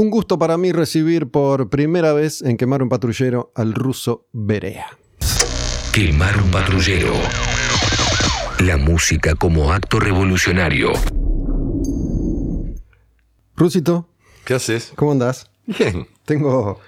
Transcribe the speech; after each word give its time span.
Un 0.00 0.08
gusto 0.08 0.38
para 0.38 0.56
mí 0.56 0.72
recibir 0.72 1.30
por 1.30 1.68
primera 1.68 2.14
vez 2.14 2.40
en 2.40 2.56
Quemar 2.56 2.82
un 2.82 2.88
Patrullero 2.88 3.52
al 3.54 3.74
ruso 3.74 4.28
Berea. 4.32 4.86
Quemar 5.92 6.42
un 6.42 6.50
patrullero. 6.50 7.12
La 8.60 8.78
música 8.78 9.34
como 9.34 9.70
acto 9.74 10.00
revolucionario. 10.00 10.92
Rusito, 13.54 14.08
¿Qué 14.46 14.54
haces? 14.54 14.90
¿cómo 14.96 15.12
andás? 15.12 15.50
Bien. 15.66 16.08
Tengo, 16.24 16.80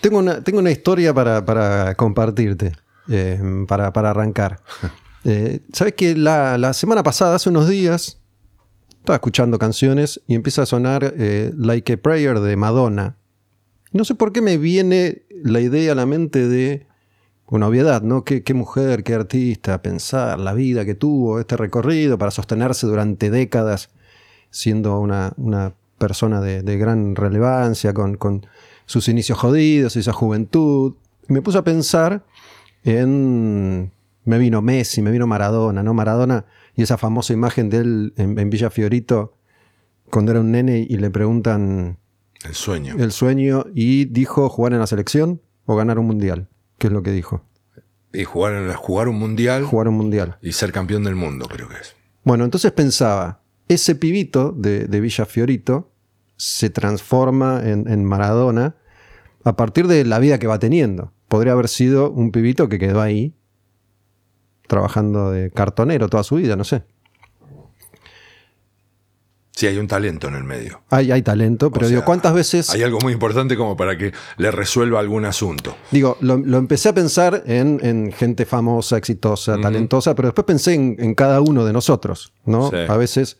tengo, 0.00 0.18
una, 0.18 0.42
tengo 0.42 0.58
una 0.58 0.72
historia 0.72 1.14
para, 1.14 1.44
para 1.44 1.94
compartirte, 1.94 2.72
eh, 3.08 3.40
para, 3.68 3.92
para 3.92 4.10
arrancar. 4.10 4.60
Eh, 5.22 5.60
Sabes 5.74 5.92
que 5.92 6.16
la, 6.16 6.56
la 6.56 6.72
semana 6.72 7.02
pasada, 7.02 7.36
hace 7.36 7.50
unos 7.50 7.68
días, 7.68 8.19
estaba 9.00 9.16
escuchando 9.16 9.58
canciones 9.58 10.20
y 10.26 10.34
empieza 10.34 10.62
a 10.62 10.66
sonar 10.66 11.14
eh, 11.16 11.52
Like 11.56 11.94
a 11.94 11.96
Prayer 11.96 12.38
de 12.38 12.56
Madonna. 12.56 13.16
No 13.92 14.04
sé 14.04 14.14
por 14.14 14.32
qué 14.32 14.42
me 14.42 14.58
viene 14.58 15.22
la 15.42 15.60
idea 15.60 15.92
a 15.92 15.94
la 15.94 16.06
mente 16.06 16.46
de 16.46 16.86
una 17.46 17.66
obviedad, 17.66 18.02
¿no? 18.02 18.24
Qué, 18.24 18.54
mujer, 18.54 19.02
qué 19.02 19.14
artista, 19.14 19.82
pensar 19.82 20.38
la 20.38 20.52
vida 20.52 20.84
que 20.84 20.94
tuvo, 20.94 21.40
este 21.40 21.56
recorrido 21.56 22.18
para 22.18 22.30
sostenerse 22.30 22.86
durante 22.86 23.30
décadas 23.30 23.90
siendo 24.50 25.00
una, 25.00 25.32
una 25.36 25.72
persona 25.98 26.40
de, 26.40 26.76
gran 26.76 27.16
relevancia, 27.16 27.94
con, 27.94 28.16
con 28.16 28.46
sus 28.86 29.08
inicios 29.08 29.38
jodidos, 29.38 29.96
esa 29.96 30.12
juventud. 30.12 30.94
Me 31.26 31.42
puse 31.42 31.58
a 31.58 31.64
pensar 31.64 32.24
en... 32.84 33.90
Me 34.24 34.38
vino 34.38 34.60
Messi, 34.60 35.00
me 35.00 35.10
vino 35.10 35.26
Maradona, 35.26 35.82
¿no? 35.82 35.94
Maradona 35.94 36.44
y 36.80 36.82
esa 36.82 36.96
famosa 36.96 37.32
imagen 37.34 37.68
de 37.68 37.76
él 37.78 38.14
en, 38.16 38.38
en 38.38 38.48
Villa 38.50 38.70
Fiorito 38.70 39.36
cuando 40.10 40.32
era 40.32 40.40
un 40.40 40.50
nene 40.50 40.86
y 40.88 40.96
le 40.96 41.10
preguntan 41.10 41.98
El 42.44 42.54
sueño. 42.54 42.96
el 42.98 43.12
sueño 43.12 43.66
y 43.74 44.06
dijo 44.06 44.48
jugar 44.48 44.72
en 44.72 44.78
la 44.80 44.86
selección 44.86 45.42
o 45.66 45.76
ganar 45.76 45.98
un 45.98 46.06
mundial. 46.06 46.48
¿Qué 46.78 46.86
es 46.86 46.92
lo 46.92 47.02
que 47.02 47.10
dijo? 47.12 47.44
Y 48.14 48.24
jugar, 48.24 48.54
en 48.54 48.66
la- 48.68 48.76
jugar 48.76 49.08
un 49.08 49.18
mundial 49.18 49.64
Jugar 49.64 49.88
un 49.88 49.94
mundial. 49.96 50.38
y 50.42 50.52
ser 50.52 50.72
campeón 50.72 51.04
del 51.04 51.14
mundo, 51.16 51.46
creo 51.48 51.68
que 51.68 51.76
es. 51.76 51.94
Bueno, 52.24 52.44
entonces 52.44 52.72
pensaba, 52.72 53.42
ese 53.68 53.94
pibito 53.94 54.52
de, 54.52 54.86
de 54.86 55.00
Villa 55.00 55.26
Fiorito 55.26 55.92
se 56.36 56.70
transforma 56.70 57.60
en, 57.64 57.86
en 57.88 58.04
Maradona 58.04 58.76
a 59.44 59.54
partir 59.56 59.86
de 59.86 60.04
la 60.06 60.18
vida 60.18 60.38
que 60.38 60.46
va 60.46 60.58
teniendo. 60.58 61.12
Podría 61.28 61.52
haber 61.52 61.68
sido 61.68 62.10
un 62.10 62.32
pibito 62.32 62.68
que 62.70 62.78
quedó 62.78 63.00
ahí 63.02 63.34
trabajando 64.70 65.32
de 65.32 65.50
cartonero 65.50 66.08
toda 66.08 66.22
su 66.22 66.36
vida, 66.36 66.54
no 66.54 66.62
sé. 66.62 66.84
Sí, 69.50 69.66
hay 69.66 69.76
un 69.78 69.88
talento 69.88 70.28
en 70.28 70.36
el 70.36 70.44
medio. 70.44 70.80
Hay, 70.90 71.10
hay 71.10 71.22
talento, 71.22 71.72
pero 71.72 71.84
O 71.84 71.88
digo, 71.88 72.04
¿cuántas 72.04 72.32
veces... 72.32 72.70
Hay 72.70 72.82
algo 72.82 72.98
muy 73.02 73.12
importante 73.12 73.56
como 73.56 73.76
para 73.76 73.98
que 73.98 74.12
le 74.38 74.50
resuelva 74.52 75.00
algún 75.00 75.24
asunto. 75.24 75.76
Digo, 75.90 76.16
lo, 76.20 76.38
lo 76.38 76.56
empecé 76.56 76.88
a 76.88 76.94
pensar 76.94 77.42
en, 77.46 77.80
en 77.82 78.12
gente 78.12 78.46
famosa, 78.46 78.96
exitosa, 78.96 79.60
talentosa, 79.60 80.14
pero 80.14 80.28
después 80.28 80.46
pensé 80.46 80.74
en, 80.74 80.96
en 80.98 81.14
cada 81.14 81.40
uno 81.40 81.64
de 81.66 81.72
nosotros, 81.72 82.32
¿no? 82.46 82.70
Sí. 82.70 82.76
A 82.88 82.96
veces 82.96 83.38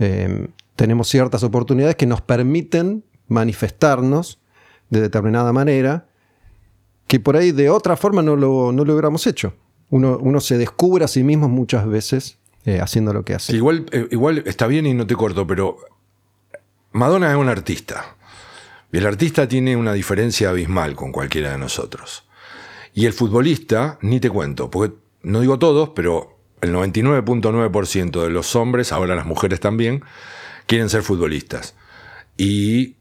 eh, 0.00 0.48
tenemos 0.74 1.08
ciertas 1.08 1.44
oportunidades 1.44 1.94
que 1.94 2.06
nos 2.06 2.20
permiten 2.20 3.04
manifestarnos 3.28 4.40
de 4.90 5.00
determinada 5.00 5.52
manera 5.52 6.08
que 7.06 7.20
por 7.20 7.36
ahí 7.36 7.52
de 7.52 7.70
otra 7.70 7.96
forma 7.96 8.22
no 8.22 8.34
lo, 8.34 8.72
no 8.72 8.84
lo 8.84 8.92
hubiéramos 8.92 9.26
hecho. 9.26 9.54
Uno, 9.90 10.18
uno 10.18 10.40
se 10.40 10.58
descubre 10.58 11.04
a 11.04 11.08
sí 11.08 11.22
mismo 11.22 11.48
muchas 11.48 11.86
veces 11.86 12.38
eh, 12.64 12.80
haciendo 12.80 13.12
lo 13.12 13.24
que 13.24 13.34
hace. 13.34 13.54
Igual, 13.54 13.86
eh, 13.92 14.08
igual 14.10 14.42
está 14.46 14.66
bien 14.66 14.86
y 14.86 14.94
no 14.94 15.06
te 15.06 15.14
corto, 15.14 15.46
pero 15.46 15.76
Madonna 16.92 17.30
es 17.30 17.36
un 17.36 17.48
artista. 17.48 18.16
Y 18.90 18.98
el 18.98 19.06
artista 19.06 19.48
tiene 19.48 19.76
una 19.76 19.92
diferencia 19.92 20.50
abismal 20.50 20.94
con 20.94 21.12
cualquiera 21.12 21.50
de 21.50 21.58
nosotros. 21.58 22.24
Y 22.94 23.06
el 23.06 23.12
futbolista, 23.12 23.98
ni 24.02 24.20
te 24.20 24.30
cuento, 24.30 24.70
porque 24.70 24.94
no 25.22 25.40
digo 25.40 25.58
todos, 25.58 25.90
pero 25.90 26.38
el 26.60 26.72
99.9% 26.72 28.22
de 28.22 28.30
los 28.30 28.54
hombres, 28.56 28.92
ahora 28.92 29.14
las 29.14 29.26
mujeres 29.26 29.60
también, 29.60 30.04
quieren 30.66 30.88
ser 30.88 31.02
futbolistas. 31.02 31.74
Y 32.36 32.96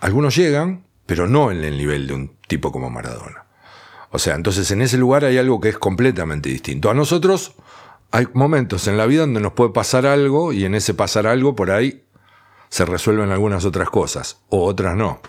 algunos 0.00 0.36
llegan, 0.36 0.84
pero 1.06 1.26
no 1.26 1.50
en 1.50 1.64
el 1.64 1.78
nivel 1.78 2.06
de 2.06 2.14
un 2.14 2.32
tipo 2.48 2.72
como 2.72 2.90
Maradona. 2.90 3.46
O 4.10 4.18
sea, 4.18 4.34
entonces 4.34 4.70
en 4.70 4.82
ese 4.82 4.98
lugar 4.98 5.24
hay 5.24 5.38
algo 5.38 5.60
que 5.60 5.68
es 5.68 5.78
completamente 5.78 6.48
distinto. 6.48 6.90
A 6.90 6.94
nosotros 6.94 7.54
hay 8.10 8.26
momentos 8.32 8.88
en 8.88 8.96
la 8.96 9.06
vida 9.06 9.22
donde 9.22 9.40
nos 9.40 9.52
puede 9.52 9.70
pasar 9.70 10.06
algo 10.06 10.52
y 10.52 10.64
en 10.64 10.74
ese 10.74 10.94
pasar 10.94 11.26
algo 11.26 11.54
por 11.54 11.70
ahí 11.70 12.02
se 12.68 12.84
resuelven 12.84 13.30
algunas 13.30 13.64
otras 13.64 13.90
cosas 13.90 14.40
o 14.48 14.64
otras 14.64 14.96
no. 14.96 15.20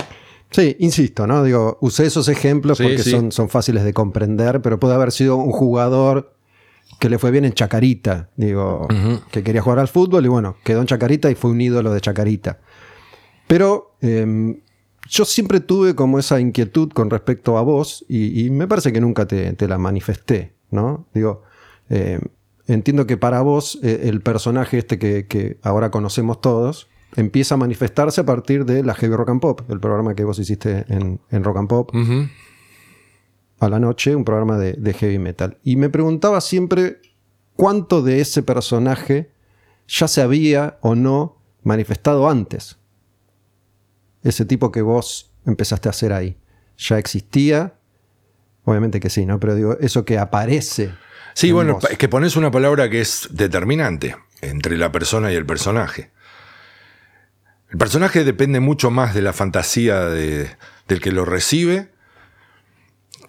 Sí, 0.49 0.75
insisto, 0.79 1.27
¿no? 1.27 1.43
Digo, 1.43 1.77
usé 1.79 2.05
esos 2.05 2.27
ejemplos 2.27 2.77
Sí, 2.77 2.83
porque 2.83 3.03
sí. 3.03 3.11
Son, 3.11 3.31
son 3.31 3.49
fáciles 3.49 3.83
de 3.83 3.93
comprender, 3.93 4.61
pero 4.61 4.79
puede 4.79 4.95
haber 4.95 5.11
sido 5.11 5.37
un 5.37 5.51
jugador 5.51 6.33
que 6.99 7.09
le 7.09 7.17
fue 7.17 7.31
bien 7.31 7.45
en 7.45 7.53
Chacarita, 7.53 8.29
digo, 8.35 8.87
que 9.31 9.43
quería 9.43 9.61
jugar 9.61 9.79
al 9.79 9.87
fútbol 9.87 10.25
y 10.25 10.27
bueno, 10.27 10.57
quedó 10.63 10.81
en 10.81 10.87
Chacarita 10.87 11.31
y 11.31 11.35
fue 11.35 11.51
un 11.51 11.61
ídolo 11.61 11.93
de 11.93 12.01
Chacarita. 12.01 12.59
Pero 13.47 13.95
em, 14.01 14.59
yo 15.11 15.25
siempre 15.25 15.59
tuve 15.59 15.93
como 15.93 16.19
esa 16.19 16.39
inquietud 16.39 16.89
con 16.93 17.09
respecto 17.09 17.57
a 17.57 17.61
vos 17.61 18.05
y, 18.07 18.45
y 18.45 18.49
me 18.49 18.65
parece 18.65 18.93
que 18.93 19.01
nunca 19.01 19.27
te, 19.27 19.51
te 19.53 19.67
la 19.67 19.77
manifesté, 19.77 20.53
¿no? 20.69 21.05
Digo, 21.13 21.43
eh, 21.89 22.21
entiendo 22.65 23.05
que 23.05 23.17
para 23.17 23.41
vos 23.41 23.77
eh, 23.83 24.03
el 24.03 24.21
personaje 24.21 24.77
este 24.77 24.97
que, 24.97 25.27
que 25.27 25.57
ahora 25.63 25.91
conocemos 25.91 26.39
todos 26.39 26.87
empieza 27.17 27.55
a 27.55 27.57
manifestarse 27.57 28.21
a 28.21 28.25
partir 28.25 28.63
de 28.63 28.83
la 28.83 28.93
Heavy 28.93 29.13
Rock 29.13 29.31
and 29.31 29.41
Pop, 29.41 29.69
el 29.69 29.81
programa 29.81 30.15
que 30.15 30.23
vos 30.23 30.39
hiciste 30.39 30.85
en, 30.87 31.19
en 31.29 31.43
Rock 31.43 31.57
and 31.57 31.67
Pop 31.67 31.91
a 33.59 33.69
la 33.69 33.79
noche, 33.79 34.15
un 34.15 34.23
programa 34.23 34.57
de, 34.57 34.73
de 34.73 34.93
heavy 34.93 35.19
metal. 35.19 35.57
Y 35.61 35.75
me 35.75 35.89
preguntaba 35.89 36.39
siempre 36.39 37.01
cuánto 37.57 38.01
de 38.01 38.21
ese 38.21 38.43
personaje 38.43 39.29
ya 39.89 40.07
se 40.07 40.21
había 40.21 40.79
o 40.81 40.95
no 40.95 41.35
manifestado 41.63 42.29
antes. 42.29 42.77
Ese 44.23 44.45
tipo 44.45 44.71
que 44.71 44.81
vos 44.81 45.31
empezaste 45.45 45.89
a 45.89 45.91
hacer 45.91 46.13
ahí. 46.13 46.37
¿Ya 46.77 46.97
existía? 46.97 47.73
Obviamente 48.63 48.99
que 48.99 49.09
sí, 49.09 49.25
¿no? 49.25 49.39
Pero 49.39 49.55
digo, 49.55 49.77
eso 49.79 50.05
que 50.05 50.17
aparece. 50.19 50.93
Sí, 51.33 51.49
en 51.49 51.55
bueno, 51.55 51.73
vos. 51.75 51.89
es 51.89 51.97
que 51.97 52.09
pones 52.09 52.35
una 52.35 52.51
palabra 52.51 52.89
que 52.89 53.01
es 53.01 53.27
determinante 53.31 54.15
entre 54.41 54.77
la 54.77 54.91
persona 54.91 55.31
y 55.31 55.35
el 55.35 55.45
personaje. 55.45 56.11
El 57.69 57.77
personaje 57.77 58.23
depende 58.23 58.59
mucho 58.59 58.91
más 58.91 59.13
de 59.13 59.21
la 59.21 59.33
fantasía 59.33 60.01
de- 60.05 60.49
del 60.87 60.99
que 60.99 61.11
lo 61.11 61.23
recibe 61.25 61.89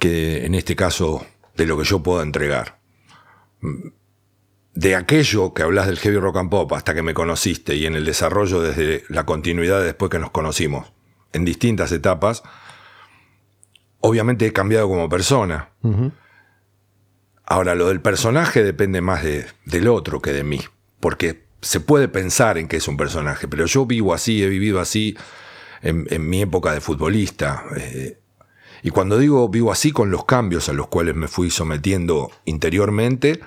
que 0.01 0.45
en 0.45 0.55
este 0.57 0.75
caso 0.75 1.25
de 1.57 1.65
lo 1.67 1.79
que 1.79 1.85
yo 1.85 2.03
puedo 2.03 2.23
entregar. 2.23 2.81
De 4.75 4.97
aquello 4.97 5.53
que 5.53 5.63
hablas 5.63 5.87
del 5.87 5.99
heavy 5.99 6.17
rock 6.19 6.39
and 6.39 6.51
pop 6.51 6.73
hasta 6.73 6.95
que 6.95 7.03
me 7.03 7.13
conociste 7.15 7.77
y 7.77 7.85
en 7.87 7.95
el 7.95 8.05
desarrollo 8.07 8.63
desde 8.63 9.05
la 9.09 9.27
continuidad 9.27 9.83
después 9.83 10.11
que 10.11 10.19
nos 10.19 10.31
conocimos 10.31 10.93
en 11.35 11.45
distintas 11.45 11.93
etapas, 11.93 12.43
obviamente 14.01 14.47
he 14.47 14.53
cambiado 14.53 14.89
como 14.89 15.09
persona. 15.09 15.69
Ahora, 17.45 17.75
lo 17.75 17.89
del 17.89 18.01
personaje 18.01 18.63
depende 18.63 19.01
más 19.01 19.23
de- 19.25 19.47
del 19.67 19.89
otro 19.89 20.21
que 20.23 20.33
de 20.33 20.45
mí, 20.45 20.61
porque 21.01 21.45
se 21.61 21.81
puede 21.81 22.09
pensar 22.09 22.57
en 22.59 22.67
que 22.67 22.77
es 22.79 22.89
un 22.89 22.97
personaje, 22.97 23.47
pero 23.49 23.67
yo 23.67 23.85
vivo 23.87 24.15
así, 24.15 24.43
he 24.43 24.49
vivido 24.49 24.81
así 24.81 25.17
en, 25.83 26.07
en 26.11 26.29
mi 26.29 26.43
época 26.43 26.73
de 26.73 26.81
futbolista. 26.81 27.63
eh, 27.77 28.19
y 28.83 28.91
cuando 28.91 29.19
digo 29.19 29.49
vivo 29.49 29.71
así, 29.71 29.93
con 29.93 30.11
los 30.11 30.25
cambios 30.25 30.69
a 30.69 30.73
los 30.73 30.89
cuales 30.89 31.15
me 31.15 31.29
fui 31.29 31.51
sometiendo 31.51 32.31
interiormente 32.47 33.41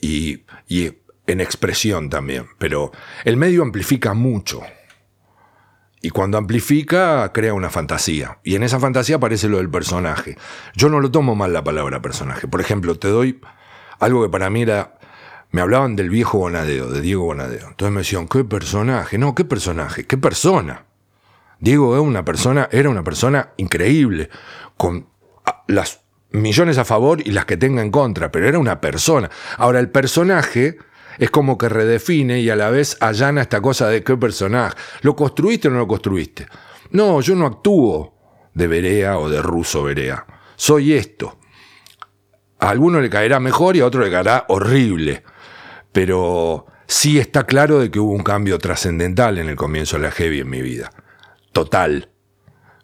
y, 0.00 0.44
y 0.68 0.92
en 1.26 1.40
expresión 1.40 2.10
también, 2.10 2.46
pero 2.58 2.92
el 3.24 3.36
medio 3.36 3.62
amplifica 3.62 4.14
mucho. 4.14 4.62
Y 6.02 6.10
cuando 6.10 6.38
amplifica, 6.38 7.30
crea 7.32 7.52
una 7.52 7.68
fantasía. 7.68 8.38
Y 8.42 8.54
en 8.54 8.62
esa 8.62 8.80
fantasía 8.80 9.16
aparece 9.16 9.48
lo 9.48 9.58
del 9.58 9.68
personaje. 9.68 10.36
Yo 10.74 10.88
no 10.88 11.00
lo 11.00 11.10
tomo 11.10 11.34
mal 11.34 11.52
la 11.52 11.62
palabra 11.62 12.00
personaje. 12.00 12.48
Por 12.48 12.60
ejemplo, 12.60 12.98
te 12.98 13.08
doy 13.08 13.40
algo 13.98 14.22
que 14.22 14.30
para 14.30 14.48
mí 14.48 14.62
era. 14.62 14.98
Me 15.52 15.60
hablaban 15.60 15.96
del 15.96 16.08
viejo 16.08 16.38
Bonadeo, 16.38 16.90
de 16.90 17.00
Diego 17.00 17.24
Bonadeo. 17.24 17.68
Entonces 17.68 17.92
me 17.92 18.00
decían, 18.00 18.28
¿qué 18.28 18.44
personaje? 18.44 19.18
No, 19.18 19.34
¿qué 19.34 19.44
personaje? 19.44 20.06
¿Qué 20.06 20.16
persona? 20.16 20.86
Diego 21.58 21.96
es 21.96 22.02
una 22.02 22.24
persona, 22.24 22.68
era 22.72 22.88
una 22.88 23.04
persona 23.04 23.50
increíble, 23.58 24.30
con 24.76 25.06
las 25.66 26.00
millones 26.32 26.78
a 26.78 26.84
favor 26.84 27.20
y 27.26 27.32
las 27.32 27.44
que 27.44 27.56
tenga 27.56 27.82
en 27.82 27.90
contra, 27.90 28.30
pero 28.30 28.48
era 28.48 28.58
una 28.58 28.80
persona. 28.80 29.30
Ahora, 29.56 29.80
el 29.80 29.90
personaje 29.90 30.78
es 31.18 31.30
como 31.30 31.58
que 31.58 31.68
redefine 31.68 32.40
y 32.40 32.50
a 32.50 32.56
la 32.56 32.70
vez 32.70 32.96
allana 33.00 33.42
esta 33.42 33.60
cosa 33.60 33.88
de 33.88 34.02
qué 34.02 34.16
personaje. 34.16 34.76
¿Lo 35.02 35.16
construiste 35.16 35.68
o 35.68 35.70
no 35.70 35.78
lo 35.78 35.86
construiste? 35.86 36.46
No, 36.90 37.20
yo 37.20 37.34
no 37.34 37.46
actúo 37.46 38.14
de 38.54 38.66
Berea 38.66 39.18
o 39.18 39.28
de 39.28 39.42
Ruso 39.42 39.82
Berea. 39.82 40.26
Soy 40.56 40.94
esto. 40.94 41.38
A 42.58 42.70
alguno 42.70 43.00
le 43.00 43.10
caerá 43.10 43.40
mejor 43.40 43.76
y 43.76 43.80
a 43.80 43.86
otro 43.86 44.02
le 44.02 44.10
caerá 44.10 44.44
horrible. 44.48 45.22
Pero 45.92 46.66
sí 46.86 47.18
está 47.18 47.44
claro 47.44 47.80
de 47.80 47.90
que 47.90 48.00
hubo 48.00 48.12
un 48.12 48.22
cambio 48.22 48.58
trascendental 48.58 49.38
en 49.38 49.48
el 49.48 49.56
comienzo 49.56 49.96
de 49.96 50.04
la 50.04 50.10
heavy 50.10 50.40
en 50.40 50.50
mi 50.50 50.62
vida. 50.62 50.90
total, 51.52 52.10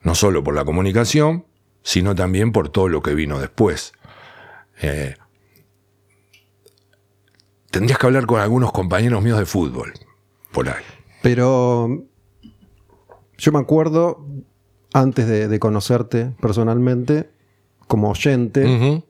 no 0.03 0.17
solo 0.17 0.43
por 0.43 0.55
la 0.55 0.65
comunicación, 0.65 1.47
sino 1.87 2.17
también 2.17 2.51
por 2.51 2.69
todo 2.69 2.89
lo 2.89 3.01
que 3.01 3.15
vino 3.15 3.39
después. 3.39 3.93
Eh, 4.83 5.15
tendrías 7.71 7.97
que 7.97 8.07
hablar 8.07 8.27
con 8.27 8.41
algunos 8.41 8.73
compañeros 8.73 9.23
míos 9.23 9.39
de 9.39 9.47
fútbol, 9.47 9.93
por 10.51 10.69
ahí. 10.69 10.83
Pero 11.23 12.05
yo 13.39 13.53
me 13.53 13.61
acuerdo, 13.61 14.27
antes 14.93 15.29
de, 15.29 15.47
de 15.47 15.59
conocerte 15.61 16.35
personalmente, 16.41 17.31
como 17.87 18.11
oyente, 18.11 19.05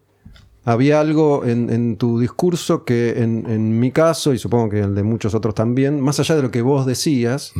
había 0.62 1.00
algo 1.00 1.46
en, 1.46 1.70
en, 1.70 1.96
tu 1.96 2.20
discurso 2.20 2.84
que 2.84 3.22
en, 3.22 3.48
en, 3.48 3.80
mi 3.80 3.90
caso, 3.90 4.34
y 4.34 4.38
supongo 4.38 4.68
que 4.68 4.80
el 4.80 4.94
de 4.94 5.02
muchos 5.02 5.34
otros 5.34 5.54
también, 5.54 5.98
más 6.02 6.20
allá 6.20 6.36
de 6.36 6.42
lo 6.42 6.50
que 6.50 6.60
vos 6.60 6.84
decías, 6.84 7.54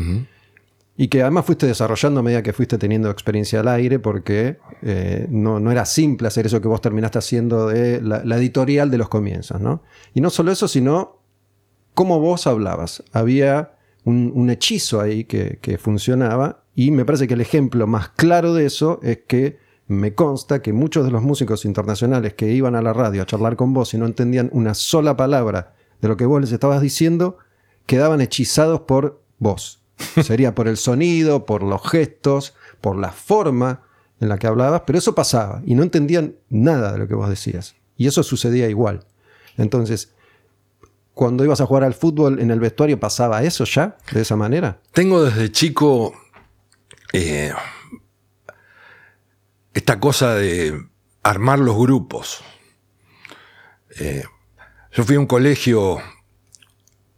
y 0.96 1.08
que 1.08 1.22
además 1.22 1.44
fuiste 1.44 1.66
desarrollando 1.66 2.20
a 2.20 2.22
medida 2.22 2.42
que 2.42 2.52
fuiste 2.52 2.78
teniendo 2.78 3.10
experiencia 3.10 3.60
al 3.60 3.68
aire, 3.68 3.98
porque 3.98 4.58
eh, 4.82 5.26
no, 5.30 5.60
no, 5.60 5.70
era 5.70 5.84
simple 5.84 6.28
hacer 6.28 6.46
eso 6.46 6.60
que 6.60 6.68
vos 6.68 6.80
terminaste 6.80 7.18
haciendo 7.18 7.68
de 7.68 8.00
la, 8.00 8.36
editorial 8.36 8.90
de 8.90 8.98
los 8.98 9.08
comienzos, 9.08 9.60
¿no? 9.60 9.82
Y 10.14 10.20
no 10.20 10.30
solo 10.30 10.52
eso, 10.52 10.68
sino 10.68 11.18
cómo 11.92 12.18
vos 12.18 12.46
hablabas. 12.46 13.02
Había 13.12 13.74
un, 14.04 14.32
un 14.34 14.48
hechizo 14.48 15.00
ahí 15.00 15.24
que, 15.24 15.58
que 15.60 15.76
funcionaba, 15.76 16.62
y 16.74 16.90
me 16.90 17.04
parece 17.04 17.28
que 17.28 17.34
el 17.34 17.40
ejemplo 17.42 17.86
más 17.86 18.08
claro 18.10 18.54
de 18.54 18.66
eso 18.66 19.00
es 19.02 19.20
que 19.26 19.58
me 19.88 20.14
consta 20.14 20.62
que 20.62 20.72
muchos 20.72 21.04
de 21.04 21.10
los 21.10 21.22
músicos 21.22 21.64
internacionales 21.64 22.34
que 22.34 22.50
iban 22.52 22.74
a 22.74 22.82
la 22.82 22.92
radio 22.92 23.22
a 23.22 23.26
charlar 23.26 23.56
con 23.56 23.72
vos 23.72 23.94
y 23.94 23.98
no 23.98 24.06
entendían 24.06 24.50
una 24.52 24.74
sola 24.74 25.16
palabra 25.16 25.74
de 26.00 26.08
lo 26.08 26.16
que 26.16 26.26
vos 26.26 26.40
les 26.40 26.52
estabas 26.52 26.80
diciendo, 26.80 27.38
quedaban 27.86 28.20
hechizados 28.20 28.80
por 28.80 29.22
vos. 29.38 29.85
Sería 30.22 30.54
por 30.54 30.68
el 30.68 30.76
sonido, 30.76 31.46
por 31.46 31.62
los 31.62 31.88
gestos, 31.88 32.54
por 32.80 32.96
la 32.96 33.12
forma 33.12 33.82
en 34.20 34.28
la 34.28 34.38
que 34.38 34.46
hablabas, 34.46 34.82
pero 34.86 34.98
eso 34.98 35.14
pasaba 35.14 35.62
y 35.64 35.74
no 35.74 35.82
entendían 35.82 36.36
nada 36.48 36.92
de 36.92 36.98
lo 36.98 37.08
que 37.08 37.14
vos 37.14 37.28
decías. 37.28 37.76
Y 37.96 38.06
eso 38.06 38.22
sucedía 38.22 38.68
igual. 38.68 39.06
Entonces, 39.56 40.14
cuando 41.14 41.44
ibas 41.44 41.60
a 41.60 41.66
jugar 41.66 41.84
al 41.84 41.94
fútbol 41.94 42.40
en 42.40 42.50
el 42.50 42.60
vestuario, 42.60 43.00
¿pasaba 43.00 43.42
eso 43.42 43.64
ya? 43.64 43.96
¿De 44.12 44.20
esa 44.20 44.36
manera? 44.36 44.80
Tengo 44.92 45.24
desde 45.24 45.50
chico 45.50 46.12
eh, 47.12 47.52
esta 49.72 49.98
cosa 49.98 50.34
de 50.34 50.78
armar 51.22 51.58
los 51.58 51.76
grupos. 51.76 52.42
Eh, 53.98 54.24
yo 54.92 55.04
fui 55.04 55.16
a 55.16 55.20
un 55.20 55.26
colegio, 55.26 55.98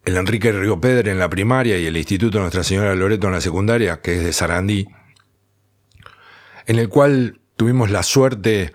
el 0.08 0.16
Enrique 0.16 0.52
Río 0.52 0.80
Pedre 0.80 1.10
en 1.10 1.18
la 1.18 1.28
primaria 1.28 1.78
y 1.78 1.86
el 1.86 1.96
Instituto 1.96 2.40
Nuestra 2.40 2.64
Señora 2.64 2.94
Loreto 2.94 3.26
en 3.26 3.34
la 3.34 3.40
secundaria, 3.40 4.00
que 4.00 4.16
es 4.16 4.24
de 4.24 4.32
Sarandí, 4.32 4.88
en 6.66 6.78
el 6.78 6.88
cual 6.88 7.40
tuvimos 7.56 7.90
la 7.90 8.02
suerte 8.02 8.72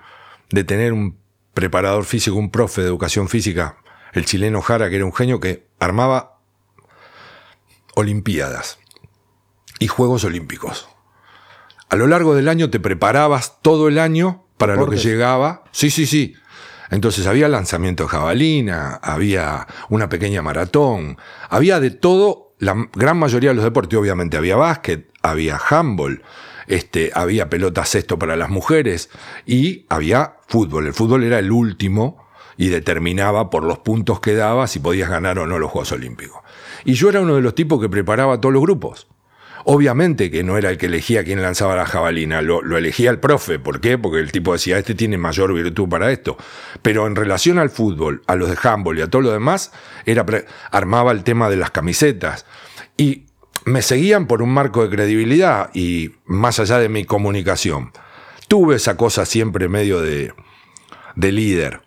de 0.51 0.63
tener 0.63 0.93
un 0.93 1.17
preparador 1.53 2.05
físico, 2.05 2.35
un 2.35 2.51
profe 2.51 2.81
de 2.81 2.87
educación 2.87 3.29
física, 3.29 3.77
el 4.13 4.25
chileno 4.25 4.61
Jara, 4.61 4.89
que 4.89 4.97
era 4.97 5.05
un 5.05 5.13
genio 5.13 5.39
que 5.39 5.67
armaba 5.79 6.39
Olimpiadas 7.95 8.79
y 9.79 9.87
Juegos 9.87 10.23
Olímpicos 10.23 10.87
a 11.93 11.95
lo 11.95 12.07
largo 12.07 12.33
del 12.33 12.49
año 12.49 12.71
te 12.71 12.79
preparabas 12.79 13.61
todo 13.61 13.87
el 13.87 13.99
año 13.99 14.47
para 14.57 14.75
lo 14.75 14.89
que 14.89 14.97
llegaba. 14.97 15.63
Sí, 15.71 15.91
sí, 15.91 16.07
sí. 16.07 16.33
Entonces 16.93 17.25
había 17.25 17.47
lanzamiento 17.47 18.03
de 18.03 18.09
jabalina, 18.09 18.99
había 19.01 19.67
una 19.89 20.09
pequeña 20.09 20.43
maratón, 20.43 21.17
había 21.49 21.79
de 21.79 21.89
todo, 21.89 22.53
la 22.59 22.87
gran 22.93 23.17
mayoría 23.17 23.49
de 23.49 23.55
los 23.55 23.63
deportes, 23.63 23.97
obviamente 23.97 24.37
había 24.37 24.55
básquet, 24.55 25.09
había 25.23 25.59
handball, 25.69 26.21
este, 26.67 27.11
había 27.15 27.49
pelota 27.49 27.83
cesto 27.83 28.19
para 28.19 28.35
las 28.35 28.49
mujeres 28.49 29.09
y 29.45 29.85
había 29.89 30.35
fútbol. 30.47 30.85
El 30.85 30.93
fútbol 30.93 31.23
era 31.23 31.39
el 31.39 31.51
último 31.51 32.27
y 32.57 32.69
determinaba 32.69 33.49
por 33.49 33.63
los 33.63 33.79
puntos 33.79 34.19
que 34.19 34.35
daba 34.35 34.67
si 34.67 34.79
podías 34.79 35.09
ganar 35.09 35.39
o 35.39 35.47
no 35.47 35.57
los 35.57 35.71
Juegos 35.71 35.91
Olímpicos. 35.93 36.41
Y 36.85 36.93
yo 36.93 37.09
era 37.09 37.21
uno 37.21 37.35
de 37.35 37.41
los 37.41 37.55
tipos 37.55 37.81
que 37.81 37.89
preparaba 37.89 38.39
todos 38.39 38.53
los 38.53 38.61
grupos. 38.61 39.07
Obviamente 39.65 40.29
que 40.29 40.43
no 40.43 40.57
era 40.57 40.69
el 40.69 40.77
que 40.77 40.87
elegía 40.87 41.23
quién 41.23 41.41
lanzaba 41.41 41.75
la 41.75 41.85
jabalina, 41.85 42.41
lo, 42.41 42.61
elegía 42.77 43.09
el 43.09 43.19
profe. 43.19 43.59
¿Por 43.59 43.79
qué? 43.79 43.97
Porque 43.97 44.19
el 44.19 44.31
tipo 44.31 44.53
decía, 44.53 44.77
este 44.77 44.93
tiene 44.93 45.17
mayor 45.17 45.53
virtud 45.53 45.87
para 45.87 46.11
esto. 46.11 46.37
Pero 46.81 47.07
en 47.07 47.15
relación 47.15 47.59
al 47.59 47.69
fútbol, 47.69 48.21
a 48.27 48.35
los 48.35 48.49
de 48.49 48.57
handball 48.61 48.99
y 48.99 49.01
a 49.01 49.09
todo 49.09 49.21
lo 49.21 49.31
demás, 49.31 49.71
era 50.05 50.25
armaba 50.71 51.11
el 51.11 51.23
tema 51.23 51.49
de 51.49 51.57
las 51.57 51.71
camisetas. 51.71 52.45
Y 52.97 53.25
me 53.65 53.81
seguían 53.81 54.27
por 54.27 54.41
un 54.41 54.53
marco 54.53 54.83
de 54.83 54.89
credibilidad 54.89 55.69
y 55.73 56.11
más 56.25 56.59
allá 56.59 56.79
de 56.79 56.89
mi 56.89 57.05
comunicación. 57.05 57.91
Tuve 58.49 58.75
esa 58.75 58.97
cosa 58.97 59.25
siempre 59.25 59.69
medio 59.69 60.01
de, 60.01 60.33
de 61.15 61.31
líder. 61.31 61.81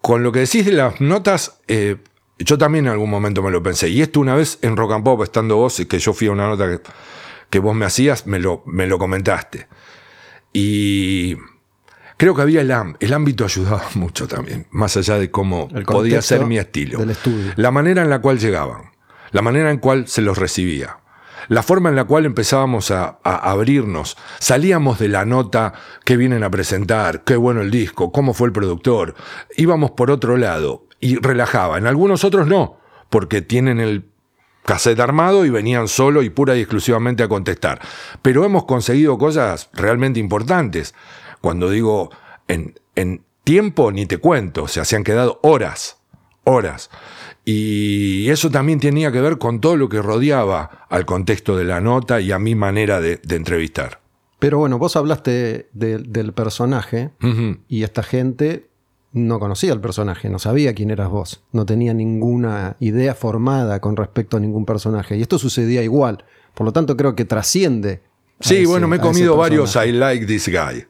Con 0.00 0.22
lo 0.22 0.32
que 0.32 0.40
decís 0.40 0.64
de 0.64 0.72
las 0.72 1.00
notas, 1.00 1.60
eh, 1.68 1.98
yo 2.44 2.58
también 2.58 2.86
en 2.86 2.92
algún 2.92 3.10
momento 3.10 3.42
me 3.42 3.50
lo 3.50 3.62
pensé. 3.62 3.88
Y 3.88 4.02
esto 4.02 4.20
una 4.20 4.34
vez 4.34 4.58
en 4.62 4.76
Rock 4.76 4.92
and 4.92 5.04
Pop, 5.04 5.22
estando 5.22 5.56
vos, 5.56 5.82
que 5.88 5.98
yo 5.98 6.12
fui 6.12 6.28
a 6.28 6.32
una 6.32 6.48
nota 6.48 6.80
que, 7.50 7.58
vos 7.58 7.74
me 7.74 7.84
hacías, 7.84 8.26
me 8.26 8.38
lo, 8.38 8.62
me 8.66 8.86
lo 8.86 8.98
comentaste. 8.98 9.68
Y 10.52 11.36
creo 12.16 12.34
que 12.34 12.42
había 12.42 12.60
el, 12.60 12.72
el 13.00 13.12
ámbito 13.12 13.44
ayudaba 13.44 13.84
mucho 13.94 14.26
también, 14.28 14.66
más 14.70 14.96
allá 14.96 15.18
de 15.18 15.30
cómo 15.30 15.68
podía 15.86 16.22
ser 16.22 16.46
mi 16.46 16.58
estilo. 16.58 17.04
La 17.56 17.70
manera 17.70 18.02
en 18.02 18.10
la 18.10 18.20
cual 18.20 18.38
llegaban, 18.38 18.92
la 19.30 19.42
manera 19.42 19.70
en 19.70 19.78
cual 19.78 20.08
se 20.08 20.22
los 20.22 20.38
recibía, 20.38 20.98
la 21.48 21.62
forma 21.62 21.88
en 21.88 21.96
la 21.96 22.04
cual 22.04 22.24
empezábamos 22.24 22.90
a, 22.90 23.18
a, 23.24 23.50
abrirnos, 23.50 24.16
salíamos 24.38 24.98
de 24.98 25.08
la 25.08 25.24
nota 25.24 25.72
que 26.04 26.16
vienen 26.16 26.44
a 26.44 26.50
presentar, 26.50 27.24
qué 27.24 27.36
bueno 27.36 27.60
el 27.62 27.70
disco, 27.70 28.12
cómo 28.12 28.32
fue 28.32 28.46
el 28.46 28.52
productor, 28.52 29.14
íbamos 29.56 29.90
por 29.90 30.10
otro 30.10 30.36
lado 30.36 30.86
y 31.02 31.16
relajaba. 31.16 31.76
En 31.76 31.86
algunos 31.86 32.24
otros 32.24 32.46
no, 32.46 32.78
porque 33.10 33.42
tienen 33.42 33.80
el 33.80 34.06
cassette 34.64 35.00
armado 35.00 35.44
y 35.44 35.50
venían 35.50 35.88
solo 35.88 36.22
y 36.22 36.30
pura 36.30 36.56
y 36.56 36.60
exclusivamente 36.60 37.24
a 37.24 37.28
contestar. 37.28 37.80
Pero 38.22 38.44
hemos 38.44 38.64
conseguido 38.64 39.18
cosas 39.18 39.68
realmente 39.74 40.20
importantes. 40.20 40.94
Cuando 41.42 41.68
digo 41.68 42.10
en, 42.48 42.78
en 42.94 43.24
tiempo, 43.44 43.90
ni 43.90 44.06
te 44.06 44.18
cuento, 44.18 44.62
o 44.62 44.68
sea, 44.68 44.84
se 44.84 44.94
han 44.94 45.02
quedado 45.02 45.40
horas, 45.42 45.98
horas. 46.44 46.88
Y 47.44 48.30
eso 48.30 48.48
también 48.50 48.78
tenía 48.78 49.10
que 49.10 49.20
ver 49.20 49.38
con 49.38 49.60
todo 49.60 49.76
lo 49.76 49.88
que 49.88 50.00
rodeaba 50.00 50.86
al 50.88 51.04
contexto 51.04 51.56
de 51.56 51.64
la 51.64 51.80
nota 51.80 52.20
y 52.20 52.30
a 52.30 52.38
mi 52.38 52.54
manera 52.54 53.00
de, 53.00 53.20
entrevistar. 53.28 54.00
Pero 54.38 54.58
bueno, 54.58 54.78
vos 54.78 54.94
hablaste 54.94 55.68
del 55.72 56.32
personaje 56.32 57.10
y 57.66 57.82
esta 57.82 58.04
gente 58.04 58.71
no 59.12 59.38
conocía 59.38 59.72
al 59.72 59.80
personaje, 59.80 60.30
no 60.30 60.38
sabía 60.38 60.74
quién 60.74 60.90
eras 60.90 61.10
vos, 61.10 61.42
no 61.52 61.66
tenía 61.66 61.92
ninguna 61.92 62.76
idea 62.80 63.14
formada 63.14 63.80
con 63.80 63.96
respecto 63.96 64.38
a 64.38 64.40
ningún 64.40 64.64
personaje. 64.64 65.16
Y 65.16 65.22
esto 65.22 65.38
sucedía 65.38 65.82
igual. 65.82 66.24
Por 66.54 66.66
lo 66.66 66.72
tanto, 66.72 66.96
creo 66.96 67.14
que 67.14 67.24
trasciende. 67.24 68.02
Sí, 68.40 68.64
bueno, 68.64 68.88
me 68.88 68.96
he 68.96 69.00
comido 69.00 69.36
varios 69.36 69.76
I 69.76 69.92
like 69.92 70.26
this 70.26 70.48
guy. 70.48 70.86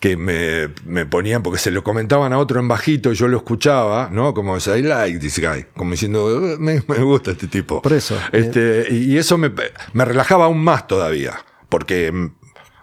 Que 0.00 0.16
me, 0.16 0.68
me, 0.84 1.06
ponían, 1.06 1.42
porque 1.42 1.58
se 1.58 1.70
lo 1.72 1.82
comentaban 1.82 2.32
a 2.32 2.38
otro 2.38 2.60
en 2.60 2.68
bajito 2.68 3.12
y 3.12 3.16
yo 3.16 3.26
lo 3.26 3.36
escuchaba, 3.36 4.08
¿no? 4.12 4.32
Como 4.32 4.56
I 4.56 4.82
like 4.82 5.18
this 5.18 5.40
guy. 5.40 5.66
Como 5.76 5.90
diciendo, 5.90 6.56
me, 6.58 6.82
me 6.86 7.02
gusta 7.02 7.32
este 7.32 7.48
tipo. 7.48 7.82
Por 7.82 7.92
eso. 7.92 8.16
Este, 8.32 8.86
y 8.90 9.16
eso 9.16 9.36
me, 9.38 9.50
me 9.92 10.04
relajaba 10.04 10.46
aún 10.46 10.62
más 10.62 10.86
todavía. 10.86 11.34
Porque 11.68 12.30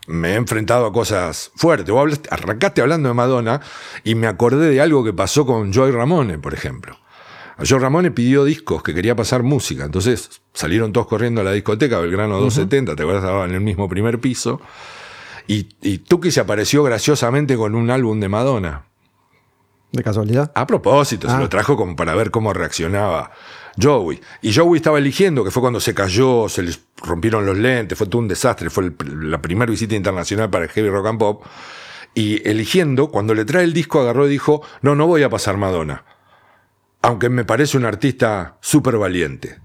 me 0.08 0.34
he 0.34 0.36
enfrentado 0.36 0.86
a 0.86 0.94
cosas 0.94 1.52
fuertes. 1.56 1.90
Vos 1.90 2.20
arrancaste 2.30 2.82
hablando 2.82 3.10
de 3.10 3.16
Madonna 3.16 3.62
y 4.04 4.16
me 4.16 4.28
acordé 4.28 4.70
de 4.70 4.82
algo 4.82 5.04
que 5.04 5.14
pasó 5.14 5.46
con 5.46 5.74
Joy 5.74 5.92
Ramone, 5.92 6.38
por 6.38 6.54
ejemplo. 6.54 6.98
Joy 7.60 7.80
Ramone 7.80 8.12
pidió 8.12 8.44
discos, 8.44 8.84
que 8.84 8.94
quería 8.94 9.16
pasar 9.16 9.44
música. 9.44 9.86
Entonces 9.86 10.42
salieron 10.54 10.92
todos 10.92 11.08
corriendo 11.08 11.42
a 11.42 11.44
la 11.44 11.52
discoteca, 11.52 12.00
Belgrano 12.00 12.36
270, 12.40 12.96
te 12.96 13.04
acuerdas, 13.04 13.24
estaba 13.24 13.46
en 13.46 13.52
el 13.52 13.62
mismo 13.62 13.88
primer 13.88 14.20
piso. 14.20 14.60
Y, 15.48 15.70
y 15.82 16.00
Tuki 16.00 16.32
se 16.32 16.42
apareció 16.42 16.84
graciosamente 16.84 17.56
con 17.56 17.76
un 17.76 17.92
álbum 17.92 18.20
de 18.20 18.30
Madonna. 18.30 18.86
¿De 19.96 20.04
casualidad? 20.04 20.52
A 20.56 20.68
propósito, 20.68 21.30
se 21.30 21.38
lo 21.38 21.46
ah. 21.46 21.50
trajo 21.50 21.78
como 21.78 21.96
para 21.96 22.14
ver 22.16 22.30
cómo 22.30 22.52
reaccionaba 22.52 23.32
Joey. 23.82 24.20
Y 24.42 24.54
Joey 24.54 24.78
estaba 24.78 24.98
eligiendo, 24.98 25.42
que 25.42 25.52
fue 25.52 25.62
cuando 25.62 25.80
se 25.80 25.94
cayó, 25.94 26.50
se 26.50 26.64
les 26.64 26.82
rompieron 26.98 27.46
los 27.46 27.58
lentes, 27.58 27.98
fue 27.98 28.08
todo 28.08 28.22
un 28.22 28.28
desastre, 28.28 28.70
fue 28.70 28.92
la 29.22 29.42
primera 29.42 29.72
visita 29.72 29.96
internacional 29.96 30.50
para 30.50 30.66
el 30.66 30.72
Heavy 30.72 30.90
Rock 30.90 31.08
and 31.08 31.20
Pop. 31.20 31.46
Y 32.14 32.46
eligiendo, 32.48 33.10
cuando 33.10 33.34
le 33.34 33.46
trae 33.46 33.64
el 33.64 33.72
disco, 33.72 34.02
agarró 34.02 34.28
y 34.28 34.32
dijo, 34.32 34.62
no, 34.82 34.96
no 34.96 35.08
voy 35.08 35.24
a 35.24 35.30
pasar 35.30 35.56
Madonna. 35.56 36.04
Aunque 37.02 37.30
me 37.30 37.46
parece 37.46 37.78
un 37.78 37.86
artista 37.86 38.58
súper 38.60 38.98
valiente. 38.98 39.60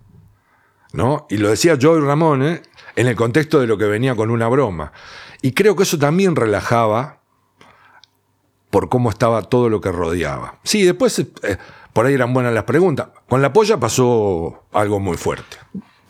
¿No? 0.92 1.26
Y 1.28 1.38
lo 1.38 1.48
decía 1.50 1.76
Joey 1.80 2.00
Ramone 2.02 2.62
en 2.94 3.06
el 3.08 3.16
contexto 3.16 3.60
de 3.60 3.66
lo 3.66 3.78
que 3.78 3.86
venía 3.86 4.14
con 4.14 4.30
una 4.30 4.46
broma. 4.46 4.92
Y 5.42 5.52
creo 5.52 5.74
que 5.74 5.82
eso 5.82 5.98
también 5.98 6.36
relajaba 6.36 7.19
por 8.70 8.88
cómo 8.88 9.10
estaba 9.10 9.42
todo 9.42 9.68
lo 9.68 9.80
que 9.80 9.90
rodeaba. 9.92 10.58
Sí, 10.62 10.82
después 10.82 11.18
eh, 11.18 11.26
por 11.92 12.06
ahí 12.06 12.14
eran 12.14 12.32
buenas 12.32 12.54
las 12.54 12.64
preguntas. 12.64 13.08
Con 13.28 13.42
la 13.42 13.52
polla 13.52 13.78
pasó 13.80 14.62
algo 14.72 15.00
muy 15.00 15.16
fuerte. 15.16 15.56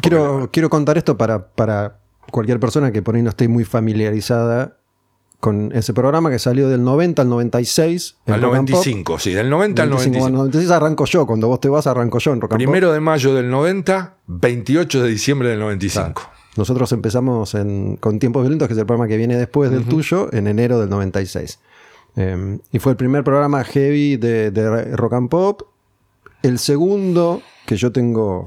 Quiero, 0.01 0.49
quiero 0.53 0.71
contar 0.71 0.97
esto 0.99 1.17
para, 1.17 1.49
para 1.49 1.99
cualquier 2.31 2.61
persona 2.61 2.93
que 2.93 3.03
por 3.03 3.17
ahí 3.17 3.23
no 3.23 3.31
esté 3.31 3.49
muy 3.49 3.65
familiarizada 3.65 4.77
con 5.41 5.73
ese 5.75 5.95
programa 5.95 6.29
que 6.31 6.39
salió 6.39 6.69
del 6.69 6.85
90 6.85 7.23
al 7.23 7.29
96. 7.31 8.17
en 8.27 8.35
Al 8.35 8.43
Rock 8.43 8.55
and 8.57 8.71
Pop. 8.71 8.77
95, 8.85 9.19
sí, 9.19 9.33
del 9.33 9.49
90 9.49 9.83
al 9.83 9.89
95, 9.91 10.19
95. 10.19 10.27
al 10.27 10.33
96 10.35 10.71
arranco 10.71 11.05
yo, 11.07 11.27
cuando 11.27 11.49
vos 11.49 11.61
te 11.61 11.69
vas 11.71 11.87
arranco 11.87 12.19
yo 12.19 12.33
en 12.33 12.41
Rock 12.43 12.53
and 12.53 12.59
Pop. 12.59 12.59
Primero 12.59 12.93
de 12.93 13.01
mayo 13.01 13.35
del 13.35 13.49
90, 13.51 14.17
28 14.27 15.03
de 15.03 15.09
diciembre 15.09 15.49
del 15.49 15.61
95. 15.61 16.23
Nosotros 16.57 16.93
empezamos 16.93 17.55
en- 17.55 17.97
con 17.97 18.19
Tiempos 18.19 18.43
Violentos, 18.43 18.69
que 18.69 18.75
es 18.75 18.79
el 18.81 18.85
programa 18.85 19.09
que 19.09 19.17
viene 19.17 19.37
después 19.39 19.71
del 19.71 19.85
tuyo, 19.85 20.29
en 20.33 20.47
enero 20.47 20.79
del 20.79 20.91
96. 20.91 21.59
Eh, 22.17 22.59
y 22.73 22.79
fue 22.79 22.93
el 22.93 22.97
primer 22.97 23.25
programa 23.25 23.65
heavy 23.65 24.17
de, 24.17 24.51
de 24.51 24.97
rock 24.97 25.13
and 25.15 25.29
pop. 25.29 25.63
El 26.43 26.59
segundo 26.59 27.43
que 27.67 27.77
yo 27.77 27.93
tengo 27.93 28.45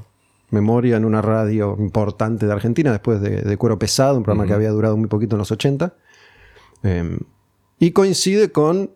memoria 0.54 0.98
en 0.98 1.06
una 1.06 1.22
radio 1.22 1.76
importante 1.80 2.46
de 2.46 2.54
Argentina, 2.54 2.92
después 2.92 3.20
de, 3.22 3.42
de 3.42 3.58
Cuero 3.58 3.80
Pesado, 3.80 4.18
un 4.18 4.24
programa 4.24 4.48
que 4.48 4.54
había 4.54 4.70
durado 4.70 4.96
muy 4.96 5.08
poquito 5.08 5.36
en 5.36 5.40
los 5.40 5.52
80. 5.52 5.94
Eh, 6.84 7.18
y 7.80 7.92
coincide 7.92 8.52
con 8.52 8.92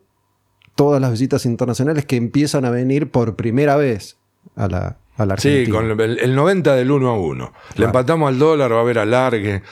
todas 0.76 1.02
las 1.02 1.12
visitas 1.12 1.46
internacionales 1.46 2.06
que 2.06 2.16
empiezan 2.16 2.64
a 2.64 2.70
venir 2.70 3.10
por 3.10 3.36
primera 3.36 3.76
vez 3.76 4.18
a 4.56 4.68
la, 4.68 4.98
a 5.18 5.26
la 5.26 5.34
Argentina. 5.34 5.66
Sí, 5.66 5.72
con 5.72 6.00
el, 6.00 6.20
el 6.20 6.36
90 6.36 6.76
del 6.76 6.92
1 6.92 7.10
a 7.10 7.20
1. 7.20 7.54
Le 7.76 7.86
empatamos 7.86 8.30
al 8.30 8.38
dólar, 8.38 8.72
va 8.72 8.78
a 8.78 8.82
haber 8.82 9.00
alargue. 9.00 9.64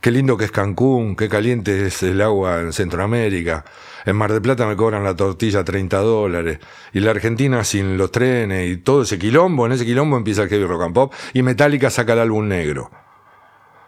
Qué 0.00 0.10
lindo 0.10 0.36
que 0.36 0.46
es 0.46 0.50
Cancún, 0.50 1.16
qué 1.16 1.28
caliente 1.28 1.86
es 1.86 2.02
el 2.02 2.20
agua 2.20 2.60
en 2.60 2.72
Centroamérica. 2.72 3.64
En 4.04 4.16
Mar 4.16 4.32
del 4.32 4.42
Plata 4.42 4.66
me 4.66 4.76
cobran 4.76 5.02
la 5.04 5.16
tortilla 5.16 5.60
a 5.60 5.64
30 5.64 5.98
dólares. 5.98 6.58
Y 6.92 7.00
la 7.00 7.10
Argentina 7.10 7.64
sin 7.64 7.96
los 7.96 8.10
trenes 8.10 8.70
y 8.70 8.76
todo 8.76 9.02
ese 9.02 9.18
quilombo. 9.18 9.66
En 9.66 9.72
ese 9.72 9.84
quilombo 9.84 10.16
empieza 10.16 10.42
el 10.42 10.48
heavy 10.48 10.64
rock 10.64 10.82
and 10.82 10.94
pop. 10.94 11.12
Y 11.32 11.42
Metallica 11.42 11.90
saca 11.90 12.12
el 12.12 12.20
álbum 12.20 12.48
negro. 12.48 12.90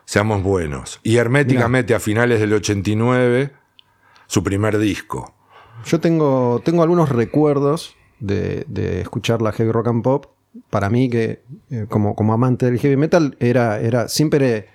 Seamos 0.04 0.42
buenos. 0.42 1.00
Y 1.02 1.16
Hermética 1.16 1.68
mete 1.68 1.94
a 1.94 2.00
finales 2.00 2.40
del 2.40 2.52
89 2.52 3.52
su 4.26 4.42
primer 4.42 4.78
disco. 4.78 5.34
Yo 5.84 6.00
tengo, 6.00 6.62
tengo 6.64 6.82
algunos 6.82 7.10
recuerdos 7.10 7.96
de, 8.18 8.64
de 8.68 9.00
escuchar 9.00 9.42
la 9.42 9.52
heavy 9.52 9.72
rock 9.72 9.88
and 9.88 10.02
pop. 10.02 10.26
Para 10.70 10.88
mí, 10.88 11.10
que 11.10 11.42
eh, 11.70 11.86
como, 11.88 12.14
como 12.14 12.32
amante 12.32 12.66
del 12.66 12.78
heavy 12.78 12.96
metal, 12.96 13.36
era, 13.40 13.78
era 13.80 14.08
siempre 14.08 14.68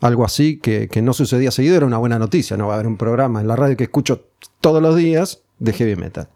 algo 0.00 0.24
así 0.24 0.58
que, 0.58 0.88
que 0.88 1.02
no 1.02 1.12
sucedía 1.12 1.50
seguido, 1.50 1.76
era 1.76 1.86
una 1.86 1.98
buena 1.98 2.18
noticia. 2.18 2.56
No 2.56 2.68
va 2.68 2.74
a 2.74 2.76
haber 2.76 2.86
un 2.86 2.96
programa 2.96 3.40
en 3.40 3.48
la 3.48 3.56
radio 3.56 3.76
que 3.76 3.84
escucho 3.84 4.26
todos 4.60 4.82
los 4.82 4.96
días 4.96 5.42
de 5.58 5.72
heavy 5.72 5.96
metal. 5.96 6.28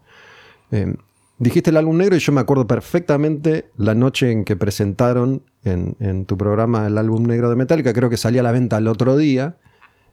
Eh, 0.71 0.95
dijiste 1.37 1.69
el 1.69 1.77
álbum 1.77 1.97
negro 1.97 2.15
y 2.15 2.19
yo 2.19 2.31
me 2.31 2.41
acuerdo 2.41 2.67
perfectamente 2.67 3.69
la 3.77 3.95
noche 3.95 4.31
en 4.31 4.45
que 4.45 4.55
presentaron 4.55 5.43
en, 5.63 5.95
en 5.99 6.25
tu 6.25 6.37
programa 6.37 6.87
el 6.87 6.97
álbum 6.97 7.23
negro 7.23 7.49
de 7.49 7.55
Metallica. 7.55 7.93
Creo 7.93 8.09
que 8.09 8.17
salía 8.17 8.41
a 8.41 8.43
la 8.43 8.51
venta 8.51 8.77
el 8.77 8.87
otro 8.87 9.17
día. 9.17 9.57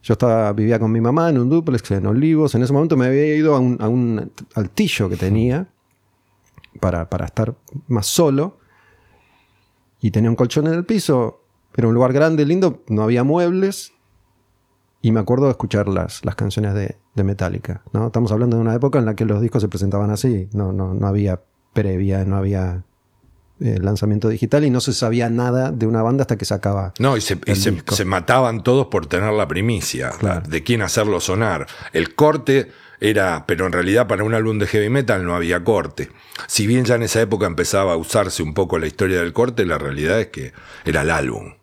Yo 0.03 0.15
estaba, 0.15 0.53
vivía 0.53 0.79
con 0.79 0.91
mi 0.91 1.01
mamá 1.01 1.31
en 1.31 1.39
un 1.39 1.49
duplex 1.49 1.93
en 1.93 2.07
Olivos. 2.07 2.55
En 2.55 2.63
ese 2.63 2.73
momento 2.73 2.97
me 2.97 3.07
había 3.07 3.37
ido 3.37 3.55
a 3.55 3.61
un, 3.61 3.77
a 3.81 3.89
un 3.89 4.33
altillo 4.55 5.09
que 5.09 5.17
tenía 5.17 5.69
para, 6.81 7.09
para 7.09 7.27
estar 7.27 7.55
más 7.87 8.07
solo. 8.07 8.59
Y 10.01 10.11
tenía 10.11 10.29
un 10.29 10.35
colchón 10.35 10.67
en 10.67 10.73
el 10.73 10.85
piso. 10.85 11.42
Era 11.77 11.89
un 11.89 11.95
lugar 11.95 12.13
grande, 12.13 12.45
lindo. 12.45 12.83
No 12.89 13.03
había 13.03 13.25
muebles. 13.25 13.93
Y 15.01 15.11
me 15.13 15.21
acuerdo 15.21 15.47
de 15.47 15.51
escuchar 15.53 15.89
las, 15.89 16.25
las 16.25 16.37
canciones 16.37 16.75
de, 16.75 16.97
de 17.15 17.25
Metallica. 17.25 17.83
¿no? 17.93 18.07
Estamos 18.07 18.31
hablando 18.31 18.57
de 18.57 18.63
una 18.63 18.75
época 18.75 18.99
en 19.01 19.05
la 19.05 19.15
que 19.17 19.25
los 19.25 19.41
discos 19.41 19.63
se 19.63 19.69
presentaban 19.69 20.11
así. 20.11 20.49
No, 20.53 20.73
no, 20.73 20.95
no 20.95 21.07
había 21.09 21.41
previa, 21.73 22.25
no 22.25 22.37
había 22.37 22.85
eh, 23.61 23.79
lanzamiento 23.81 24.29
digital 24.29 24.65
y 24.65 24.71
no 24.71 24.81
se 24.81 24.93
sabía 24.93 25.29
nada 25.29 25.73
de 25.73 25.87
una 25.87 26.03
banda 26.03 26.23
hasta 26.23 26.37
que 26.37 26.45
sacaba. 26.45 26.93
No, 27.01 27.17
y 27.17 27.21
se, 27.21 27.37
y 27.47 27.57
se- 27.57 27.83
se 27.91 28.05
mataban 28.05 28.63
todos 28.63 28.87
por 28.89 29.07
tener 29.07 29.33
la 29.33 29.49
primicia 29.49 30.11
Claro. 30.11 30.49
de 30.49 30.63
quién 30.63 30.83
hacerlo 30.83 31.19
sonar. 31.19 31.67
El 31.93 32.15
corte 32.15 32.71
era, 33.01 33.45
pero 33.47 33.67
en 33.67 33.73
realidad 33.73 34.07
para 34.07 34.23
un 34.23 34.35
álbum 34.35 34.61
de 34.61 34.69
heavy 34.69 34.89
metal 34.89 35.25
no 35.25 35.35
había 35.35 35.65
corte. 35.65 36.11
Si 36.47 36.69
bien 36.69 36.85
ya 36.85 36.95
en 36.95 37.03
esa 37.03 37.21
época 37.21 37.47
empezaba 37.47 37.95
a 37.95 37.97
usarse 37.97 38.45
un 38.45 38.55
poco 38.55 38.79
la 38.79 38.87
historia 38.87 39.19
del 39.21 39.33
corte, 39.33 39.67
la 39.67 39.79
realidad 39.79 40.21
es 40.21 40.29
que 40.29 40.53
era 40.85 41.01
el 41.03 41.11
álbum. 41.11 41.55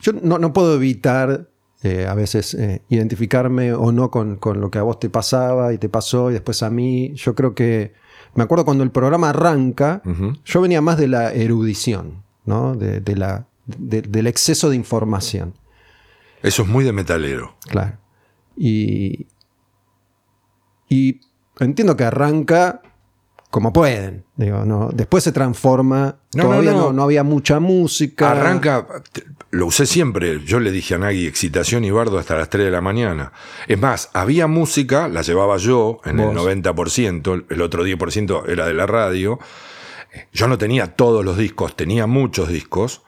Yo 0.00 0.12
no, 0.12 0.38
no 0.38 0.52
puedo 0.52 0.74
evitar 0.74 1.48
eh, 1.82 2.06
a 2.08 2.14
veces 2.14 2.54
eh, 2.54 2.82
identificarme 2.88 3.72
o 3.72 3.92
no 3.92 4.10
con, 4.10 4.36
con 4.36 4.60
lo 4.60 4.70
que 4.70 4.78
a 4.78 4.82
vos 4.82 4.98
te 5.00 5.10
pasaba 5.10 5.72
y 5.72 5.78
te 5.78 5.88
pasó 5.88 6.30
y 6.30 6.34
después 6.34 6.62
a 6.62 6.70
mí. 6.70 7.12
Yo 7.14 7.34
creo 7.34 7.54
que. 7.54 7.92
Me 8.34 8.44
acuerdo 8.44 8.64
cuando 8.64 8.84
el 8.84 8.90
programa 8.90 9.30
arranca, 9.30 10.02
yo 10.44 10.60
venía 10.60 10.80
más 10.80 10.98
de 10.98 11.08
la 11.08 11.32
erudición, 11.32 12.22
¿no? 12.44 12.74
De, 12.76 13.00
de 13.00 13.16
la, 13.16 13.48
de- 13.66 14.02
del 14.02 14.26
exceso 14.26 14.70
de 14.70 14.76
información. 14.76 15.54
Eso 16.42 16.62
es 16.62 16.68
muy 16.68 16.84
de 16.84 16.92
metalero. 16.92 17.56
Claro. 17.68 17.96
Y. 18.56 19.26
Y 20.88 21.20
entiendo 21.58 21.96
que 21.96 22.04
arranca 22.04 22.82
como 23.50 23.72
pueden. 23.72 24.24
Digo, 24.36 24.64
no, 24.64 24.90
después 24.92 25.24
se 25.24 25.32
transforma. 25.32 26.16
No, 26.34 26.44
Todavía 26.44 26.72
no, 26.72 26.78
no, 26.78 26.92
no. 26.92 27.02
había 27.02 27.22
mucha 27.22 27.60
música. 27.60 28.30
Arranca, 28.30 28.86
lo 29.50 29.66
usé 29.66 29.86
siempre, 29.86 30.44
yo 30.44 30.60
le 30.60 30.70
dije 30.70 30.94
a 30.94 30.98
Nagui 30.98 31.26
excitación 31.26 31.84
y 31.84 31.90
bardo 31.90 32.18
hasta 32.18 32.36
las 32.36 32.50
3 32.50 32.66
de 32.66 32.70
la 32.70 32.80
mañana. 32.80 33.32
Es 33.66 33.78
más, 33.78 34.10
había 34.12 34.46
música, 34.46 35.08
la 35.08 35.22
llevaba 35.22 35.56
yo 35.56 36.00
en 36.04 36.20
el 36.20 36.34
Vos. 36.34 36.46
90%, 36.46 37.46
el 37.48 37.62
otro 37.62 37.86
10% 37.86 38.48
era 38.48 38.66
de 38.66 38.74
la 38.74 38.86
radio. 38.86 39.38
Yo 40.32 40.48
no 40.48 40.58
tenía 40.58 40.94
todos 40.94 41.24
los 41.24 41.38
discos, 41.38 41.74
tenía 41.76 42.06
muchos 42.06 42.48
discos. 42.48 43.02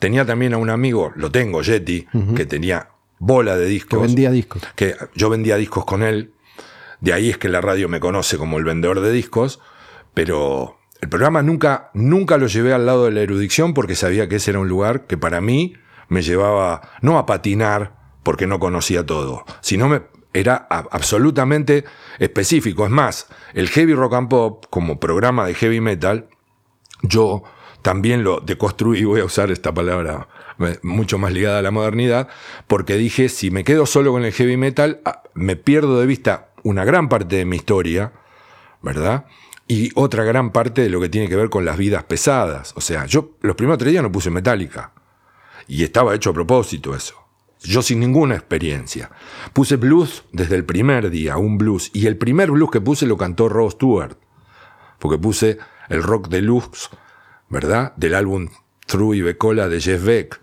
Tenía 0.00 0.26
también 0.26 0.54
a 0.54 0.58
un 0.58 0.70
amigo, 0.70 1.12
lo 1.14 1.30
tengo, 1.30 1.62
Yeti, 1.62 2.06
que 2.34 2.44
tenía 2.46 2.88
bola 3.18 3.56
de 3.56 3.66
discos. 3.66 4.00
Que 4.00 4.06
vendía 4.06 4.30
discos. 4.30 4.62
que 4.74 4.96
yo 5.14 5.30
vendía 5.30 5.56
discos 5.56 5.84
con 5.84 6.02
él. 6.02 6.32
De 7.00 7.12
ahí 7.12 7.30
es 7.30 7.38
que 7.38 7.48
la 7.48 7.60
radio 7.60 7.88
me 7.88 8.00
conoce 8.00 8.36
como 8.36 8.58
el 8.58 8.64
vendedor 8.64 9.00
de 9.00 9.12
discos. 9.12 9.60
Pero 10.14 10.78
el 11.00 11.08
programa 11.08 11.42
nunca, 11.42 11.90
nunca 11.92 12.38
lo 12.38 12.46
llevé 12.46 12.72
al 12.72 12.86
lado 12.86 13.04
de 13.04 13.10
la 13.10 13.20
erudición 13.20 13.74
porque 13.74 13.94
sabía 13.94 14.28
que 14.28 14.36
ese 14.36 14.52
era 14.52 14.60
un 14.60 14.68
lugar 14.68 15.06
que 15.06 15.18
para 15.18 15.40
mí 15.40 15.74
me 16.08 16.22
llevaba 16.22 16.92
no 17.02 17.18
a 17.18 17.26
patinar 17.26 17.96
porque 18.22 18.46
no 18.46 18.58
conocía 18.58 19.04
todo, 19.04 19.44
sino 19.60 19.88
me, 19.88 20.02
era 20.32 20.66
absolutamente 20.68 21.84
específico. 22.18 22.84
Es 22.84 22.90
más, 22.90 23.28
el 23.54 23.68
heavy 23.68 23.94
rock 23.94 24.14
and 24.14 24.28
pop 24.28 24.64
como 24.70 24.98
programa 24.98 25.46
de 25.46 25.54
heavy 25.54 25.80
metal 25.80 26.28
yo 27.02 27.42
también 27.82 28.24
lo 28.24 28.40
deconstruí, 28.40 29.04
voy 29.04 29.20
a 29.20 29.24
usar 29.24 29.50
esta 29.50 29.74
palabra 29.74 30.28
eh, 30.58 30.78
mucho 30.82 31.18
más 31.18 31.32
ligada 31.32 31.58
a 31.58 31.62
la 31.62 31.70
modernidad, 31.70 32.28
porque 32.66 32.96
dije, 32.96 33.28
si 33.28 33.50
me 33.50 33.62
quedo 33.62 33.84
solo 33.84 34.12
con 34.12 34.24
el 34.24 34.32
heavy 34.32 34.56
metal, 34.56 35.00
ah, 35.04 35.22
me 35.34 35.56
pierdo 35.56 36.00
de 36.00 36.06
vista 36.06 36.48
una 36.62 36.84
gran 36.84 37.10
parte 37.10 37.36
de 37.36 37.44
mi 37.44 37.56
historia, 37.56 38.12
¿verdad? 38.80 39.26
Y 39.66 39.90
otra 39.94 40.24
gran 40.24 40.50
parte 40.50 40.82
de 40.82 40.90
lo 40.90 41.00
que 41.00 41.08
tiene 41.08 41.28
que 41.28 41.36
ver 41.36 41.48
con 41.48 41.64
las 41.64 41.78
vidas 41.78 42.04
pesadas. 42.04 42.72
O 42.76 42.80
sea, 42.80 43.06
yo 43.06 43.36
los 43.40 43.56
primeros 43.56 43.78
tres 43.78 43.92
días 43.92 44.02
no 44.02 44.12
puse 44.12 44.30
metálica. 44.30 44.92
Y 45.66 45.82
estaba 45.84 46.14
hecho 46.14 46.30
a 46.30 46.34
propósito 46.34 46.94
eso. 46.94 47.14
Yo 47.62 47.80
sin 47.80 48.00
ninguna 48.00 48.34
experiencia. 48.34 49.10
Puse 49.54 49.76
blues 49.76 50.24
desde 50.32 50.56
el 50.56 50.64
primer 50.66 51.08
día, 51.10 51.38
un 51.38 51.56
blues. 51.56 51.90
Y 51.94 52.06
el 52.06 52.18
primer 52.18 52.50
blues 52.50 52.70
que 52.70 52.82
puse 52.82 53.06
lo 53.06 53.16
cantó 53.16 53.48
Rod 53.48 53.70
Stewart 53.70 54.18
porque 55.04 55.18
puse 55.18 55.58
el 55.90 56.02
rock 56.02 56.28
deluxe, 56.28 56.88
¿verdad? 57.50 57.92
Del 57.96 58.14
álbum 58.14 58.48
True 58.86 59.18
y 59.18 59.20
Becola 59.20 59.68
de 59.68 59.78
Jeff 59.78 60.02
Beck. 60.02 60.40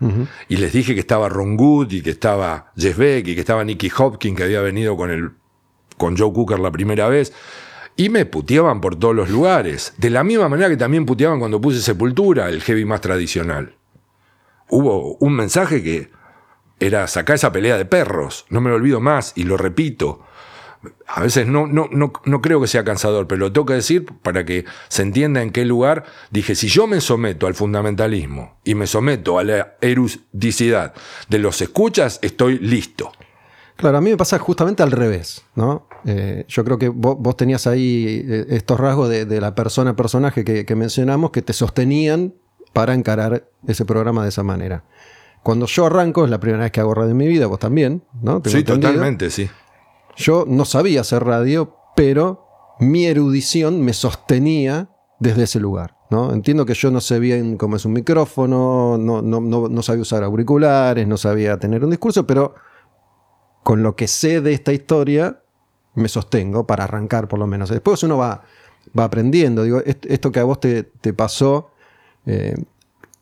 Y 0.50 0.58
les 0.58 0.72
dije 0.72 0.94
que 0.94 1.00
estaba 1.00 1.30
Ron 1.30 1.58
Good 1.58 1.92
y 1.92 2.02
que 2.04 2.12
estaba 2.12 2.72
Jeff 2.78 2.96
Beck 2.96 3.28
y 3.28 3.34
que 3.34 3.40
estaba 3.40 3.64
Nicky 3.64 3.92
Hopkins 3.98 4.38
que 4.38 4.44
había 4.44 4.62
venido 4.62 4.96
con, 4.96 5.10
el, 5.10 5.32
con 5.98 6.16
Joe 6.16 6.32
Cooker 6.32 6.60
la 6.60 6.72
primera 6.72 7.08
vez. 7.08 7.34
Y 7.96 8.10
me 8.10 8.26
puteaban 8.26 8.82
por 8.82 8.96
todos 8.96 9.16
los 9.16 9.30
lugares. 9.30 9.94
De 9.98 10.10
la 10.10 10.24
misma 10.24 10.50
manera 10.50 10.70
que 10.70 10.78
también 10.78 11.06
puteaban 11.06 11.40
cuando 11.40 11.62
puse 11.62 11.82
Sepultura, 11.82 12.50
el 12.50 12.62
heavy 12.62 12.86
más 12.86 13.02
tradicional. 13.02 13.76
Hubo 14.70 15.18
un 15.18 15.36
mensaje 15.36 15.84
que 15.84 16.12
era 16.80 17.08
sacar 17.08 17.36
esa 17.36 17.52
pelea 17.52 17.78
de 17.78 17.86
perros. 17.86 18.46
No 18.50 18.62
me 18.62 18.70
lo 18.70 18.78
olvido 18.78 19.00
más 19.00 19.34
y 19.36 19.44
lo 19.44 19.58
repito 19.58 20.26
a 21.08 21.22
veces 21.22 21.48
no, 21.48 21.68
no, 21.68 21.88
no, 21.92 22.14
no 22.26 22.42
creo 22.42 22.62
que 22.62 22.68
sea 22.68 22.84
cansador, 22.84 23.28
pero 23.28 23.40
lo 23.40 23.52
tengo 23.52 23.66
que 23.66 23.74
decir 23.76 24.06
para 24.06 24.46
que 24.46 24.66
se 24.88 25.04
entienda 25.04 25.42
en 25.42 25.52
qué 25.52 25.66
lugar. 25.66 26.06
Dije, 26.32 26.56
si 26.56 26.68
yo 26.68 26.88
me 26.88 27.02
someto 27.02 27.48
al 27.48 27.54
fundamentalismo 27.54 28.58
y 28.64 28.76
me 28.76 28.88
someto 28.88 29.38
a 29.38 29.44
la 29.44 29.76
erudicidad 29.82 30.94
de 31.30 31.40
los 31.40 31.62
escuchas, 31.62 32.20
estoy 32.22 32.58
listo. 32.60 33.12
Claro, 33.82 33.98
a 33.98 34.02
mí 34.02 34.10
me 34.12 34.18
pasa 34.18 34.40
justamente 34.40 34.82
al 34.84 34.92
revés, 34.92 35.44
¿no? 35.56 35.88
Eh, 36.06 36.46
yo 36.48 36.64
creo 36.64 36.78
que 36.78 36.88
vos, 36.90 37.18
vos 37.20 37.36
tenías 37.36 37.68
ahí 37.68 38.24
eh, 38.28 38.46
estos 38.50 38.80
rasgos 38.80 39.10
de, 39.10 39.26
de 39.26 39.42
la 39.42 39.54
persona, 39.56 39.96
personaje 39.96 40.44
que, 40.46 40.66
que 40.66 40.76
mencionamos 40.76 41.32
que 41.32 41.42
te 41.42 41.52
sostenían 41.54 42.34
para 42.74 42.94
encarar 42.94 43.50
ese 43.68 43.84
programa 43.86 44.24
de 44.24 44.30
esa 44.30 44.44
manera. 44.44 44.86
Cuando 45.44 45.66
yo 45.66 45.88
arranco, 45.88 46.24
es 46.24 46.30
la 46.30 46.40
primera 46.40 46.64
vez 46.64 46.72
que 46.72 46.80
hago 46.80 46.94
radio 46.94 47.12
en 47.12 47.18
mi 47.18 47.28
vida, 47.28 47.48
vos 47.48 47.60
también, 47.60 48.04
¿no? 48.22 48.42
Tengo 48.42 48.52
Sí, 48.54 48.60
entendido. 48.60 48.92
totalmente, 48.92 49.30
sí. 49.32 49.50
Yo 50.16 50.46
no 50.48 50.66
sabía 50.66 51.02
hacer 51.02 51.24
radio, 51.24 51.76
pero 51.96 52.46
mi 52.80 53.06
erudición 53.06 53.82
me 53.82 53.94
sostenía 53.94 54.90
desde 55.20 55.44
ese 55.44 55.60
lugar. 55.60 55.98
¿no? 56.10 56.34
Entiendo 56.34 56.66
que 56.66 56.74
yo 56.74 56.92
no 56.92 57.00
sé 57.00 57.20
bien 57.20 57.56
cómo 57.58 57.78
es 57.78 57.86
un 57.86 57.94
micrófono, 57.94 58.98
no, 59.00 59.22
no, 59.22 59.40
no, 59.40 59.70
no 59.70 59.82
sabía 59.82 60.02
usar 60.02 60.24
auriculares, 60.24 61.08
no 61.08 61.16
sabía 61.18 61.58
tener 61.58 61.84
un 61.84 61.90
discurso, 61.90 62.28
pero 62.28 62.54
con 63.64 63.84
lo 63.84 63.96
que 63.96 64.08
sé 64.08 64.42
de 64.42 64.54
esta 64.54 64.74
historia 64.74 65.42
me 65.94 66.08
sostengo 66.08 66.66
para 66.66 66.86
arrancar 66.86 67.28
por 67.28 67.40
lo 67.40 67.48
menos. 67.48 67.70
Después 67.70 68.02
uno 68.04 68.18
va, 68.18 68.44
va 68.98 69.04
aprendiendo. 69.04 69.64
Digo, 69.64 69.80
est- 69.86 70.06
esto 70.08 70.32
que 70.32 70.40
a 70.40 70.44
vos 70.44 70.60
te, 70.60 70.84
pasó 71.14 71.72
eh, 72.26 72.56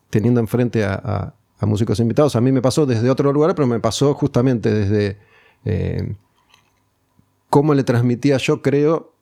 teniendo 0.08 0.40
enfrente 0.40 0.84
a, 0.84 1.34
músicos 1.62 2.00
invitados, 2.00 2.36
a 2.36 2.40
mí 2.40 2.52
me 2.52 2.62
pasó 2.62 2.86
desde 2.86 3.10
otro 3.10 3.34
lugar, 3.34 3.54
pero 3.54 3.66
me 3.66 3.80
pasó 3.80 4.14
justamente 4.14 4.72
desde 4.72 5.18
eh, 5.66 6.14
cómo 7.50 7.74
le 7.74 7.84
transmitía 7.84 8.38
yo, 8.38 8.62
creo, 8.62 9.12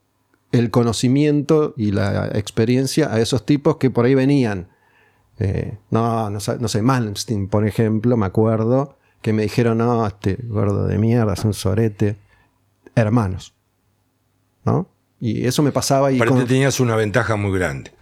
el 0.53 0.71
conocimiento 0.71 1.75
y 1.77 1.91
la 1.91 2.29
experiencia 2.35 3.13
a 3.13 3.21
esos 3.21 3.45
tipos 3.45 3.79
que 3.79 3.91
por 3.91 4.05
ahí 4.05 4.15
venían. 4.15 4.69
Eh, 5.41 5.79
no, 5.91 6.31
no, 6.31 6.39
no 6.61 6.69
sé, 6.69 6.83
Malmsteen, 6.83 7.49
por 7.49 7.67
ejemplo, 7.67 8.17
me 8.17 8.27
acuerdo, 8.27 8.98
que 9.23 9.33
me 9.33 9.43
dijeron, 9.43 9.79
no, 9.79 10.07
este 10.07 10.39
gordo 10.45 10.87
de 10.87 10.99
mierda, 10.99 11.33
es 11.35 11.45
un 11.45 11.55
sorete. 11.55 12.17
Hermanos. 12.95 13.55
¿No? 14.65 14.89
Y 15.21 15.47
eso 15.47 15.63
me 15.63 15.73
pasaba 15.73 16.13
y 16.13 16.17
Aparte 16.17 16.35
con- 16.35 16.47
tenías 16.47 16.81
una 16.81 16.97
ventaja 16.97 17.37
muy 17.37 17.57
grande. 17.59 17.93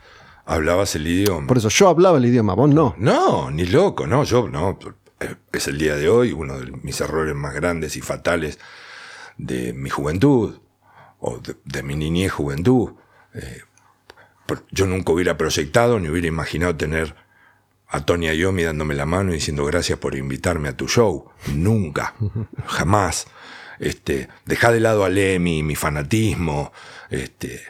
Hablabas 0.45 0.95
el 0.95 1.07
idioma. 1.07 1.47
por 1.47 1.59
eso 1.59 1.69
yo 1.71 1.89
hablaba 1.89 2.19
el 2.19 2.27
idioma, 2.27 2.55
vos 2.55 2.71
no. 2.71 2.95
No, 2.99 3.51
ni 3.51 3.65
loco, 3.67 4.07
no, 4.07 4.25
yo 4.25 4.49
no. 4.49 4.79
Eh, 5.21 5.35
Es 5.53 5.67
el 5.67 5.79
día 5.79 5.97
de 5.97 6.09
hoy 6.09 6.33
uno 6.33 6.59
de 6.59 6.71
mis 6.83 7.01
errores 7.01 7.35
más 7.35 7.55
grandes 7.55 7.97
y 7.97 8.01
fatales 8.01 8.59
de 9.39 9.73
mi 9.73 9.91
juventud, 9.91 10.59
o 11.19 11.39
de, 11.39 11.57
de 11.65 11.83
mi 11.83 11.97
niñez 11.97 12.31
juventud. 12.33 12.93
Eh, 13.35 13.61
yo 14.71 14.87
nunca 14.87 15.13
hubiera 15.13 15.37
proyectado 15.37 15.99
ni 15.99 16.09
hubiera 16.09 16.29
imaginado 16.29 16.77
tener 16.77 17.17
a 17.97 18.05
Tony 18.07 18.29
Iommi 18.29 18.63
dándome 18.63 18.95
la 18.95 19.07
mano 19.07 19.31
y 19.31 19.35
diciendo 19.35 19.65
gracias 19.65 19.99
por 19.99 20.15
invitarme 20.15 20.69
a 20.69 20.77
tu 20.77 20.89
show. 20.89 21.31
Nunca, 21.55 22.15
jamás. 22.67 23.27
Este, 23.79 24.29
dejá 24.47 24.73
de 24.73 24.81
lado 24.81 25.05
a 25.05 25.09
Lemmy, 25.11 25.63
mi 25.63 25.77
fanatismo, 25.77 26.73
este, 27.11 27.61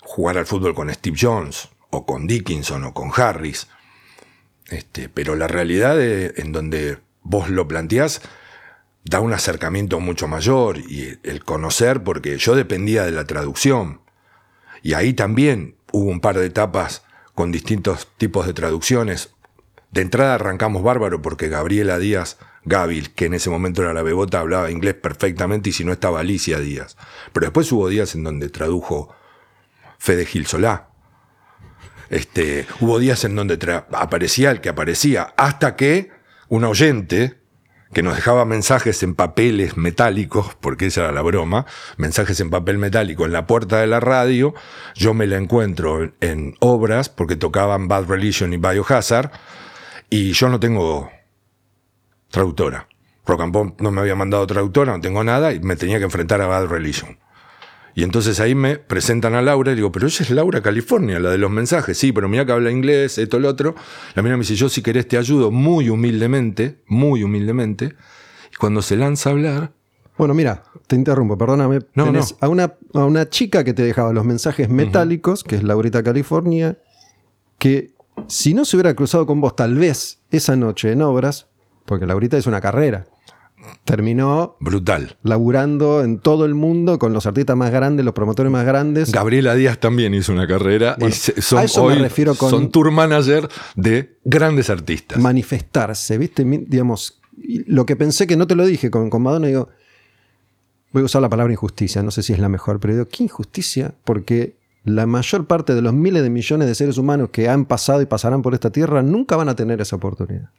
jugar 0.00 0.38
al 0.38 0.46
fútbol 0.46 0.74
con 0.74 0.92
Steve 0.92 1.16
Jones, 1.20 1.68
o 1.90 2.06
con 2.06 2.26
Dickinson, 2.26 2.84
o 2.84 2.94
con 2.94 3.10
Harris. 3.14 3.68
Este, 4.68 5.08
pero 5.08 5.34
la 5.36 5.48
realidad 5.48 5.96
de- 5.96 6.32
en 6.36 6.52
donde 6.52 6.98
vos 7.22 7.50
lo 7.50 7.68
planteás 7.68 8.22
da 9.04 9.20
un 9.20 9.32
acercamiento 9.32 10.00
mucho 10.00 10.28
mayor 10.28 10.78
y 10.78 11.18
el 11.24 11.44
conocer, 11.44 12.02
porque 12.04 12.38
yo 12.38 12.54
dependía 12.54 13.04
de 13.04 13.10
la 13.12 13.24
traducción. 13.24 14.00
Y 14.82 14.94
ahí 14.94 15.12
también 15.12 15.76
hubo 15.92 16.08
un 16.10 16.20
par 16.20 16.38
de 16.38 16.46
etapas 16.46 17.02
con 17.34 17.52
distintos 17.52 18.08
tipos 18.16 18.46
de 18.46 18.54
traducciones. 18.54 19.34
De 19.90 20.00
entrada 20.00 20.34
arrancamos 20.34 20.82
bárbaro 20.82 21.20
porque 21.22 21.48
Gabriela 21.48 21.98
Díaz 21.98 22.38
Gabil, 22.64 23.12
que 23.14 23.26
en 23.26 23.34
ese 23.34 23.50
momento 23.50 23.82
era 23.82 23.92
la 23.92 24.02
bebota, 24.02 24.40
hablaba 24.40 24.70
inglés 24.70 24.94
perfectamente 24.94 25.70
y 25.70 25.72
si 25.72 25.84
no 25.84 25.92
estaba 25.92 26.20
Alicia 26.20 26.60
Díaz. 26.60 26.96
Pero 27.32 27.46
después 27.46 27.70
hubo 27.72 27.88
días 27.88 28.14
en 28.14 28.24
donde 28.24 28.48
tradujo 28.48 29.14
Fede 29.98 30.26
Gil 30.26 30.46
Solá. 30.46 30.88
Este, 32.08 32.66
hubo 32.80 32.98
días 32.98 33.24
en 33.24 33.34
donde 33.34 33.58
aparecía 33.92 34.50
el 34.50 34.60
que 34.60 34.68
aparecía, 34.68 35.32
hasta 35.36 35.76
que 35.76 36.10
un 36.48 36.64
oyente 36.64 37.41
que 37.92 38.02
nos 38.02 38.16
dejaba 38.16 38.44
mensajes 38.44 39.02
en 39.02 39.14
papeles 39.14 39.76
metálicos, 39.76 40.56
porque 40.60 40.86
esa 40.86 41.02
era 41.02 41.12
la 41.12 41.22
broma, 41.22 41.66
mensajes 41.96 42.40
en 42.40 42.50
papel 42.50 42.78
metálico 42.78 43.26
en 43.26 43.32
la 43.32 43.46
puerta 43.46 43.80
de 43.80 43.86
la 43.86 44.00
radio, 44.00 44.54
yo 44.94 45.14
me 45.14 45.26
la 45.26 45.36
encuentro 45.36 46.12
en, 46.20 46.56
obras, 46.60 47.08
porque 47.08 47.36
tocaban 47.36 47.88
Bad 47.88 48.06
Religion 48.06 48.52
y 48.52 48.56
Biohazard, 48.56 49.30
y 50.08 50.32
yo 50.32 50.48
no 50.48 50.58
tengo 50.58 51.10
traductora. 52.30 52.88
Rock 53.24 53.40
and 53.42 53.52
Pop 53.52 53.80
no 53.80 53.90
me 53.90 54.00
había 54.00 54.16
mandado 54.16 54.46
traductora, 54.46 54.92
no 54.92 55.00
tengo 55.00 55.22
nada, 55.22 55.52
y 55.52 55.60
me 55.60 55.76
tenía 55.76 55.98
que 55.98 56.04
enfrentar 56.04 56.40
a 56.40 56.46
Bad 56.46 56.66
Religion. 56.66 57.18
Y 57.94 58.04
entonces 58.04 58.40
ahí 58.40 58.54
me 58.54 58.78
presentan 58.78 59.34
a 59.34 59.42
Laura 59.42 59.72
y 59.72 59.74
digo, 59.74 59.92
pero 59.92 60.06
ella 60.06 60.18
es 60.20 60.30
Laura 60.30 60.62
California, 60.62 61.20
la 61.20 61.30
de 61.30 61.38
los 61.38 61.50
mensajes. 61.50 61.98
Sí, 61.98 62.12
pero 62.12 62.28
mira 62.28 62.46
que 62.46 62.52
habla 62.52 62.70
inglés, 62.70 63.18
esto, 63.18 63.38
lo 63.38 63.48
otro. 63.48 63.74
La 64.14 64.22
mina 64.22 64.36
me 64.36 64.42
dice, 64.42 64.54
yo 64.54 64.68
si 64.68 64.82
querés 64.82 65.06
te 65.08 65.18
ayudo 65.18 65.50
muy 65.50 65.90
humildemente, 65.90 66.78
muy 66.86 67.22
humildemente. 67.22 67.94
Y 68.50 68.56
cuando 68.56 68.80
se 68.80 68.96
lanza 68.96 69.28
a 69.30 69.32
hablar, 69.32 69.72
Bueno, 70.16 70.34
mira, 70.34 70.62
te 70.86 70.96
interrumpo, 70.96 71.36
perdóname. 71.36 71.80
No, 71.94 72.04
Tenés 72.04 72.32
no. 72.32 72.38
A, 72.40 72.48
una, 72.48 72.74
a 72.94 73.04
una 73.04 73.28
chica 73.28 73.64
que 73.64 73.74
te 73.74 73.82
dejaba 73.82 74.12
los 74.12 74.24
mensajes 74.24 74.68
metálicos, 74.68 75.42
que 75.44 75.56
es 75.56 75.62
Laurita 75.62 76.02
California, 76.02 76.78
que 77.58 77.92
si 78.28 78.54
no 78.54 78.64
se 78.64 78.76
hubiera 78.76 78.94
cruzado 78.94 79.26
con 79.26 79.40
vos 79.40 79.56
tal 79.56 79.76
vez 79.76 80.20
esa 80.30 80.54
noche 80.56 80.92
en 80.92 81.02
obras, 81.02 81.48
porque 81.86 82.06
Laurita 82.06 82.36
es 82.36 82.46
una 82.46 82.60
carrera, 82.60 83.06
terminó 83.84 84.56
brutal. 84.60 85.16
laburando 85.22 86.02
en 86.02 86.18
todo 86.18 86.44
el 86.44 86.54
mundo 86.54 86.98
con 86.98 87.12
los 87.12 87.26
artistas 87.26 87.56
más 87.56 87.70
grandes, 87.70 88.04
los 88.04 88.14
promotores 88.14 88.50
más 88.50 88.64
grandes. 88.64 89.12
Gabriela 89.12 89.54
Díaz 89.54 89.78
también 89.78 90.14
hizo 90.14 90.32
una 90.32 90.46
carrera 90.46 90.96
Bueno, 90.98 91.14
y 91.14 91.18
se- 91.18 91.40
son, 91.42 91.58
a 91.60 91.64
eso 91.64 91.84
me 91.86 91.94
refiero 91.96 92.34
con- 92.34 92.50
son 92.50 92.70
tour 92.70 92.90
manager 92.90 93.48
de 93.76 94.18
grandes 94.24 94.70
artistas. 94.70 95.18
manifestarse, 95.18 96.18
¿viste? 96.18 96.44
Digamos, 96.44 97.20
lo 97.66 97.86
que 97.86 97.96
pensé 97.96 98.26
que 98.26 98.36
no 98.36 98.46
te 98.46 98.54
lo 98.54 98.66
dije 98.66 98.90
con, 98.90 99.10
con 99.10 99.22
Madonna, 99.22 99.46
digo, 99.48 99.68
voy 100.92 101.02
a 101.02 101.06
usar 101.06 101.22
la 101.22 101.28
palabra 101.28 101.52
injusticia, 101.52 102.02
no 102.02 102.10
sé 102.10 102.22
si 102.22 102.32
es 102.32 102.38
la 102.38 102.48
mejor, 102.48 102.78
pero 102.80 102.94
digo, 102.94 103.08
¿qué 103.08 103.24
injusticia? 103.24 103.94
Porque 104.04 104.56
la 104.84 105.06
mayor 105.06 105.46
parte 105.46 105.74
de 105.74 105.80
los 105.82 105.94
miles 105.94 106.22
de 106.22 106.30
millones 106.30 106.66
de 106.68 106.74
seres 106.74 106.98
humanos 106.98 107.30
que 107.30 107.48
han 107.48 107.64
pasado 107.66 108.02
y 108.02 108.06
pasarán 108.06 108.42
por 108.42 108.52
esta 108.54 108.70
tierra 108.70 109.02
nunca 109.02 109.36
van 109.36 109.48
a 109.48 109.54
tener 109.56 109.80
esa 109.80 109.96
oportunidad. 109.96 110.50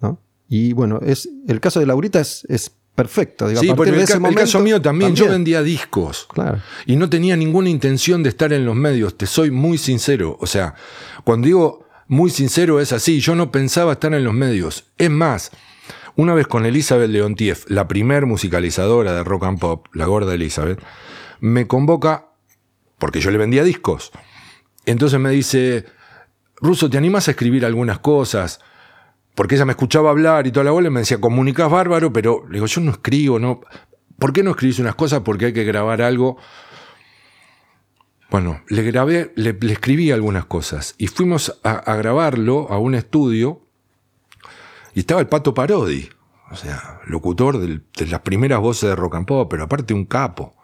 ¿no? 0.00 0.18
Y 0.48 0.72
bueno, 0.72 1.00
es, 1.04 1.28
el 1.46 1.60
caso 1.60 1.80
de 1.80 1.86
Laurita 1.86 2.20
es, 2.20 2.46
es 2.48 2.72
perfecto. 2.94 3.46
Digo, 3.48 3.60
sí, 3.60 3.68
pero 3.76 3.94
el, 3.94 4.20
momento, 4.20 4.40
caso 4.40 4.60
mío 4.60 4.82
también, 4.82 5.14
yo 5.14 5.28
vendía 5.28 5.62
discos. 5.62 6.26
Claro. 6.32 6.60
Y 6.86 6.96
no 6.96 7.08
tenía 7.08 7.36
ninguna 7.36 7.68
intención 7.68 8.22
de 8.22 8.30
estar 8.30 8.52
en 8.52 8.64
los 8.64 8.74
medios, 8.74 9.16
te 9.16 9.26
soy 9.26 9.50
muy 9.50 9.78
sincero. 9.78 10.36
O 10.40 10.46
sea, 10.46 10.74
cuando 11.22 11.46
digo 11.46 11.86
muy 12.08 12.30
sincero 12.30 12.80
es 12.80 12.92
así, 12.92 13.20
yo 13.20 13.34
no 13.34 13.52
pensaba 13.52 13.92
estar 13.92 14.12
en 14.14 14.24
los 14.24 14.34
medios. 14.34 14.86
Es 14.96 15.10
más, 15.10 15.52
una 16.16 16.34
vez 16.34 16.48
con 16.48 16.66
Elizabeth 16.66 17.10
Leontief, 17.10 17.70
la 17.70 17.86
primer 17.86 18.26
musicalizadora 18.26 19.12
de 19.12 19.22
rock 19.22 19.44
and 19.44 19.60
pop, 19.60 19.86
la 19.92 20.06
gorda 20.06 20.34
Elizabeth, 20.34 20.80
me 21.38 21.68
convoca, 21.68 22.30
porque 22.98 23.20
yo 23.20 23.30
le 23.30 23.38
vendía 23.38 23.62
discos. 23.62 24.10
Entonces 24.86 25.20
me 25.20 25.30
dice, 25.30 25.84
Ruso, 26.56 26.90
¿te 26.90 26.98
animas 26.98 27.28
a 27.28 27.32
escribir 27.32 27.64
algunas 27.64 28.00
cosas? 28.00 28.58
Porque 29.38 29.54
ella 29.54 29.66
me 29.66 29.70
escuchaba 29.70 30.10
hablar 30.10 30.48
y 30.48 30.50
toda 30.50 30.64
la 30.64 30.72
bola 30.72 30.88
y 30.88 30.90
me 30.90 30.98
decía, 30.98 31.20
comunicás 31.20 31.70
bárbaro, 31.70 32.12
pero 32.12 32.44
le 32.48 32.54
digo, 32.54 32.66
yo 32.66 32.80
no 32.80 32.90
escribo, 32.90 33.38
no. 33.38 33.60
¿Por 34.18 34.32
qué 34.32 34.42
no 34.42 34.50
escribís 34.50 34.80
unas 34.80 34.96
cosas? 34.96 35.20
Porque 35.20 35.44
hay 35.46 35.52
que 35.52 35.62
grabar 35.62 36.02
algo. 36.02 36.38
Bueno, 38.32 38.62
le 38.66 38.82
grabé, 38.82 39.32
le, 39.36 39.56
escribí 39.70 40.10
algunas 40.10 40.46
cosas 40.46 40.96
y 40.98 41.06
fuimos 41.06 41.60
a, 41.62 41.94
grabarlo 41.94 42.66
a 42.68 42.80
un 42.80 42.96
estudio 42.96 43.62
y 44.92 44.98
estaba 44.98 45.20
el 45.20 45.28
Pato 45.28 45.54
Parodi, 45.54 46.08
o 46.50 46.56
sea, 46.56 47.00
locutor 47.06 47.60
de 47.60 48.06
las 48.08 48.20
primeras 48.22 48.58
voces 48.58 48.90
de 48.90 48.96
rock 48.96 49.14
and 49.14 49.26
pop, 49.26 49.48
pero 49.48 49.62
aparte 49.62 49.94
un 49.94 50.06
capo. 50.06 50.56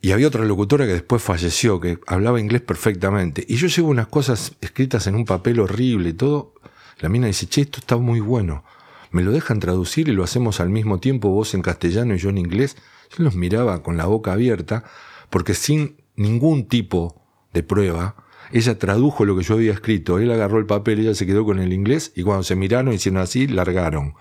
Y 0.00 0.10
había 0.10 0.26
otra 0.26 0.44
locutora 0.44 0.86
que 0.86 0.94
después 0.94 1.22
falleció, 1.22 1.78
que 1.78 2.00
hablaba 2.08 2.40
inglés 2.40 2.62
perfectamente. 2.62 3.44
Y 3.46 3.54
yo 3.54 3.68
llevo 3.68 3.90
unas 3.90 4.08
cosas 4.08 4.56
escritas 4.60 5.06
en 5.06 5.14
un 5.14 5.24
papel 5.24 5.60
horrible 5.60 6.08
y 6.08 6.14
todo. 6.14 6.54
La 7.00 7.08
mina 7.08 7.26
dice, 7.26 7.46
che, 7.46 7.62
esto 7.62 7.78
está 7.80 7.96
muy 7.96 8.20
bueno. 8.20 8.64
¿Me 9.10 9.22
lo 9.22 9.32
dejan 9.32 9.58
traducir 9.58 10.08
y 10.08 10.12
lo 10.12 10.22
hacemos 10.22 10.60
al 10.60 10.70
mismo 10.70 11.00
tiempo, 11.00 11.30
vos 11.30 11.54
en 11.54 11.62
castellano 11.62 12.14
y 12.14 12.18
yo 12.18 12.30
en 12.30 12.38
inglés? 12.38 12.76
Yo 13.16 13.24
los 13.24 13.34
miraba 13.34 13.82
con 13.82 13.96
la 13.96 14.06
boca 14.06 14.32
abierta, 14.32 14.84
porque 15.30 15.54
sin 15.54 15.96
ningún 16.14 16.68
tipo 16.68 17.20
de 17.52 17.62
prueba, 17.62 18.14
ella 18.52 18.78
tradujo 18.78 19.24
lo 19.24 19.36
que 19.36 19.42
yo 19.42 19.54
había 19.54 19.72
escrito. 19.72 20.18
Él 20.18 20.30
agarró 20.30 20.58
el 20.58 20.66
papel, 20.66 21.00
ella 21.00 21.14
se 21.14 21.26
quedó 21.26 21.44
con 21.44 21.58
el 21.58 21.72
inglés, 21.72 22.12
y 22.14 22.22
cuando 22.22 22.44
se 22.44 22.54
miraron, 22.54 22.92
hicieron 22.92 23.20
así, 23.20 23.48
largaron. 23.48 24.14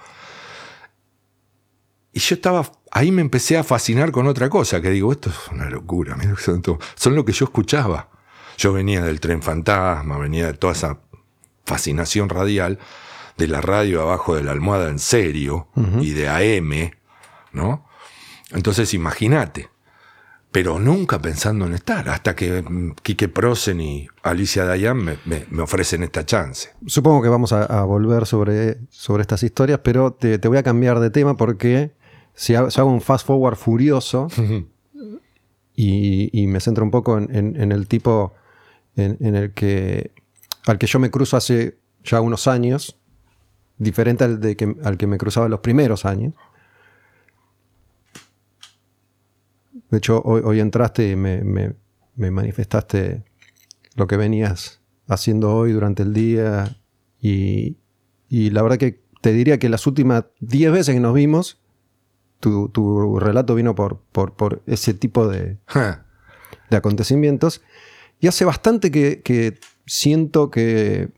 Y 2.13 2.19
yo 2.19 2.35
estaba, 2.35 2.71
ahí 2.91 3.11
me 3.11 3.21
empecé 3.21 3.57
a 3.57 3.63
fascinar 3.63 4.11
con 4.11 4.25
otra 4.25 4.49
cosa, 4.49 4.81
que 4.81 4.89
digo, 4.89 5.11
esto 5.11 5.29
es 5.29 5.51
una 5.51 5.69
locura, 5.69 6.17
son 6.95 7.15
lo 7.15 7.25
que 7.25 7.33
yo 7.33 7.45
escuchaba. 7.45 8.09
Yo 8.57 8.73
venía 8.73 9.01
del 9.03 9.19
tren 9.19 9.41
fantasma, 9.41 10.17
venía 10.17 10.47
de 10.47 10.53
toda 10.53 10.73
esa 10.73 10.99
fascinación 11.69 12.27
radial, 12.29 12.79
de 13.37 13.47
la 13.47 13.61
radio 13.61 14.01
abajo 14.01 14.35
de 14.35 14.43
la 14.43 14.51
almohada 14.51 14.89
en 14.89 14.99
serio, 14.99 15.67
y 16.01 16.11
de 16.11 16.27
AM, 16.27 16.91
¿no? 17.53 17.85
Entonces 18.51 18.93
imagínate, 18.93 19.69
pero 20.51 20.79
nunca 20.79 21.19
pensando 21.21 21.65
en 21.67 21.73
estar, 21.75 22.09
hasta 22.09 22.35
que 22.35 22.63
mm, 22.63 22.95
Quique 23.03 23.29
Prosen 23.29 23.79
y 23.81 24.07
Alicia 24.23 24.65
Dayan 24.65 24.97
me, 24.97 25.17
me- 25.25 25.45
me 25.51 25.61
ofrecen 25.61 26.01
esta 26.03 26.25
chance. 26.25 26.69
Supongo 26.87 27.21
que 27.21 27.29
vamos 27.29 27.53
a, 27.53 27.63
a 27.65 27.83
volver 27.85 28.25
sobre, 28.25 28.77
sobre 28.89 29.21
estas 29.21 29.43
historias, 29.43 29.79
pero 29.83 30.11
te, 30.11 30.39
te 30.39 30.47
voy 30.47 30.57
a 30.57 30.63
cambiar 30.63 30.99
de 30.99 31.11
tema 31.11 31.37
porque 31.37 31.91
si 32.33 32.55
hago, 32.55 32.71
si 32.71 32.79
hago 32.81 32.89
un 32.91 33.01
fast 33.01 33.27
forward 33.27 33.55
furioso 33.57 34.27
y, 35.75 36.29
y 36.33 36.47
me 36.47 36.59
centro 36.59 36.83
un 36.83 36.91
poco 36.91 37.17
en, 37.17 37.33
en- 37.35 37.61
en 37.61 37.71
el 37.71 37.87
tipo 37.87 38.33
en, 38.95 39.17
en 39.21 39.35
el 39.35 39.53
que 39.53 40.11
al 40.69 40.77
que 40.77 40.87
yo 40.87 40.99
me 40.99 41.09
cruzo 41.11 41.37
hace 41.37 41.79
ya 42.03 42.21
unos 42.21 42.47
años, 42.47 42.97
diferente 43.77 44.23
al, 44.23 44.39
de 44.39 44.55
que, 44.55 44.75
al 44.83 44.97
que 44.97 45.07
me 45.07 45.17
cruzaba 45.17 45.45
en 45.47 45.51
los 45.51 45.59
primeros 45.61 46.05
años. 46.05 46.33
De 49.89 49.97
hecho, 49.97 50.21
hoy, 50.23 50.41
hoy 50.43 50.59
entraste 50.59 51.09
y 51.11 51.15
me, 51.15 51.43
me- 51.43 51.75
me 52.15 52.31
manifestaste 52.31 53.23
lo 53.95 54.07
que 54.07 54.17
venías 54.17 54.81
haciendo 55.07 55.55
hoy 55.55 55.71
durante 55.71 56.03
el 56.03 56.13
día 56.13 56.77
y, 57.21 57.77
y 58.27 58.49
la 58.49 58.61
verdad 58.61 58.77
que 58.77 59.01
te 59.21 59.31
diría 59.33 59.57
que 59.57 59.69
las 59.69 59.87
últimas 59.87 60.25
10 60.39 60.71
veces 60.71 60.93
que 60.95 60.99
nos 61.01 61.13
vimos, 61.13 61.61
tu, 62.39 62.69
tu 62.69 63.19
relato 63.19 63.55
vino 63.55 63.73
por, 63.75 64.01
por, 64.11 64.35
por 64.35 64.61
ese 64.65 64.93
tipo 64.93 65.27
de, 65.27 65.57
de 66.69 66.77
acontecimientos. 66.77 67.61
Y 68.19 68.27
hace 68.27 68.43
bastante 68.45 68.91
que, 68.91 69.21
que 69.21 69.59
siento 69.89 70.49
que. 70.51 71.09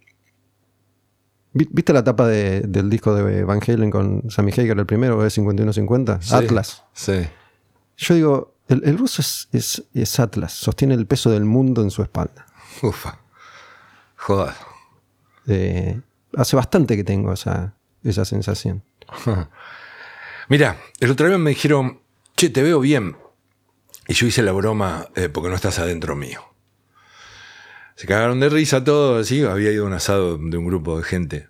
Vi- 1.53 1.67
¿Viste 1.71 1.91
la 1.93 2.03
tapa 2.03 2.27
de- 2.27 2.61
del 2.61 2.89
disco 2.89 3.13
de 3.13 3.43
Van 3.43 3.59
Halen 3.65 3.91
con 3.91 4.29
Sammy 4.31 4.51
Hagar, 4.53 4.79
el 4.79 4.85
primero, 4.85 5.25
es 5.25 5.33
5150? 5.33 6.21
Sí, 6.21 6.33
Atlas. 6.33 6.83
Sí. 6.93 7.27
Yo 7.97 8.15
digo, 8.15 8.55
el, 8.69 8.81
el 8.85 8.97
ruso 8.97 9.21
es, 9.21 9.49
es- 9.51 9.83
es 9.93 10.19
Atlas, 10.19 10.53
sostiene 10.53 10.93
el 10.93 11.05
peso 11.05 11.29
del 11.29 11.43
mundo 11.45 11.81
en 11.83 11.91
su 11.91 12.01
espalda. 12.03 12.45
Ufa. 12.81 13.19
Joder. 14.15 14.53
Eh, 15.47 15.99
hace 16.37 16.55
bastante 16.55 16.95
que 16.95 17.03
tengo 17.03 17.33
esa, 17.33 17.75
esa 18.03 18.23
sensación. 18.23 18.83
Mira, 20.49 20.77
el 20.99 21.11
otro 21.11 21.27
día 21.27 21.37
me 21.37 21.49
dijeron, 21.51 21.99
che, 22.35 22.49
te 22.49 22.61
veo 22.63 22.79
bien. 22.79 23.17
Y 24.07 24.13
yo 24.13 24.25
hice 24.27 24.41
la 24.41 24.51
broma 24.53 25.07
eh, 25.15 25.27
porque 25.29 25.49
no 25.49 25.55
estás 25.55 25.79
adentro 25.79 26.15
mío. 26.15 26.41
Se 27.95 28.07
cagaron 28.07 28.39
de 28.39 28.49
risa 28.49 28.83
todos, 28.83 29.21
así. 29.21 29.43
Había 29.43 29.71
ido 29.71 29.83
a 29.83 29.87
un 29.87 29.93
asado 29.93 30.37
de 30.37 30.57
un 30.57 30.65
grupo 30.65 30.97
de 30.97 31.03
gente. 31.03 31.47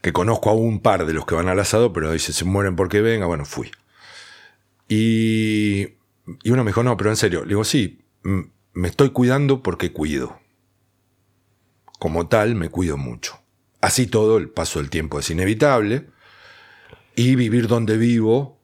Que 0.00 0.12
conozco 0.12 0.50
a 0.50 0.54
un 0.54 0.80
par 0.80 1.06
de 1.06 1.12
los 1.12 1.26
que 1.26 1.34
van 1.34 1.48
al 1.48 1.58
asado, 1.58 1.92
pero 1.92 2.12
dice, 2.12 2.32
se 2.32 2.44
mueren 2.44 2.76
porque 2.76 3.00
venga. 3.00 3.26
Bueno, 3.26 3.44
fui. 3.44 3.70
Y, 4.88 5.88
y 6.42 6.50
uno 6.50 6.64
me 6.64 6.70
dijo, 6.70 6.82
no, 6.82 6.96
pero 6.96 7.10
en 7.10 7.16
serio. 7.16 7.42
Le 7.42 7.48
digo, 7.48 7.64
sí, 7.64 8.04
me 8.22 8.88
estoy 8.88 9.10
cuidando 9.10 9.62
porque 9.62 9.92
cuido. 9.92 10.38
Como 11.98 12.28
tal, 12.28 12.54
me 12.54 12.68
cuido 12.68 12.96
mucho. 12.96 13.40
Así 13.80 14.06
todo, 14.06 14.38
el 14.38 14.50
paso 14.50 14.78
del 14.78 14.90
tiempo 14.90 15.18
es 15.18 15.30
inevitable. 15.30 16.06
Y 17.16 17.34
vivir 17.34 17.66
donde 17.66 17.96
vivo 17.96 18.57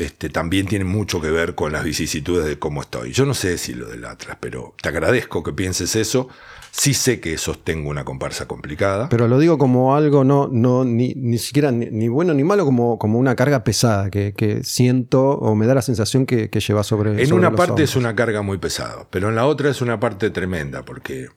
este, 0.00 0.28
también 0.30 0.66
tiene 0.66 0.84
mucho 0.84 1.20
que 1.20 1.30
ver 1.30 1.54
con 1.54 1.72
las 1.72 1.84
vicisitudes 1.84 2.44
de 2.46 2.58
cómo 2.58 2.80
estoy. 2.80 3.12
Yo 3.12 3.24
no 3.26 3.34
sé 3.34 3.58
si 3.58 3.74
lo 3.74 3.88
del 3.88 4.04
Atlas, 4.04 4.36
pero 4.40 4.74
te 4.80 4.88
agradezco 4.88 5.42
que 5.42 5.52
pienses 5.52 5.94
eso. 5.96 6.28
Sí 6.72 6.94
sé 6.94 7.18
que 7.20 7.36
sostengo 7.36 7.90
una 7.90 8.04
comparsa 8.04 8.46
complicada. 8.46 9.08
Pero 9.08 9.26
lo 9.26 9.38
digo 9.40 9.58
como 9.58 9.96
algo 9.96 10.22
no, 10.22 10.48
no 10.50 10.84
ni, 10.84 11.14
ni 11.16 11.36
siquiera 11.38 11.72
ni, 11.72 11.86
ni 11.86 12.06
bueno 12.08 12.32
ni 12.32 12.44
malo, 12.44 12.64
como, 12.64 12.96
como 12.98 13.18
una 13.18 13.34
carga 13.34 13.64
pesada 13.64 14.08
que, 14.08 14.34
que 14.34 14.62
siento 14.62 15.30
o 15.30 15.54
me 15.56 15.66
da 15.66 15.74
la 15.74 15.82
sensación 15.82 16.26
que, 16.26 16.48
que 16.48 16.60
lleva 16.60 16.84
sobre 16.84 17.10
en 17.10 17.26
sobre 17.26 17.32
una 17.40 17.50
los 17.50 17.58
parte 17.58 17.82
es 17.82 17.96
una 17.96 18.14
carga 18.14 18.42
muy 18.42 18.58
pesada, 18.58 19.06
pero 19.10 19.28
en 19.30 19.34
la 19.34 19.46
otra 19.46 19.68
es 19.68 19.82
una 19.82 19.98
parte 19.98 20.30
tremenda, 20.30 20.84
porque 20.84 21.28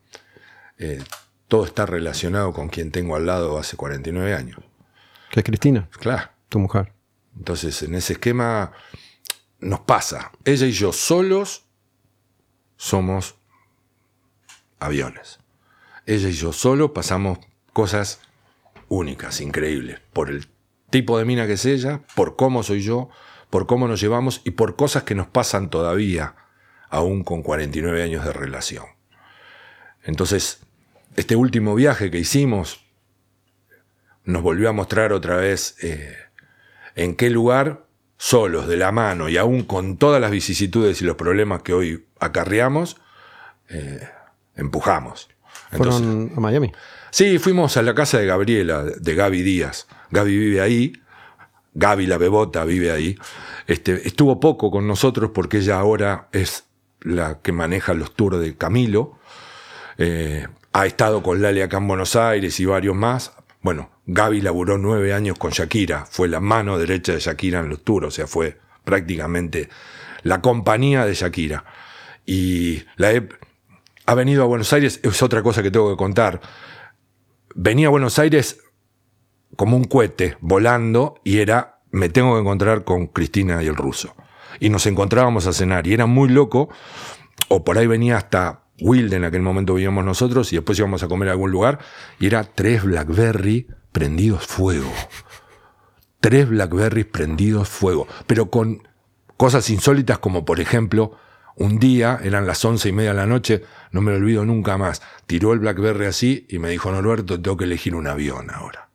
eh, 0.77 1.01
todo 1.47 1.65
está 1.65 1.85
relacionado 1.87 2.53
con 2.53 2.69
quien 2.69 2.91
tengo 2.91 3.15
al 3.15 3.25
lado 3.25 3.57
hace 3.57 3.75
49 3.75 4.35
años. 4.35 4.59
Que 5.31 5.39
es 5.39 5.43
Cristina, 5.43 5.89
Claro. 5.99 6.29
tu 6.49 6.59
mujer. 6.59 6.93
Entonces, 7.37 7.81
en 7.83 7.95
ese 7.95 8.13
esquema 8.13 8.71
nos 9.59 9.81
pasa. 9.81 10.31
Ella 10.45 10.67
y 10.67 10.71
yo 10.71 10.91
solos 10.91 11.65
somos 12.77 13.35
aviones. 14.79 15.39
Ella 16.05 16.29
y 16.29 16.33
yo 16.33 16.51
solo 16.51 16.93
pasamos 16.93 17.39
cosas 17.71 18.19
únicas, 18.89 19.41
increíbles, 19.41 19.99
por 20.11 20.29
el 20.29 20.47
tipo 20.89 21.17
de 21.17 21.25
mina 21.25 21.47
que 21.47 21.53
es 21.53 21.65
ella, 21.65 22.01
por 22.15 22.35
cómo 22.35 22.61
soy 22.61 22.81
yo, 22.81 23.09
por 23.49 23.65
cómo 23.65 23.87
nos 23.87 24.01
llevamos 24.01 24.41
y 24.43 24.51
por 24.51 24.75
cosas 24.75 25.03
que 25.03 25.15
nos 25.15 25.27
pasan 25.27 25.69
todavía, 25.69 26.35
aún 26.89 27.23
con 27.23 27.41
49 27.41 28.03
años 28.03 28.25
de 28.25 28.33
relación. 28.33 28.85
Entonces, 30.03 30.59
este 31.15 31.35
último 31.35 31.73
viaje 31.75 32.11
que 32.11 32.19
hicimos 32.19 32.85
nos 34.25 34.41
volvió 34.41 34.69
a 34.69 34.73
mostrar 34.73 35.13
otra 35.13 35.37
vez 35.37 35.75
eh, 35.81 36.15
en 36.95 37.15
qué 37.15 37.29
lugar, 37.29 37.85
solos, 38.17 38.67
de 38.67 38.77
la 38.77 38.91
mano 38.91 39.29
y 39.29 39.37
aún 39.37 39.63
con 39.63 39.97
todas 39.97 40.21
las 40.21 40.31
vicisitudes 40.31 41.01
y 41.01 41.05
los 41.05 41.15
problemas 41.15 41.61
que 41.61 41.73
hoy 41.73 42.05
acarreamos, 42.19 42.97
eh, 43.69 44.07
empujamos. 44.55 45.29
Entonces, 45.71 46.01
Fueron 46.01 46.31
a 46.35 46.39
Miami. 46.39 46.71
Sí, 47.11 47.37
fuimos 47.37 47.77
a 47.77 47.81
la 47.81 47.93
casa 47.93 48.19
de 48.19 48.25
Gabriela, 48.25 48.83
de 48.83 49.15
Gaby 49.15 49.41
Díaz. 49.41 49.87
Gaby 50.11 50.37
vive 50.37 50.61
ahí. 50.61 50.93
Gaby 51.73 52.05
la 52.07 52.17
bebota 52.17 52.65
vive 52.65 52.91
ahí. 52.91 53.17
Este, 53.67 54.07
estuvo 54.07 54.39
poco 54.39 54.71
con 54.71 54.87
nosotros 54.87 55.31
porque 55.33 55.57
ella 55.57 55.79
ahora 55.79 56.27
es 56.31 56.65
la 57.01 57.39
que 57.41 57.51
maneja 57.51 57.93
los 57.93 58.15
tours 58.15 58.39
de 58.39 58.55
Camilo. 58.55 59.19
Eh, 59.97 60.47
ha 60.71 60.85
estado 60.85 61.21
con 61.21 61.41
Lali 61.41 61.61
acá 61.61 61.77
en 61.77 61.87
Buenos 61.87 62.15
Aires 62.15 62.59
y 62.59 62.65
varios 62.65 62.95
más. 62.95 63.33
Bueno, 63.61 63.89
Gaby 64.05 64.41
laburó 64.41 64.77
nueve 64.77 65.13
años 65.13 65.37
con 65.37 65.51
Shakira. 65.51 66.05
Fue 66.09 66.27
la 66.27 66.39
mano 66.39 66.77
derecha 66.77 67.13
de 67.13 67.19
Shakira 67.19 67.59
en 67.59 67.69
los 67.69 67.83
tours. 67.83 68.07
O 68.07 68.11
sea, 68.11 68.27
fue 68.27 68.57
prácticamente 68.83 69.69
la 70.23 70.41
compañía 70.41 71.05
de 71.05 71.13
Shakira. 71.13 71.63
Y 72.25 72.83
la 72.97 73.11
he- 73.13 73.29
ha 74.05 74.15
venido 74.15 74.43
a 74.43 74.47
Buenos 74.47 74.71
Aires, 74.73 74.99
es 75.03 75.23
otra 75.23 75.41
cosa 75.43 75.63
que 75.63 75.71
tengo 75.71 75.89
que 75.89 75.97
contar 75.97 76.41
venía 77.55 77.87
a 77.87 77.91
Buenos 77.91 78.19
Aires 78.19 78.59
como 79.55 79.77
un 79.77 79.83
cohete 79.83 80.37
volando 80.41 81.21
y 81.23 81.37
era, 81.39 81.81
me 81.91 82.09
tengo 82.09 82.33
que 82.33 82.41
encontrar 82.41 82.83
con 82.83 83.07
Cristina 83.07 83.61
y 83.61 83.67
el 83.67 83.75
ruso. 83.75 84.15
Y 84.59 84.69
nos 84.69 84.85
encontrábamos 84.87 85.45
a 85.47 85.53
cenar 85.53 85.85
y 85.87 85.93
era 85.93 86.05
muy 86.05 86.29
loco, 86.29 86.69
o 87.49 87.63
por 87.63 87.77
ahí 87.77 87.87
venía 87.87 88.17
hasta 88.17 88.63
Wilde 88.79 89.17
en 89.17 89.25
aquel 89.25 89.41
momento 89.43 89.75
vivíamos 89.75 90.03
nosotros 90.03 90.51
y 90.51 90.55
después 90.55 90.79
íbamos 90.79 91.03
a 91.03 91.07
comer 91.07 91.29
a 91.29 91.33
algún 91.33 91.51
lugar 91.51 91.79
y 92.19 92.25
era 92.25 92.43
tres 92.43 92.83
Blackberry 92.83 93.67
prendidos 93.93 94.45
fuego. 94.45 94.91
Tres 96.19 96.49
Blackberries 96.49 97.05
prendidos 97.05 97.69
fuego, 97.69 98.07
pero 98.27 98.49
con 98.49 98.85
cosas 99.37 99.69
insólitas 99.69 100.19
como 100.19 100.43
por 100.43 100.59
ejemplo, 100.59 101.17
un 101.55 101.79
día, 101.79 102.19
eran 102.23 102.47
las 102.47 102.65
once 102.65 102.89
y 102.89 102.91
media 102.91 103.11
de 103.11 103.17
la 103.17 103.25
noche, 103.27 103.63
no 103.91 104.01
me 104.01 104.11
lo 104.11 104.17
olvido 104.17 104.43
nunca 104.45 104.77
más, 104.77 105.01
tiró 105.27 105.53
el 105.53 105.59
Blackberry 105.59 106.05
así 106.07 106.45
y 106.49 106.59
me 106.59 106.69
dijo, 106.69 106.91
Norberto, 106.91 107.39
tengo 107.41 107.55
que 107.57 107.65
elegir 107.65 107.95
un 107.95 108.07
avión 108.07 108.49
ahora. 108.49 108.89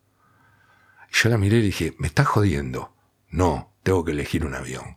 Y 1.11 1.17
yo 1.17 1.29
la 1.31 1.39
miré 1.39 1.59
y 1.59 1.63
dije, 1.63 1.95
¿me 1.99 2.09
estás 2.09 2.27
jodiendo? 2.27 2.95
No, 3.31 3.73
tengo 3.83 4.05
que 4.05 4.13
elegir 4.13 4.45
un 4.45 4.55
avión. 4.55 4.97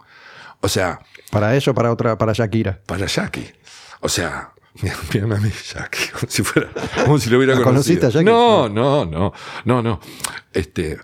O 0.62 0.70
sea, 0.70 1.00
Para 1.32 1.56
ello, 1.56 1.74
para 1.74 1.92
otra, 1.92 2.18
para 2.18 2.34
Shakira. 2.34 2.82
para 2.86 3.06
Jackie. 3.06 3.52
O 4.00 4.10
sea, 4.10 4.54
mírame 5.14 5.36
a 5.36 5.40
mí, 5.40 5.52
Jackie, 5.74 6.10
como 6.12 6.30
si 6.32 6.44
fuera, 6.44 6.70
como 7.06 7.20
si 7.20 7.30
lo 7.30 7.38
hubiera 7.38 7.56
¿La 7.56 7.62
conocido. 7.64 8.00
conociste 8.00 8.06
a 8.06 8.10
Jackie? 8.10 8.26
No, 8.26 8.70
no, 8.70 9.06
no, 9.06 9.34
no, 9.66 9.82
no. 9.82 10.00
Este, 10.54 10.98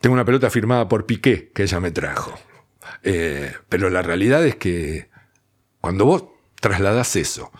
tengo 0.00 0.14
una 0.14 0.24
pelota 0.24 0.50
firmada 0.50 0.88
por 0.88 1.04
Piqué 1.06 1.50
que 1.54 1.64
ella 1.64 1.80
me 1.80 1.90
trajo. 1.90 2.38
Eh, 3.02 3.52
pero 3.68 3.90
la 3.90 4.02
realidad 4.02 4.44
es 4.46 4.56
que 4.56 5.10
cuando 5.80 6.04
vos 6.04 6.24
trasladás 6.60 7.14
eso, 7.16 7.50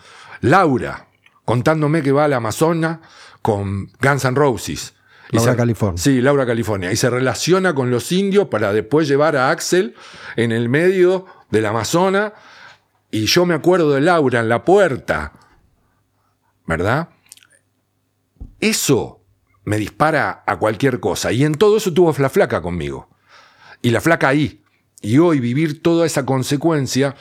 Laura 0.41 1.07
contándome 1.45 2.01
que 2.01 2.11
va 2.11 2.25
al 2.25 2.33
Amazonas 2.33 2.99
con 3.41 3.91
Guns 4.01 4.25
N' 4.25 4.35
Roses. 4.35 4.93
Y 5.31 5.37
Laura 5.37 5.51
se- 5.53 5.57
California. 5.57 5.97
Sí, 6.01 6.21
Laura 6.21 6.45
California. 6.45 6.91
Y 6.91 6.95
se 6.95 7.09
relaciona 7.09 7.73
con 7.73 7.91
los 7.91 8.11
indios 8.11 8.47
para 8.47 8.71
después 8.73 9.07
llevar 9.07 9.35
a 9.35 9.49
Axel 9.51 9.95
en 10.37 10.51
el 10.51 10.69
medio 10.69 11.25
del 11.49 11.65
Amazonas. 11.65 12.33
Y 13.11 13.25
yo 13.25 13.45
me 13.45 13.53
acuerdo 13.53 13.91
de 13.91 14.01
Laura 14.01 14.39
en 14.39 14.49
la 14.49 14.63
puerta. 14.65 15.33
¿Verdad? 16.65 17.09
Eso 18.59 19.23
me 19.63 19.77
dispara 19.77 20.43
a 20.45 20.57
cualquier 20.57 20.99
cosa. 20.99 21.31
Y 21.31 21.43
en 21.43 21.55
todo 21.55 21.77
eso 21.77 21.93
tuvo 21.93 22.13
la 22.17 22.29
flaca 22.29 22.61
conmigo. 22.61 23.09
Y 23.81 23.91
la 23.91 24.01
flaca 24.01 24.29
ahí. 24.29 24.63
Y 25.01 25.19
hoy 25.19 25.39
vivir 25.39 25.81
toda 25.81 26.05
esa 26.05 26.25
consecuencia. 26.25 27.15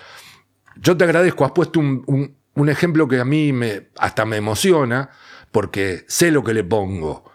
Yo 0.76 0.96
te 0.96 1.04
agradezco, 1.04 1.44
has 1.44 1.52
puesto 1.52 1.80
un, 1.80 2.02
un- 2.06 2.68
ejemplo 2.68 3.06
que 3.06 3.20
a 3.20 3.24
mí 3.24 3.52
me, 3.52 3.90
hasta 3.98 4.24
me 4.24 4.36
emociona, 4.38 5.10
porque 5.52 6.04
sé 6.08 6.30
lo 6.30 6.42
que 6.42 6.54
le 6.54 6.64
pongo. 6.64 7.30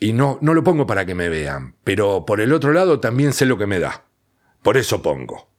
Y 0.00 0.12
no, 0.12 0.38
no 0.40 0.54
lo 0.54 0.64
pongo 0.64 0.86
para 0.86 1.04
que 1.04 1.14
me 1.14 1.28
vean, 1.28 1.74
pero 1.84 2.24
por 2.24 2.40
el 2.40 2.52
otro 2.52 2.72
lado 2.72 2.98
también 3.00 3.32
sé 3.32 3.44
lo 3.46 3.58
que 3.58 3.66
me 3.66 3.78
da. 3.78 4.04
Por 4.62 4.76
eso 4.76 5.02
pongo. 5.02 5.50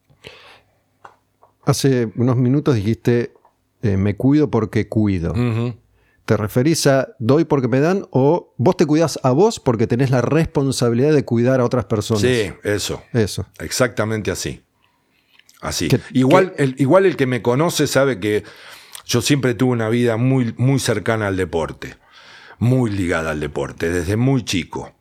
Hace 1.64 2.10
unos 2.16 2.36
minutos 2.36 2.74
dijiste, 2.74 3.32
eh, 3.82 3.96
me 3.96 4.16
cuido 4.16 4.50
porque 4.50 4.88
cuido. 4.88 5.34
¿Te 6.24 6.36
referís 6.36 6.86
a 6.86 7.08
doy 7.18 7.44
porque 7.44 7.66
me 7.68 7.80
dan 7.80 8.06
o 8.10 8.54
vos 8.56 8.76
te 8.76 8.86
cuidás 8.86 9.18
a 9.24 9.32
vos 9.32 9.58
porque 9.58 9.86
tenés 9.86 10.10
la 10.10 10.20
responsabilidad 10.22 11.12
de 11.12 11.24
cuidar 11.24 11.60
a 11.60 11.64
otras 11.64 11.86
personas? 11.86 12.22
Sí, 12.22 12.52
eso. 12.62 13.02
Eso. 13.12 13.46
Exactamente 13.58 14.30
así. 14.30 14.62
Así. 15.60 15.88
Que- 15.88 16.00
igual, 16.12 16.54
el, 16.56 16.76
igual 16.78 17.04
el 17.06 17.16
que 17.16 17.26
me 17.26 17.42
conoce 17.42 17.86
sabe 17.86 18.20
que 18.20 18.44
yo 19.06 19.22
siempre 19.22 19.54
tuve 19.54 19.72
una 19.72 19.88
vida 19.88 20.16
muy, 20.16 20.54
muy 20.56 20.78
cercana 20.78 21.26
al 21.26 21.36
deporte, 21.36 21.96
muy 22.58 22.90
ligada 22.90 23.32
al 23.32 23.40
deporte, 23.40 23.90
desde 23.90 24.16
muy 24.16 24.44
chico. 24.44 24.92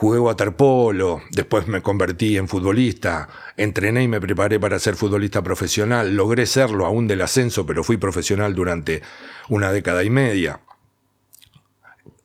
Jugué 0.00 0.18
waterpolo, 0.18 1.20
después 1.30 1.68
me 1.68 1.82
convertí 1.82 2.38
en 2.38 2.48
futbolista, 2.48 3.28
entrené 3.58 4.04
y 4.04 4.08
me 4.08 4.18
preparé 4.18 4.58
para 4.58 4.78
ser 4.78 4.96
futbolista 4.96 5.42
profesional, 5.42 6.16
logré 6.16 6.46
serlo 6.46 6.86
aún 6.86 7.06
del 7.06 7.20
ascenso, 7.20 7.66
pero 7.66 7.84
fui 7.84 7.98
profesional 7.98 8.54
durante 8.54 9.02
una 9.50 9.70
década 9.70 10.02
y 10.02 10.08
media. 10.08 10.62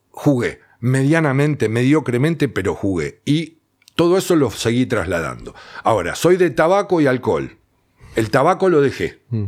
Jugué 0.10 0.62
medianamente, 0.80 1.68
mediocremente, 1.68 2.48
pero 2.48 2.76
jugué. 2.76 3.20
Y 3.26 3.58
todo 3.96 4.18
eso 4.18 4.38
lo 4.38 4.52
seguí 4.52 4.86
trasladando. 4.86 5.54
Ahora, 5.84 6.16
soy 6.16 6.38
de 6.38 6.52
tabaco 6.52 7.02
y 7.02 7.08
alcohol. 7.08 7.58
El 8.16 8.30
tabaco 8.32 8.70
lo 8.70 8.80
dejé 8.80 9.22
Mm. 9.32 9.48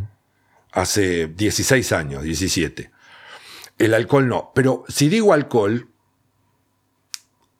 hace 0.74 1.28
16 1.28 1.94
años, 1.94 2.24
17. 2.24 2.92
El 3.78 3.94
alcohol 3.94 4.28
no. 4.28 4.52
Pero 4.54 4.84
si 4.90 5.08
digo 5.08 5.32
alcohol, 5.32 5.88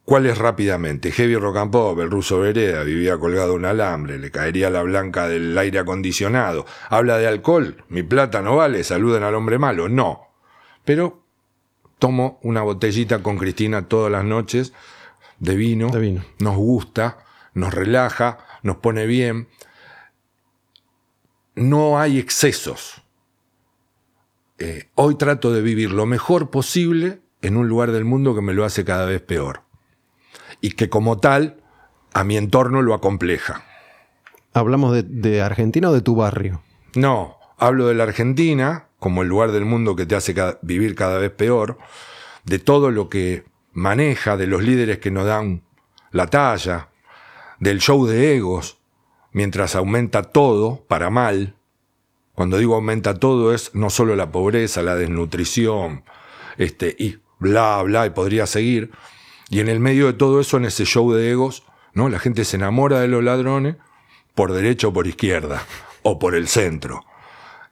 ¿cuál 0.08 0.26
es 0.26 0.38
rápidamente? 0.38 1.12
Heavy 1.12 1.36
Rock 1.36 1.58
and 1.58 1.72
Pop, 1.72 2.00
el 2.00 2.10
ruso 2.10 2.39
Vereda, 2.39 2.82
vivía 2.84 3.17
colgado 3.17 3.54
un 3.54 3.65
alambre, 3.65 4.17
le 4.17 4.32
caería 4.32 4.70
la 4.70 4.82
blanca 4.82 5.28
del 5.28 5.56
aire 5.58 5.80
acondicionado. 5.80 6.65
Habla 6.89 7.17
de 7.17 7.28
alcohol, 7.28 7.84
mi 7.89 8.04
plata 8.04 8.41
no 8.41 8.56
vale, 8.56 8.86
saluden 8.86 9.24
al 9.24 9.36
hombre 9.36 9.60
malo. 9.60 9.89
No. 9.89 10.30
Pero 10.86 11.24
tomo 12.00 12.39
una 12.41 12.62
botellita 12.62 13.22
con 13.22 13.38
Cristina 13.38 13.89
todas 13.89 14.10
las 14.10 14.24
noches 14.24 14.72
de 15.39 15.56
vino. 15.56 15.89
De 15.89 16.00
vino. 16.00 16.24
Nos 16.39 16.56
gusta, 16.56 17.17
nos 17.54 17.74
relaja, 17.74 18.38
nos 18.63 18.78
pone 18.78 19.08
bien. 19.08 19.50
No 21.54 22.00
hay 22.00 22.17
excesos. 22.17 23.04
Eh, 24.58 24.89
hoy 24.96 25.15
trato 25.15 25.52
de 25.52 25.62
vivir 25.62 25.91
lo 25.91 26.06
mejor 26.06 26.50
posible 26.50 27.20
en 27.41 27.58
un 27.58 27.67
lugar 27.67 27.91
del 27.91 28.06
mundo 28.06 28.34
que 28.34 28.41
me 28.41 28.54
lo 28.54 28.63
hace 28.63 28.86
cada 28.86 29.06
vez 29.06 29.22
peor. 29.22 29.67
Y 30.62 30.72
que 30.72 30.89
como 30.89 31.20
tal, 31.20 31.62
a 32.13 32.24
mi 32.24 32.38
entorno 32.38 32.82
lo 32.82 32.93
acompleja. 32.93 33.63
¿Hablamos 34.54 34.93
de, 34.93 35.04
de 35.04 35.41
Argentina 35.41 35.89
o 35.89 35.93
de 35.93 36.02
tu 36.02 36.15
barrio? 36.15 36.62
No, 36.96 37.38
hablo 37.58 37.88
de 37.88 37.93
la 37.93 38.04
Argentina 38.04 38.86
como 39.00 39.22
el 39.22 39.28
lugar 39.28 39.52
del 39.52 39.65
mundo 39.65 39.96
que 39.96 40.08
te 40.08 40.15
hace 40.15 40.34
ca- 40.34 40.58
vivir 40.63 40.96
cada 40.96 41.20
vez 41.20 41.30
peor, 41.32 41.78
de 42.46 42.58
todo 42.58 42.89
lo 42.89 43.10
que 43.10 43.43
maneja, 43.74 44.38
de 44.38 44.48
los 44.48 44.63
líderes 44.63 44.98
que 44.98 45.12
nos 45.12 45.28
dan 45.28 45.62
la 46.12 46.26
talla, 46.28 46.89
del 47.60 47.80
show 47.80 48.08
de 48.08 48.36
egos, 48.36 48.80
mientras 49.34 49.76
aumenta 49.76 50.24
todo 50.24 50.84
para 50.88 51.12
mal. 51.12 51.54
Cuando 52.34 52.58
digo 52.58 52.74
aumenta 52.74 53.13
todo 53.20 53.54
es 53.54 53.76
no 53.76 53.91
solo 53.91 54.15
la 54.15 54.32
pobreza, 54.32 54.82
la 54.82 54.96
desnutrición, 54.96 56.04
este, 56.58 56.96
y 56.98 57.20
bla, 57.38 57.82
bla, 57.84 58.08
y 58.08 58.10
podría 58.10 58.48
seguir. 58.48 58.89
Y 59.50 59.60
en 59.60 59.70
el 59.70 59.80
medio 59.80 60.08
de 60.08 60.14
todo 60.14 60.40
eso, 60.40 60.58
en 60.58 60.66
ese 60.66 60.86
show 60.86 61.12
de 61.14 61.32
egos, 61.32 61.64
¿no? 61.94 62.10
La 62.10 62.20
gente 62.20 62.46
se 62.46 62.58
enamora 62.58 63.00
de 63.00 63.08
los 63.08 63.24
ladrones 63.24 63.78
por 64.36 64.52
derecha 64.52 64.88
o 64.88 64.94
por 64.94 65.08
izquierda, 65.08 65.64
o 66.04 66.20
por 66.20 66.36
el 66.36 66.48
centro. 66.48 67.06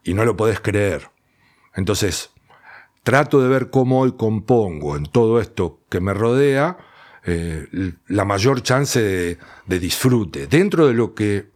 Y 0.03 0.13
no 0.13 0.25
lo 0.25 0.37
podés 0.37 0.59
creer. 0.59 1.09
Entonces, 1.75 2.31
trato 3.03 3.41
de 3.41 3.49
ver 3.49 3.69
cómo 3.69 3.99
hoy 4.01 4.13
compongo 4.13 4.95
en 4.95 5.05
todo 5.05 5.39
esto 5.39 5.81
que 5.89 5.99
me 5.99 6.13
rodea 6.13 6.77
eh, 7.23 7.67
la 8.07 8.25
mayor 8.25 8.61
chance 8.61 9.01
de, 9.01 9.37
de 9.65 9.79
disfrute, 9.79 10.47
dentro 10.47 10.87
de 10.87 10.93
lo 10.93 11.13
que 11.13 11.51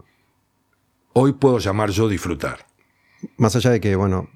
hoy 1.13 1.34
puedo 1.34 1.60
llamar 1.60 1.89
yo 1.91 2.08
disfrutar. 2.08 2.65
Más 3.38 3.55
allá 3.55 3.71
de 3.71 3.82
que, 3.82 3.95
bueno, 3.95 4.29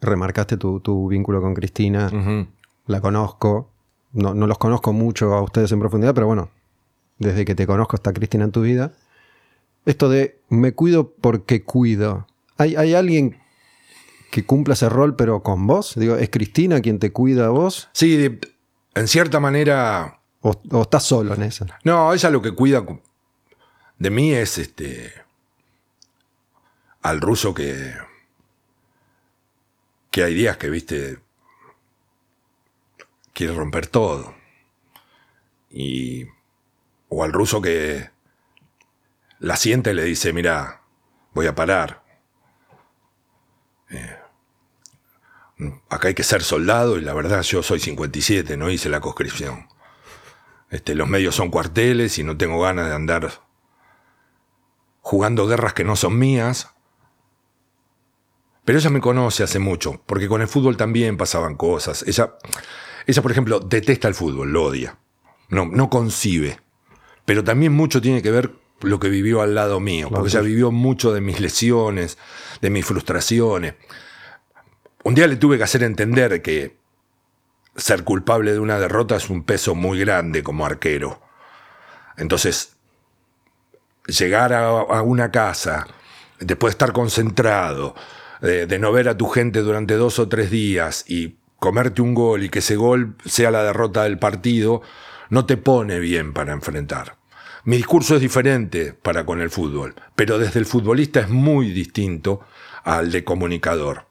remarcaste 0.00 0.56
tu, 0.56 0.80
tu 0.80 1.08
vínculo 1.08 1.40
con 1.40 1.54
Cristina, 1.54 2.10
la 2.86 3.00
conozco, 3.00 3.71
no, 4.12 4.34
no 4.34 4.46
los 4.46 4.58
conozco 4.58 4.92
mucho 4.92 5.34
a 5.34 5.42
ustedes 5.42 5.72
en 5.72 5.80
profundidad, 5.80 6.14
pero 6.14 6.26
bueno, 6.26 6.50
desde 7.18 7.44
que 7.44 7.54
te 7.54 7.66
conozco 7.66 7.96
está 7.96 8.12
Cristina 8.12 8.44
en 8.44 8.52
tu 8.52 8.62
vida. 8.62 8.92
Esto 9.84 10.08
de 10.08 10.38
me 10.48 10.72
cuido 10.72 11.10
porque 11.20 11.62
cuido. 11.64 12.26
¿Hay, 12.56 12.76
hay 12.76 12.94
alguien 12.94 13.38
que 14.30 14.44
cumpla 14.46 14.74
ese 14.74 14.88
rol, 14.88 15.16
pero 15.16 15.42
con 15.42 15.66
vos? 15.66 15.94
Digo, 15.96 16.16
¿es 16.16 16.30
Cristina 16.30 16.80
quien 16.80 16.98
te 16.98 17.12
cuida 17.12 17.46
a 17.46 17.50
vos? 17.50 17.88
Sí, 17.92 18.38
en 18.94 19.08
cierta 19.08 19.40
manera 19.40 20.20
¿O, 20.44 20.60
o 20.70 20.82
estás 20.82 21.04
solo 21.04 21.34
en 21.34 21.42
esa? 21.42 21.66
No, 21.84 22.12
ella 22.12 22.28
lo 22.30 22.42
que 22.42 22.52
cuida 22.52 22.80
cu- 22.82 23.00
de 23.98 24.10
mí 24.10 24.32
es 24.32 24.58
este. 24.58 25.12
Al 27.02 27.20
ruso 27.20 27.54
que. 27.54 27.92
que 30.10 30.24
hay 30.24 30.34
días 30.34 30.56
que, 30.56 30.68
viste. 30.70 31.18
Quiere 33.42 33.58
romper 33.58 33.88
todo. 33.88 34.34
Y. 35.68 36.26
o 37.08 37.24
al 37.24 37.32
ruso 37.32 37.60
que. 37.60 38.10
la 39.40 39.56
siente 39.56 39.90
y 39.90 39.94
le 39.94 40.04
dice: 40.04 40.32
Mira, 40.32 40.82
voy 41.34 41.48
a 41.48 41.54
parar. 41.54 42.04
Eh, 43.90 44.16
acá 45.90 46.08
hay 46.08 46.14
que 46.14 46.22
ser 46.22 46.42
soldado 46.42 46.98
y 46.98 47.00
la 47.00 47.14
verdad 47.14 47.42
yo 47.42 47.62
soy 47.62 47.80
57, 47.80 48.56
no 48.56 48.70
hice 48.70 48.88
la 48.88 49.00
conscripción. 49.00 49.68
Este, 50.70 50.94
los 50.94 51.08
medios 51.08 51.34
son 51.34 51.50
cuarteles 51.50 52.18
y 52.18 52.24
no 52.24 52.36
tengo 52.36 52.60
ganas 52.60 52.86
de 52.86 52.94
andar 52.94 53.30
jugando 55.00 55.46
guerras 55.46 55.74
que 55.74 55.84
no 55.84 55.96
son 55.96 56.18
mías. 56.18 56.70
Pero 58.64 58.78
ella 58.78 58.90
me 58.90 59.00
conoce 59.00 59.42
hace 59.42 59.58
mucho, 59.58 60.00
porque 60.06 60.28
con 60.28 60.40
el 60.40 60.48
fútbol 60.48 60.76
también 60.76 61.16
pasaban 61.16 61.56
cosas. 61.56 62.04
Ella, 62.06 62.36
ella 63.06 63.22
por 63.22 63.30
ejemplo, 63.30 63.60
detesta 63.60 64.08
el 64.08 64.14
fútbol, 64.14 64.52
lo 64.52 64.64
odia. 64.64 64.98
No, 65.48 65.66
no 65.66 65.90
concibe. 65.90 66.60
Pero 67.24 67.44
también 67.44 67.72
mucho 67.72 68.00
tiene 68.00 68.22
que 68.22 68.30
ver 68.30 68.52
lo 68.80 68.98
que 68.98 69.08
vivió 69.08 69.42
al 69.42 69.54
lado 69.54 69.80
mío, 69.80 70.08
porque 70.10 70.28
ella 70.28 70.40
vivió 70.40 70.70
mucho 70.70 71.12
de 71.12 71.20
mis 71.20 71.40
lesiones, 71.40 72.18
de 72.60 72.70
mis 72.70 72.84
frustraciones. 72.84 73.74
Un 75.04 75.14
día 75.14 75.26
le 75.26 75.36
tuve 75.36 75.56
que 75.58 75.64
hacer 75.64 75.82
entender 75.82 76.42
que 76.42 76.76
ser 77.76 78.04
culpable 78.04 78.52
de 78.52 78.58
una 78.58 78.78
derrota 78.78 79.16
es 79.16 79.30
un 79.30 79.44
peso 79.44 79.74
muy 79.74 79.98
grande 79.98 80.42
como 80.42 80.66
arquero. 80.66 81.22
Entonces, 82.16 82.76
llegar 84.06 84.52
a, 84.52 84.66
a 84.68 85.02
una 85.02 85.30
casa, 85.30 85.86
después 86.38 86.72
de 86.72 86.74
estar 86.74 86.92
concentrado, 86.92 87.94
de, 88.40 88.66
de 88.66 88.78
no 88.78 88.92
ver 88.92 89.08
a 89.08 89.16
tu 89.16 89.26
gente 89.28 89.60
durante 89.60 89.94
dos 89.94 90.18
o 90.18 90.28
tres 90.28 90.50
días 90.50 91.04
y 91.08 91.36
comerte 91.62 92.02
un 92.02 92.12
gol 92.12 92.42
y 92.42 92.48
que 92.48 92.58
ese 92.58 92.74
gol 92.74 93.14
sea 93.24 93.52
la 93.52 93.62
derrota 93.62 94.02
del 94.02 94.18
partido, 94.18 94.82
no 95.30 95.46
te 95.46 95.56
pone 95.56 96.00
bien 96.00 96.32
para 96.32 96.52
enfrentar. 96.52 97.18
Mi 97.62 97.76
discurso 97.76 98.16
es 98.16 98.20
diferente 98.20 98.94
para 98.94 99.24
con 99.24 99.40
el 99.40 99.48
fútbol, 99.48 99.94
pero 100.16 100.40
desde 100.40 100.58
el 100.58 100.66
futbolista 100.66 101.20
es 101.20 101.28
muy 101.28 101.70
distinto 101.70 102.40
al 102.82 103.12
de 103.12 103.22
comunicador. 103.22 104.08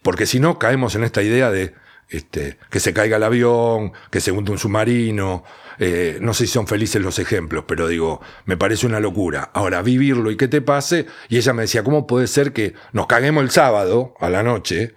Porque 0.00 0.24
si 0.24 0.40
no, 0.40 0.58
caemos 0.58 0.94
en 0.94 1.04
esta 1.04 1.22
idea 1.22 1.50
de 1.50 1.74
este, 2.08 2.56
que 2.70 2.80
se 2.80 2.94
caiga 2.94 3.18
el 3.18 3.22
avión, 3.22 3.92
que 4.10 4.22
se 4.22 4.32
hunde 4.32 4.50
un 4.50 4.58
submarino. 4.58 5.44
eh, 5.78 6.16
no 6.22 6.32
sé 6.32 6.46
si 6.46 6.54
son 6.54 6.66
felices 6.66 7.02
los 7.02 7.18
ejemplos, 7.18 7.64
pero 7.68 7.86
digo, 7.86 8.22
me 8.46 8.56
parece 8.56 8.86
una 8.86 8.98
locura. 8.98 9.50
Ahora, 9.52 9.82
vivirlo 9.82 10.30
y 10.30 10.38
que 10.38 10.48
te 10.48 10.62
pase. 10.62 11.04
Y 11.28 11.36
ella 11.36 11.52
me 11.52 11.62
decía, 11.62 11.84
¿cómo 11.84 12.06
puede 12.06 12.28
ser 12.28 12.54
que 12.54 12.72
nos 12.92 13.08
caguemos 13.08 13.42
el 13.44 13.50
sábado 13.50 14.14
a 14.20 14.30
la 14.30 14.42
noche? 14.42 14.94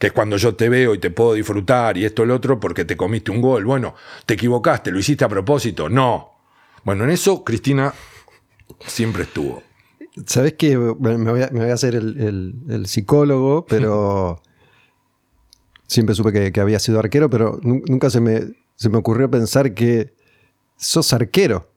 Que 0.00 0.08
es 0.08 0.12
cuando 0.12 0.36
yo 0.36 0.56
te 0.56 0.68
veo 0.68 0.94
y 0.94 0.98
te 0.98 1.10
puedo 1.10 1.34
disfrutar 1.34 1.96
y 1.96 2.04
esto 2.04 2.24
lo 2.24 2.34
otro 2.34 2.58
porque 2.58 2.84
te 2.84 2.96
comiste 2.96 3.30
un 3.30 3.40
gol. 3.40 3.64
Bueno, 3.66 3.94
te 4.26 4.34
equivocaste, 4.34 4.90
lo 4.90 4.98
hiciste 4.98 5.24
a 5.24 5.28
propósito. 5.28 5.88
No. 5.88 6.30
Bueno, 6.84 7.04
en 7.04 7.10
eso 7.10 7.44
Cristina 7.44 7.92
siempre 8.86 9.22
estuvo. 9.24 9.62
¿Sabés 10.26 10.54
que 10.54 10.76
me 10.76 10.92
voy 11.30 11.42
a, 11.42 11.50
me 11.52 11.60
voy 11.60 11.70
a 11.70 11.74
hacer 11.74 11.94
el, 11.94 12.20
el- 12.20 12.54
el 12.68 12.86
psicólogo, 12.86 13.64
pero 13.66 14.40
siempre 15.86 16.14
supe 16.14 16.32
que, 16.32 16.52
que 16.52 16.60
había 16.60 16.78
sido 16.78 16.98
arquero, 16.98 17.28
pero 17.30 17.58
nu- 17.62 17.82
nunca 17.86 18.10
se 18.10 18.20
me, 18.20 18.40
se 18.76 18.88
me 18.88 18.98
ocurrió 18.98 19.30
pensar 19.30 19.74
que 19.74 20.14
sos 20.76 21.12
arquero. 21.12 21.68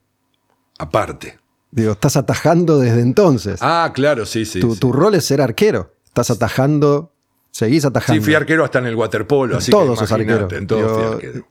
Aparte. 0.79 1.39
Digo, 1.71 1.91
estás 1.93 2.15
atajando 2.17 2.79
desde 2.79 3.01
entonces. 3.01 3.59
Ah, 3.61 3.91
claro, 3.93 4.25
sí, 4.25 4.45
sí. 4.45 4.59
tu, 4.59 4.73
sí. 4.75 4.79
tu 4.79 4.91
rol 4.91 5.15
es 5.15 5.25
ser 5.25 5.41
arquero. 5.41 5.93
Estás 6.05 6.29
atajando, 6.29 7.12
seguís 7.53 7.83
Sí, 7.83 7.87
atajando. 7.87 8.23
fui 8.23 8.33
arquero 8.33 8.63
hasta 8.65 8.79
en 8.79 8.87
el 8.87 8.95
waterpolo, 8.95 9.57
así 9.57 9.69
todos 9.71 9.99
que 9.99 10.07
sos 10.07 10.11
arquero. 10.11 10.47
en 10.51 10.65
todo 10.67 10.79
fui 10.89 11.03
Yo- 11.03 11.11
arquero. 11.13 11.47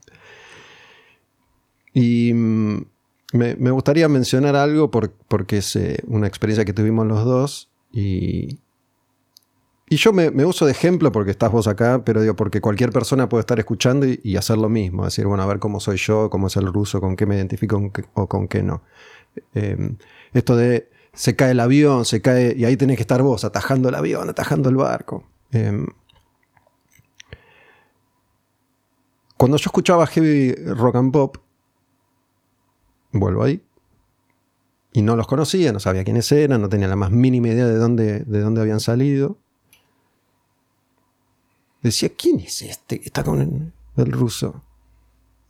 Y 1.95 2.33
mm, 2.35 2.85
me, 3.35 3.57
me 3.57 3.71
gustaría 3.71 4.09
mencionar 4.09 4.57
algo 4.57 4.91
por- 4.91 5.13
porque 5.29 5.59
es 5.59 5.77
eh, 5.77 5.99
una 6.07 6.27
experiencia 6.27 6.65
que 6.65 6.73
tuvimos 6.73 7.07
los 7.07 7.25
dos. 7.25 7.71
Y, 7.93 8.59
y 9.89 9.97
yo 9.97 10.13
me, 10.13 10.31
me 10.31 10.45
uso 10.45 10.65
de 10.67 10.73
ejemplo 10.73 11.13
porque 11.13 11.31
estás 11.31 11.53
vos 11.53 11.69
acá, 11.69 12.03
pero 12.05 12.21
digo, 12.23 12.35
porque 12.35 12.61
cualquier 12.61 12.91
persona 12.91 13.29
puede 13.29 13.41
estar 13.41 13.59
escuchando 13.59 14.07
y, 14.07 14.19
y 14.25 14.37
hacer 14.37 14.59
lo 14.59 14.69
mismo. 14.69 15.05
Decir, 15.05 15.27
bueno, 15.27 15.43
a 15.43 15.47
ver 15.47 15.59
cómo 15.59 15.81
soy 15.81 15.99
yo, 15.99 16.31
cómo 16.31 16.47
es 16.49 16.57
el 16.57 16.67
ruso, 16.73 17.01
con 17.01 17.15
qué 17.15 17.27
me 17.27 17.37
identifico 17.37 17.77
con 17.77 17.91
qué- 17.91 18.05
o 18.15 18.27
con 18.27 18.49
qué 18.49 18.63
no. 18.63 18.83
Eh, 19.55 19.95
esto 20.33 20.57
de 20.57 20.89
se 21.15 21.37
cae 21.37 21.51
el 21.53 21.61
avión, 21.61 22.07
se 22.07 22.23
cae, 22.23 22.55
y 22.57 22.65
ahí 22.65 22.77
tenés 22.79 22.97
que 22.97 23.03
estar 23.03 23.23
vos 23.23 23.45
atajando 23.45 23.91
el 23.91 23.95
avión, 23.95 24.29
atajando 24.31 24.71
el 24.71 24.77
barco. 24.77 25.29
Em, 25.53 25.87
cuando 29.37 29.59
yo 29.59 29.67
escuchaba 29.67 30.07
heavy 30.07 30.55
rock 30.55 30.97
and 30.97 31.13
pop, 31.13 31.37
vuelvo 33.13 33.45
ahí, 33.45 33.63
y 34.93 35.03
no 35.03 35.15
los 35.15 35.27
conocía, 35.27 35.73
no 35.73 35.81
sabía 35.81 36.05
quiénes 36.05 36.31
eran, 36.33 36.61
no 36.61 36.69
tenía 36.69 36.89
la 36.89 36.97
más 36.97 37.11
mínima 37.11 37.49
idea 37.49 37.67
de 37.67 37.77
dónde, 37.77 38.21
de 38.21 38.41
dónde 38.41 38.61
habían 38.61 38.81
salido. 38.81 39.39
Decía, 41.83 42.11
¿quién 42.17 42.41
es 42.41 42.63
este 42.63 43.01
que 43.01 43.07
está 43.07 43.25
con 43.25 43.41
el, 43.41 43.73
el 43.97 44.13
ruso? 44.13 44.63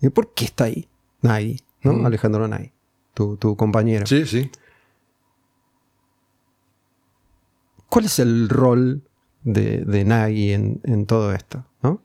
¿Y 0.01 0.09
por 0.09 0.33
qué 0.33 0.47
está 0.47 0.65
ahí? 0.65 0.88
Nai, 1.21 1.61
¿no? 1.83 1.93
Mm. 1.93 2.07
Alejandro 2.07 2.49
Nai, 2.49 2.73
tu, 3.15 3.37
tu 3.37 3.57
compañero. 3.57 4.07
Sí, 4.07 4.27
sí. 4.27 4.51
¿Cuál 7.88 8.07
es 8.07 8.19
el 8.19 8.49
rol 8.49 9.03
de, 9.45 9.85
de 9.85 10.05
Nagi 10.05 10.53
en, 10.53 10.81
en 10.85 11.07
todo 11.07 11.33
esto? 11.33 11.65
¿no? 11.83 12.01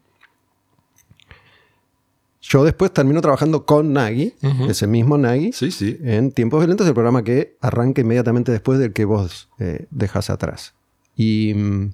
Yo 2.41 2.63
después 2.63 2.93
termino 2.93 3.19
trabajando 3.21 3.65
con 3.65 3.91
Nagi, 3.93 4.34
Ujú. 4.41 4.65
ese 4.69 4.88
mismo 4.88 5.17
Nagi, 5.17 5.52
Sí, 5.52 5.69
sí. 5.71 5.97
en 6.02 6.32
Tiempos 6.32 6.60
Violentos, 6.62 6.88
el 6.88 6.93
programa 6.93 7.23
que 7.23 7.58
arranca 7.62 8.02
inmediatamente 8.02 8.52
después 8.52 8.80
del 8.80 8.93
que 8.93 9.06
vos 9.06 9.50
eh, 9.60 9.88
dejas 9.91 10.30
atrás. 10.30 10.73
Y 11.15 11.54
mm, 11.56 11.93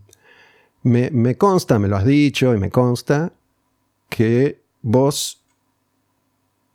me, 0.83 1.09
me 1.11 1.37
consta, 1.37 1.79
me 1.79 1.87
lo 1.87 1.95
has 1.95 2.05
dicho 2.05 2.53
y 2.53 2.59
me 2.59 2.69
consta, 2.69 3.31
que 4.09 4.61
vos 4.83 5.41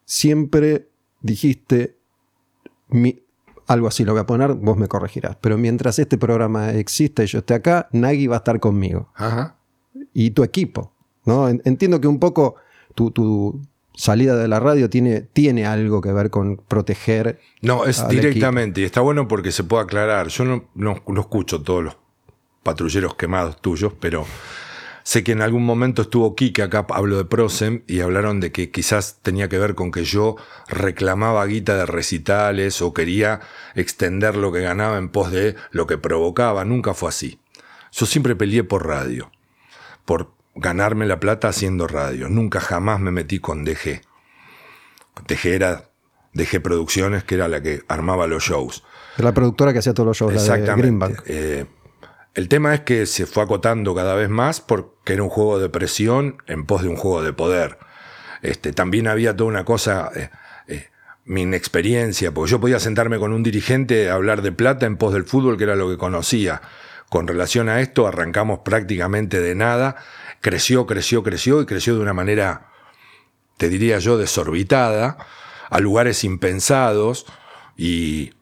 siempre 0.05 0.89
dijiste, 1.21 1.97
mi- 2.89 3.21
algo 3.69 3.87
así 3.89 4.05
lo 4.05 4.13
voy 4.13 4.21
a 4.23 4.27
poner, 4.27 4.55
vos 4.55 4.77
me 4.77 4.89
corregirás, 4.89 5.37
pero 5.41 5.57
mientras 5.59 5.99
este 5.99 6.19
programa 6.19 6.73
exista 6.73 7.23
y 7.23 7.27
yo 7.27 7.39
esté 7.39 7.55
acá, 7.55 7.89
Nagi 7.93 8.27
va 8.27 8.37
a 8.37 8.39
estar 8.39 8.59
conmigo 8.61 9.11
Ajá. 9.15 9.57
y 10.13 10.31
tu 10.31 10.43
equipo. 10.43 10.93
¿no? 11.25 11.49
En- 11.49 11.61
Entiendo 11.65 12.01
que 12.01 12.09
un 12.09 12.19
poco 12.19 12.57
tu, 12.95 13.11
tu 13.11 13.61
salida 13.95 14.37
de 14.37 14.49
la 14.49 14.59
radio 14.61 14.89
tiene, 14.89 15.21
tiene 15.21 15.67
algo 15.67 16.01
que 16.01 16.13
ver 16.13 16.31
con 16.31 16.57
proteger. 16.57 17.39
No, 17.61 17.85
es 17.85 18.07
directamente. 18.09 18.81
Y 18.81 18.85
está 18.85 19.01
bueno 19.03 19.29
porque 19.29 19.53
se 19.53 19.65
puede 19.65 19.83
aclarar. 19.85 20.29
Yo 20.29 20.45
no, 20.45 20.65
no, 20.75 20.97
no 21.07 21.21
escucho 21.21 21.61
todos 21.63 21.85
los 21.85 21.97
patrulleros 22.63 23.15
quemados 23.17 23.61
tuyos, 23.61 23.93
pero 24.01 24.25
sé 25.09 25.25
que 25.25 25.33
en 25.33 25.41
algún 25.41 25.65
momento 25.65 26.03
estuvo 26.03 26.37
Kike 26.37 26.61
acá, 26.61 26.85
hablo 26.91 27.17
de 27.17 27.25
Prosem, 27.25 27.83
y 27.87 28.01
hablaron 28.01 28.41
de 28.41 28.53
que 28.53 28.71
quizás 28.71 29.21
tenía 29.23 29.49
que 29.49 29.59
ver 29.59 29.75
con 29.75 29.91
que 29.91 30.05
yo 30.05 30.37
reclamaba 30.69 31.47
guita 31.47 31.79
de 31.79 31.87
recitales 31.87 32.83
o 32.83 32.93
quería 32.93 33.41
extender 33.75 34.37
lo 34.37 34.53
que 34.53 34.61
ganaba 34.61 34.99
en 34.99 35.09
pos 35.09 35.33
de 35.33 35.57
lo 35.71 35.87
que 35.87 35.97
provocaba. 35.97 36.67
Nunca 36.67 36.93
fue 36.93 37.09
así. 37.09 37.41
Yo 37.91 38.05
siempre 38.05 38.37
peleé 38.37 38.65
por 38.65 38.87
radio, 38.87 39.33
por 40.05 40.33
ganarme 40.55 41.07
la 41.07 41.19
plata 41.19 41.49
haciendo 41.49 41.87
radio. 41.87 42.29
Nunca 42.29 42.61
jamás 42.61 43.01
me 43.01 43.11
metí 43.11 43.39
con 43.39 43.65
DG. 43.65 44.03
DG 45.27 45.47
era 45.47 45.89
DG 46.35 46.61
Producciones, 46.61 47.25
que 47.25 47.37
era 47.37 47.49
la 47.49 47.63
que 47.63 47.81
armaba 47.89 48.27
los 48.27 48.43
shows. 48.43 48.85
La 49.17 49.33
productora 49.33 49.73
que 49.73 49.79
hacía 49.79 49.95
todos 49.95 50.09
los 50.09 50.19
shows, 50.19 50.35
la 50.35 50.43
de 50.43 50.47
Exactamente. 50.47 50.83
Greenbank. 50.83 51.21
Eh, 51.25 51.67
el 52.35 52.49
tema 52.49 52.75
es 52.75 52.81
que 52.81 53.07
se 53.07 53.27
fue 53.27 53.43
acotando 53.43 53.95
cada 53.95 54.15
vez 54.15 54.29
más 54.29 54.61
porque 54.61 55.15
era 55.15 55.23
un 55.23 55.29
juego 55.29 55.59
de 55.59 55.69
presión 55.69 56.43
en 56.47 56.67
pos 56.67 56.83
de 56.83 56.89
un 56.89 56.97
juego 56.97 57.23
de 57.23 57.33
poder. 57.33 57.79
Este, 58.43 58.73
también 58.73 59.09
había 59.09 59.37
toda 59.37 59.49
una 59.49 59.65
cosa, 59.65 60.11
eh, 60.15 60.31
eh, 60.69 60.89
mi 61.25 61.43
inexperiencia, 61.43 62.33
porque 62.33 62.53
yo 62.53 62.61
podía 62.61 62.79
sentarme 62.79 63.19
con 63.19 63.33
un 63.33 63.43
dirigente 63.43 64.11
a 64.11 64.15
hablar 64.15 64.43
de 64.43 64.53
plata 64.53 64.87
en 64.87 64.97
pos 64.97 65.13
del 65.13 65.25
fútbol, 65.25 65.57
que 65.57 65.65
era 65.65 65.77
lo 65.77 65.89
que 65.89 65.99
conocía. 65.99 66.63
Con 67.09 67.27
relación 67.27 67.69
a 67.69 67.81
esto, 67.81 68.07
arrancamos 68.07 68.61
prácticamente 68.61 69.41
de 69.41 69.55
nada. 69.55 69.97
Creció, 70.41 70.87
creció, 70.87 71.23
creció 71.23 71.61
y 71.63 71.67
creció 71.67 71.95
de 71.95 72.01
una 72.01 72.15
manera, 72.15 72.69
te 73.57 73.69
diría 73.69 73.99
yo, 73.99 74.19
desorbitada, 74.19 75.17
a 75.71 75.81
lugares 75.81 76.23
impensados 76.23 77.27
y 77.77 78.33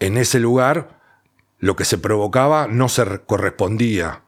en 0.00 0.16
ese 0.16 0.40
lugar 0.40 0.97
lo 1.58 1.76
que 1.76 1.84
se 1.84 1.98
provocaba 1.98 2.66
no 2.68 2.88
se 2.88 3.04
re- 3.04 3.20
correspondía. 3.24 4.22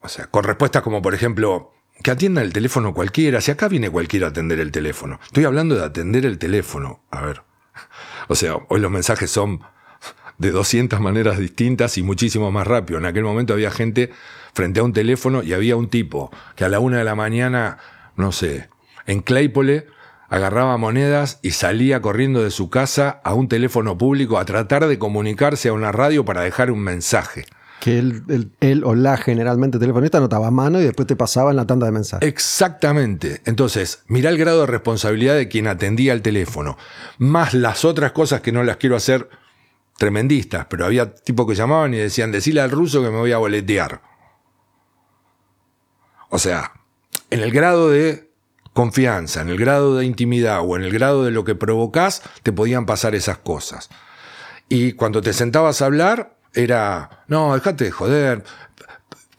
O 0.00 0.08
sea, 0.08 0.26
con 0.26 0.44
respuestas 0.44 0.82
como, 0.82 1.02
por 1.02 1.14
ejemplo, 1.14 1.72
que 2.02 2.10
atienda 2.10 2.42
el 2.42 2.52
teléfono 2.52 2.94
cualquiera. 2.94 3.40
Si 3.40 3.50
acá 3.50 3.68
viene 3.68 3.90
cualquiera 3.90 4.26
a 4.26 4.30
atender 4.30 4.60
el 4.60 4.72
teléfono. 4.72 5.20
Estoy 5.24 5.44
hablando 5.44 5.74
de 5.76 5.84
atender 5.84 6.26
el 6.26 6.38
teléfono. 6.38 7.00
A 7.10 7.22
ver. 7.22 7.42
O 8.28 8.34
sea, 8.34 8.56
hoy 8.68 8.80
los 8.80 8.90
mensajes 8.90 9.30
son 9.30 9.60
de 10.38 10.50
200 10.50 10.98
maneras 11.00 11.38
distintas 11.38 11.96
y 11.98 12.02
muchísimo 12.02 12.50
más 12.50 12.66
rápido. 12.66 12.98
En 12.98 13.06
aquel 13.06 13.22
momento 13.24 13.52
había 13.52 13.70
gente 13.70 14.10
frente 14.54 14.80
a 14.80 14.82
un 14.82 14.92
teléfono 14.92 15.42
y 15.42 15.52
había 15.52 15.76
un 15.76 15.88
tipo 15.88 16.30
que 16.56 16.64
a 16.64 16.68
la 16.68 16.80
una 16.80 16.98
de 16.98 17.04
la 17.04 17.14
mañana, 17.14 17.78
no 18.16 18.32
sé, 18.32 18.68
en 19.06 19.20
Claypole 19.20 19.86
agarraba 20.32 20.78
monedas 20.78 21.38
y 21.42 21.50
salía 21.50 22.00
corriendo 22.00 22.42
de 22.42 22.50
su 22.50 22.70
casa 22.70 23.20
a 23.22 23.34
un 23.34 23.48
teléfono 23.48 23.98
público 23.98 24.38
a 24.38 24.46
tratar 24.46 24.86
de 24.86 24.98
comunicarse 24.98 25.68
a 25.68 25.74
una 25.74 25.92
radio 25.92 26.24
para 26.24 26.40
dejar 26.40 26.70
un 26.70 26.80
mensaje. 26.80 27.44
Que 27.80 27.98
él, 27.98 28.22
él- 28.28 28.50
él 28.60 28.82
o 28.84 28.94
la 28.94 29.18
generalmente 29.18 29.78
telefonista 29.78 30.16
anotaba 30.16 30.46
a 30.46 30.50
mano 30.50 30.80
y 30.80 30.84
después 30.84 31.06
te 31.06 31.16
pasaba 31.16 31.50
en 31.50 31.56
la 31.56 31.66
tanda 31.66 31.84
de 31.84 31.92
mensajes. 31.92 32.26
Exactamente. 32.26 33.42
Entonces, 33.44 34.04
mirá 34.06 34.30
el 34.30 34.38
grado 34.38 34.60
de 34.62 34.68
responsabilidad 34.68 35.34
de 35.34 35.48
quien 35.48 35.66
atendía 35.66 36.14
el 36.14 36.22
teléfono, 36.22 36.78
más 37.18 37.52
las 37.52 37.84
otras 37.84 38.12
cosas 38.12 38.40
que 38.40 38.52
no 38.52 38.62
las 38.64 38.78
quiero 38.78 38.96
hacer 38.96 39.28
tremendistas, 39.98 40.64
pero 40.70 40.86
había 40.86 41.14
tipos 41.14 41.46
que 41.46 41.54
llamaban 41.54 41.92
y 41.92 41.98
decían, 41.98 42.32
decile 42.32 42.62
al 42.62 42.70
ruso 42.70 43.02
que 43.02 43.10
me 43.10 43.18
voy 43.18 43.32
a 43.32 43.36
boletear. 43.38 44.00
O 46.30 46.38
sea, 46.38 46.72
en 47.28 47.40
el 47.40 47.50
grado 47.52 47.90
de 47.90 48.31
confianza, 48.72 49.42
en 49.42 49.48
el 49.48 49.58
grado 49.58 49.96
de 49.96 50.06
intimidad 50.06 50.60
o 50.62 50.76
en 50.76 50.82
el 50.82 50.92
grado 50.92 51.24
de 51.24 51.30
lo 51.30 51.44
que 51.44 51.54
provocás, 51.54 52.22
te 52.42 52.52
podían 52.52 52.86
pasar 52.86 53.14
esas 53.14 53.38
cosas. 53.38 53.90
Y 54.68 54.92
cuando 54.92 55.20
te 55.20 55.32
sentabas 55.32 55.82
a 55.82 55.86
hablar, 55.86 56.36
era, 56.54 57.24
no, 57.28 57.54
déjate 57.54 57.84
de 57.84 57.90
joder, 57.90 58.44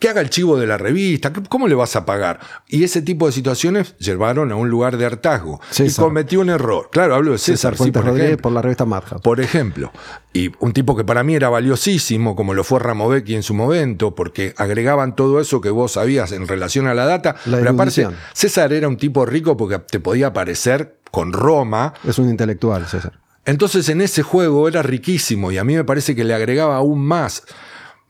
que 0.03 0.09
haga 0.09 0.19
el 0.19 0.29
chivo 0.29 0.59
de 0.59 0.67
la 0.67 0.77
revista, 0.77 1.31
¿cómo 1.47 1.65
le 1.65 1.75
vas 1.75 1.95
a 1.95 2.05
pagar? 2.05 2.37
Y 2.67 2.83
ese 2.83 3.01
tipo 3.01 3.25
de 3.25 3.31
situaciones 3.31 3.95
llevaron 3.99 4.51
a 4.51 4.55
un 4.57 4.69
lugar 4.69 4.97
de 4.97 5.05
hartazgo. 5.05 5.61
César. 5.69 6.03
Y 6.03 6.05
cometió 6.05 6.41
un 6.41 6.49
error. 6.49 6.89
Claro, 6.91 7.15
hablo 7.15 7.31
de 7.31 7.37
César, 7.37 7.71
César 7.71 7.85
sí, 7.85 7.91
por 7.93 8.03
Rodríguez 8.03 8.25
ejemplo. 8.25 8.43
por 8.43 8.51
la 8.51 8.61
revista 8.61 8.83
Madhouse. 8.83 9.21
Por 9.21 9.39
ejemplo, 9.39 9.93
y 10.33 10.51
un 10.59 10.73
tipo 10.73 10.97
que 10.97 11.05
para 11.05 11.23
mí 11.23 11.35
era 11.35 11.47
valiosísimo, 11.47 12.35
como 12.35 12.53
lo 12.53 12.65
fue 12.65 12.79
Ramovecchi 12.79 13.33
en 13.33 13.43
su 13.43 13.53
momento, 13.53 14.13
porque 14.13 14.53
agregaban 14.57 15.15
todo 15.15 15.39
eso 15.39 15.61
que 15.61 15.69
vos 15.69 15.93
sabías 15.93 16.33
en 16.33 16.49
relación 16.49 16.87
a 16.87 16.93
la 16.93 17.05
data. 17.05 17.37
La 17.45 17.59
pero 17.59 17.69
aparte. 17.69 18.09
César 18.33 18.73
era 18.73 18.89
un 18.89 18.97
tipo 18.97 19.25
rico 19.25 19.55
porque 19.55 19.79
te 19.79 20.01
podía 20.01 20.33
parecer 20.33 20.97
con 21.11 21.31
Roma. 21.31 21.93
Es 22.05 22.19
un 22.19 22.27
intelectual, 22.29 22.85
César. 22.87 23.21
Entonces 23.45 23.87
en 23.87 24.01
ese 24.01 24.21
juego 24.21 24.67
era 24.67 24.83
riquísimo 24.83 25.53
y 25.53 25.57
a 25.57 25.63
mí 25.63 25.75
me 25.75 25.85
parece 25.85 26.13
que 26.13 26.25
le 26.25 26.33
agregaba 26.33 26.75
aún 26.75 27.05
más. 27.05 27.43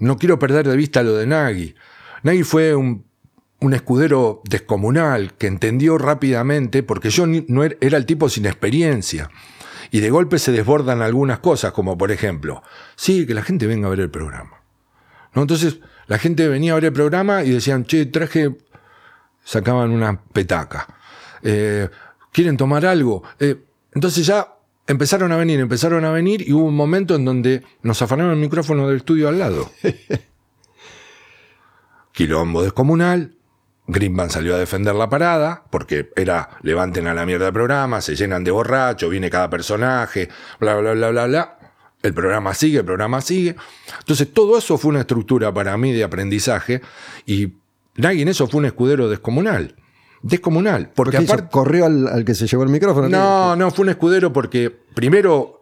No 0.03 0.17
quiero 0.17 0.37
perder 0.39 0.67
de 0.67 0.75
vista 0.75 1.01
lo 1.03 1.15
de 1.15 1.25
Nagy. 1.25 1.75
Nagy 2.23 2.43
fue 2.43 2.75
un, 2.75 3.05
escudero 3.73 4.41
descomunal 4.43 5.33
que 5.35 5.47
entendió 5.47 5.97
rápidamente, 5.97 6.83
porque 6.83 7.09
yo 7.09 7.25
no 7.25 7.63
er- 7.63 7.77
era 7.79 7.97
el 7.97 8.05
tipo 8.05 8.27
sin 8.27 8.45
experiencia. 8.45 9.29
Y 9.91 10.01
de 10.01 10.09
golpe 10.09 10.37
se 10.39 10.51
desbordan 10.51 11.01
algunas 11.01 11.39
cosas, 11.39 11.71
como 11.71 11.97
por 11.97 12.11
ejemplo, 12.11 12.61
sí, 12.95 13.25
que 13.25 13.33
la 13.33 13.41
gente 13.43 13.65
venga 13.67 13.87
a 13.87 13.91
ver 13.91 14.01
el 14.01 14.09
programa. 14.09 14.61
¿No? 15.33 15.43
Entonces 15.43 15.79
la 16.07 16.17
gente 16.17 16.47
venía 16.49 16.73
a 16.73 16.75
ver 16.75 16.85
el 16.85 16.93
programa 16.93 17.43
y 17.43 17.51
decían, 17.51 17.85
che, 17.85 18.05
traje, 18.05 18.57
sacaban 19.43 19.91
una 19.91 20.21
petaca. 20.21 20.87
Eh, 21.41 21.89
¿Quieren 22.31 22.57
tomar 22.57 22.85
algo? 22.85 23.23
Eh, 23.39 23.63
entonces 23.93 24.25
ya 24.25 24.55
empezaron 24.87 25.31
a 25.31 25.37
venir, 25.37 25.59
empezaron 25.59 26.05
a 26.05 26.11
venir 26.11 26.47
y 26.47 26.53
hubo 26.53 26.65
un 26.65 26.75
momento 26.75 27.15
en 27.15 27.25
donde 27.25 27.63
nos 27.81 28.01
afanaron 28.01 28.33
el 28.33 28.39
micrófono 28.39 28.87
del 28.87 28.97
estudio 28.97 29.29
al 29.29 29.39
lado. 29.39 29.71
Quilombo 32.11 32.63
descomunal. 32.63 33.35
Greenban 33.85 34.29
salió 34.29 34.55
a 34.55 34.59
defender 34.59 34.95
la 34.95 35.09
parada, 35.09 35.65
porque 35.69 36.09
era 36.15 36.51
levanten 36.61 37.07
a 37.07 37.13
la 37.13 37.25
mierda 37.25 37.47
el 37.47 37.53
programa, 37.53 37.99
se 37.99 38.15
llenan 38.15 38.45
de 38.45 38.51
borracho, 38.51 39.09
viene 39.09 39.29
cada 39.29 39.49
personaje, 39.49 40.29
bla, 40.59 40.75
bla, 40.75 40.93
bla, 40.93 41.09
bla, 41.09 41.25
bla. 41.25 41.59
El 42.01 42.13
programa 42.13 42.53
sigue, 42.53 42.79
el 42.79 42.85
programa 42.85 43.19
sigue. 43.19 43.55
Entonces, 43.99 44.31
todo 44.31 44.57
eso 44.57 44.77
fue 44.77 44.89
una 44.89 45.01
estructura 45.01 45.53
para 45.53 45.75
mí 45.77 45.91
de 45.91 46.03
aprendizaje 46.03 46.81
y 47.25 47.53
Nagy 47.95 48.21
en 48.21 48.27
eso 48.27 48.47
fue 48.47 48.59
un 48.59 48.65
escudero 48.65 49.09
descomunal. 49.09 49.75
Descomunal. 50.23 50.89
Porque 50.95 51.17
aparte. 51.17 51.49
corrió 51.51 51.85
al, 51.85 52.07
al 52.07 52.25
que 52.25 52.33
se 52.33 52.47
llevó 52.47 52.63
el 52.63 52.69
micrófono. 52.69 53.07
No, 53.09 53.55
no, 53.55 53.69
fue 53.71 53.83
un 53.83 53.89
escudero 53.89 54.33
porque 54.33 54.69
primero 54.71 55.59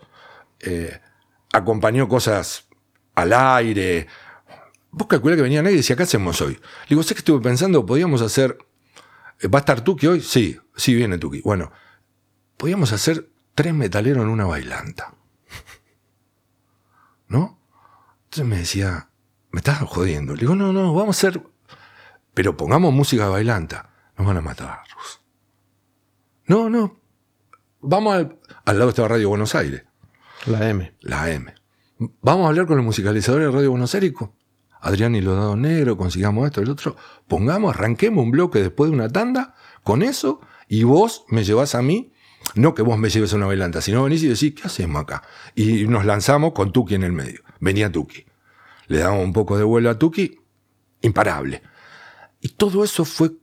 eh, 0.59 0.99
acompañó 1.51 2.07
cosas 2.07 2.67
al 3.15 3.33
aire. 3.33 4.07
Vos 4.91 5.07
calculás 5.07 5.35
que 5.37 5.41
venía 5.43 5.61
nadie 5.61 5.73
y 5.75 5.77
decía, 5.77 5.95
¿qué 5.95 6.03
hacemos 6.03 6.39
hoy? 6.41 6.53
Le 6.53 6.89
digo, 6.89 7.03
sé 7.03 7.13
que 7.15 7.19
estuve 7.19 7.41
pensando, 7.41 7.85
podíamos 7.85 8.21
hacer. 8.21 8.57
eh, 9.41 9.47
¿Va 9.47 9.59
a 9.59 9.61
estar 9.61 9.81
Tuki 9.81 10.07
hoy? 10.07 10.21
Sí, 10.21 10.59
sí 10.75 10.93
viene 10.93 11.17
Tuki. 11.17 11.41
Bueno, 11.41 11.71
podíamos 12.57 12.93
hacer 12.93 13.29
tres 13.55 13.73
metaleros 13.73 14.23
en 14.23 14.29
una 14.29 14.45
bailanta. 14.45 15.13
¿no? 17.27 17.59
Entonces 18.25 18.45
me 18.45 18.57
decía, 18.57 19.09
me 19.51 19.59
estás 19.59 19.79
jodiendo. 19.83 20.33
Le 20.35 20.41
digo, 20.41 20.55
no, 20.55 20.71
no, 20.73 20.93
vamos 20.93 21.15
a 21.15 21.27
hacer, 21.27 21.41
pero 22.33 22.55
pongamos 22.57 22.93
música 22.93 23.27
bailanta. 23.29 23.89
Nos 24.21 24.27
van 24.27 24.37
a 24.37 24.41
matar. 24.41 24.81
No, 26.45 26.69
no. 26.69 27.01
Vamos 27.79 28.13
al, 28.13 28.39
al 28.65 28.77
lado 28.77 28.91
de 28.91 29.07
Radio 29.07 29.29
Buenos 29.29 29.55
Aires. 29.55 29.83
La 30.45 30.69
M. 30.69 30.93
La 31.01 31.31
M. 31.31 31.51
Vamos 32.21 32.45
a 32.45 32.49
hablar 32.49 32.67
con 32.67 32.77
los 32.77 32.85
musicalizadores 32.85 33.47
de 33.47 33.51
Radio 33.51 33.71
Buenos 33.71 33.95
Aires. 33.95 34.13
Adrián 34.79 35.15
y 35.15 35.21
los 35.21 35.35
dados 35.35 35.57
negros, 35.57 35.97
consigamos 35.97 36.45
esto, 36.45 36.61
el 36.61 36.69
otro. 36.69 36.95
Pongamos, 37.27 37.73
arranquemos 37.73 38.23
un 38.23 38.29
bloque 38.29 38.61
después 38.61 38.91
de 38.91 38.95
una 38.95 39.09
tanda 39.09 39.55
con 39.81 40.03
eso 40.03 40.39
y 40.67 40.83
vos 40.83 41.25
me 41.29 41.43
llevas 41.43 41.73
a 41.73 41.81
mí. 41.81 42.13
No 42.53 42.75
que 42.75 42.83
vos 42.83 42.99
me 42.99 43.09
lleves 43.09 43.33
a 43.33 43.37
una 43.37 43.47
bailanta, 43.47 43.81
sino 43.81 44.03
venís 44.03 44.21
y 44.21 44.27
decís, 44.27 44.53
¿qué 44.53 44.67
hacemos 44.67 45.01
acá? 45.01 45.23
Y 45.55 45.85
nos 45.87 46.05
lanzamos 46.05 46.51
con 46.51 46.71
Tuki 46.71 46.93
en 46.93 47.01
el 47.01 47.11
medio. 47.11 47.41
Venía 47.59 47.91
Tuki. 47.91 48.23
Le 48.85 48.99
damos 48.99 49.23
un 49.23 49.33
poco 49.33 49.57
de 49.57 49.63
vuelo 49.63 49.89
a 49.89 49.97
Tuki, 49.97 50.39
imparable. 51.01 51.63
Y 52.39 52.49
todo 52.49 52.83
eso 52.83 53.03
fue 53.03 53.40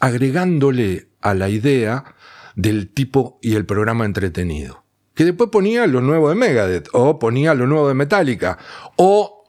agregándole 0.00 1.08
a 1.20 1.34
la 1.34 1.48
idea 1.48 2.14
del 2.54 2.88
tipo 2.88 3.38
y 3.42 3.54
el 3.54 3.66
programa 3.66 4.04
entretenido. 4.04 4.84
Que 5.14 5.24
después 5.24 5.50
ponía 5.50 5.86
lo 5.86 6.00
nuevo 6.00 6.28
de 6.28 6.34
Megadeth, 6.34 6.88
o 6.92 7.18
ponía 7.18 7.54
lo 7.54 7.66
nuevo 7.66 7.88
de 7.88 7.94
Metallica, 7.94 8.58
o 8.96 9.44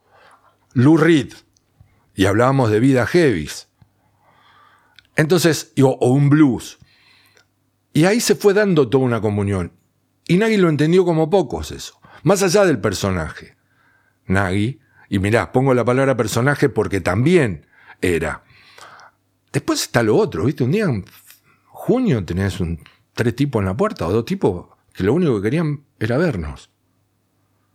Lou 0.74 0.98
Reed, 0.98 1.34
y 2.16 2.26
hablábamos 2.26 2.72
de 2.72 2.80
vida 2.80 3.06
heavies. 3.06 3.68
Entonces, 5.16 5.74
o, 5.82 5.88
o 5.88 6.10
un 6.10 6.30
blues. 6.30 6.80
Y 7.94 8.06
ahí 8.06 8.20
se 8.20 8.36
fue 8.36 8.54
dando 8.54 8.90
toda 8.90 9.04
una 9.04 9.22
comunión. 9.22 9.74
Y 10.28 10.38
Nagy 10.38 10.58
lo 10.58 10.70
entendió 10.70 11.06
como 11.06 11.30
pocos 11.30 11.72
eso. 11.72 12.00
Más 12.24 12.44
allá 12.44 12.66
del 12.66 12.80
personaje. 12.80 13.58
Nagy, 14.26 14.80
y 15.10 15.20
mirá, 15.20 15.52
pongo 15.52 15.74
la 15.74 15.86
palabra 15.86 16.16
personaje 16.16 16.70
porque 16.70 17.02
también 17.02 17.66
era. 18.02 18.44
Después 19.52 19.82
está 19.82 20.04
lo 20.04 20.16
otro, 20.16 20.46
¿viste? 20.46 20.64
Un 20.64 20.72
día 20.72 20.86
en 20.86 21.06
junio 21.66 22.24
tenés 22.24 22.60
un, 22.60 22.80
tres 23.14 23.36
tipos 23.36 23.62
en 23.62 23.66
la 23.66 23.78
puerta 23.78 24.08
o 24.08 24.12
dos 24.12 24.26
tipos 24.26 24.68
que 24.94 25.04
lo 25.04 25.14
único 25.14 25.38
que 25.38 25.44
querían 25.44 25.84
era 26.00 26.18
vernos. 26.18 26.70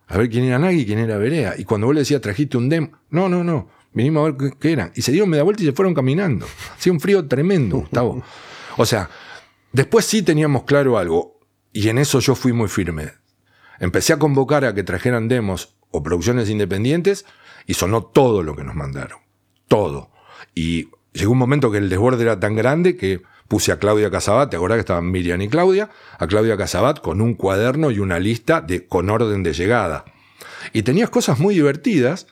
A 0.07 0.19
ver 0.19 0.29
quién 0.29 0.45
era 0.45 0.59
Nagy 0.59 0.81
y 0.81 0.87
quién 0.87 0.99
era 0.99 1.17
Berea. 1.17 1.55
Y 1.57 1.65
cuando 1.65 1.87
vos 1.87 1.95
le 1.95 2.03
decías, 2.03 2.21
trajiste 2.21 2.57
un 2.57 2.69
demo, 2.69 2.91
no, 3.11 3.29
no, 3.29 3.43
no, 3.43 3.69
vinimos 3.93 4.21
a 4.21 4.31
ver 4.31 4.37
qué, 4.37 4.59
qué 4.59 4.73
eran. 4.73 4.93
Y 4.95 5.03
se 5.03 5.13
dieron 5.13 5.31
media 5.31 5.43
vuelta 5.43 5.63
y 5.63 5.67
se 5.67 5.73
fueron 5.73 5.95
caminando. 5.95 6.47
Hacía 6.77 6.93
un 6.93 7.01
frío 7.01 7.27
tremendo, 7.27 7.79
Gustavo. 7.79 8.23
O 8.77 8.87
sea, 8.87 9.09
después 9.73 10.05
sí 10.05 10.23
teníamos 10.23 10.65
claro 10.65 10.99
algo, 10.99 11.41
y 11.73 11.89
en 11.89 11.99
eso 11.99 12.21
yo 12.21 12.35
fui 12.35 12.53
muy 12.53 12.69
firme. 12.69 13.13
Empecé 13.81 14.13
a 14.13 14.19
convocar 14.19 14.65
a 14.65 14.75
que 14.75 14.85
trajeran 14.85 15.29
demos 15.29 15.77
o 15.91 16.03
producciones 16.03 16.49
independientes 16.49 17.25
y 17.67 17.75
sonó 17.75 18.05
todo 18.05 18.43
lo 18.43 18.55
que 18.55 18.65
nos 18.65 18.75
mandaron. 18.75 19.19
Todo. 19.67 20.11
Y 20.55 20.89
llegó 21.15 21.33
un 21.33 21.39
momento 21.39 21.71
que 21.71 21.79
el 21.79 21.89
desborde 21.89 22.23
era 22.23 22.39
tan 22.39 22.55
grande 22.55 22.97
que 22.97 23.23
puse 23.49 23.73
a 23.73 23.79
Claudia 23.79 24.11
Casabat, 24.11 24.51
¿te 24.51 24.57
acordás 24.57 24.77
que 24.77 24.81
estaban 24.81 25.11
Miriam 25.11 25.41
y 25.41 25.49
Claudia? 25.49 25.91
A 26.19 26.27
Claudia 26.27 26.57
Casabat 26.57 27.01
con 27.01 27.21
un 27.21 27.35
cuaderno 27.35 27.91
y 27.91 28.01
una 28.01 28.19
lista 28.19 28.61
de, 28.61 28.87
con 28.87 29.09
orden 29.09 29.43
de 29.43 29.53
llegada. 29.53 30.05
Y 30.73 30.83
tenías 30.83 31.11
cosas 31.11 31.39
muy 31.39 31.55
divertidas 31.55 32.27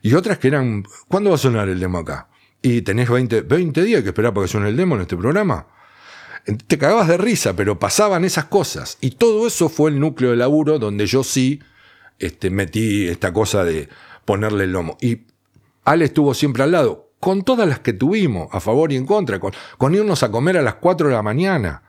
y 0.00 0.14
otras 0.14 0.38
que 0.38 0.48
eran, 0.48 0.84
¿cuándo 1.08 1.30
va 1.30 1.36
a 1.36 1.38
sonar 1.38 1.68
el 1.68 1.80
demo 1.80 1.98
acá? 1.98 2.28
Y 2.62 2.82
tenés 2.82 3.10
20, 3.10 3.42
20 3.42 3.82
días 3.82 4.02
que 4.02 4.08
esperar 4.08 4.32
para 4.32 4.44
que 4.44 4.52
suene 4.52 4.68
el 4.68 4.76
demo 4.76 4.94
en 4.94 5.02
este 5.02 5.16
programa. 5.16 5.66
Te 6.66 6.78
cagabas 6.78 7.08
de 7.08 7.16
risa, 7.16 7.56
pero 7.56 7.78
pasaban 7.78 8.24
esas 8.24 8.44
cosas. 8.44 8.98
Y 9.00 9.12
todo 9.12 9.46
eso 9.46 9.68
fue 9.68 9.90
el 9.90 9.98
núcleo 9.98 10.30
de 10.30 10.36
laburo 10.36 10.78
donde 10.78 11.06
yo 11.06 11.24
sí 11.24 11.60
este, 12.18 12.50
metí 12.50 13.08
esta 13.08 13.32
cosa 13.32 13.64
de 13.64 13.88
ponerle 14.24 14.64
el 14.64 14.72
lomo. 14.72 14.98
Y 15.00 15.22
Ale 15.84 16.06
estuvo 16.06 16.34
siempre 16.34 16.62
al 16.62 16.72
lado, 16.72 17.03
con 17.24 17.42
todas 17.42 17.66
las 17.66 17.78
que 17.78 17.94
tuvimos, 17.94 18.48
a 18.52 18.60
favor 18.60 18.92
y 18.92 18.96
en 18.96 19.06
contra, 19.06 19.40
con, 19.40 19.94
irnos 19.94 20.22
a 20.22 20.30
comer 20.30 20.58
a 20.58 20.62
las 20.62 20.74
4 20.74 21.08
de 21.08 21.14
la 21.14 21.22
mañana, 21.22 21.82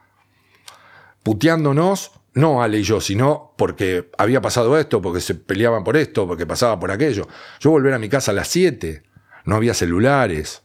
puteándonos, 1.24 2.14
no 2.36 2.64
Ale 2.64 2.80
y 2.80 2.84
yo, 2.84 3.02
sino 3.02 3.54
porque 3.58 4.10
había 4.18 4.40
pasado 4.40 4.80
esto, 4.80 5.02
porque 5.02 5.20
se 5.20 5.36
peleaban 5.36 5.84
por 5.84 5.98
esto, 5.98 6.26
porque 6.26 6.46
pasaba 6.46 6.80
por 6.80 6.90
aquello. 6.90 7.28
Yo 7.60 7.72
volver 7.72 7.94
a 7.94 8.00
mi 8.00 8.08
casa 8.08 8.32
a 8.32 8.34
las 8.34 8.48
7, 8.48 9.04
no 9.44 9.58
había 9.58 9.74
celulares. 9.74 10.64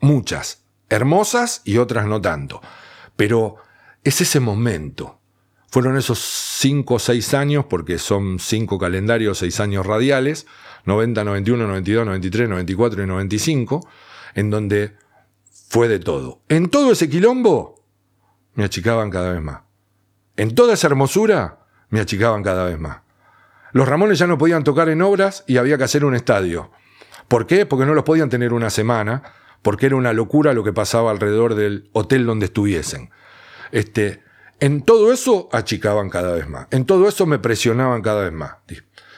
Muchas, 0.00 0.64
hermosas 0.90 1.62
y 1.64 1.78
otras 1.78 2.04
no 2.04 2.20
tanto. 2.20 2.60
Pero 3.16 3.56
es 4.04 4.20
ese 4.20 4.38
momento. 4.38 5.17
Fueron 5.70 5.96
esos 5.96 6.18
5 6.18 6.94
o 6.94 6.98
6 6.98 7.34
años, 7.34 7.66
porque 7.66 7.98
son 7.98 8.38
5 8.38 8.78
calendarios, 8.78 9.38
6 9.38 9.60
años 9.60 9.86
radiales, 9.86 10.46
90, 10.84 11.24
91, 11.24 11.66
92, 11.66 12.06
93, 12.06 12.48
94 12.48 13.02
y 13.02 13.06
95, 13.06 13.88
en 14.34 14.50
donde 14.50 14.96
fue 15.68 15.88
de 15.88 15.98
todo. 15.98 16.40
En 16.48 16.70
todo 16.70 16.92
ese 16.92 17.08
quilombo 17.10 17.84
me 18.54 18.64
achicaban 18.64 19.10
cada 19.10 19.32
vez 19.32 19.42
más. 19.42 19.60
En 20.36 20.54
toda 20.54 20.74
esa 20.74 20.86
hermosura 20.86 21.66
me 21.90 22.00
achicaban 22.00 22.42
cada 22.42 22.64
vez 22.64 22.78
más. 22.78 23.02
Los 23.72 23.86
Ramones 23.86 24.18
ya 24.18 24.26
no 24.26 24.38
podían 24.38 24.64
tocar 24.64 24.88
en 24.88 25.02
obras 25.02 25.44
y 25.46 25.58
había 25.58 25.76
que 25.76 25.84
hacer 25.84 26.04
un 26.04 26.14
estadio. 26.14 26.70
¿Por 27.28 27.46
qué? 27.46 27.66
Porque 27.66 27.84
no 27.84 27.92
los 27.92 28.04
podían 28.04 28.30
tener 28.30 28.54
una 28.54 28.70
semana, 28.70 29.22
porque 29.60 29.86
era 29.86 29.96
una 29.96 30.14
locura 30.14 30.54
lo 30.54 30.64
que 30.64 30.72
pasaba 30.72 31.10
alrededor 31.10 31.54
del 31.54 31.90
hotel 31.92 32.24
donde 32.24 32.46
estuviesen. 32.46 33.10
Este, 33.70 34.22
en 34.60 34.82
todo 34.82 35.12
eso 35.12 35.48
achicaban 35.52 36.10
cada 36.10 36.32
vez 36.34 36.48
más. 36.48 36.66
En 36.70 36.84
todo 36.84 37.08
eso 37.08 37.26
me 37.26 37.38
presionaban 37.38 38.02
cada 38.02 38.24
vez 38.24 38.32
más. 38.32 38.52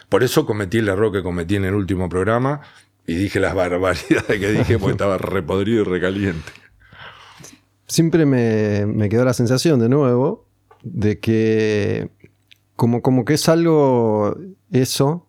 Por 0.08 0.22
eso 0.22 0.44
cometí 0.46 0.78
el 0.78 0.88
error 0.88 1.12
que 1.12 1.22
cometí 1.22 1.56
en 1.56 1.64
el 1.64 1.74
último 1.74 2.08
programa 2.08 2.60
y 3.06 3.14
dije 3.14 3.40
las 3.40 3.54
barbaridades 3.54 4.26
que 4.40 4.52
dije 4.52 4.78
porque 4.78 4.92
estaba 4.92 5.18
repodrido 5.18 5.82
y 5.82 5.84
recaliente. 5.84 6.52
Siempre 7.86 8.24
me, 8.26 8.86
me 8.86 9.08
quedó 9.08 9.24
la 9.24 9.34
sensación 9.34 9.80
de 9.80 9.88
nuevo 9.88 10.46
de 10.82 11.18
que 11.18 12.10
como, 12.76 13.02
como 13.02 13.24
que 13.24 13.34
es 13.34 13.48
algo 13.48 14.36
eso, 14.70 15.26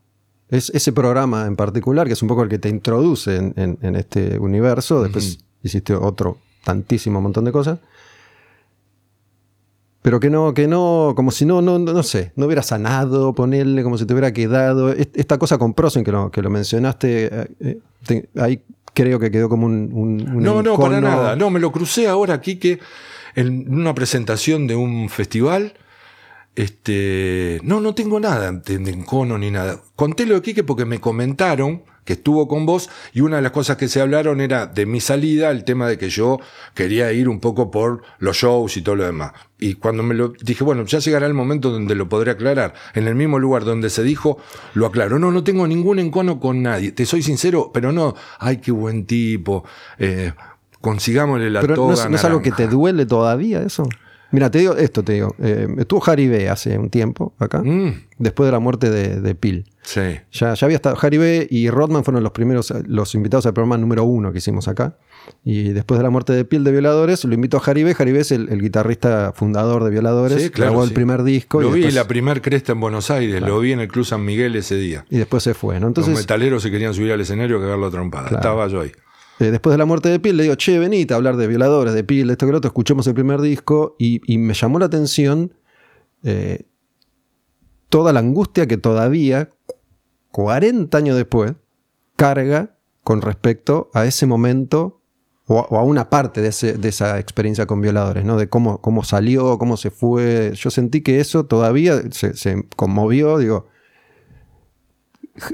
es 0.50 0.70
ese 0.74 0.92
programa 0.94 1.46
en 1.48 1.56
particular, 1.56 2.08
que 2.08 2.14
es 2.14 2.22
un 2.22 2.28
poco 2.28 2.44
el 2.44 2.50
que 2.50 2.60
te 2.60 2.70
introduce 2.70 3.36
en, 3.36 3.54
en- 3.58 3.78
en 3.82 3.96
este 3.96 4.38
universo, 4.40 5.02
después 5.04 5.40
hiciste 5.64 5.94
otro 5.96 6.38
tantísimo 6.64 7.20
montón 7.20 7.46
de 7.46 7.52
cosas, 7.52 7.80
pero 10.02 10.20
que 10.20 10.30
no, 10.30 10.54
que 10.54 10.68
no, 10.68 11.14
como 11.16 11.32
si 11.32 11.46
no, 11.46 11.62
no, 11.62 11.78
no 11.80 11.94
no 11.94 12.04
sé, 12.04 12.32
no 12.36 12.46
hubiera 12.48 12.64
sanado, 12.64 13.34
ponerle 13.34 13.84
como 13.84 13.98
si 13.98 14.06
te 14.06 14.14
hubiera 14.14 14.34
quedado. 14.34 14.92
Est- 14.92 15.16
Esta 15.18 15.38
cosa 15.38 15.58
con 15.58 15.74
Prosen 15.74 16.04
que 16.04 16.12
lo, 16.12 16.32
que 16.32 16.42
lo 16.42 16.50
mencionaste, 16.50 17.26
eh, 17.26 17.48
eh, 17.60 17.80
te- 18.06 18.30
ahí 18.40 18.64
creo 18.94 19.20
que 19.20 19.32
quedó 19.32 19.48
como 19.48 19.68
un... 19.68 19.90
un- 19.94 20.36
un 20.38 20.44
No, 20.44 20.62
no, 20.64 20.78
para 20.78 21.00
nada. 21.02 21.36
No, 21.36 21.50
me 21.50 21.60
lo 21.60 21.72
crucé 21.72 22.08
ahora 22.08 22.34
aquí 22.34 22.58
que 22.58 22.80
en 23.36 23.74
una 23.74 23.94
presentación 23.94 24.68
de 24.68 24.76
un 24.76 25.08
festival. 25.10 25.74
Este, 26.56 27.62
no, 27.64 27.80
no 27.80 27.96
tengo 27.96 28.20
nada 28.20 28.52
de, 28.52 28.78
de 28.78 28.92
encono 28.92 29.38
ni 29.38 29.52
nada. 29.52 29.80
Conté 29.96 30.26
lo 30.26 30.36
de 30.36 30.42
Quique 30.42 30.64
porque 30.66 30.84
me 30.84 31.00
comentaron 31.00 31.84
que 32.06 32.14
estuvo 32.14 32.48
con 32.48 32.66
vos 32.66 32.90
y 33.14 33.22
una 33.22 33.38
de 33.38 33.42
las 33.42 33.52
cosas 33.52 33.78
que 33.78 33.88
se 33.88 34.02
hablaron 34.02 34.42
era 34.42 34.66
de 34.66 34.86
mi 34.86 35.00
salida, 35.00 35.52
el 35.52 35.64
tema 35.64 35.88
de 35.88 35.98
que 35.98 36.10
yo 36.10 36.40
quería 36.74 37.12
ir 37.12 37.30
un 37.30 37.40
poco 37.40 37.72
por 37.72 38.02
los 38.20 38.38
shows 38.38 38.78
y 38.78 38.82
todo 38.82 38.96
lo 38.96 39.06
demás. 39.06 39.34
Y 39.60 39.76
cuando 39.76 40.02
me 40.02 40.16
lo 40.16 40.34
dije, 40.42 40.64
bueno, 40.64 40.86
ya 40.86 41.00
llegará 41.00 41.28
el 41.28 41.36
momento 41.36 41.70
donde 41.70 41.94
lo 41.94 42.10
podré 42.10 42.32
aclarar. 42.32 42.74
En 42.96 43.08
el 43.08 43.14
mismo 43.14 43.38
lugar 43.38 43.64
donde 43.64 43.92
se 43.92 44.02
dijo, 44.02 44.40
lo 44.74 44.88
aclaro. 44.88 45.20
No, 45.20 45.32
no 45.32 45.44
tengo 45.44 45.68
ningún 45.68 46.00
encono 46.00 46.40
con 46.40 46.64
nadie. 46.64 46.92
Te 46.92 47.06
soy 47.06 47.22
sincero, 47.22 47.70
pero 47.72 47.92
no, 47.92 48.16
ay, 48.40 48.58
qué 48.58 48.72
buen 48.72 49.06
tipo. 49.06 49.64
Eh, 50.00 50.34
consigámosle 50.82 51.52
la 51.52 51.62
Pero 51.62 51.76
no 51.76 51.82
toga 51.84 51.94
es, 51.94 52.10
no 52.10 52.16
es 52.16 52.26
algo 52.26 52.42
que 52.42 52.52
te 52.52 52.68
duele 52.68 53.06
todavía 53.06 53.62
eso. 53.62 53.88
Mira, 54.32 54.50
te 54.52 54.60
digo 54.60 54.76
esto, 54.76 55.04
te 55.04 55.14
digo. 55.14 55.36
eh, 55.40 55.68
estuvo 55.78 56.02
Harry 56.10 56.28
B 56.28 56.50
hace 56.50 56.78
un 56.78 56.90
tiempo 56.90 57.34
acá, 57.40 57.62
Mm, 57.64 57.94
después 58.18 58.48
de 58.48 58.52
la 58.52 58.60
muerte 58.60 58.90
de, 58.90 59.20
de 59.22 59.36
Pil. 59.36 59.66
sí. 59.84 60.02
Ya, 60.32 60.54
ya 60.54 60.66
había 60.66 60.76
estado, 60.76 60.98
Harry 61.02 61.48
y 61.50 61.70
Rodman 61.70 62.04
fueron 62.04 62.24
los 62.24 62.32
primeros, 62.32 62.74
los 62.88 63.14
invitados 63.16 63.46
al 63.46 63.54
programa 63.54 63.78
número 63.78 64.04
uno 64.04 64.32
que 64.32 64.38
hicimos 64.40 64.68
acá. 64.68 64.98
Y 65.44 65.70
después 65.70 66.00
de 66.00 66.04
la 66.04 66.10
muerte 66.10 66.34
de 66.34 66.46
Pil 66.46 66.64
de 66.64 66.72
Violadores, 66.72 67.24
lo 67.26 67.34
invitó 67.36 67.58
a 67.58 67.62
Harry 67.66 67.84
B. 67.84 67.96
Harry 67.98 68.12
B 68.12 68.20
es 68.22 68.32
el, 68.32 68.50
el 68.50 68.60
guitarrista 68.62 69.34
fundador 69.36 69.84
de 69.84 69.92
Violadores. 69.92 70.42
Sí, 70.42 70.50
claro, 70.50 70.72
grabó 70.72 70.84
el 70.84 70.92
primer 70.94 71.22
disco 71.24 71.62
Lo 71.62 71.76
y 71.76 71.82
vi 71.82 71.88
en 71.88 71.96
la 71.96 72.08
primer 72.08 72.42
cresta 72.42 72.72
en 72.72 72.80
Buenos 72.80 73.12
Aires, 73.12 73.42
lo 73.42 73.60
vi 73.60 73.72
en 73.74 73.82
el 73.82 73.88
Club 73.88 74.06
San 74.06 74.26
Miguel 74.26 74.56
ese 74.56 74.76
día. 74.76 75.06
y 75.10 75.18
después 75.18 75.44
se 75.44 75.54
fue. 75.54 75.76
¿no? 75.76 75.82
Los 75.82 75.90
Entonces, 75.90 76.16
metaleros 76.16 76.64
se 76.64 76.72
querían 76.72 76.94
subir 76.94 77.12
al 77.12 77.22
escenario 77.22 77.58
a 77.58 77.62
cagarlo 77.62 77.86
a 77.88 77.92
trompada. 77.92 78.30
Claro. 78.30 78.38
Estaba 78.40 78.68
yo 78.68 78.82
ahí. 78.82 78.92
Eh, 79.42 79.50
después 79.50 79.74
de 79.74 79.80
la 79.80 79.86
muerte 79.86 80.08
de 80.08 80.20
Pil, 80.20 80.38
le 80.38 80.44
digo, 80.44 80.54
che, 80.54 80.78
venite 80.78 81.16
a 81.16 81.18
hablar 81.18 81.36
de 81.36 81.48
violadores, 81.48 81.96
de 81.96 82.04
Pil, 82.04 82.28
de 82.28 82.34
esto 82.34 82.46
que 82.46 82.52
lo 82.52 82.60
otro. 82.60 82.70
Escuchemos 82.70 83.08
el 83.08 83.16
primer 83.16 83.42
disco 83.42 83.96
y, 83.98 84.22
me 84.38 84.54
llamó 84.54 84.78
la 84.78 84.86
atención 84.86 85.56
eh, 86.22 86.68
toda 87.90 88.14
la 88.14 88.20
angustia 88.20 88.68
que 88.68 88.78
todavía, 88.78 89.50
40 90.32 90.96
años 90.96 91.16
después, 91.16 91.54
carga 92.16 92.78
con 93.04 93.22
respecto 93.22 93.90
a 93.96 94.06
ese 94.06 94.28
momento 94.28 95.02
o, 95.48 95.76
a 95.76 95.84
una 95.84 96.12
parte 96.12 96.42
de, 96.42 96.50
esa 96.50 97.18
experiencia 97.18 97.66
con 97.66 97.82
violadores, 97.82 98.24
¿no? 98.24 98.38
De 98.38 98.48
cómo, 98.48 98.80
cómo 98.80 99.04
salió, 99.04 99.58
cómo 99.58 99.76
se 99.76 99.90
fue. 99.90 100.52
Yo 100.54 100.70
sentí 100.70 101.02
que 101.02 101.20
eso 101.20 101.48
todavía 101.48 102.00
se, 102.12 102.68
conmovió, 102.76 103.40
digo. 103.40 103.70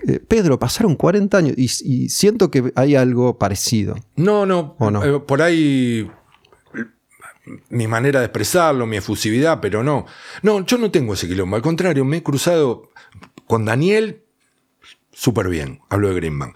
Eh, 0.07 0.19
Pedro, 0.19 0.59
pasaron 0.59 0.95
40 0.95 1.37
años 1.37 1.53
y, 1.57 2.09
siento 2.09 2.49
que 2.49 2.71
hay 2.75 2.95
algo 2.95 3.37
parecido. 3.37 3.95
No, 4.15 4.45
no, 4.45 4.75
no? 4.79 5.03
Eh, 5.03 5.19
por 5.19 5.41
ahí 5.41 6.09
mi 7.69 7.87
manera 7.87 8.19
de 8.19 8.25
expresarlo, 8.25 8.85
mi 8.85 8.97
efusividad, 8.97 9.59
pero 9.61 9.83
no. 9.83 10.05
No, 10.41 10.65
yo 10.65 10.77
no 10.77 10.91
tengo 10.91 11.13
ese 11.13 11.27
quilombo. 11.27 11.55
Al 11.55 11.61
contrario, 11.61 12.05
me 12.05 12.17
he 12.17 12.23
cruzado 12.23 12.89
con 13.45 13.65
Daniel 13.65 14.23
súper 15.11 15.49
bien. 15.49 15.81
Hablo 15.89 16.09
de 16.09 16.15
Greenman. 16.15 16.53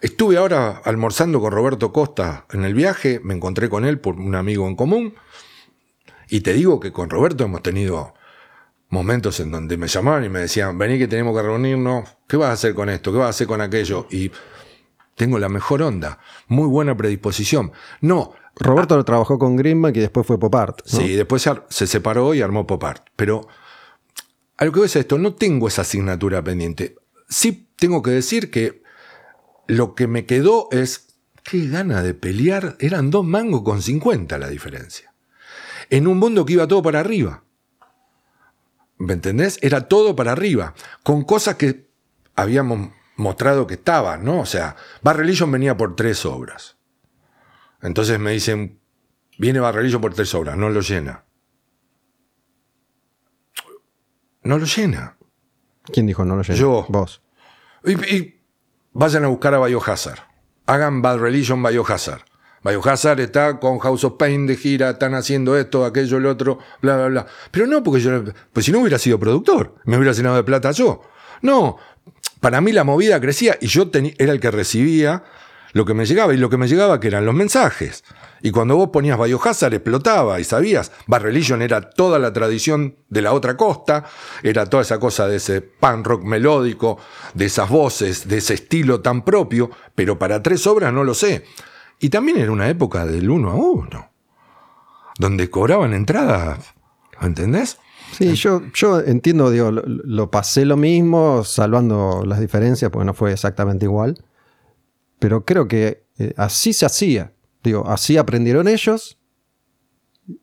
Estuve 0.00 0.36
ahora 0.36 0.82
almorzando 0.84 1.40
con 1.40 1.52
Roberto 1.52 1.92
Costa 1.92 2.46
en 2.52 2.64
el 2.64 2.74
viaje, 2.74 3.20
me 3.22 3.34
encontré 3.34 3.68
con 3.68 3.84
él 3.84 3.98
por 3.98 4.16
un 4.16 4.34
amigo 4.34 4.68
en 4.68 4.76
común. 4.76 5.14
Y 6.28 6.40
te 6.40 6.52
digo 6.52 6.80
que 6.80 6.92
con 6.92 7.10
Roberto 7.10 7.44
hemos 7.44 7.62
tenido 7.62 8.14
momentos 8.88 9.40
en 9.40 9.50
donde 9.50 9.76
me 9.76 9.88
llamaban 9.88 10.24
y 10.24 10.28
me 10.28 10.40
decían, 10.40 10.78
vení 10.78 10.98
que 10.98 11.08
tenemos 11.08 11.36
que 11.36 11.42
reunirnos, 11.42 12.08
¿qué 12.28 12.36
vas 12.36 12.50
a 12.50 12.52
hacer 12.52 12.74
con 12.74 12.88
esto? 12.88 13.12
¿Qué 13.12 13.18
vas 13.18 13.26
a 13.26 13.30
hacer 13.30 13.46
con 13.46 13.60
aquello? 13.60 14.06
Y 14.10 14.30
tengo 15.16 15.38
la 15.38 15.48
mejor 15.48 15.82
onda, 15.82 16.18
muy 16.48 16.66
buena 16.66 16.96
predisposición. 16.96 17.72
No, 18.00 18.34
Roberto 18.56 18.96
lo 18.96 19.04
trabajó 19.04 19.38
con 19.38 19.56
Greenback 19.56 19.96
y 19.96 20.00
después 20.00 20.26
fue 20.26 20.38
Pop 20.38 20.54
Art. 20.54 20.80
Sí, 20.84 21.14
después 21.14 21.48
se, 21.68 21.86
separó 21.86 22.34
y 22.34 22.42
armó 22.42 22.66
Pop 22.66 22.82
Art. 22.84 23.06
Pero 23.16 23.46
a 24.56 24.64
lo 24.64 24.72
que 24.72 24.84
es 24.84 24.96
esto, 24.96 25.18
no 25.18 25.34
tengo 25.34 25.68
esa 25.68 25.82
asignatura 25.82 26.42
pendiente. 26.42 26.96
Sí 27.28 27.68
tengo 27.76 28.02
que 28.02 28.10
decir 28.10 28.50
que 28.50 28.82
lo 29.66 29.94
que 29.94 30.06
me 30.06 30.26
quedó 30.26 30.68
es, 30.70 31.18
qué 31.42 31.68
gana 31.68 32.02
de 32.02 32.14
pelear, 32.14 32.76
eran 32.78 33.10
dos 33.10 33.24
mangos 33.24 33.62
con 33.62 33.82
50 33.82 34.38
la 34.38 34.48
diferencia. 34.48 35.14
En 35.90 36.06
un 36.06 36.18
mundo 36.18 36.44
que 36.44 36.54
iba 36.54 36.68
todo 36.68 36.82
para 36.82 37.00
arriba. 37.00 37.43
¿Me 39.04 39.12
entendés? 39.12 39.58
Era 39.60 39.88
todo 39.88 40.16
para 40.16 40.32
arriba, 40.32 40.74
con 41.02 41.24
cosas 41.24 41.56
que 41.56 41.90
habíamos 42.34 42.90
mostrado 43.16 43.66
que 43.66 43.74
estaban, 43.74 44.24
¿no? 44.24 44.40
O 44.40 44.46
sea, 44.46 44.76
Bar 45.02 45.18
Religion 45.18 45.52
venía 45.52 45.76
por 45.76 45.94
tres 45.94 46.24
obras. 46.24 46.76
Entonces 47.82 48.18
me 48.18 48.30
dicen, 48.30 48.80
viene 49.38 49.60
Barrelillo 49.60 50.00
por 50.00 50.14
tres 50.14 50.34
obras, 50.34 50.56
no 50.56 50.70
lo 50.70 50.80
llena. 50.80 51.24
No 54.42 54.58
lo 54.58 54.64
llena. 54.64 55.16
¿Quién 55.92 56.06
dijo 56.06 56.24
no 56.24 56.36
lo 56.36 56.42
llena? 56.42 56.58
Yo. 56.58 56.86
Vos. 56.88 57.22
Y, 57.84 58.40
vayan 58.92 59.24
a 59.24 59.28
buscar 59.28 59.54
a 59.54 59.58
Biohazard. 59.58 60.20
Hagan 60.66 61.02
Bad 61.02 61.18
Religion 61.18 61.62
Biohazard. 61.62 62.22
Biohazard 62.64 63.20
está 63.20 63.60
con 63.60 63.78
House 63.78 64.04
of 64.04 64.14
Pain 64.18 64.46
de 64.46 64.56
gira, 64.56 64.90
están 64.90 65.14
haciendo 65.14 65.56
esto, 65.56 65.84
aquello, 65.84 66.16
el 66.16 66.26
otro, 66.26 66.58
bla, 66.80 66.96
bla, 66.96 67.06
bla. 67.08 67.26
Pero 67.50 67.66
no, 67.66 67.82
porque 67.82 68.00
yo, 68.00 68.24
pues 68.52 68.64
si 68.64 68.72
no 68.72 68.80
hubiera 68.80 68.98
sido 68.98 69.20
productor, 69.20 69.74
me 69.84 69.98
hubiera 69.98 70.12
llenado 70.12 70.36
de 70.36 70.44
plata 70.44 70.70
yo. 70.70 71.02
No, 71.42 71.76
para 72.40 72.62
mí 72.62 72.72
la 72.72 72.84
movida 72.84 73.20
crecía 73.20 73.58
y 73.60 73.66
yo 73.66 73.90
era 74.18 74.32
el 74.32 74.40
que 74.40 74.50
recibía 74.50 75.24
lo 75.74 75.84
que 75.84 75.92
me 75.92 76.06
llegaba 76.06 76.32
y 76.32 76.38
lo 76.38 76.48
que 76.48 76.56
me 76.56 76.68
llegaba 76.68 77.00
que 77.00 77.08
eran 77.08 77.26
los 77.26 77.34
mensajes. 77.34 78.04
Y 78.40 78.50
cuando 78.50 78.76
vos 78.76 78.90
ponías 78.90 79.18
Biohazard 79.18 79.74
explotaba 79.74 80.40
y 80.40 80.44
sabías, 80.44 80.92
Bad 81.06 81.22
Religion 81.22 81.60
era 81.62 81.90
toda 81.90 82.18
la 82.18 82.32
tradición 82.32 82.96
de 83.08 83.22
la 83.22 83.32
otra 83.32 83.56
costa, 83.56 84.04
era 84.42 84.66
toda 84.66 84.82
esa 84.82 84.98
cosa 84.98 85.26
de 85.26 85.36
ese 85.36 85.60
punk 85.60 86.06
rock 86.06 86.22
melódico, 86.22 86.98
de 87.34 87.46
esas 87.46 87.68
voces, 87.68 88.28
de 88.28 88.38
ese 88.38 88.54
estilo 88.54 89.00
tan 89.00 89.24
propio, 89.24 89.70
pero 89.94 90.18
para 90.18 90.42
tres 90.42 90.66
obras 90.66 90.92
no 90.92 91.04
lo 91.04 91.12
sé. 91.12 91.44
Y 92.00 92.10
también 92.10 92.38
era 92.38 92.52
una 92.52 92.68
época 92.68 93.06
del 93.06 93.30
uno 93.30 93.50
a 93.50 93.54
uno, 93.54 94.10
donde 95.18 95.48
cobraban 95.48 95.94
entradas, 95.94 96.74
¿entendés? 97.20 97.78
Sí, 98.12 98.34
yo, 98.34 98.62
yo 98.74 99.00
entiendo, 99.00 99.50
digo, 99.50 99.70
lo 99.70 100.30
pasé 100.30 100.64
lo 100.64 100.76
mismo, 100.76 101.42
salvando 101.44 102.22
las 102.26 102.40
diferencias, 102.40 102.90
porque 102.90 103.06
no 103.06 103.14
fue 103.14 103.32
exactamente 103.32 103.86
igual 103.86 104.18
pero 105.24 105.42
creo 105.46 105.68
que 105.68 106.04
eh, 106.18 106.34
así 106.36 106.74
se 106.74 106.84
hacía. 106.84 107.32
Digo, 107.62 107.88
así 107.88 108.18
aprendieron 108.18 108.68
ellos 108.68 109.18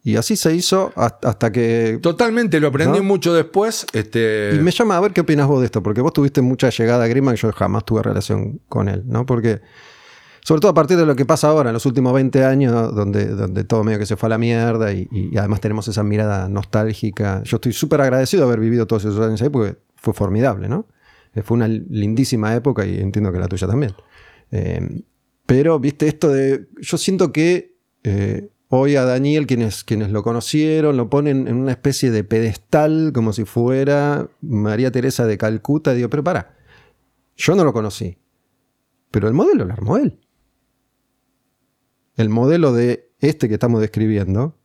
y 0.04 0.16
así 0.16 0.36
se 0.36 0.56
hizo 0.56 0.92
hasta 0.96 1.52
que. 1.52 2.00
Totalmente, 2.02 2.60
lo 2.60 2.70
aprendí 2.70 3.00
mucho 3.02 3.32
después. 3.32 3.86
Este... 3.94 4.54
Y 4.56 4.60
me 4.60 4.72
llama 4.72 4.98
a 4.98 5.00
ver 5.00 5.14
qué 5.14 5.22
opinas 5.22 5.48
vos 5.48 5.60
de 5.60 5.68
esto, 5.68 5.84
porque 5.84 6.02
vos 6.02 6.14
tuviste 6.14 6.42
mucha 6.42 6.72
llegada 6.72 7.04
a 7.04 7.08
Griezmann 7.08 7.36
yo 7.36 7.52
jamás 7.52 7.86
tuve 7.86 8.02
relación 8.02 8.60
con 8.68 8.90
él, 8.90 9.04
¿no? 9.06 9.24
Porque, 9.28 9.62
sobre 10.44 10.60
todo 10.60 10.72
a 10.72 10.74
partir 10.74 10.98
de 10.98 11.06
lo 11.06 11.16
que 11.16 11.26
pasa 11.26 11.50
ahora, 11.50 11.70
en 11.70 11.74
los 11.74 11.86
últimos 11.86 12.14
20 12.14 12.44
años, 12.44 12.96
donde, 12.96 13.28
donde 13.28 13.64
todo 13.64 13.84
medio 13.84 14.00
que 14.00 14.06
se 14.06 14.16
fue 14.16 14.28
a 14.28 14.32
la 14.32 14.38
mierda 14.38 14.92
y, 14.92 15.08
además 15.38 15.62
tenemos 15.62 15.88
esa 15.88 16.04
mirada 16.04 16.50
nostálgica. 16.50 17.44
Yo 17.44 17.58
estoy 17.58 17.74
súper 17.74 18.02
agradecido 18.02 18.44
de 18.44 18.48
haber 18.48 18.60
vivido 18.60 18.88
todos 18.88 19.06
esos 19.06 19.20
años 19.20 19.42
ahí 19.42 19.50
porque 19.50 19.78
fue 19.96 20.14
formidable, 20.14 20.68
¿no? 20.68 20.88
Eh, 21.36 21.44
fue 21.44 21.56
una 21.56 21.68
lindísima 21.68 22.56
época 22.56 22.86
y 22.86 23.00
entiendo 23.00 23.32
que 23.32 23.40
la 23.40 23.48
tuya 23.48 23.68
también. 23.68 23.94
Em, 24.50 25.04
pero, 25.46 25.80
viste, 25.80 26.08
esto 26.08 26.30
de. 26.30 26.68
Yo 26.80 26.98
siento 26.98 27.32
que 27.32 27.76
eh, 28.04 28.50
hoy 28.70 28.96
a 28.96 29.06
Daniel, 29.06 29.46
quienes, 29.46 29.84
quienes 29.84 30.12
lo 30.12 30.24
conocieron, 30.24 30.98
lo 30.98 31.10
ponen 31.10 31.48
en 31.48 31.56
una 31.56 31.72
especie 31.72 32.10
de 32.10 32.24
pedestal, 32.24 33.12
como 33.14 33.32
si 33.32 33.46
fuera 33.46 34.28
María 34.42 34.92
Teresa 34.92 35.26
de 35.26 35.38
Calcuta. 35.38 35.94
Digo, 35.94 36.10
pero 36.10 36.24
para, 36.24 36.56
yo 37.38 37.56
no 37.56 37.64
lo 37.64 37.74
conocí. 37.74 38.18
Pero 39.12 39.28
el 39.28 39.34
modelo 39.34 39.66
lo 39.66 39.74
armó 39.74 39.98
él. 39.98 40.18
El 42.22 42.30
modelo 42.30 42.72
de 42.72 43.10
este 43.20 43.48
que 43.48 43.56
estamos 43.56 43.82
describiendo, 43.82 44.56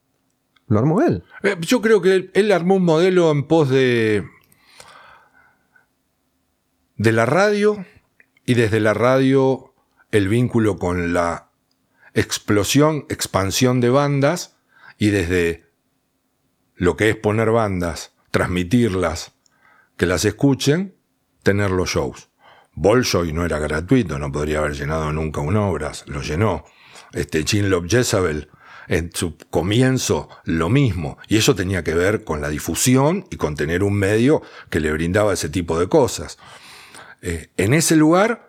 lo 0.68 0.78
armó 0.78 1.00
él. 1.00 1.24
Eh, 1.42 1.56
yo 1.60 1.80
creo 1.80 2.02
que 2.02 2.30
él, 2.34 2.52
armó 2.52 2.76
un 2.76 2.84
modelo 2.84 3.30
en 3.30 3.44
pos 3.44 3.70
de. 3.70 4.24
de 6.96 7.12
la 7.12 7.24
radio. 7.24 7.86
Y 8.44 8.54
desde 8.54 8.78
la 8.78 8.92
radio 8.92 9.74
el 10.12 10.28
vínculo 10.28 10.76
con 10.76 11.14
la 11.14 11.50
explosión, 12.12 13.06
expansión 13.08 13.80
de 13.80 13.90
bandas 13.90 14.56
y 14.98 15.08
desde 15.08 15.64
lo 16.74 16.96
que 16.96 17.08
es 17.08 17.16
poner 17.16 17.50
bandas, 17.50 18.14
transmitirlas, 18.30 19.32
que 19.96 20.06
las 20.06 20.24
escuchen, 20.26 20.94
tener 21.42 21.70
los 21.70 21.88
shows. 21.88 22.28
Bolshoi 22.74 23.32
no 23.32 23.44
era 23.46 23.58
gratuito, 23.58 24.18
no 24.18 24.30
podría 24.30 24.58
haber 24.58 24.74
llenado 24.74 25.10
nunca 25.12 25.40
un 25.40 25.56
obras, 25.56 26.04
lo 26.06 26.20
llenó. 26.20 26.64
Este 27.16 27.44
Chinlop 27.44 27.88
Jezabel, 27.88 28.48
en 28.88 29.10
su 29.12 29.36
comienzo, 29.50 30.28
lo 30.44 30.68
mismo. 30.68 31.18
Y 31.28 31.38
eso 31.38 31.54
tenía 31.54 31.82
que 31.82 31.94
ver 31.94 32.22
con 32.22 32.40
la 32.40 32.48
difusión 32.48 33.26
y 33.30 33.36
con 33.36 33.56
tener 33.56 33.82
un 33.82 33.94
medio 33.94 34.42
que 34.70 34.80
le 34.80 34.92
brindaba 34.92 35.32
ese 35.32 35.48
tipo 35.48 35.78
de 35.78 35.88
cosas. 35.88 36.38
Eh, 37.22 37.48
en 37.56 37.74
ese 37.74 37.96
lugar 37.96 38.46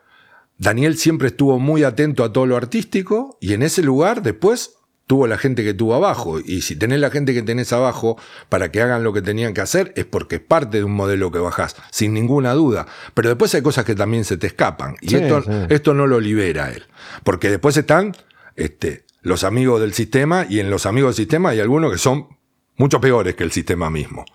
Daniel 0.57 0.97
siempre 0.97 1.27
estuvo 1.27 1.59
muy 1.59 1.83
atento 1.83 2.23
a 2.23 2.33
todo 2.33 2.45
lo 2.45 2.57
artístico 2.57 3.37
y 3.39 3.53
en 3.53 3.61
ese 3.61 3.83
lugar 3.83 4.23
después 4.23 4.73
tuvo 5.05 5.27
la 5.27 5.37
gente 5.37 5.63
que 5.63 5.73
tuvo 5.73 5.93
abajo. 5.93 6.39
Y 6.39 6.61
si 6.61 6.75
tenés 6.75 6.99
la 6.99 7.11
gente 7.11 7.33
que 7.33 7.43
tenés 7.43 7.71
abajo 7.73 8.17
para 8.49 8.71
que 8.71 8.81
hagan 8.81 9.03
lo 9.03 9.13
que 9.13 9.21
tenían 9.21 9.53
que 9.53 9.61
hacer, 9.61 9.93
es 9.95 10.05
porque 10.05 10.35
es 10.37 10.41
parte 10.41 10.77
de 10.77 10.83
un 10.83 10.91
modelo 10.91 11.31
que 11.31 11.39
bajás, 11.39 11.75
sin 11.91 12.13
ninguna 12.13 12.53
duda. 12.53 12.87
Pero 13.13 13.29
después 13.29 13.53
hay 13.55 13.61
cosas 13.61 13.85
que 13.85 13.95
también 13.95 14.25
se 14.25 14.35
te 14.35 14.47
escapan. 14.47 14.95
Y 14.99 15.15
esto, 15.15 15.43
esto 15.69 15.93
no 15.93 16.07
lo 16.07 16.19
libera 16.19 16.71
él. 16.71 16.83
Porque 17.23 17.49
después 17.49 17.77
están 17.77 18.15
este, 18.57 19.05
los 19.21 19.45
amigos 19.45 19.79
del 19.79 19.93
sistema 19.93 20.45
y 20.49 20.59
en 20.59 20.69
los 20.69 20.85
amigos 20.85 21.15
del 21.15 21.23
sistema 21.23 21.49
hay 21.49 21.61
algunos 21.61 21.91
que 21.91 21.97
son 21.97 22.27
mucho 22.75 22.99
peores 22.99 23.35
que 23.35 23.43
el 23.43 23.51
sistema 23.51 23.89
mismo. 23.89 24.25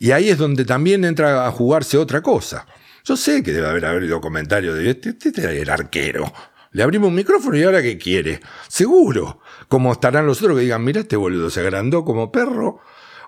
Y 0.00 0.10
ahí 0.10 0.30
es 0.30 0.38
donde 0.38 0.64
también 0.64 1.04
entra 1.04 1.46
a 1.46 1.50
jugarse 1.52 1.98
otra 1.98 2.22
cosa. 2.22 2.66
Yo 3.04 3.16
sé 3.16 3.42
que 3.42 3.52
debe 3.52 3.68
haber 3.68 3.84
habido 3.86 4.20
comentarios 4.20 4.76
de 4.76 4.90
este, 4.90 5.10
este, 5.10 5.60
el 5.60 5.70
arquero. 5.70 6.32
Le 6.72 6.82
abrimos 6.82 7.08
un 7.08 7.14
micrófono 7.14 7.56
y 7.56 7.62
ahora 7.62 7.82
qué 7.82 7.96
quiere. 7.96 8.40
Seguro. 8.68 9.40
Como 9.68 9.92
estarán 9.92 10.26
los 10.26 10.42
otros 10.42 10.56
que 10.56 10.64
digan, 10.64 10.84
mira, 10.84 11.00
este 11.00 11.16
boludo 11.16 11.50
se 11.50 11.60
agrandó 11.60 12.04
como 12.04 12.30
perro. 12.30 12.80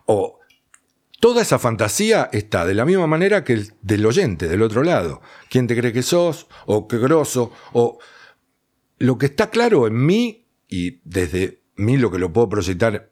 O 0.06 0.38
toda 1.18 1.42
esa 1.42 1.58
fantasía 1.58 2.28
está 2.32 2.64
de 2.64 2.74
la 2.74 2.84
misma 2.84 3.06
manera 3.06 3.42
que 3.44 3.54
el 3.54 3.72
del 3.82 4.04
oyente, 4.06 4.48
del 4.48 4.62
otro 4.62 4.82
lado. 4.82 5.22
¿Quién 5.48 5.66
te 5.66 5.76
cree 5.76 5.92
que 5.92 6.02
sos? 6.02 6.46
O 6.66 6.86
qué 6.86 6.98
grosso. 6.98 7.52
O 7.72 7.98
lo 9.00 9.18
que 9.18 9.26
está 9.26 9.50
claro 9.50 9.88
en 9.88 10.06
mí, 10.06 10.46
y 10.68 11.00
desde 11.04 11.58
mí 11.74 11.96
lo 11.96 12.12
que 12.12 12.18
lo 12.18 12.32
puedo 12.32 12.48
proyectar 12.48 13.10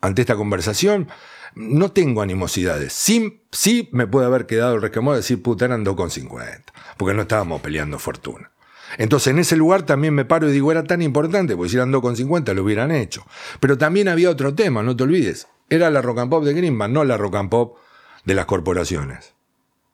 ante 0.00 0.22
esta 0.22 0.36
conversación, 0.36 1.08
no 1.54 1.90
tengo 1.92 2.22
animosidades. 2.22 2.92
Sí, 2.92 3.42
sí 3.50 3.88
me 3.92 4.06
puede 4.06 4.26
haber 4.26 4.46
quedado 4.46 4.76
el 4.76 4.82
resquemor 4.82 5.14
de 5.14 5.20
decir, 5.20 5.42
puta, 5.42 5.66
eran 5.66 5.84
2,50, 5.84 6.62
porque 6.96 7.14
no 7.14 7.22
estábamos 7.22 7.60
peleando 7.60 7.98
fortuna. 7.98 8.52
Entonces 8.96 9.32
en 9.32 9.40
ese 9.40 9.56
lugar 9.56 9.82
también 9.82 10.14
me 10.14 10.24
paro 10.24 10.48
y 10.48 10.52
digo, 10.52 10.70
era 10.70 10.84
tan 10.84 11.02
importante, 11.02 11.56
porque 11.56 11.70
si 11.70 11.76
eran 11.76 11.92
2,50 11.92 12.54
lo 12.54 12.62
hubieran 12.62 12.92
hecho. 12.92 13.26
Pero 13.58 13.76
también 13.76 14.06
había 14.08 14.30
otro 14.30 14.54
tema, 14.54 14.84
no 14.84 14.94
te 14.96 15.02
olvides. 15.02 15.48
Era 15.68 15.90
la 15.90 16.00
rock 16.00 16.20
and 16.20 16.30
pop 16.30 16.44
de 16.44 16.54
Greenman, 16.54 16.92
no 16.92 17.02
la 17.02 17.16
rock 17.16 17.34
and 17.36 17.50
pop 17.50 17.76
de 18.24 18.34
las 18.34 18.46
corporaciones, 18.46 19.34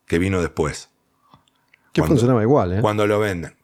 que 0.07 0.19
vino 0.19 0.43
después. 0.43 0.91
Que 1.95 2.03
funcionaba 2.03 2.43
igual, 2.43 2.75
¿eh? 2.75 2.81
Cuando 2.83 3.07
lo 3.07 3.19
venden. 3.19 3.60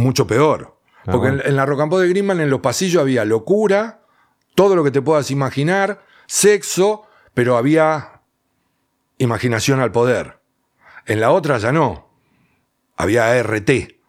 Mucho 0.00 0.26
peor. 0.26 0.76
Porque 1.04 1.18
bueno. 1.18 1.40
en, 1.42 1.48
en 1.48 1.56
la 1.56 1.66
Pop 1.66 2.00
de 2.00 2.08
Greenman 2.08 2.40
en 2.40 2.50
los 2.50 2.60
pasillos 2.60 3.00
había 3.00 3.24
locura, 3.24 4.02
todo 4.54 4.76
lo 4.76 4.84
que 4.84 4.90
te 4.90 5.02
puedas 5.02 5.30
imaginar, 5.30 6.02
sexo, 6.26 7.04
pero 7.34 7.56
había 7.56 8.20
imaginación 9.18 9.80
al 9.80 9.92
poder. 9.92 10.40
En 11.06 11.20
la 11.20 11.30
otra 11.30 11.58
ya 11.58 11.72
no. 11.72 12.08
Había 12.96 13.30
ART. 13.30 13.70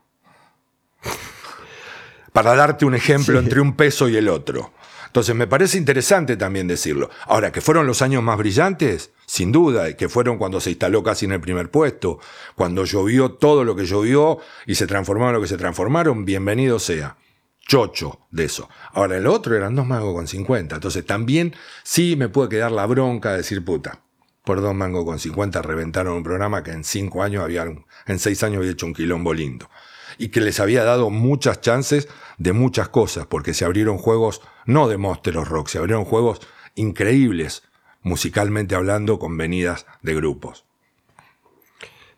Para 2.33 2.55
darte 2.55 2.85
un 2.85 2.95
ejemplo 2.95 3.39
Sí. 3.39 3.43
entre 3.45 3.61
un 3.61 3.75
peso 3.75 4.07
y 4.09 4.17
el 4.17 4.27
otro. 4.29 4.71
Entonces 5.11 5.35
me 5.35 5.45
parece 5.45 5.77
interesante 5.77 6.37
también 6.37 6.69
decirlo. 6.69 7.09
Ahora, 7.25 7.51
que 7.51 7.59
fueron 7.59 7.85
los 7.85 8.01
años 8.01 8.23
más 8.23 8.37
brillantes, 8.37 9.11
sin 9.25 9.51
duda, 9.51 9.93
que 9.97 10.07
fueron 10.07 10.37
cuando 10.37 10.61
se 10.61 10.69
instaló 10.69 11.03
casi 11.03 11.25
en 11.25 11.33
el 11.33 11.41
primer 11.41 11.69
puesto, 11.69 12.19
cuando 12.55 12.85
llovió 12.85 13.33
todo 13.33 13.65
lo 13.65 13.75
que 13.75 13.85
llovió 13.85 14.37
y 14.65 14.75
se 14.75 14.87
transformaron 14.87 15.33
lo 15.33 15.41
que 15.41 15.49
se 15.49 15.57
transformaron, 15.57 16.23
bienvenido 16.23 16.79
sea. 16.79 17.17
Chocho 17.59 18.21
de 18.31 18.45
eso. 18.45 18.69
Ahora, 18.93 19.17
el 19.17 19.27
otro 19.27 19.53
eran 19.53 19.75
dos 19.75 19.85
mangos 19.85 20.15
con 20.15 20.29
50. 20.29 20.75
Entonces 20.75 21.05
también 21.05 21.53
sí 21.83 22.15
me 22.15 22.29
puede 22.29 22.47
quedar 22.47 22.71
la 22.71 22.85
bronca 22.85 23.31
de 23.31 23.37
decir 23.39 23.65
puta. 23.65 23.99
Por 24.45 24.61
dos 24.61 24.73
mangos 24.73 25.03
con 25.03 25.19
50 25.19 25.61
reventaron 25.61 26.13
un 26.13 26.23
programa 26.23 26.63
que 26.63 26.71
en 26.71 26.85
cinco 26.85 27.21
años 27.21 27.43
había, 27.43 27.65
en 28.05 28.19
seis 28.19 28.41
años 28.43 28.59
había 28.59 28.71
hecho 28.71 28.85
un 28.85 28.93
quilombo 28.93 29.33
lindo. 29.33 29.69
Y 30.17 30.29
que 30.29 30.39
les 30.39 30.61
había 30.61 30.85
dado 30.85 31.09
muchas 31.09 31.59
chances 31.59 32.07
de 32.41 32.53
muchas 32.53 32.89
cosas, 32.89 33.27
porque 33.27 33.53
se 33.53 33.65
abrieron 33.65 33.97
juegos, 33.97 34.41
no 34.65 34.87
de 34.87 34.97
Monster 34.97 35.37
of 35.37 35.47
Rock, 35.49 35.67
se 35.67 35.77
abrieron 35.77 36.05
juegos 36.05 36.41
increíbles, 36.75 37.63
musicalmente 38.01 38.73
hablando, 38.75 39.19
con 39.19 39.37
venidas 39.37 39.85
de 40.01 40.15
grupos. 40.15 40.65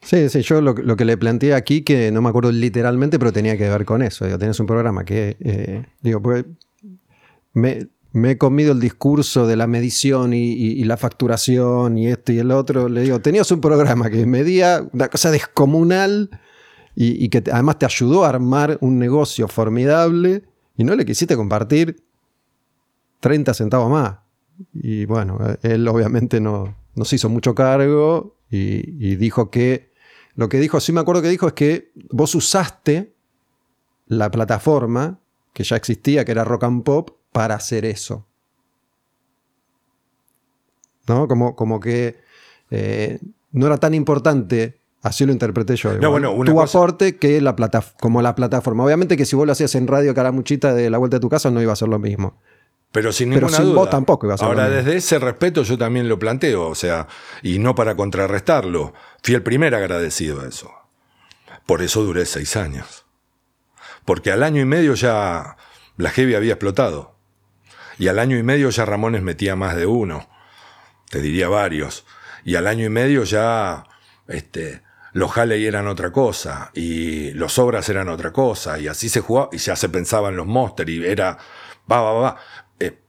Sí, 0.01 0.27
sí, 0.29 0.41
yo 0.41 0.61
lo, 0.61 0.73
lo 0.73 0.95
que 0.95 1.05
le 1.05 1.17
planteé 1.17 1.53
aquí, 1.53 1.81
que 1.81 2.11
no 2.11 2.21
me 2.21 2.29
acuerdo 2.29 2.51
literalmente, 2.51 3.19
pero 3.19 3.31
tenía 3.31 3.57
que 3.57 3.69
ver 3.69 3.85
con 3.85 4.01
eso. 4.01 4.25
Digo, 4.25 4.37
tenés 4.37 4.59
un 4.59 4.65
programa 4.67 5.05
que, 5.05 5.37
eh, 5.39 5.85
digo, 6.01 6.21
porque 6.21 6.45
me, 7.53 7.87
he 8.29 8.37
comido 8.37 8.73
el 8.73 8.79
discurso 8.79 9.47
de 9.47 9.55
la 9.55 9.65
medición 9.67 10.33
y- 10.33 10.53
y 10.53 10.83
la 10.83 10.97
facturación 10.97 11.97
y 11.97 12.07
esto 12.07 12.31
y 12.33 12.39
el 12.39 12.51
otro. 12.51 12.89
Le 12.89 13.01
digo, 13.01 13.19
tenías 13.19 13.49
un 13.51 13.61
programa 13.61 14.09
que 14.09 14.25
medía 14.25 14.85
una 14.91 15.07
cosa 15.09 15.31
descomunal 15.31 16.29
y, 16.95 17.29
que 17.29 17.43
además 17.51 17.79
te 17.79 17.85
ayudó 17.85 18.23
a 18.23 18.29
armar 18.29 18.77
un 18.81 18.99
negocio 18.99 19.47
formidable 19.47 20.43
y 20.77 20.83
no 20.83 20.95
le 20.95 21.05
quisiste 21.05 21.35
compartir 21.35 22.03
30 23.19 23.53
centavos 23.53 23.89
más. 23.89 24.17
Y 24.73 25.05
bueno, 25.05 25.39
él 25.63 25.87
obviamente 25.87 26.39
no, 26.39 26.75
no 26.93 27.05
se 27.05 27.15
hizo 27.15 27.29
mucho 27.29 27.55
cargo 27.55 28.35
y, 28.49 29.09
y 29.11 29.15
dijo 29.15 29.49
que, 29.49 29.91
lo 30.35 30.49
que 30.49 30.59
dijo, 30.59 30.79
sí 30.79 30.91
me 30.91 31.01
acuerdo 31.01 31.21
que 31.21 31.29
dijo 31.29 31.47
es 31.47 31.53
que 31.53 31.91
vos 32.11 32.35
usaste 32.35 33.13
la 34.07 34.29
plataforma 34.29 35.19
que 35.53 35.63
ya 35.63 35.75
existía, 35.75 36.25
que 36.25 36.31
era 36.31 36.43
Rock 36.43 36.63
and 36.63 36.83
Pop, 36.83 37.11
para 37.31 37.55
hacer 37.55 37.85
eso. 37.85 38.25
¿No? 41.07 41.27
Como, 41.27 41.55
como 41.55 41.79
que 41.79 42.17
eh, 42.71 43.19
no 43.51 43.67
era 43.67 43.77
tan 43.77 43.93
importante, 43.93 44.79
así 45.03 45.25
lo 45.25 45.31
interpreté 45.31 45.75
yo. 45.75 45.93
igual, 45.93 46.09
bueno, 46.09 46.31
una 46.31 46.49
tu 46.51 46.55
cosa- 46.57 46.79
aporte 46.79 47.17
que 47.17 47.39
la 47.41 47.55
plata, 47.55 47.83
como 47.99 48.21
la 48.23 48.33
plataforma. 48.33 48.83
Obviamente 48.83 49.15
que 49.15 49.25
si 49.25 49.35
vos 49.35 49.45
lo 49.45 49.51
hacías 49.51 49.75
en 49.75 49.85
Radio 49.87 50.15
Caramuchita 50.15 50.73
de 50.73 50.89
la 50.89 50.97
vuelta 50.97 51.17
de 51.17 51.21
tu 51.21 51.29
casa 51.29 51.51
no 51.51 51.61
iba 51.61 51.71
a 51.73 51.75
ser 51.75 51.89
lo 51.89 51.99
mismo. 51.99 52.41
Pero 52.91 53.11
sin 53.11 53.29
Pero 53.29 53.41
ninguna 53.41 53.57
sin 53.57 53.65
duda. 53.67 53.75
vos 53.75 53.89
tampoco 53.89 54.25
iba 54.27 54.35
a 54.35 54.37
ser 54.37 54.47
Ahora, 54.47 54.63
lo 54.63 54.69
mismo. 54.69 54.83
desde 54.85 54.97
ese 54.97 55.19
respeto 55.19 55.63
yo 55.63 55.77
también 55.77 56.07
lo 56.09 56.19
planteo, 56.19 56.67
o 56.67 56.75
sea, 56.75 57.07
y 57.41 57.59
no 57.59 57.73
para 57.75 57.95
contrarrestarlo. 57.95 58.93
Fui 59.23 59.33
el 59.35 59.41
primer 59.43 59.73
agradecido 59.75 60.41
a 60.41 60.47
eso. 60.47 60.71
Por 61.65 61.81
eso 61.81 62.03
duré 62.03 62.25
seis 62.25 62.55
años. 62.55 63.05
Porque 64.05 64.31
al 64.31 64.43
año 64.43 64.61
y 64.61 64.65
medio 64.65 64.93
ya 64.95 65.55
la 65.97 66.09
Heavy 66.11 66.35
había 66.35 66.53
explotado. 66.53 67.15
Y 67.97 68.09
al 68.09 68.19
año 68.19 68.37
y 68.37 68.43
medio 68.43 68.69
ya 68.69 68.85
Ramones 68.85 69.21
metía 69.23 69.55
más 69.55 69.75
de 69.75 69.85
uno. 69.85 70.27
Te 71.09 71.19
diría 71.21 71.47
varios. 71.47 72.05
Y 72.43 72.55
al 72.55 72.67
año 72.67 72.85
y 72.85 72.89
medio 72.89 73.23
ya 73.23 73.85
este, 74.27 74.81
los 75.13 75.37
Halley 75.37 75.65
eran 75.65 75.87
otra 75.87 76.11
cosa. 76.11 76.71
Y 76.73 77.31
los 77.31 77.57
Obras 77.59 77.87
eran 77.89 78.09
otra 78.09 78.33
cosa. 78.33 78.79
Y 78.79 78.87
así 78.87 79.09
se 79.09 79.21
jugaba. 79.21 79.49
Y 79.51 79.57
ya 79.57 79.75
se 79.75 79.89
pensaba 79.89 80.29
en 80.29 80.35
los 80.35 80.47
Monster. 80.47 80.89
Y 80.89 81.05
era. 81.05 81.37
Va, 81.89 82.01
va, 82.01 82.13
va. 82.13 82.37
Eh, 82.79 82.99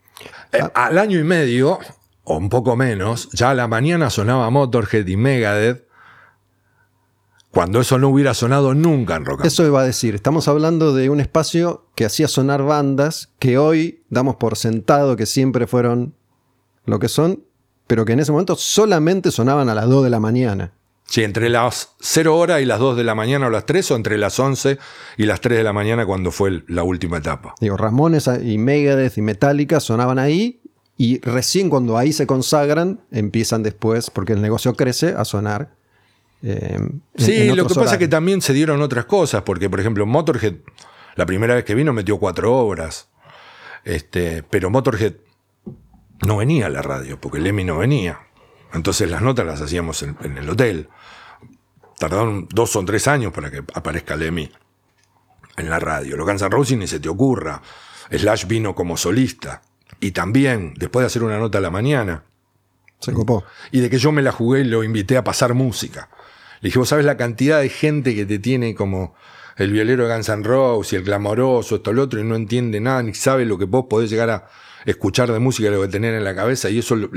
eh, 0.53 0.63
al 0.75 0.99
año 0.99 1.19
y 1.19 1.25
medio, 1.25 1.79
o 2.25 2.37
un 2.37 2.49
poco 2.49 2.77
menos, 2.77 3.29
ya 3.33 3.51
a 3.51 3.55
la 3.55 3.69
mañana 3.69 4.11
sonaba 4.11 4.49
Motorhead 4.51 5.07
y 5.07 5.17
Megadeth. 5.17 5.85
Cuando 7.51 7.81
eso 7.81 7.99
no 7.99 8.09
hubiera 8.09 8.35
sonado 8.35 8.75
nunca 8.75 9.15
en 9.15 9.25
rock. 9.25 9.45
Eso 9.45 9.65
iba 9.65 9.81
a 9.81 9.85
decir, 9.85 10.17
estamos 10.17 10.49
hablando 10.49 10.93
de 10.93 11.09
un 11.09 11.21
espacio 11.21 11.87
que 11.95 12.05
hacía 12.05 12.27
sonar 12.27 12.65
bandas 12.65 13.33
que 13.39 13.59
hoy 13.59 14.05
damos 14.11 14.37
por 14.37 14.57
sentado 14.57 15.15
que 15.15 15.25
siempre 15.25 15.69
fueron 15.69 16.17
lo 16.85 16.99
que 16.99 17.07
son, 17.07 17.45
pero 17.87 18.05
que 18.05 18.15
en 18.15 18.19
ese 18.19 18.33
momento 18.33 18.57
solamente 18.57 19.31
sonaban 19.31 19.69
a 19.69 19.75
las 19.77 19.89
2 19.89 20.03
de 20.03 20.11
la 20.11 20.19
mañana. 20.19 20.73
Sí, 21.07 21.23
entre 21.23 21.49
las 21.51 21.95
0 22.01 22.37
horas 22.37 22.63
y 22.63 22.65
las 22.65 22.79
2 22.79 22.97
de 22.97 23.05
la 23.05 23.15
mañana 23.15 23.47
o 23.47 23.51
las 23.51 23.67
3, 23.67 23.91
o 23.91 23.97
entre 23.97 24.17
las 24.19 24.39
11 24.41 24.79
y 25.19 25.27
las 25.27 25.41
3 25.41 25.59
de 25.59 25.65
la 25.65 25.73
mañana 25.73 26.07
cuando 26.07 26.31
fue 26.31 26.63
la 26.67 26.83
última 26.83 27.19
etapa. 27.19 27.55
Digo, 27.61 27.77
Ramones 27.77 28.29
y 28.43 28.57
Megadeth 28.59 29.19
y 29.19 29.23
Metallica 29.23 29.81
sonaban 29.81 30.19
ahí 30.19 30.61
y 30.97 31.21
recién 31.21 31.69
cuando 31.69 31.99
ahí 31.99 32.13
se 32.13 32.27
consagran 32.27 33.01
empiezan 33.11 33.63
después, 33.63 34.11
porque 34.11 34.33
el 34.33 34.41
negocio 34.41 34.75
crece, 34.75 35.15
a 35.17 35.25
sonar. 35.25 35.75
eh, 36.43 36.79
Sí, 37.17 37.49
en 37.49 37.57
lo 37.57 37.67
que 37.67 37.75
pasa 37.75 37.93
es 37.93 37.99
que 37.99 38.09
también 38.09 38.41
se 38.41 38.53
dieron 38.55 38.81
otras 38.81 39.05
cosas, 39.05 39.43
porque 39.43 39.69
por 39.69 39.81
ejemplo 39.81 40.07
Motorhead, 40.07 40.55
la 41.17 41.27
primera 41.27 41.55
vez 41.55 41.65
que 41.65 41.75
vino 41.75 41.93
metió 41.93 42.19
cuatro 42.19 42.57
obras, 42.57 43.09
este, 43.85 44.43
pero 44.43 44.71
Motorhead 44.71 45.15
no 46.27 46.39
venía 46.39 46.67
a 46.67 46.71
la 46.71 46.81
radio, 46.81 47.21
porque 47.21 47.41
Lemmy 47.41 47.65
no 47.65 47.77
venía. 47.79 48.21
Entonces 48.75 49.11
las 49.11 49.23
notas 49.23 49.47
las 49.47 49.61
hacíamos 49.61 50.03
en, 50.03 50.17
en 50.23 50.37
el 50.37 50.51
hotel. 50.51 50.89
Tardaron 51.99 52.49
dos 52.51 52.75
o 52.77 52.85
tres 52.85 53.07
años 53.09 53.33
para 53.33 53.51
que 53.51 53.63
aparezca 53.75 54.17
Lemmy 54.17 54.51
en 55.57 55.71
la 55.71 55.79
radio. 55.79 56.17
Los 56.17 56.27
Guns 56.27 56.43
N' 56.43 56.51
Roses 56.51 56.77
ni 56.77 56.87
se 56.87 57.01
te 57.01 57.09
ocurra. 57.09 57.63
Slash 58.11 58.47
vino 58.47 58.75
como 58.75 58.97
solista. 58.97 59.63
Y 60.01 60.11
también, 60.11 60.75
después 60.77 61.03
de 61.03 61.07
hacer 61.07 61.23
una 61.23 61.39
nota 61.39 61.59
a 61.59 61.61
la 61.61 61.71
mañana, 61.71 62.25
Se 62.99 63.13
copó. 63.13 63.45
y 63.71 63.81
de 63.81 63.89
que 63.89 63.99
yo 63.99 64.13
me 64.13 64.23
la 64.23 64.33
jugué 64.33 64.61
y 64.61 64.65
lo 64.65 64.83
invité 64.83 65.17
a 65.17 65.25
pasar 65.25 65.55
música. 65.55 66.11
Le 66.61 66.69
dije, 66.69 66.79
vos 66.79 66.89
sabés 66.89 67.05
la 67.05 67.17
cantidad 67.17 67.61
de 67.61 67.69
gente 67.69 68.15
que 68.15 68.27
te 68.27 68.39
tiene 68.39 68.75
como 68.75 69.15
el 69.57 69.71
violero 69.71 70.07
de 70.07 70.15
Guns 70.15 70.29
N' 70.29 70.43
Roses 70.43 70.93
y 70.93 70.97
el 70.97 71.05
clamoroso, 71.05 71.77
esto, 71.77 71.93
lo 71.93 72.03
otro, 72.03 72.19
y 72.21 72.25
no 72.25 72.35
entiende 72.35 72.81
nada, 72.81 73.03
ni 73.03 73.15
sabe 73.15 73.45
lo 73.45 73.57
que 73.57 73.67
vos 73.67 73.87
podés 73.89 74.11
llegar 74.11 74.31
a 74.31 74.49
escuchar 74.85 75.33
de 75.33 75.39
música, 75.39 75.71
lo 75.71 75.81
que 75.83 75.89
tener 75.89 76.15
en 76.15 76.25
la 76.25 76.35
cabeza, 76.35 76.71
y 76.71 76.79
eso 76.79 76.97
lo, 76.97 77.09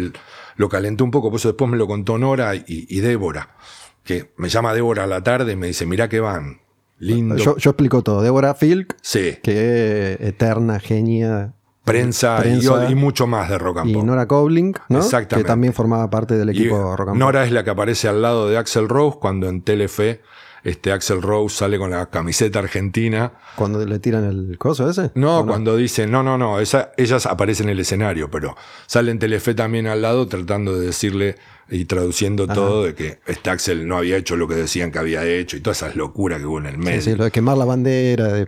lo 0.55 0.69
calentó 0.69 1.03
un 1.03 1.11
poco, 1.11 1.29
por 1.29 1.39
eso 1.39 1.49
después 1.49 1.69
me 1.69 1.77
lo 1.77 1.87
contó 1.87 2.17
Nora 2.17 2.55
y, 2.55 2.63
y 2.67 2.99
Débora, 2.99 3.55
que 4.03 4.31
me 4.37 4.49
llama 4.49 4.73
Débora 4.73 5.03
a 5.03 5.07
la 5.07 5.21
tarde 5.23 5.53
y 5.53 5.55
me 5.55 5.67
dice, 5.67 5.85
mirá 5.85 6.07
que 6.09 6.19
van, 6.19 6.61
lindo. 6.99 7.35
Yo, 7.37 7.57
yo 7.57 7.71
explico 7.71 8.01
todo. 8.01 8.21
Débora 8.21 8.53
Filk, 8.55 8.95
sí, 9.01 9.37
que 9.43 10.17
eterna 10.19 10.79
genia. 10.79 11.53
prensa, 11.83 12.37
y- 12.39 12.41
prensa. 12.41 12.89
Y, 12.89 12.95
mucho 12.95 13.27
más 13.27 13.49
de 13.49 13.57
rock 13.57 13.79
and 13.79 13.89
Y 13.89 13.93
pop. 13.93 14.03
Nora 14.03 14.27
Cobling, 14.27 14.73
¿no? 14.89 14.99
Exactamente. 14.99 15.43
que 15.45 15.47
también 15.47 15.73
formaba 15.73 16.09
parte 16.09 16.35
del 16.37 16.49
Y 16.49 16.51
equipo 16.59 16.95
Rock 16.95 17.09
and 17.09 17.17
Pop. 17.17 17.17
Nora 17.19 17.45
es 17.45 17.51
la 17.51 17.63
que 17.63 17.69
aparece 17.69 18.07
al 18.07 18.21
lado 18.21 18.49
de 18.49 18.57
Axel 18.57 18.89
Rose 18.89 19.17
cuando 19.21 19.47
en 19.47 19.61
Telefe 19.61 20.21
este 20.63 20.91
Axel 20.91 21.21
Rose 21.21 21.55
sale 21.55 21.77
con 21.77 21.91
la 21.91 22.07
camiseta 22.09 22.59
argentina. 22.59 23.33
Cuando 23.55 23.83
le 23.85 23.99
tiran 23.99 24.23
el 24.25 24.57
coso 24.57 24.89
ese. 24.89 25.11
No, 25.15 25.39
¿O 25.39 25.45
cuando 25.45 25.75
dicen, 25.77 26.11
no, 26.11 26.23
no, 26.23 26.37
no, 26.37 26.59
esa- 26.59 26.91
ellas 26.97 27.25
aparecen 27.25 27.67
en 27.67 27.73
el 27.73 27.79
escenario, 27.79 28.29
pero 28.31 28.55
sale 28.85 29.11
en 29.11 29.19
Telefe 29.19 29.53
también 29.53 29.87
al 29.87 30.01
lado 30.01 30.27
tratando 30.27 30.77
de 30.79 30.85
decirle 30.87 31.35
y 31.69 31.85
traduciendo 31.85 32.47
todo 32.47 32.83
de 32.83 32.95
que 32.95 33.19
este 33.27 33.49
Axel 33.49 33.87
no 33.87 33.97
había 33.97 34.15
hecho 34.17 34.35
lo 34.37 34.47
que 34.47 34.55
decían 34.55 34.91
que 34.91 34.99
había 34.99 35.25
hecho 35.25 35.57
y 35.57 35.59
todas 35.61 35.77
esas 35.83 35.95
locuras 35.95 36.39
que 36.39 36.45
hubo 36.45 36.59
en 36.59 36.65
el 36.67 36.77
medio. 36.77 37.01
Sí, 37.01 37.11
sí, 37.11 37.17
lo 37.17 37.25
de 37.25 37.31
quemar 37.31 37.57
la 37.57 37.65
bandera. 37.65 38.27
de- 38.31 38.47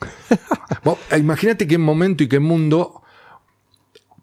eh, 1.10 1.18
Imagínate 1.18 1.66
qué 1.66 1.78
momento 1.78 2.22
y 2.22 2.28
qué 2.28 2.38
mundo, 2.38 3.02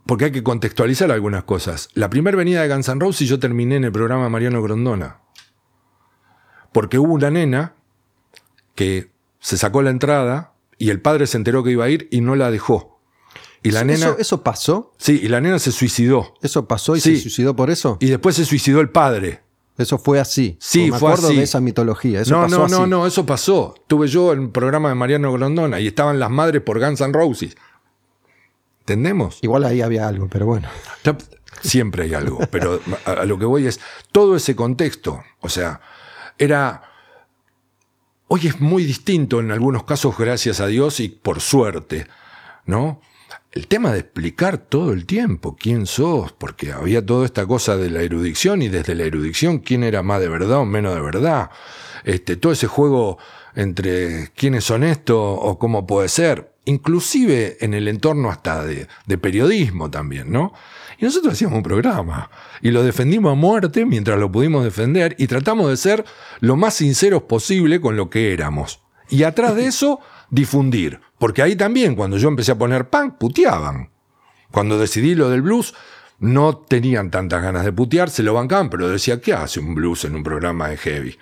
porque 0.06 0.26
hay 0.26 0.32
que 0.32 0.44
contextualizar 0.44 1.12
algunas 1.12 1.44
cosas. 1.44 1.90
La 1.94 2.10
primera 2.10 2.38
venida 2.38 2.62
de 2.62 2.70
Guns 2.74 2.88
N' 2.90 3.00
Roses 3.00 3.28
yo 3.28 3.40
terminé 3.40 3.76
en 3.76 3.84
el 3.84 3.92
programa 3.92 4.30
Mariano 4.30 4.62
Grondona. 4.62 5.20
Porque 6.78 7.00
hubo 7.00 7.12
una 7.16 7.32
nena 7.32 7.74
que 8.76 9.10
se 9.40 9.58
sacó 9.58 9.82
la 9.82 9.90
entrada 9.90 10.54
y 10.78 10.92
el 10.92 11.02
padre 11.02 11.26
se 11.26 11.36
enteró 11.36 11.64
que 11.64 11.72
iba 11.72 11.86
a 11.86 11.90
ir 11.90 12.08
y 12.12 12.22
no 12.22 12.36
la 12.36 12.52
dejó. 12.52 13.00
Y 13.64 13.72
la 13.72 13.80
eso, 13.80 13.86
nena... 13.88 14.16
eso 14.20 14.44
pasó. 14.44 14.94
Sí, 15.00 15.20
y 15.24 15.28
la 15.28 15.42
nena 15.42 15.58
se 15.58 15.72
suicidó. 15.72 16.36
Eso 16.44 16.68
pasó 16.68 16.96
y 16.96 17.02
Sí. 17.02 17.16
se 17.16 17.24
suicidó 17.24 17.56
por 17.56 17.72
eso. 17.72 17.98
Y 18.00 18.06
después 18.06 18.36
se 18.36 18.46
suicidó 18.46 18.80
el 18.80 18.90
padre. 18.90 19.42
Eso 19.76 19.98
fue 19.98 20.20
así. 20.20 20.56
Sí, 20.60 20.92
O 20.92 20.94
me 20.94 21.00
fue 21.00 21.10
acuerdo 21.10 21.30
así. 21.30 21.38
de 21.38 21.44
esa 21.46 21.60
mitología. 21.62 22.22
Eso 22.22 22.36
no, 22.36 22.44
pasó 22.44 22.58
no, 22.60 22.66
así. 22.66 22.74
no, 22.76 22.86
no, 22.86 23.08
eso 23.08 23.26
pasó. 23.26 23.74
Tuve 23.88 24.08
yo 24.08 24.32
en 24.34 24.44
el 24.44 24.50
programa 24.52 24.90
de 24.90 24.94
Mariano 24.96 25.34
Grondona 25.34 25.80
y 25.80 25.88
estaban 25.88 26.20
las 26.20 26.30
madres 26.30 26.62
por 26.62 26.80
Guns 26.80 27.02
N' 27.02 27.12
Roses. 27.12 27.58
¿Entendemos? 28.82 29.40
Igual 29.42 29.64
ahí 29.64 29.82
había 29.82 30.08
algo, 30.08 30.28
pero 30.30 30.46
bueno. 30.46 30.68
Siempre 31.64 32.04
hay 32.04 32.14
algo, 32.14 32.38
pero 32.52 32.80
a 33.06 33.26
lo 33.26 33.40
que 33.40 33.46
voy 33.46 33.66
es 33.66 33.80
todo 34.12 34.36
ese 34.36 34.56
contexto. 34.56 35.24
O 35.42 35.50
sea, 35.50 35.82
era 36.38 36.84
hoy 38.28 38.48
es 38.48 38.60
muy 38.60 38.84
distinto 38.84 39.40
en 39.40 39.52
algunos 39.52 39.84
casos, 39.84 40.18
gracias 40.18 40.60
a 40.60 40.68
Dios 40.68 41.00
y 41.00 41.10
por 41.10 41.40
suerte, 41.42 42.08
¿no? 42.66 43.02
El 43.52 43.68
tema 43.68 43.92
de 43.92 44.00
explicar 44.00 44.58
todo 44.58 44.94
el 44.94 45.06
tiempo 45.06 45.56
quién 45.60 45.86
sos, 45.88 46.32
porque 46.34 46.74
había 46.74 47.06
toda 47.06 47.26
esta 47.26 47.46
cosa 47.46 47.78
de 47.78 47.90
la 47.90 48.02
erudición 48.02 48.62
y 48.62 48.68
desde 48.68 48.94
la 48.94 49.04
erudición 49.04 49.60
quién 49.60 49.84
era 49.84 50.04
más 50.04 50.20
de 50.20 50.30
verdad 50.30 50.60
o 50.60 50.66
menos 50.66 50.94
de 50.94 51.02
verdad. 51.02 51.50
Este, 52.04 52.36
todo 52.36 52.52
ese 52.52 52.68
juego 52.68 53.18
entre 53.56 54.30
quién 54.36 54.54
es 54.56 54.70
honesto 54.70 55.20
o 55.20 55.58
cómo 55.58 55.88
puede 55.88 56.10
ser, 56.10 56.54
inclusive 56.66 57.58
en 57.62 57.74
el 57.74 57.88
entorno 57.88 58.30
hasta 58.30 58.64
de 58.64 59.18
periodismo 59.18 59.90
también, 59.90 60.32
¿no? 60.32 60.54
Y 60.98 61.06
nosotros 61.06 61.34
hacíamos 61.34 61.58
un 61.58 61.64
programa 61.64 62.30
y 62.62 62.72
lo 62.72 62.84
defendimos 62.84 63.32
a 63.32 63.36
muerte 63.36 63.86
mientras 63.86 64.20
lo 64.20 64.32
pudimos 64.32 64.64
defender 64.64 65.16
y 65.20 65.28
tratamos 65.28 65.70
de 65.70 65.78
ser 65.78 66.06
lo 66.40 66.56
más 66.56 66.76
sinceros 66.76 67.24
posible 67.24 67.80
con 67.80 67.96
lo 67.96 68.10
que 68.10 68.34
éramos. 68.34 68.82
Y 69.10 69.24
atrás 69.24 69.56
de 69.56 69.68
eso, 69.68 70.00
difundir. 70.30 71.00
Porque 71.18 71.42
ahí 71.42 71.56
también, 71.56 71.96
cuando 71.96 72.18
yo 72.18 72.28
empecé 72.28 72.52
a 72.52 72.58
poner 72.58 72.90
punk, 72.90 73.18
puteaban. 73.18 73.92
Cuando 74.52 74.80
decidí 74.80 75.16
lo 75.16 75.30
del 75.30 75.42
blues, 75.42 75.74
no 76.20 76.58
tenían 76.58 77.12
tantas 77.12 77.42
ganas 77.42 77.64
de 77.64 77.74
putear, 77.74 78.10
se 78.10 78.24
lo 78.24 78.34
bancaban, 78.34 78.70
pero 78.70 78.90
decía, 78.90 79.22
¿qué 79.22 79.34
hace 79.34 79.60
un 79.60 79.76
blues 79.76 80.06
en 80.06 80.16
un 80.16 80.24
programa 80.24 80.70
de 80.70 80.78
heavy? 80.78 81.18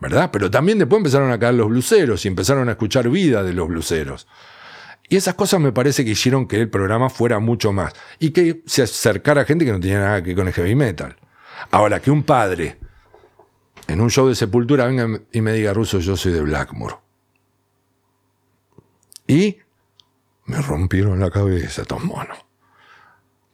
¿Verdad? 0.00 0.30
Pero 0.32 0.50
también 0.50 0.78
después 0.78 0.98
empezaron 0.98 1.32
a 1.32 1.38
caer 1.38 1.54
los 1.54 1.68
bluseros 1.68 2.24
y 2.24 2.28
empezaron 2.28 2.68
a 2.68 2.72
escuchar 2.72 3.08
vida 3.08 3.42
de 3.42 3.52
los 3.52 3.68
bluseros. 3.68 4.28
Y 5.08 5.16
esas 5.16 5.34
cosas 5.34 5.60
me 5.60 5.72
parece 5.72 6.04
que 6.04 6.10
hicieron 6.10 6.46
que 6.46 6.60
el 6.60 6.68
programa 6.68 7.08
fuera 7.08 7.38
mucho 7.38 7.72
más 7.72 7.92
y 8.18 8.30
que 8.30 8.62
se 8.66 8.82
acercara 8.82 9.42
a 9.42 9.44
gente 9.44 9.64
que 9.64 9.72
no 9.72 9.80
tenía 9.80 10.00
nada 10.00 10.22
que 10.22 10.28
ver 10.28 10.36
con 10.36 10.46
el 10.48 10.52
heavy 10.52 10.74
metal. 10.74 11.16
Ahora, 11.70 12.00
que 12.00 12.10
un 12.10 12.22
padre 12.22 12.78
en 13.86 14.00
un 14.00 14.10
show 14.10 14.28
de 14.28 14.34
sepultura 14.34 14.86
venga 14.86 15.20
y 15.32 15.40
me 15.40 15.52
diga, 15.52 15.72
Ruso, 15.72 15.98
yo 15.98 16.16
soy 16.16 16.32
de 16.32 16.42
Blackmore. 16.42 16.96
Y 19.26 19.58
me 20.44 20.60
rompieron 20.60 21.20
la 21.20 21.30
cabeza 21.30 21.82
estos 21.82 22.02
monos. 22.04 22.38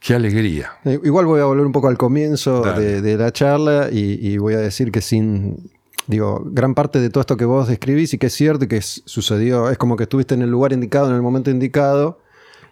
Qué 0.01 0.15
alegría. 0.15 0.79
Eh, 0.85 1.01
igual 1.03 1.27
voy 1.27 1.41
a 1.41 1.45
volver 1.45 1.65
un 1.65 1.73
poco 1.73 1.89
al 1.89 1.97
comienzo 1.97 2.63
de, 2.63 3.17
la 3.17 3.33
charla 3.33 3.89
y, 3.91 4.37
voy 4.39 4.55
a 4.55 4.59
decir 4.59 4.93
que 4.93 5.01
sin, 5.01 5.71
digo, 6.07 6.43
gran 6.45 6.75
parte 6.75 7.01
de 7.01 7.11
todo 7.11 7.21
esto 7.21 7.37
que 7.37 7.45
vos 7.45 7.69
describís 7.69 8.15
y 8.15 8.19
que 8.19 8.27
es 8.27 8.35
cierto 8.35 8.65
y 8.65 8.69
que 8.69 8.81
sucedió, 8.83 9.71
es 9.71 9.79
como 9.79 9.97
que 9.97 10.05
estuviste 10.05 10.35
en 10.35 10.43
el 10.43 10.51
lugar 10.51 10.73
indicado, 10.73 11.09
en 11.09 11.15
el 11.15 11.23
momento 11.23 11.51
indicado. 11.51 12.21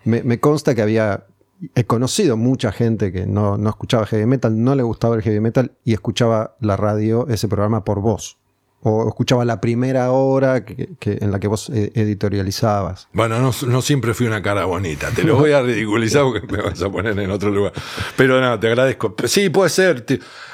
Me, 0.05 0.41
consta 0.41 0.75
que 0.75 0.83
había, 0.83 1.27
he 1.75 1.85
conocido 1.85 2.37
mucha 2.37 2.73
gente 2.73 3.13
que 3.13 3.27
no, 3.27 3.57
no, 3.57 3.71
escuchaba 3.71 4.05
heavy 4.07 4.27
metal, 4.27 4.63
no 4.63 4.75
le 4.75 4.83
gustaba 4.83 5.15
el 5.15 5.23
heavy 5.23 5.41
metal 5.41 5.73
y 5.85 5.93
escuchaba 5.93 6.57
la 6.61 6.77
radio, 6.77 7.29
ese 7.29 7.47
programa 7.47 7.85
por 7.85 8.01
vos 8.01 8.39
o 8.85 9.09
escuchaba 9.09 9.45
la 9.45 9.61
primera 9.61 10.11
hora 10.11 10.65
que, 10.65 10.97
en 11.05 11.31
la 11.31 11.39
que 11.39 11.47
vos 11.47 11.71
eh, 11.71 11.93
editorializabas. 11.95 13.09
Bueno, 13.13 13.39
no, 13.39 13.83
siempre 13.83 14.13
fui 14.13 14.27
una 14.27 14.43
cara 14.43 14.65
bonita, 14.65 15.11
te 15.11 15.23
lo 15.23 15.37
voy 15.37 15.53
a 15.53 15.63
ridiculizar 15.63 16.25
porque 16.25 16.47
me 16.49 16.63
vas 16.63 16.83
a 16.83 16.91
poner 16.91 17.17
en 17.19 17.31
otro 17.31 17.51
lugar. 17.51 17.73
Pero 18.17 18.41
no, 18.41 18.59
te 18.59 18.67
agradezco. 18.67 19.15
Sí, 19.25 19.51
puede 19.51 19.71
ser. 19.71 20.05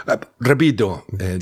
Ah, 0.06 0.20
repito, 0.40 1.06
eh, 1.18 1.38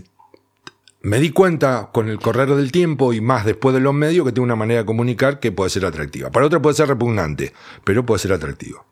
me 1.06 1.20
di 1.20 1.30
cuenta 1.30 1.90
con 1.92 2.08
el 2.08 2.18
correr 2.18 2.48
del 2.48 2.72
tiempo 2.72 3.12
y 3.12 3.20
más 3.20 3.44
después 3.44 3.72
de 3.72 3.80
los 3.80 3.94
medios 3.94 4.26
que 4.26 4.32
tengo 4.32 4.44
una 4.44 4.56
manera 4.56 4.80
de 4.80 4.86
comunicar 4.86 5.38
que 5.38 5.52
puede 5.52 5.70
ser 5.70 5.86
atractiva. 5.86 6.32
Para 6.32 6.46
otra 6.46 6.60
puede 6.60 6.74
ser 6.74 6.88
repugnante, 6.88 7.52
pero 7.84 8.04
puede 8.04 8.18
ser 8.18 8.32
atractivo. 8.32 8.84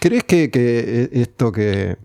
¿Crees 0.00 0.24
que, 0.24 0.50
que 0.50 1.08
esto 1.12 1.52
que, 1.52 1.98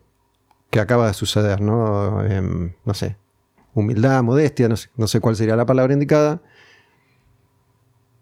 que 0.70 0.80
acaba 0.80 1.08
de 1.08 1.16
suceder, 1.16 1.60
¿no? 1.60 2.24
Em, 2.24 2.74
no 2.86 2.94
sé, 2.94 3.18
humildad, 3.74 4.22
modestia, 4.22 4.70
no 4.70 5.08
sé, 5.08 5.20
cuál 5.20 5.36
sería 5.36 5.56
la 5.56 5.66
palabra 5.66 5.94
indicada, 5.94 6.44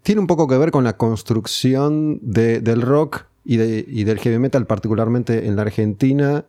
tiene 0.04 0.22
un 0.22 0.28
poco 0.28 0.48
que 0.48 0.58
ver 0.58 0.72
con 0.72 0.86
la 0.86 0.96
construcción 0.96 2.20
del 2.22 2.82
rock 2.82 3.26
y, 3.44 3.58
del 3.58 4.20
heavy 4.20 4.40
metal, 4.40 4.66
particularmente 4.66 5.48
en 5.48 5.58
la 5.58 5.64
Argentina, 5.64 6.46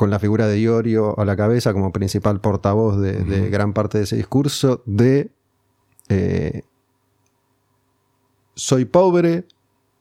con 0.00 0.08
la 0.08 0.18
figura 0.18 0.46
de 0.46 0.58
Iorio 0.58 1.14
a 1.20 1.26
la 1.26 1.36
cabeza 1.36 1.74
como 1.74 1.92
principal 1.92 2.40
portavoz 2.40 2.98
de, 2.98 3.50
gran 3.50 3.74
parte 3.74 3.98
de 3.98 4.04
ese 4.04 4.16
discurso, 4.16 4.82
de 4.86 5.30
eh, 6.08 6.62
soy 8.54 8.86
pobre 8.86 9.44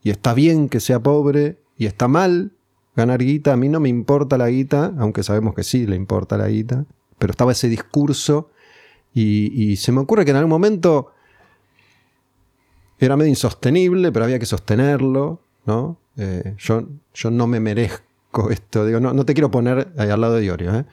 y 0.02 0.12
está 0.12 0.34
bien 0.34 0.70
que 0.70 0.80
sea 0.80 1.02
pobre 1.02 1.58
y 1.78 1.86
está 1.86 2.08
mal 2.08 2.54
ganar 2.96 3.22
guita, 3.22 3.52
a 3.52 3.58
mí 3.58 3.68
no 3.68 3.82
me 3.82 3.90
importa 3.90 4.38
la 4.38 4.48
guita, 4.48 4.94
aunque 5.00 5.22
sabemos 5.22 5.54
que 5.54 5.64
sí 5.64 5.86
le 5.86 5.98
importa 5.98 6.38
la 6.38 6.48
guita, 6.48 6.86
pero 7.18 7.32
estaba 7.32 7.52
ese 7.52 7.68
discurso 7.68 8.52
y, 9.14 9.76
se 9.76 9.92
me 9.92 10.00
ocurre 10.00 10.24
que 10.24 10.32
en 10.32 10.38
algún 10.38 10.52
momento 10.52 11.12
era 13.00 13.18
medio 13.18 13.32
insostenible, 13.32 14.14
pero 14.14 14.24
había 14.24 14.40
que 14.40 14.46
sostenerlo, 14.46 15.42
¿no? 15.66 15.98
Eh, 16.16 16.56
yo, 16.58 16.88
yo 17.14 17.32
no 17.32 17.48
me 17.48 17.60
merezco 17.60 18.09
esto, 18.50 18.86
digo, 18.86 19.00
no, 19.00 19.14
no 19.14 19.26
te 19.26 19.34
quiero 19.34 19.52
poner 19.52 19.92
ahí 19.98 20.10
al 20.10 20.22
lado 20.22 20.36
de 20.36 20.46
Iorio, 20.46 20.76
¿eh? 20.76 20.86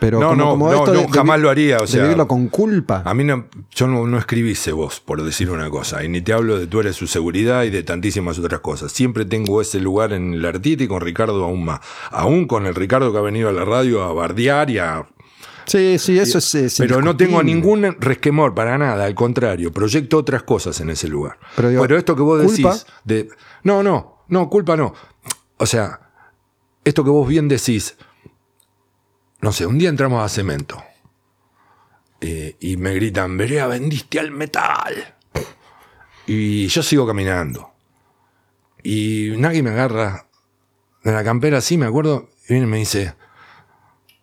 Pero 0.00 0.20
no, 0.20 0.34
no, 0.34 0.56
no, 0.56 1.08
jamás 1.08 1.40
lo 1.40 1.48
haría. 1.48 1.78
O 1.78 1.86
sea, 1.86 2.02
vivirlo 2.02 2.28
con 2.28 2.48
culpa. 2.48 3.02
A 3.06 3.14
mí 3.14 3.24
no, 3.24 3.46
yo 3.70 3.86
no, 3.86 4.06
no 4.06 4.18
escribí 4.18 4.52
ese 4.52 4.72
voz, 4.72 5.00
por 5.00 5.22
decir 5.22 5.50
una 5.50 5.70
cosa. 5.70 6.04
Y 6.04 6.08
ni 6.08 6.20
te 6.20 6.32
hablo 6.32 6.58
de 6.58 6.66
tú 6.66 6.80
eres 6.80 6.96
su 6.96 7.06
seguridad 7.06 7.62
y 7.62 7.70
de 7.70 7.82
tantísimas 7.82 8.38
otras 8.38 8.60
cosas. 8.60 8.92
Siempre 8.92 9.24
tengo 9.24 9.62
ese 9.62 9.80
lugar 9.80 10.12
en 10.12 10.34
el 10.34 10.44
artista 10.44 10.84
y 10.84 10.88
con 10.88 11.00
Ricardo 11.00 11.44
aún 11.44 11.64
más. 11.64 11.80
Aún 12.10 12.46
con 12.46 12.66
el 12.66 12.74
Ricardo 12.74 13.12
que 13.12 13.18
ha 13.18 13.22
venido 13.22 13.48
a 13.48 13.52
la 13.52 13.64
radio 13.64 14.02
a 14.02 14.12
bardear 14.12 14.68
y 14.68 14.78
a 14.78 15.06
Sí, 15.66 15.98
sí, 15.98 16.18
eso 16.18 16.38
es. 16.38 16.76
pero 16.76 17.00
no 17.00 17.16
tengo 17.16 17.42
ningún 17.42 17.96
resquemor 17.98 18.54
para 18.54 18.76
nada, 18.76 19.06
al 19.06 19.14
contrario, 19.14 19.72
proyecto 19.72 20.18
otras 20.18 20.42
cosas 20.42 20.78
en 20.80 20.90
ese 20.90 21.08
lugar. 21.08 21.38
Pero, 21.56 21.96
esto 21.96 22.14
que 22.14 22.22
vos 22.22 22.40
decís. 22.40 22.86
De, 23.04 23.28
no, 23.62 23.82
no, 23.82 24.24
no, 24.28 24.50
culpa 24.50 24.76
no. 24.76 24.92
O 25.56 25.66
sea, 25.66 26.03
esto 26.84 27.04
que 27.04 27.10
vos 27.10 27.26
bien 27.26 27.48
decís, 27.48 27.96
no 29.40 29.52
sé, 29.52 29.66
un 29.66 29.78
día 29.78 29.88
entramos 29.88 30.24
a 30.24 30.28
cemento 30.28 30.82
eh, 32.20 32.56
y 32.60 32.76
me 32.76 32.94
gritan, 32.94 33.36
Berea, 33.36 33.66
vendiste 33.66 34.20
al 34.20 34.30
metal. 34.30 35.16
Y 36.26 36.66
yo 36.68 36.82
sigo 36.82 37.06
caminando. 37.06 37.72
Y 38.82 39.32
nadie 39.36 39.62
me 39.62 39.70
agarra 39.70 40.26
de 41.02 41.12
la 41.12 41.22
campera 41.24 41.58
así, 41.58 41.76
me 41.76 41.86
acuerdo, 41.86 42.30
y 42.48 42.54
viene 42.54 42.66
y 42.66 42.70
me 42.70 42.78
dice, 42.78 43.14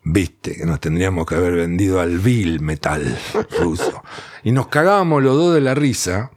viste 0.04 0.56
que 0.56 0.66
nos 0.66 0.80
tendríamos 0.80 1.26
que 1.26 1.36
haber 1.36 1.54
vendido 1.54 2.00
al 2.00 2.18
vil 2.18 2.60
metal 2.60 3.20
ruso. 3.60 4.04
Y 4.44 4.52
nos 4.52 4.68
cagábamos 4.68 5.22
los 5.22 5.36
dos 5.36 5.54
de 5.54 5.62
la 5.62 5.76
risa. 5.76 6.32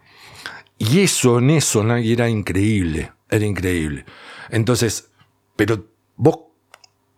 Y 0.76 1.00
eso 1.00 1.38
en 1.38 1.50
eso 1.50 1.82
nadie 1.84 2.12
era 2.12 2.28
increíble, 2.28 3.12
era 3.30 3.46
increíble. 3.46 4.04
Entonces, 4.50 5.10
pero 5.56 5.93
vos 6.16 6.38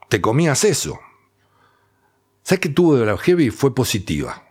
te 0.08 0.20
comías 0.20 0.64
eso. 0.64 0.98
¿Sabes 2.42 2.60
qué 2.60 2.68
tuvo 2.68 2.96
de 2.96 3.06
la 3.06 3.16
heavy? 3.18 3.50
Fue 3.50 3.74
positiva. 3.74 4.42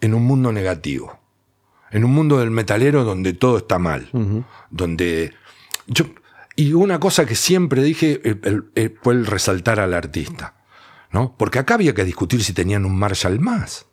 En 0.00 0.14
un 0.14 0.24
mundo 0.24 0.52
negativo. 0.52 1.18
En 1.90 2.04
un 2.04 2.12
mundo 2.12 2.38
del 2.38 2.50
metalero 2.50 3.04
donde 3.04 3.32
todo 3.32 3.58
está 3.58 3.78
mal. 3.78 4.10
Donde. 4.70 5.34
Yo, 5.86 6.04
y 6.56 6.72
una 6.72 6.98
cosa 6.98 7.26
que 7.26 7.34
siempre 7.34 7.82
dije 7.82 8.20
fue 9.02 9.14
el 9.14 9.26
resaltar 9.26 9.80
al 9.80 9.94
artista. 9.94 10.58
¿no? 11.10 11.34
Porque 11.36 11.58
acá 11.58 11.74
había 11.74 11.94
que 11.94 12.04
discutir 12.04 12.42
si 12.44 12.52
tenían 12.52 12.84
un 12.84 12.98
Marshall 12.98 13.40
más. 13.40 13.86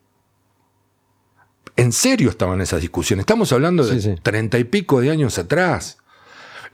En 1.76 1.92
serio 1.92 2.30
estaban 2.30 2.62
esas 2.62 2.82
discusiones. 2.82 3.24
Estamos 3.24 3.52
hablando 3.52 3.86
de 3.86 4.18
treinta 4.18 4.58
y 4.58 4.64
pico 4.64 5.02
de 5.02 5.12
años 5.12 5.38
atrás. 5.38 5.98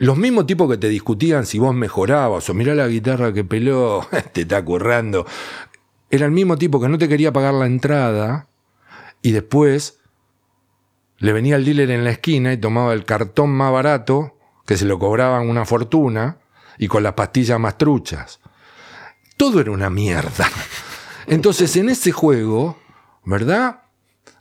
Los 0.01 0.17
mismos 0.17 0.47
tipos 0.47 0.69
que 0.69 0.77
te 0.77 0.89
discutían 0.89 1.45
si 1.45 1.59
vos 1.59 1.73
mejorabas 1.73 2.49
o 2.49 2.53
mirá 2.53 2.75
la 2.75 2.87
guitarra 2.87 3.33
que 3.33 3.43
peló, 3.43 4.05
te 4.33 4.41
está 4.41 4.63
currando 4.63 5.25
era 6.11 6.25
el 6.25 6.31
mismo 6.31 6.57
tipo 6.57 6.79
que 6.79 6.89
no 6.89 6.97
te 6.97 7.07
quería 7.07 7.31
pagar 7.31 7.53
la 7.53 7.65
entrada 7.65 8.47
y 9.21 9.31
después 9.31 9.99
le 11.17 11.31
venía 11.31 11.55
el 11.55 11.65
dealer 11.65 11.89
en 11.89 12.03
la 12.03 12.11
esquina 12.11 12.51
y 12.51 12.57
tomaba 12.57 12.93
el 12.93 13.05
cartón 13.05 13.51
más 13.51 13.71
barato, 13.71 14.37
que 14.65 14.75
se 14.75 14.85
lo 14.85 14.99
cobraban 14.99 15.47
una 15.47 15.65
fortuna, 15.65 16.39
y 16.77 16.87
con 16.87 17.03
las 17.03 17.13
pastillas 17.13 17.59
más 17.59 17.77
truchas. 17.77 18.39
Todo 19.37 19.61
era 19.61 19.71
una 19.71 19.89
mierda. 19.89 20.49
Entonces 21.27 21.75
en 21.75 21.89
ese 21.89 22.11
juego, 22.11 22.77
¿verdad? 23.23 23.83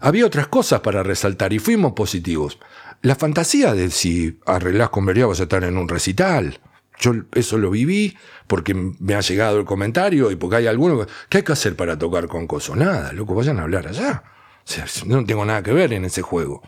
Había 0.01 0.27
otras 0.27 0.49
cosas 0.49 0.81
para 0.81 1.03
resaltar 1.03 1.53
y 1.53 1.59
fuimos 1.59 1.93
positivos. 1.93 2.59
La 3.03 3.15
fantasía 3.15 3.75
de 3.75 3.91
si 3.91 4.39
arreglás 4.47 4.91
con 4.91 5.07
Berea 5.07 5.27
vas 5.27 5.41
a 5.41 5.45
estar 5.45 5.63
en 5.65 5.77
un 5.77 5.89
recital. 5.89 6.61
Yo 6.99 7.13
eso 7.33 7.59
lo 7.59 7.71
viví 7.71 8.17
porque 8.47 8.75
me 8.75 9.15
ha 9.15 9.21
llegado 9.21 9.59
el 9.59 9.65
comentario 9.65 10.31
y 10.31 10.37
porque 10.37 10.57
hay 10.57 10.67
alguno 10.67 11.07
¿qué 11.29 11.39
hay 11.39 11.45
que 11.45 11.53
hacer 11.53 11.77
para 11.77 11.99
tocar 11.99 12.29
con 12.29 12.47
Coso? 12.47 12.77
Nada, 12.77 13.13
loco, 13.13 13.35
vayan 13.35 13.59
a 13.59 13.63
hablar 13.63 13.89
allá. 13.89 14.23
O 14.65 14.71
sea, 14.71 14.87
no 15.07 15.25
tengo 15.25 15.45
nada 15.45 15.63
que 15.63 15.73
ver 15.73 15.93
en 15.93 16.05
ese 16.05 16.23
juego. 16.23 16.63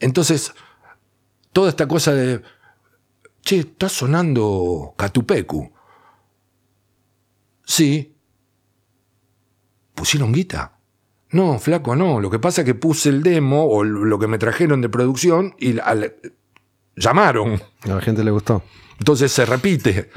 Entonces, 0.00 0.52
toda 1.52 1.70
esta 1.70 1.88
cosa 1.88 2.12
de, 2.14 2.42
che, 3.42 3.60
está 3.60 3.88
sonando 3.88 4.94
Catupecu. 4.96 5.72
Sí. 7.64 8.14
Pusieron 9.94 10.32
guita. 10.32 10.77
No, 11.30 11.58
flaco, 11.58 11.94
no. 11.94 12.20
Lo 12.20 12.30
que 12.30 12.38
pasa 12.38 12.62
es 12.62 12.64
que 12.64 12.74
puse 12.74 13.08
el 13.10 13.22
demo 13.22 13.64
o 13.66 13.84
lo 13.84 14.18
que 14.18 14.26
me 14.26 14.38
trajeron 14.38 14.80
de 14.80 14.88
producción 14.88 15.54
y 15.58 15.78
al- 15.78 16.14
llamaron. 16.96 17.60
A 17.84 17.88
la 17.88 18.00
gente 18.00 18.24
le 18.24 18.30
gustó. 18.30 18.62
Entonces 18.98 19.30
se 19.30 19.44
repite. 19.44 20.10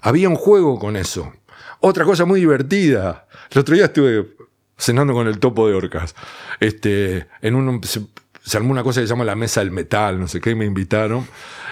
Había 0.00 0.28
un 0.28 0.36
juego 0.36 0.78
con 0.78 0.96
eso. 0.96 1.32
Otra 1.80 2.04
cosa 2.04 2.24
muy 2.24 2.40
divertida. 2.40 3.26
El 3.50 3.58
otro 3.60 3.74
día 3.74 3.86
estuve 3.86 4.34
cenando 4.76 5.12
con 5.12 5.26
el 5.26 5.38
topo 5.38 5.68
de 5.68 5.74
orcas. 5.74 6.14
Este, 6.58 7.26
en 7.42 7.54
un, 7.54 7.82
se, 7.84 8.02
se 8.42 8.56
armó 8.56 8.70
una 8.72 8.82
cosa 8.82 9.00
que 9.00 9.06
se 9.06 9.12
llama 9.12 9.24
la 9.24 9.36
mesa 9.36 9.60
del 9.60 9.70
metal, 9.70 10.18
no 10.18 10.26
sé 10.28 10.40
qué, 10.40 10.54
me 10.54 10.64
invitaron. 10.64 11.26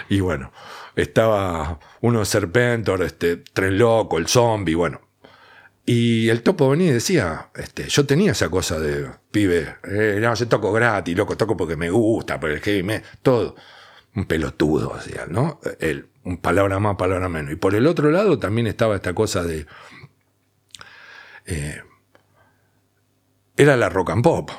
Y 0.09 0.19
bueno, 0.21 0.51
estaba 0.95 1.79
uno 2.01 2.19
de 2.19 2.25
Serpentor, 2.25 3.03
este, 3.03 3.37
Tren 3.37 3.77
Loco, 3.77 4.17
el 4.17 4.27
zombie, 4.27 4.75
bueno. 4.75 5.01
Y 5.91 6.29
el 6.29 6.43
topo 6.43 6.69
venía 6.69 6.89
y 6.89 6.93
decía, 6.93 7.49
este, 7.55 7.89
yo 7.89 8.05
tenía 8.05 8.33
esa 8.33 8.47
cosa 8.49 8.79
de 8.79 9.09
pibe, 9.31 9.77
eh, 9.85 10.19
no, 10.21 10.35
yo 10.35 10.47
toco 10.47 10.71
gratis, 10.71 11.17
loco, 11.17 11.35
toco 11.35 11.57
porque 11.57 11.75
me 11.75 11.89
gusta, 11.89 12.39
porque 12.39 12.57
el 12.57 12.61
heavy 12.61 12.83
me, 12.83 13.01
todo. 13.23 13.55
Un 14.13 14.25
pelotudo, 14.25 15.01
sea, 15.01 15.25
¿no? 15.25 15.59
Él, 15.79 16.09
un 16.25 16.37
palabra 16.37 16.77
más, 16.77 16.95
palabra 16.95 17.27
menos. 17.27 17.53
Y 17.53 17.55
por 17.55 17.73
el 17.73 17.87
otro 17.87 18.11
lado 18.11 18.37
también 18.37 18.67
estaba 18.67 18.95
esta 18.95 19.15
cosa 19.15 19.41
de. 19.41 19.65
eh, 21.47 21.81
era 23.57 23.75
la 23.75 23.89
rock 23.89 24.11
and 24.11 24.23
pop. 24.23 24.51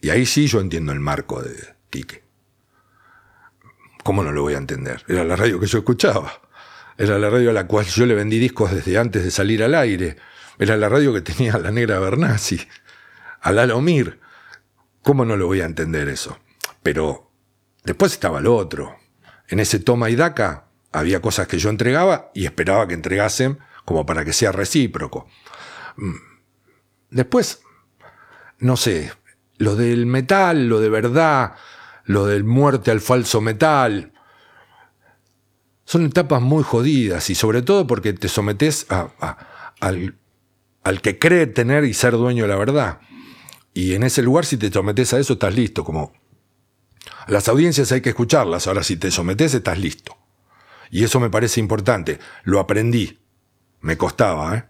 Y 0.00 0.10
ahí 0.10 0.24
sí 0.24 0.46
yo 0.46 0.60
entiendo 0.60 0.92
el 0.92 1.00
marco 1.00 1.42
de 1.42 1.56
Quique. 1.90 2.22
¿Cómo 4.04 4.22
no 4.22 4.30
lo 4.30 4.42
voy 4.42 4.54
a 4.54 4.58
entender? 4.58 5.02
Era 5.08 5.24
la 5.24 5.34
radio 5.34 5.58
que 5.58 5.66
yo 5.66 5.78
escuchaba. 5.78 6.42
Era 6.96 7.18
la 7.18 7.28
radio 7.28 7.50
a 7.50 7.52
la 7.52 7.66
cual 7.66 7.86
yo 7.86 8.06
le 8.06 8.14
vendí 8.14 8.38
discos 8.38 8.70
desde 8.70 8.98
antes 8.98 9.24
de 9.24 9.32
salir 9.32 9.64
al 9.64 9.74
aire. 9.74 10.16
Era 10.58 10.76
la 10.76 10.88
radio 10.88 11.12
que 11.12 11.20
tenía 11.20 11.58
la 11.58 11.70
negra 11.70 11.98
Bernasi, 11.98 12.60
a 13.40 13.52
Lalo 13.52 13.80
Mir. 13.80 14.20
¿Cómo 15.02 15.24
no 15.24 15.36
lo 15.36 15.46
voy 15.46 15.60
a 15.60 15.66
entender 15.66 16.08
eso? 16.08 16.38
Pero 16.82 17.30
después 17.84 18.12
estaba 18.12 18.40
lo 18.40 18.56
otro. 18.56 18.96
En 19.48 19.60
ese 19.60 19.78
toma 19.78 20.10
y 20.10 20.16
daca 20.16 20.64
había 20.92 21.20
cosas 21.20 21.46
que 21.46 21.58
yo 21.58 21.68
entregaba 21.70 22.30
y 22.34 22.46
esperaba 22.46 22.88
que 22.88 22.94
entregasen 22.94 23.58
como 23.84 24.04
para 24.06 24.24
que 24.24 24.32
sea 24.32 24.50
recíproco. 24.50 25.28
Mm. 25.96 26.14
Después, 27.10 27.60
no 28.58 28.76
sé, 28.76 29.12
lo 29.58 29.76
del 29.76 30.06
metal, 30.06 30.68
lo 30.68 30.80
de 30.80 30.88
verdad, 30.88 31.54
lo 32.04 32.26
del 32.26 32.42
muerte 32.44 32.90
al 32.90 33.00
falso 33.00 33.40
metal, 33.40 34.12
son 35.84 36.06
etapas 36.06 36.42
muy 36.42 36.64
jodidas 36.64 37.30
y 37.30 37.34
sobre 37.36 37.62
todo 37.62 37.86
porque 37.86 38.12
te 38.12 38.28
sometes 38.28 38.86
a- 38.90 39.08
a- 39.20 39.72
al, 39.80 40.16
al 40.86 41.00
que 41.00 41.18
cree 41.18 41.48
tener 41.48 41.82
y 41.84 41.94
ser 41.94 42.12
dueño 42.12 42.44
de 42.44 42.48
la 42.48 42.54
verdad. 42.54 43.00
Y 43.74 43.94
en 43.94 44.04
ese 44.04 44.22
lugar, 44.22 44.46
si 44.46 44.56
te 44.56 44.70
sometes 44.70 45.12
a 45.12 45.18
eso, 45.18 45.32
estás 45.32 45.52
listo. 45.52 45.82
Como 45.82 46.12
las 47.26 47.48
audiencias 47.48 47.90
hay 47.90 48.02
que 48.02 48.10
escucharlas. 48.10 48.68
Ahora, 48.68 48.84
si 48.84 48.96
te 48.96 49.10
sometes, 49.10 49.52
estás 49.52 49.80
listo. 49.80 50.16
Y 50.92 51.02
eso 51.02 51.18
me 51.18 51.28
parece 51.28 51.58
importante. 51.58 52.20
Lo 52.44 52.60
aprendí. 52.60 53.18
Me 53.80 53.96
costaba, 53.96 54.56
¿eh? 54.56 54.64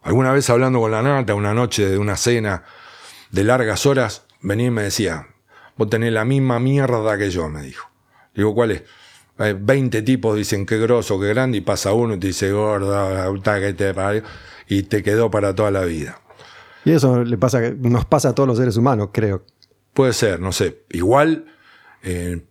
Alguna 0.00 0.32
vez 0.32 0.48
hablando 0.48 0.80
con 0.80 0.90
la 0.90 1.02
nata, 1.02 1.34
una 1.34 1.52
noche 1.52 1.90
de 1.90 1.98
una 1.98 2.16
cena 2.16 2.64
de 3.30 3.44
largas 3.44 3.84
horas, 3.84 4.24
venía 4.40 4.68
y 4.68 4.70
me 4.70 4.84
decía, 4.84 5.28
vos 5.76 5.90
tenés 5.90 6.14
la 6.14 6.24
misma 6.24 6.58
mierda 6.58 7.18
que 7.18 7.30
yo, 7.30 7.50
me 7.50 7.60
dijo. 7.60 7.90
Digo, 8.34 8.54
¿cuál 8.54 8.70
es? 8.70 8.82
Eh, 9.40 9.54
20 9.58 10.00
tipos 10.00 10.38
dicen 10.38 10.64
qué 10.64 10.78
grosso, 10.78 11.20
qué 11.20 11.28
grande, 11.28 11.58
y 11.58 11.60
pasa 11.60 11.92
uno 11.92 12.14
y 12.14 12.18
te 12.18 12.28
dice, 12.28 12.50
gorda, 12.50 13.30
que 13.60 13.74
te 13.74 13.92
parió", 13.92 14.22
y 14.68 14.84
te 14.84 15.02
quedó 15.02 15.30
para 15.30 15.54
toda 15.54 15.70
la 15.70 15.84
vida. 15.84 16.20
Y 16.84 16.92
eso 16.92 17.24
le 17.24 17.38
pasa, 17.38 17.60
nos 17.78 18.04
pasa 18.04 18.30
a 18.30 18.34
todos 18.34 18.46
los 18.46 18.58
seres 18.58 18.76
humanos, 18.76 19.10
creo. 19.12 19.44
Puede 19.94 20.12
ser, 20.12 20.40
no 20.40 20.52
sé. 20.52 20.84
Igual, 20.90 21.46
eh, 22.02 22.44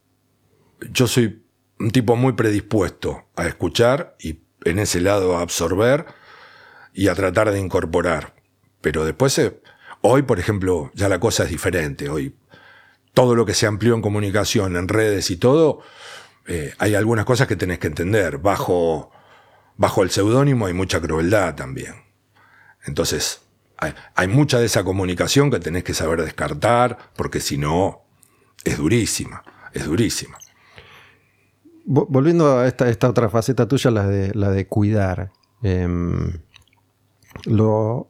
yo 0.92 1.08
soy 1.08 1.46
un 1.80 1.92
tipo 1.92 2.16
muy 2.16 2.34
predispuesto 2.34 3.26
a 3.36 3.46
escuchar 3.48 4.16
y 4.20 4.40
en 4.64 4.80
ese 4.80 5.02
lado 5.02 5.38
a 5.38 5.42
absorber 5.42 6.06
y 6.94 7.08
a 7.08 7.16
tratar 7.16 7.52
de 7.52 7.60
incorporar. 7.60 8.34
Pero 8.82 9.06
después, 9.06 9.38
eh, 9.40 9.60
hoy, 10.02 10.24
por 10.24 10.40
ejemplo, 10.40 10.92
ya 10.94 11.10
la 11.10 11.20
cosa 11.20 11.44
es 11.44 11.50
diferente. 11.50 12.10
Hoy, 12.10 12.36
todo 13.14 13.36
lo 13.36 13.46
que 13.46 13.54
se 13.54 13.68
amplió 13.68 13.94
en 13.94 14.02
comunicación, 14.02 14.76
en 14.76 14.88
redes 14.88 15.30
y 15.30 15.38
todo, 15.38 15.82
eh, 16.48 16.74
hay 16.80 16.96
algunas 16.96 17.26
cosas 17.26 17.48
que 17.48 17.56
tenés 17.56 17.80
que 17.80 17.88
entender. 17.88 18.38
Bajo, 18.40 19.12
bajo 19.78 20.04
el 20.04 20.10
seudónimo 20.10 20.66
hay 20.66 20.74
mucha 20.74 21.00
crueldad 21.00 21.56
también. 21.56 22.03
Entonces, 22.86 23.42
hay, 24.16 24.28
mucha 24.28 24.60
de 24.60 24.66
esa 24.66 24.84
comunicación 24.84 25.52
que 25.52 25.60
tenés 25.60 25.84
que 25.84 25.94
saber 25.94 26.22
descartar, 26.22 26.98
porque 27.16 27.40
si 27.42 27.58
no, 27.58 28.02
es 28.64 28.78
durísima, 28.78 29.44
es 29.74 29.86
durísima. 29.86 30.38
Vo- 31.86 32.06
Volviendo 32.10 32.60
a 32.60 32.68
esta, 32.68 32.90
esta 32.90 33.10
otra 33.10 33.30
faceta 33.30 33.68
tuya, 33.68 33.92
la 33.92 34.08
de, 34.08 34.34
la 34.34 34.52
de 34.52 34.68
cuidar. 34.68 35.32
em, 35.62 36.40
lo. 37.46 38.10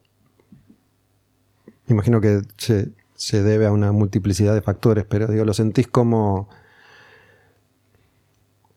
Imagino 1.88 2.22
que 2.22 2.42
se, 2.58 2.90
se 3.16 3.44
debe 3.44 3.66
a 3.66 3.72
una 3.72 3.92
multiplicidad 3.92 4.54
de 4.54 4.62
factores, 4.62 5.06
pero 5.08 5.28
digo, 5.28 5.46
lo 5.46 5.54
sentís 5.54 5.88
como. 5.88 6.50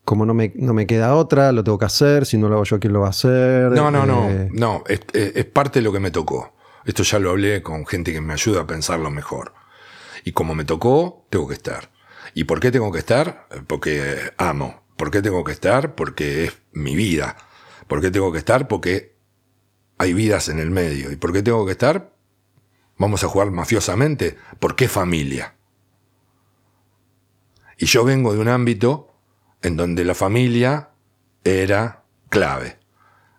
Como 0.07 0.25
no 0.25 0.33
me, 0.33 0.53
no 0.55 0.73
me 0.73 0.87
queda 0.87 1.15
otra, 1.15 1.51
lo 1.51 1.65
tengo 1.65 1.77
que 1.77 1.83
hacer, 1.83 2.25
si 2.25 2.37
no 2.37 2.47
lo 2.47 2.55
hago 2.55 2.63
yo, 2.63 2.79
¿quién 2.79 2.93
lo 2.93 3.01
va 3.01 3.07
a 3.07 3.09
hacer? 3.09 3.71
No, 3.73 3.91
no, 3.91 4.05
no, 4.05 4.29
Eh, 4.29 4.47
no, 4.53 4.81
es, 4.87 5.01
es- 5.11 5.35
es 5.35 5.43
parte 5.45 5.79
de 5.79 5.83
lo 5.83 5.91
que 5.91 5.99
me 5.99 6.11
tocó. 6.11 6.53
Esto 6.85 7.03
ya 7.03 7.19
lo 7.19 7.31
hablé 7.31 7.61
con 7.61 7.85
gente 7.85 8.13
que 8.13 8.21
me 8.21 8.31
ayuda 8.31 8.61
a 8.61 8.65
pensarlo 8.67 9.11
mejor. 9.11 9.51
Y 10.23 10.31
como 10.31 10.55
me 10.55 10.63
tocó, 10.63 11.27
tengo 11.29 11.45
que 11.49 11.55
estar. 11.55 11.91
¿Y 12.33 12.45
por 12.45 12.61
qué 12.61 12.71
tengo 12.71 12.89
que 12.89 12.99
estar? 12.99 13.49
Porque 13.67 14.31
amo. 14.37 14.81
¿Por 14.95 15.11
qué 15.11 15.21
tengo 15.21 15.43
que 15.43 15.51
estar? 15.51 15.93
Porque 15.93 16.45
es 16.45 16.57
mi 16.71 16.95
vida. 16.95 17.35
¿Por 17.87 17.99
qué 17.99 18.09
tengo 18.09 18.31
que 18.31 18.37
estar? 18.37 18.69
Porque 18.69 19.17
hay 19.97 20.13
vidas 20.13 20.47
en 20.47 20.59
el 20.59 20.69
medio. 20.69 21.11
¿Y 21.11 21.17
por 21.17 21.33
qué 21.33 21.43
tengo 21.43 21.65
que 21.65 21.73
estar? 21.73 22.13
Vamos 22.97 23.25
a 23.25 23.27
jugar 23.27 23.51
mafiosamente. 23.51 24.37
¿Por 24.59 24.77
qué 24.77 24.87
familia? 24.87 25.55
Y 27.77 27.87
yo 27.87 28.05
vengo 28.05 28.31
de 28.33 28.39
un 28.39 28.47
ámbito 28.47 29.06
en 29.61 29.77
donde 29.77 30.05
la 30.05 30.15
familia 30.15 30.89
era 31.43 32.03
clave. 32.29 32.79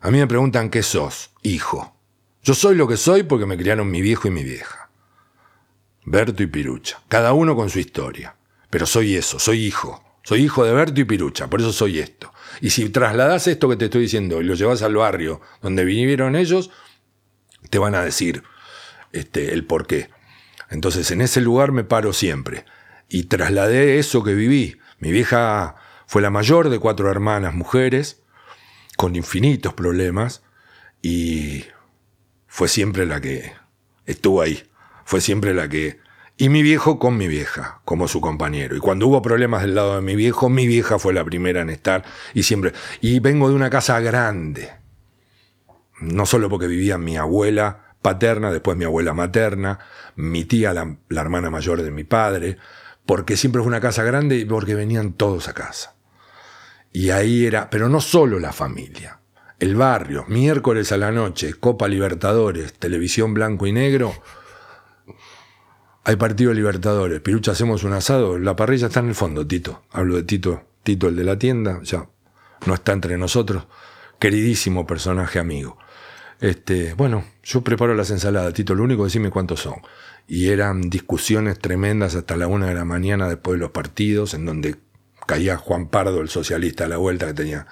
A 0.00 0.10
mí 0.10 0.18
me 0.18 0.26
preguntan 0.26 0.70
qué 0.70 0.82
sos, 0.82 1.32
hijo. 1.42 1.96
Yo 2.42 2.54
soy 2.54 2.76
lo 2.76 2.88
que 2.88 2.96
soy 2.96 3.24
porque 3.24 3.46
me 3.46 3.58
criaron 3.58 3.90
mi 3.90 4.00
viejo 4.00 4.28
y 4.28 4.30
mi 4.30 4.44
vieja. 4.44 4.90
Berto 6.04 6.42
y 6.42 6.46
Pirucha. 6.46 7.00
Cada 7.08 7.32
uno 7.32 7.54
con 7.54 7.68
su 7.68 7.78
historia. 7.78 8.36
Pero 8.70 8.86
soy 8.86 9.16
eso, 9.16 9.38
soy 9.38 9.64
hijo. 9.64 10.02
Soy 10.22 10.42
hijo 10.44 10.64
de 10.64 10.72
Berto 10.72 11.00
y 11.00 11.04
Pirucha, 11.04 11.48
por 11.48 11.60
eso 11.60 11.72
soy 11.72 12.00
esto. 12.00 12.32
Y 12.60 12.70
si 12.70 12.90
trasladas 12.90 13.46
esto 13.46 13.68
que 13.68 13.76
te 13.76 13.86
estoy 13.86 14.02
diciendo 14.02 14.40
y 14.40 14.44
lo 14.44 14.54
llevas 14.54 14.82
al 14.82 14.94
barrio 14.94 15.40
donde 15.62 15.84
vivieron 15.84 16.36
ellos, 16.36 16.70
te 17.70 17.78
van 17.78 17.94
a 17.94 18.02
decir 18.02 18.42
este, 19.12 19.54
el 19.54 19.64
por 19.64 19.86
qué. 19.86 20.10
Entonces 20.70 21.10
en 21.10 21.22
ese 21.22 21.40
lugar 21.40 21.72
me 21.72 21.84
paro 21.84 22.12
siempre. 22.12 22.66
Y 23.08 23.24
trasladé 23.24 23.98
eso 23.98 24.22
que 24.22 24.34
viví. 24.34 24.76
Mi 24.98 25.12
vieja 25.12 25.76
fue 26.08 26.22
la 26.22 26.30
mayor 26.30 26.70
de 26.70 26.78
cuatro 26.78 27.10
hermanas 27.10 27.52
mujeres, 27.52 28.22
con 28.96 29.14
infinitos 29.14 29.74
problemas, 29.74 30.42
y 31.02 31.66
fue 32.46 32.68
siempre 32.68 33.04
la 33.04 33.20
que 33.20 33.52
estuvo 34.06 34.40
ahí. 34.40 34.70
Fue 35.04 35.20
siempre 35.20 35.52
la 35.52 35.68
que... 35.68 36.00
Y 36.38 36.48
mi 36.48 36.62
viejo 36.62 36.98
con 36.98 37.18
mi 37.18 37.28
vieja, 37.28 37.82
como 37.84 38.08
su 38.08 38.22
compañero. 38.22 38.74
Y 38.74 38.80
cuando 38.80 39.06
hubo 39.06 39.20
problemas 39.20 39.60
del 39.60 39.74
lado 39.74 39.96
de 39.96 40.00
mi 40.00 40.16
viejo, 40.16 40.48
mi 40.48 40.66
vieja 40.66 40.98
fue 40.98 41.12
la 41.12 41.26
primera 41.26 41.60
en 41.60 41.68
estar. 41.68 42.06
Y 42.32 42.44
siempre... 42.44 42.72
Y 43.02 43.20
vengo 43.20 43.50
de 43.50 43.54
una 43.54 43.68
casa 43.68 44.00
grande. 44.00 44.70
No 46.00 46.24
solo 46.24 46.48
porque 46.48 46.68
vivía 46.68 46.96
mi 46.96 47.18
abuela 47.18 47.96
paterna, 48.00 48.50
después 48.50 48.78
mi 48.78 48.86
abuela 48.86 49.12
materna, 49.12 49.78
mi 50.16 50.46
tía, 50.46 50.72
la, 50.72 50.96
la 51.10 51.20
hermana 51.20 51.50
mayor 51.50 51.82
de 51.82 51.90
mi 51.90 52.04
padre, 52.04 52.56
porque 53.04 53.36
siempre 53.36 53.60
fue 53.60 53.68
una 53.68 53.82
casa 53.82 54.04
grande 54.04 54.38
y 54.38 54.46
porque 54.46 54.74
venían 54.74 55.12
todos 55.12 55.48
a 55.48 55.52
casa. 55.52 55.97
Y 56.92 57.10
ahí 57.10 57.46
era, 57.46 57.70
pero 57.70 57.88
no 57.88 58.00
solo 58.00 58.38
la 58.38 58.52
familia, 58.52 59.20
el 59.58 59.76
barrio, 59.76 60.24
miércoles 60.28 60.92
a 60.92 60.96
la 60.96 61.12
noche, 61.12 61.54
Copa 61.54 61.88
Libertadores, 61.88 62.74
televisión 62.74 63.34
blanco 63.34 63.66
y 63.66 63.72
negro. 63.72 64.14
Hay 66.04 66.16
partido 66.16 66.50
de 66.50 66.56
Libertadores, 66.56 67.20
Pirucha, 67.20 67.52
hacemos 67.52 67.84
un 67.84 67.92
asado, 67.92 68.38
la 68.38 68.56
parrilla 68.56 68.86
está 68.86 69.00
en 69.00 69.08
el 69.08 69.14
fondo, 69.14 69.46
Tito. 69.46 69.82
Hablo 69.90 70.16
de 70.16 70.22
Tito, 70.22 70.64
Tito 70.82 71.08
el 71.08 71.16
de 71.16 71.24
la 71.24 71.38
tienda, 71.38 71.80
ya 71.82 72.08
no 72.66 72.74
está 72.74 72.92
entre 72.92 73.18
nosotros. 73.18 73.66
Queridísimo 74.18 74.86
personaje 74.86 75.38
amigo. 75.38 75.78
Este, 76.40 76.94
bueno, 76.94 77.24
yo 77.42 77.62
preparo 77.62 77.94
las 77.94 78.10
ensaladas, 78.10 78.54
Tito, 78.54 78.74
lo 78.74 78.84
único 78.84 79.04
decime 79.04 79.30
cuántos 79.30 79.60
son. 79.60 79.74
Y 80.26 80.48
eran 80.48 80.88
discusiones 80.88 81.58
tremendas 81.58 82.14
hasta 82.14 82.36
la 82.36 82.46
una 82.46 82.66
de 82.66 82.74
la 82.74 82.84
mañana 82.84 83.28
después 83.28 83.56
de 83.56 83.60
los 83.60 83.70
partidos, 83.70 84.34
en 84.34 84.46
donde 84.46 84.76
caía 85.28 85.58
Juan 85.58 85.88
Pardo, 85.88 86.22
el 86.22 86.30
socialista, 86.30 86.86
a 86.86 86.88
la 86.88 86.96
vuelta, 86.96 87.26
que 87.26 87.34
tenía 87.34 87.66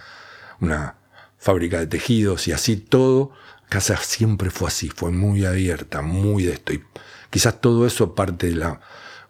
una 0.61 0.97
fábrica 1.39 1.79
de 1.79 1.87
tejidos 1.87 2.47
y 2.49 2.53
así 2.53 2.77
todo. 2.77 3.33
Casa 3.71 3.97
siempre 3.97 4.51
fue 4.51 4.69
así, 4.69 4.91
fue 4.91 5.11
muy 5.11 5.47
abierta, 5.47 6.03
muy 6.03 6.45
de 6.45 6.53
esto. 6.53 6.75
Y 6.75 6.85
quizás 7.31 7.61
todo 7.63 7.87
eso 7.87 8.15
parte 8.15 8.49
de 8.49 8.57
la, 8.57 8.81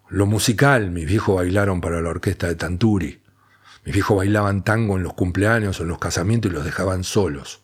lo 0.09 0.27
musical. 0.27 0.91
Mis 0.91 1.07
viejos 1.07 1.37
bailaron 1.37 1.81
para 1.81 2.03
la 2.03 2.11
orquesta 2.11 2.49
de 2.49 2.57
Tanturi. 2.57 3.22
Mis 3.85 3.95
viejos 3.95 4.16
bailaban 4.16 4.64
tango 4.64 4.97
en 4.97 5.05
los 5.05 5.14
cumpleaños 5.14 5.79
o 5.79 5.85
en 5.85 5.89
los 5.89 5.99
casamientos 6.01 6.51
y 6.51 6.55
los 6.55 6.64
dejaban 6.64 7.05
solos. 7.05 7.61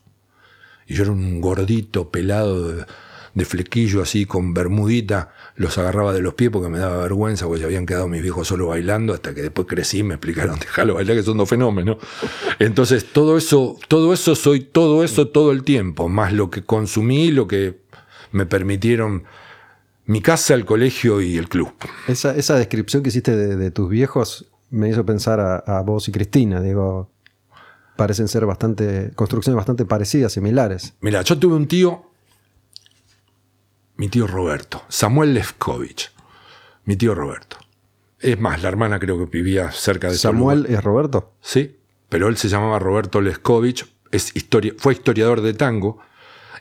Y 0.87 0.95
yo 0.95 1.03
era 1.03 1.11
un 1.11 1.41
gordito 1.41 2.09
pelado 2.09 2.69
de, 2.69 2.85
de 3.33 3.45
flequillo 3.45 4.01
así 4.01 4.25
con 4.25 4.53
bermudita, 4.53 5.33
los 5.55 5.77
agarraba 5.77 6.13
de 6.13 6.21
los 6.21 6.35
pies 6.35 6.51
porque 6.51 6.69
me 6.69 6.77
daba 6.77 6.97
vergüenza 6.97 7.45
porque 7.45 7.61
ya 7.61 7.65
habían 7.65 7.85
quedado 7.85 8.07
mis 8.07 8.21
viejos 8.21 8.47
solo 8.47 8.67
bailando 8.67 9.13
hasta 9.13 9.33
que 9.33 9.41
después 9.41 9.67
crecí 9.67 9.99
y 9.99 10.03
me 10.03 10.15
explicaron, 10.15 10.59
déjalo 10.59 10.95
bailar 10.95 11.17
que 11.17 11.23
son 11.23 11.37
dos 11.37 11.49
fenómenos. 11.49 11.97
Entonces 12.59 13.05
todo 13.11 13.37
eso, 13.37 13.77
todo 13.87 14.13
eso 14.13 14.35
soy 14.35 14.61
todo 14.61 15.03
eso 15.03 15.29
todo 15.29 15.51
el 15.51 15.63
tiempo, 15.63 16.09
más 16.09 16.33
lo 16.33 16.49
que 16.49 16.63
consumí, 16.63 17.31
lo 17.31 17.47
que 17.47 17.81
me 18.31 18.45
permitieron 18.45 19.23
mi 20.05 20.21
casa, 20.21 20.53
el 20.53 20.65
colegio 20.65 21.21
y 21.21 21.37
el 21.37 21.47
club. 21.47 21.71
Esa, 22.07 22.35
esa 22.35 22.55
descripción 22.57 23.03
que 23.03 23.09
hiciste 23.09 23.35
de, 23.35 23.55
de 23.55 23.71
tus 23.71 23.89
viejos 23.89 24.51
me 24.69 24.89
hizo 24.89 25.05
pensar 25.05 25.39
a, 25.39 25.57
a, 25.57 25.81
vos 25.81 26.07
y 26.07 26.11
Cristina. 26.11 26.61
Digo, 26.61 27.09
parecen 27.95 28.27
ser 28.27 28.45
bastante, 28.45 29.11
construcciones 29.15 29.55
bastante 29.55 29.85
parecidas, 29.85 30.33
similares. 30.33 30.93
Mira, 30.99 31.21
yo 31.21 31.37
tuve 31.39 31.55
un 31.55 31.67
tío, 31.67 32.11
mi 33.97 34.09
tío 34.09 34.27
Roberto, 34.27 34.83
Samuel 34.89 35.33
Lefkovich, 35.33 36.11
mi 36.85 36.95
tío 36.95 37.15
Roberto. 37.15 37.57
Es 38.19 38.39
más, 38.39 38.61
la 38.61 38.69
hermana 38.69 38.99
creo 38.99 39.17
que 39.17 39.25
vivía 39.25 39.71
cerca 39.71 40.09
de 40.09 40.17
¿Samuel 40.17 40.65
es 40.69 40.81
Roberto? 40.83 41.33
Sí, 41.41 41.77
pero 42.09 42.27
él 42.27 42.37
se 42.37 42.47
llamaba 42.47 42.79
Roberto 42.79 43.21
Leskovich, 43.21 43.85
es 44.11 44.33
fue 44.77 44.93
historiador 44.93 45.41
de 45.41 45.53
tango, 45.53 45.99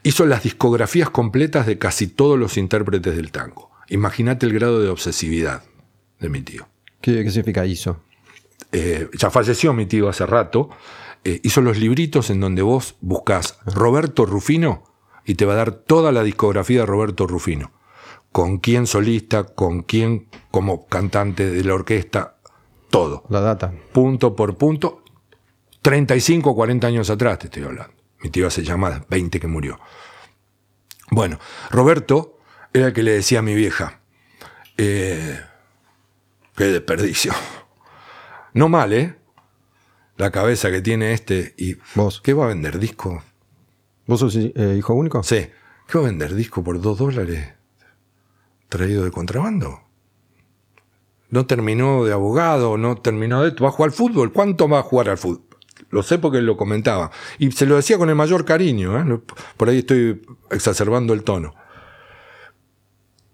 hizo 0.03 0.27
las 0.27 0.43
discografías 0.43 1.11
completas 1.11 1.67
de 1.67 1.79
casi 1.79 2.09
todos 2.09 2.39
los 2.39 2.57
intérpretes 2.57 3.15
del 3.15 3.31
tango. 3.31 3.71
Imagínate 3.89 4.47
el 4.47 4.55
grado 4.55 4.81
de 4.81 4.89
obsesividad 4.89 5.63
de 6.19 6.29
mi 6.29 6.41
tío. 6.41 6.69
¿Qué, 7.01 7.23
qué 7.23 7.31
significa 7.31 7.67
hizo? 7.67 8.01
Eh, 8.73 9.09
ya 9.17 9.31
falleció 9.31 9.73
mi 9.73 9.87
tío 9.87 10.09
hace 10.09 10.27
rato. 10.27 10.71
Eh, 11.25 11.41
hizo 11.45 11.61
los 11.61 11.79
libritos 11.79 12.31
en 12.31 12.41
donde 12.41 12.63
vos 12.63 12.97
buscás 13.01 13.59
Roberto 13.67 14.27
Rufino 14.27 14.92
y 15.25 15.35
te 15.35 15.45
va 15.45 15.55
a 15.55 15.57
dar 15.57 15.73
toda 15.73 16.13
la 16.13 16.23
discografía 16.23 16.81
de 16.81 16.87
Roberto 16.87 17.27
Rufino. 17.27 17.73
Con 18.31 18.59
quién 18.59 18.87
solista, 18.87 19.45
con 19.45 19.83
quién 19.83 20.29
como 20.51 20.87
cantante 20.87 21.51
de 21.51 21.65
la 21.65 21.75
orquesta, 21.75 22.39
todo. 22.91 23.25
La 23.29 23.41
data. 23.41 23.73
Punto 23.93 24.35
por 24.35 24.57
punto. 24.57 25.03
35 25.83 26.51
o 26.51 26.55
40 26.55 26.87
años 26.87 27.11
atrás 27.11 27.41
te 27.41 27.47
estoy 27.47 27.65
hablando. 27.65 27.95
Mi 28.23 28.31
tío 28.31 28.47
hace 28.47 28.63
de 28.63 29.03
20 29.09 29.41
que 29.41 29.47
murió. 29.49 29.81
Bueno, 31.11 31.39
Roberto 31.71 32.39
era 32.73 32.87
el 32.87 32.93
que 32.93 33.03
le 33.03 33.13
decía 33.13 33.41
a 33.41 33.43
mi 33.43 33.55
vieja, 33.55 34.01
eh, 34.79 35.41
qué 36.57 36.65
desperdicio. 36.65 37.33
No 38.55 38.69
mal, 38.69 38.93
¿eh? 38.93 39.17
La 40.17 40.31
cabeza 40.31 40.71
que 40.71 40.81
tiene 40.81 41.13
este 41.13 41.55
y... 41.57 41.77
¿Vos? 41.95 42.21
¿Qué 42.21 42.33
va 42.35 42.45
a 42.45 42.49
vender 42.49 42.79
disco? 42.79 43.23
¿Vos 44.07 44.21
sos 44.21 44.37
eh, 44.37 44.75
hijo 44.77 44.95
único? 44.95 45.23
Sí. 45.23 45.47
¿Qué 45.87 45.99
va 45.99 46.05
a 46.05 46.09
vender 46.09 46.35
disco 46.35 46.63
por 46.65 46.81
dos 46.81 46.99
dólares 46.99 47.53
traído 48.69 49.05
de 49.05 49.11
contrabando? 49.11 49.81
No 51.31 51.47
terminó 51.47 52.05
de 52.05 52.13
abogado, 52.13 52.77
no 52.77 52.97
terminó 52.97 53.43
de... 53.43 53.51
¿Va 53.63 53.69
a 53.69 53.73
jugar 53.73 53.91
al 53.91 53.97
fútbol? 53.97 54.33
¿Cuánto 54.33 54.69
va 54.69 54.81
a 54.81 54.83
jugar 54.83 55.09
al 55.09 55.19
fútbol? 55.19 55.47
Lo 55.91 56.03
sé 56.03 56.19
porque 56.19 56.41
lo 56.41 56.57
comentaba. 56.57 57.11
Y 57.39 57.51
se 57.53 57.67
lo 57.67 57.77
decía 57.77 57.99
con 57.99 58.09
el 58.09 58.15
mayor 58.15 58.45
cariño. 58.45 58.99
¿eh? 58.99 59.21
Por 59.57 59.69
ahí 59.69 59.79
estoy 59.79 60.23
exacerbando 60.51 61.13
el 61.13 61.23
tono. 61.23 61.55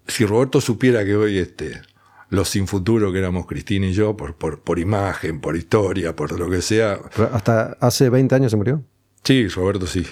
Si 0.07 0.25
Roberto 0.25 0.59
supiera 0.59 1.05
que 1.05 1.15
hoy 1.15 1.37
este, 1.37 1.81
los 2.29 2.49
sin 2.49 2.67
futuro 2.67 3.11
que 3.11 3.19
éramos 3.19 3.45
Cristina 3.45 3.87
y 3.87 3.93
yo, 3.93 4.15
por, 4.15 4.35
por, 4.35 4.61
por 4.61 4.79
imagen, 4.79 5.39
por 5.39 5.55
historia, 5.55 6.15
por 6.15 6.37
lo 6.37 6.49
que 6.49 6.61
sea. 6.61 6.99
¿Hasta 7.31 7.77
hace 7.79 8.09
20 8.09 8.35
años 8.35 8.51
se 8.51 8.57
murió? 8.57 8.83
Sí, 9.23 9.47
Roberto 9.47 9.87
sí. 9.87 10.05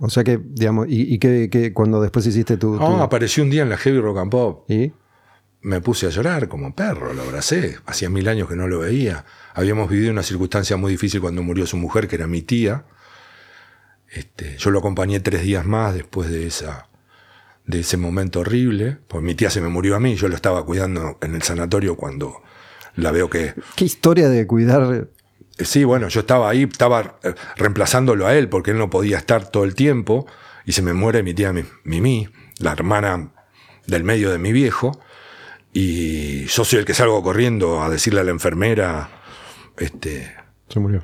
O 0.00 0.08
sea 0.10 0.24
que, 0.24 0.40
digamos, 0.42 0.86
¿y, 0.88 1.14
y 1.14 1.18
qué, 1.18 1.48
qué- 1.50 1.72
cuando 1.72 2.00
después 2.00 2.26
hiciste 2.26 2.56
tu... 2.56 2.74
tu- 2.76 2.80
No, 2.80 3.02
apareció 3.02 3.42
un 3.44 3.50
día 3.50 3.62
en 3.62 3.68
la 3.68 3.76
Heavy 3.76 4.00
Rock 4.00 4.18
and 4.18 4.30
Pop. 4.30 4.70
¿Y? 4.70 4.92
Me 5.62 5.80
puse 5.82 6.06
a 6.06 6.08
llorar 6.08 6.48
como 6.48 6.74
perro, 6.74 7.12
lo 7.12 7.20
abracé. 7.22 7.76
Hacía 7.84 8.08
mil 8.08 8.26
años 8.28 8.48
que 8.48 8.56
no 8.56 8.66
lo 8.66 8.78
veía. 8.78 9.26
Habíamos 9.52 9.90
vivido 9.90 10.10
una 10.10 10.22
circunstancia 10.22 10.78
muy 10.78 10.92
difícil 10.92 11.20
cuando 11.20 11.42
murió 11.42 11.66
su 11.66 11.76
mujer, 11.76 12.08
que 12.08 12.16
era 12.16 12.26
mi 12.26 12.40
tía. 12.40 12.84
Este, 14.10 14.56
yo 14.56 14.70
lo 14.70 14.78
acompañé 14.80 15.20
tres 15.20 15.42
días 15.42 15.64
más 15.66 15.94
después 15.94 16.30
de 16.30 16.46
esa 16.46 16.88
de 17.66 17.80
ese 17.80 17.96
momento 17.98 18.40
horrible. 18.40 18.98
Pues 19.06 19.22
mi 19.22 19.34
tía 19.34 19.50
se 19.50 19.60
me 19.60 19.68
murió 19.68 19.94
a 19.96 20.00
mí, 20.00 20.16
yo 20.16 20.26
lo 20.28 20.34
estaba 20.34 20.64
cuidando 20.64 21.18
en 21.20 21.34
el 21.34 21.42
sanatorio 21.42 21.94
cuando 21.96 22.42
la 22.96 23.12
veo 23.12 23.30
que 23.30 23.54
¿Qué 23.76 23.84
historia 23.84 24.28
de 24.28 24.46
cuidar... 24.46 25.08
Sí, 25.64 25.84
bueno, 25.84 26.08
yo 26.08 26.20
estaba 26.20 26.48
ahí, 26.50 26.62
estaba 26.64 27.18
eh, 27.22 27.34
reemplazándolo 27.56 28.26
a 28.26 28.34
él 28.36 28.48
porque 28.48 28.70
él 28.72 28.78
no 28.78 28.90
podía 28.90 29.18
estar 29.18 29.48
todo 29.50 29.64
el 29.64 29.74
tiempo 29.74 30.26
y 30.64 30.72
se 30.72 30.82
me 30.82 30.92
muere 30.92 31.22
mi 31.22 31.34
tía 31.34 31.52
Mi- 31.52 31.64
Mimi, 31.84 32.28
la 32.58 32.72
hermana 32.72 33.30
del 33.86 34.04
medio 34.04 34.30
de 34.30 34.38
mi 34.38 34.52
viejo, 34.52 35.00
y 35.72 36.44
yo 36.46 36.64
soy 36.64 36.80
el 36.80 36.84
que 36.84 36.94
salgo 36.94 37.22
corriendo 37.22 37.82
a 37.82 37.88
decirle 37.90 38.20
a 38.20 38.24
la 38.24 38.30
enfermera, 38.30 39.08
este, 39.78 40.34
Se 40.68 40.78
murió. 40.80 41.02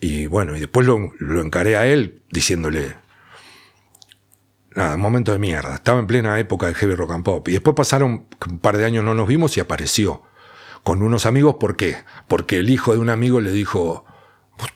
y 0.00 0.26
bueno, 0.26 0.56
y 0.56 0.60
después 0.60 0.86
lo, 0.86 1.12
lo 1.18 1.40
encaré 1.42 1.76
a 1.76 1.86
él 1.86 2.22
diciéndole, 2.30 2.94
nada, 4.74 4.94
un 4.94 5.00
momento 5.00 5.32
de 5.32 5.38
mierda, 5.38 5.74
estaba 5.74 5.98
en 5.98 6.06
plena 6.06 6.38
época 6.38 6.66
de 6.68 6.74
heavy 6.74 6.94
rock 6.94 7.12
and 7.12 7.24
pop, 7.24 7.48
y 7.48 7.52
después 7.52 7.74
pasaron 7.74 8.26
un 8.48 8.58
par 8.60 8.76
de 8.76 8.84
años, 8.84 9.04
no 9.04 9.14
nos 9.14 9.26
vimos 9.28 9.56
y 9.56 9.60
apareció 9.60 10.22
con 10.82 11.02
unos 11.02 11.26
amigos, 11.26 11.56
¿por 11.58 11.76
qué? 11.76 11.96
Porque 12.26 12.58
el 12.58 12.70
hijo 12.70 12.92
de 12.92 12.98
un 12.98 13.10
amigo 13.10 13.40
le 13.40 13.52
dijo, 13.52 14.04
¿vos, 14.58 14.68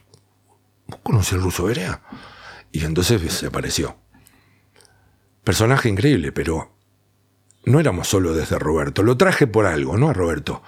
vos 0.87 1.01
conocés 1.03 1.35
al 1.35 1.43
ruso 1.43 1.65
Berea? 1.65 2.03
Y 2.71 2.85
entonces 2.85 3.21
se 3.33 3.47
apareció. 3.47 3.97
Personaje 5.45 5.89
increíble, 5.89 6.33
pero 6.33 6.73
no 7.65 7.81
éramos 7.81 8.09
solo 8.09 8.35
desde 8.35 8.59
Roberto, 8.59 9.03
lo 9.03 9.17
traje 9.17 9.47
por 9.47 9.67
algo, 9.67 9.97
¿no? 9.97 10.09
A 10.09 10.13
Roberto, 10.13 10.63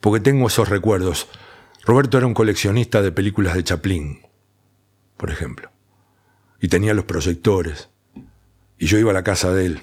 porque 0.00 0.20
tengo 0.20 0.46
esos 0.46 0.68
recuerdos. 0.68 1.28
Roberto 1.84 2.18
era 2.18 2.26
un 2.26 2.34
coleccionista 2.34 3.02
de 3.02 3.12
películas 3.12 3.54
de 3.54 3.64
Chaplin, 3.64 4.22
por 5.16 5.30
ejemplo, 5.30 5.70
y 6.60 6.68
tenía 6.68 6.94
los 6.94 7.04
proyectores, 7.04 7.90
y 8.78 8.86
yo 8.86 8.98
iba 8.98 9.10
a 9.10 9.14
la 9.14 9.24
casa 9.24 9.52
de 9.52 9.66
él, 9.66 9.82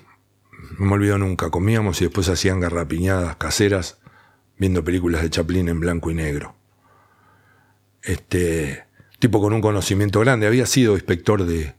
no 0.77 0.85
me 0.85 0.93
olvido 0.93 1.17
nunca, 1.17 1.49
comíamos 1.49 2.01
y 2.01 2.05
después 2.05 2.27
hacían 2.29 2.59
garrapiñadas 2.59 3.35
caseras 3.35 4.00
viendo 4.61 4.83
películas 4.83 5.23
de 5.23 5.31
Chaplin 5.31 5.69
en 5.69 5.79
blanco 5.79 6.11
y 6.11 6.13
negro. 6.13 6.55
Este 8.03 8.85
tipo 9.17 9.41
con 9.41 9.53
un 9.53 9.61
conocimiento 9.61 10.19
grande, 10.19 10.45
había 10.45 10.67
sido 10.67 10.93
inspector 10.93 11.45
de, 11.45 11.73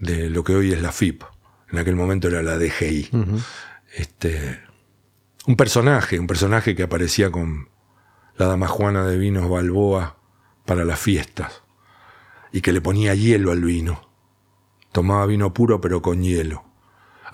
de 0.00 0.28
lo 0.28 0.42
que 0.42 0.56
hoy 0.56 0.72
es 0.72 0.82
la 0.82 0.90
FIP, 0.90 1.22
en 1.70 1.78
aquel 1.78 1.94
momento 1.94 2.26
era 2.26 2.42
la 2.42 2.58
DGI. 2.58 3.10
Este, 3.94 4.60
un 5.46 5.54
personaje, 5.54 6.18
un 6.18 6.26
personaje 6.26 6.74
que 6.74 6.82
aparecía 6.82 7.30
con 7.30 7.68
la 8.36 8.46
dama 8.46 8.66
Juana 8.66 9.06
de 9.06 9.16
Vinos 9.16 9.48
Balboa 9.48 10.18
para 10.64 10.84
las 10.84 10.98
fiestas 10.98 11.62
y 12.50 12.60
que 12.60 12.72
le 12.72 12.80
ponía 12.80 13.14
hielo 13.14 13.52
al 13.52 13.62
vino. 13.62 14.10
Tomaba 14.90 15.26
vino 15.26 15.54
puro 15.54 15.80
pero 15.80 16.02
con 16.02 16.24
hielo. 16.24 16.64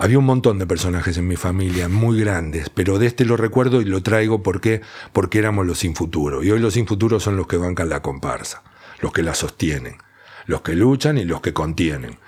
Había 0.02 0.18
un 0.18 0.24
montón 0.24 0.58
de 0.58 0.66
personajes 0.66 1.16
en 1.16 1.28
mi 1.28 1.36
familia, 1.36 1.88
muy 1.88 2.18
grandes, 2.18 2.70
pero 2.70 2.98
de 2.98 3.06
este 3.06 3.24
lo 3.24 3.36
recuerdo 3.36 3.80
y 3.80 3.84
lo 3.84 4.02
traigo 4.02 4.42
porque, 4.42 4.80
porque 5.12 5.38
éramos 5.38 5.64
los 5.64 5.78
sin 5.78 5.94
futuro. 5.94 6.42
Y 6.42 6.50
hoy 6.50 6.58
los 6.58 6.74
sin 6.74 6.88
futuro 6.88 7.20
son 7.20 7.36
los 7.36 7.46
que 7.46 7.56
bancan 7.56 7.88
la 7.88 8.02
comparsa, 8.02 8.64
los 9.00 9.12
que 9.12 9.22
la 9.22 9.32
sostienen, 9.32 9.98
los 10.46 10.62
que 10.62 10.74
luchan 10.74 11.18
y 11.18 11.24
los 11.24 11.40
que 11.40 11.52
contienen, 11.52 12.18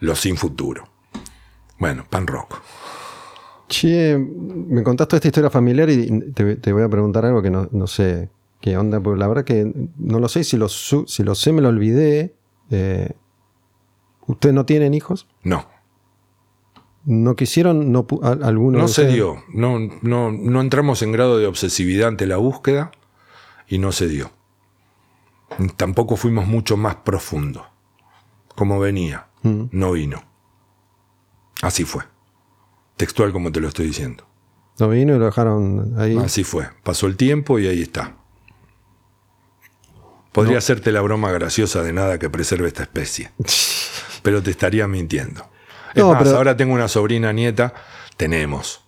los 0.00 0.18
sin 0.20 0.38
futuro. 0.38 0.88
Bueno, 1.78 2.06
pan 2.08 2.26
rock. 2.26 2.62
Che, 3.68 4.16
me 4.16 4.82
contaste 4.82 5.16
esta 5.16 5.28
historia 5.28 5.50
familiar 5.50 5.90
y 5.90 6.32
te, 6.32 6.56
te 6.56 6.72
voy 6.72 6.82
a 6.82 6.88
preguntar 6.88 7.26
algo 7.26 7.42
que 7.42 7.50
no, 7.50 7.68
no 7.72 7.86
sé 7.86 8.30
qué 8.62 8.78
onda, 8.78 9.00
porque 9.00 9.20
la 9.20 9.28
verdad 9.28 9.44
que 9.44 9.70
no 9.98 10.18
lo 10.18 10.30
sé, 10.30 10.44
si 10.44 10.56
lo, 10.56 10.70
si 10.70 11.22
lo 11.22 11.34
sé 11.34 11.52
me 11.52 11.60
lo 11.60 11.68
olvidé. 11.68 12.36
Eh, 12.70 13.12
¿Ustedes 14.26 14.54
no 14.54 14.64
tienen 14.64 14.94
hijos? 14.94 15.28
No, 15.42 15.68
¿No 17.10 17.36
quisieron? 17.36 17.90
No, 17.90 18.06
pu- 18.06 18.22
a- 18.22 18.46
alguno 18.46 18.78
no 18.80 18.86
se 18.88 19.06
dio. 19.06 19.42
No, 19.48 19.78
no, 20.02 20.30
no 20.30 20.60
entramos 20.60 21.00
en 21.00 21.10
grado 21.12 21.38
de 21.38 21.46
obsesividad 21.46 22.08
ante 22.08 22.26
la 22.26 22.36
búsqueda 22.36 22.90
y 23.66 23.78
no 23.78 23.92
se 23.92 24.08
dio. 24.08 24.30
Tampoco 25.78 26.16
fuimos 26.16 26.46
mucho 26.46 26.76
más 26.76 26.96
profundo. 26.96 27.66
Como 28.54 28.78
venía, 28.78 29.28
no 29.42 29.92
vino. 29.92 30.22
Así 31.62 31.84
fue. 31.84 32.02
Textual 32.98 33.32
como 33.32 33.50
te 33.52 33.60
lo 33.60 33.68
estoy 33.68 33.86
diciendo. 33.86 34.26
No 34.78 34.90
vino 34.90 35.16
y 35.16 35.18
lo 35.18 35.24
dejaron 35.24 35.94
ahí. 35.98 36.16
Así 36.18 36.44
fue. 36.44 36.68
Pasó 36.82 37.06
el 37.06 37.16
tiempo 37.16 37.58
y 37.58 37.68
ahí 37.68 37.80
está. 37.80 38.16
Podría 40.32 40.58
hacerte 40.58 40.92
la 40.92 41.00
broma 41.00 41.32
graciosa 41.32 41.82
de 41.82 41.92
nada 41.94 42.18
que 42.18 42.28
preserve 42.28 42.68
esta 42.68 42.82
especie. 42.82 43.30
pero 44.22 44.42
te 44.42 44.50
estaría 44.50 44.86
mintiendo. 44.86 45.48
Es 45.98 46.04
No, 46.04 46.12
más, 46.14 46.22
pero- 46.22 46.36
ahora 46.36 46.56
tengo 46.56 46.74
una 46.74 46.88
sobrina 46.88 47.32
nieta, 47.32 47.74
tenemos. 48.16 48.84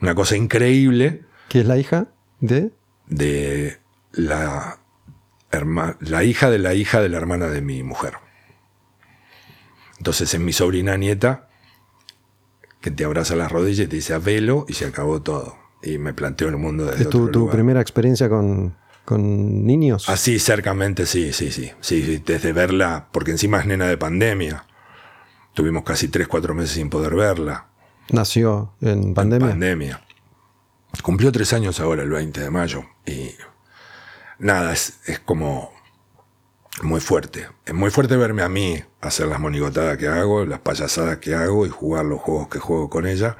Una 0.00 0.14
cosa 0.14 0.36
increíble 0.36 1.22
¿Quién 1.48 1.62
es 1.62 1.68
la 1.68 1.78
hija 1.78 2.06
de? 2.40 2.70
de 3.06 3.78
la, 4.12 4.78
herma- 5.50 5.96
la 6.00 6.24
hija 6.24 6.50
de 6.50 6.58
la 6.58 6.74
hija 6.74 7.00
de 7.00 7.08
la 7.08 7.16
hermana 7.18 7.46
de 7.48 7.60
mi 7.60 7.82
mujer. 7.82 8.14
Entonces 9.98 10.32
es 10.34 10.40
mi 10.40 10.52
sobrina 10.52 10.96
nieta 10.96 11.48
que 12.80 12.90
te 12.90 13.04
abraza 13.04 13.36
las 13.36 13.50
rodillas 13.50 13.86
y 13.86 13.88
te 13.88 13.96
dice 13.96 14.12
a 14.14 14.18
velo 14.18 14.66
y 14.68 14.74
se 14.74 14.84
acabó 14.86 15.22
todo. 15.22 15.56
Y 15.82 15.98
me 15.98 16.12
planteo 16.14 16.48
el 16.48 16.56
mundo 16.56 16.84
desde 16.86 17.04
¿Es 17.04 17.10
tu, 17.10 17.18
otro 17.22 17.30
tu 17.32 17.38
lugar. 17.40 17.54
primera 17.56 17.80
experiencia 17.80 18.28
con, 18.28 18.76
con 19.04 19.64
niños? 19.66 20.08
Así 20.08 20.38
cercamente, 20.38 21.06
sí, 21.06 21.32
sí, 21.32 21.50
sí, 21.50 21.70
sí, 21.80 22.02
sí, 22.02 22.22
desde 22.24 22.52
verla, 22.52 23.08
porque 23.12 23.30
encima 23.30 23.60
es 23.60 23.66
nena 23.66 23.86
de 23.86 23.96
pandemia. 23.96 24.66
Tuvimos 25.54 25.84
casi 25.84 26.08
3, 26.08 26.28
4 26.28 26.54
meses 26.54 26.72
sin 26.72 26.90
poder 26.90 27.14
verla. 27.14 27.68
Nació 28.10 28.74
en 28.80 29.14
pandemia. 29.14 29.48
Pandemia. 29.50 30.00
Cumplió 31.02 31.32
tres 31.32 31.52
años 31.52 31.80
ahora, 31.80 32.02
el 32.02 32.10
20 32.10 32.40
de 32.40 32.50
mayo. 32.50 32.84
Y 33.06 33.30
nada, 34.38 34.72
es, 34.72 35.00
es 35.06 35.18
como 35.18 35.72
muy 36.82 37.00
fuerte. 37.00 37.48
Es 37.64 37.74
muy 37.74 37.90
fuerte 37.90 38.16
verme 38.16 38.42
a 38.42 38.48
mí 38.48 38.82
hacer 39.00 39.26
las 39.26 39.40
monigotadas 39.40 39.96
que 39.96 40.08
hago, 40.08 40.44
las 40.44 40.60
payasadas 40.60 41.18
que 41.18 41.34
hago 41.34 41.66
y 41.66 41.68
jugar 41.70 42.04
los 42.04 42.20
juegos 42.20 42.48
que 42.48 42.58
juego 42.58 42.90
con 42.90 43.06
ella. 43.06 43.36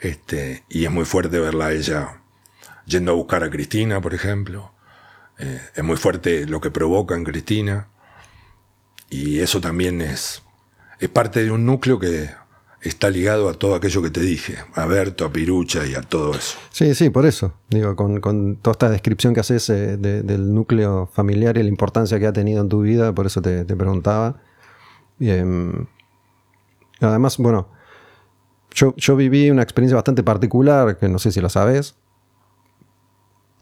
Este, 0.00 0.64
y 0.68 0.84
es 0.84 0.90
muy 0.90 1.04
fuerte 1.04 1.38
verla 1.38 1.66
a 1.66 1.72
ella 1.72 2.20
yendo 2.86 3.12
a 3.12 3.14
buscar 3.14 3.44
a 3.44 3.50
Cristina, 3.50 4.00
por 4.00 4.14
ejemplo. 4.14 4.72
Eh, 5.38 5.60
es 5.74 5.84
muy 5.84 5.96
fuerte 5.96 6.46
lo 6.46 6.60
que 6.60 6.70
provoca 6.70 7.14
en 7.14 7.24
Cristina. 7.24 7.88
Y 9.10 9.40
eso 9.40 9.60
también 9.60 10.00
es, 10.00 10.42
es 11.00 11.08
parte 11.08 11.44
de 11.44 11.50
un 11.50 11.66
núcleo 11.66 11.98
que 11.98 12.30
está 12.80 13.10
ligado 13.10 13.48
a 13.48 13.54
todo 13.54 13.74
aquello 13.74 14.00
que 14.02 14.10
te 14.10 14.20
dije, 14.20 14.56
a 14.74 14.86
Berto, 14.86 15.24
a 15.24 15.32
Pirucha 15.32 15.84
y 15.86 15.94
a 15.94 16.02
todo 16.02 16.34
eso. 16.34 16.56
Sí, 16.70 16.94
sí, 16.94 17.10
por 17.10 17.26
eso. 17.26 17.54
Digo, 17.68 17.96
con, 17.96 18.20
con 18.20 18.56
toda 18.56 18.72
esta 18.72 18.88
descripción 18.90 19.34
que 19.34 19.40
haces 19.40 19.68
eh, 19.70 19.96
de- 19.96 20.22
del 20.22 20.54
núcleo 20.54 21.08
familiar 21.12 21.56
y 21.58 21.62
la 21.62 21.68
importancia 21.68 22.18
que 22.20 22.26
ha 22.26 22.32
tenido 22.32 22.62
en 22.62 22.68
tu 22.68 22.82
vida, 22.82 23.12
por 23.14 23.26
eso 23.26 23.42
te, 23.42 23.64
te 23.64 23.74
preguntaba. 23.76 24.36
Y, 25.18 25.30
em, 25.30 25.86
además, 27.00 27.38
bueno, 27.38 27.68
yo, 28.72 28.94
yo 28.96 29.16
viví 29.16 29.50
una 29.50 29.62
experiencia 29.62 29.96
bastante 29.96 30.22
particular, 30.22 30.96
que 30.98 31.08
no 31.08 31.18
sé 31.18 31.32
si 31.32 31.40
lo 31.40 31.48
sabes, 31.48 31.96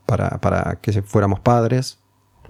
para, 0.06 0.38
para 0.40 0.80
que 0.82 1.02
fuéramos 1.02 1.40
padres. 1.40 1.98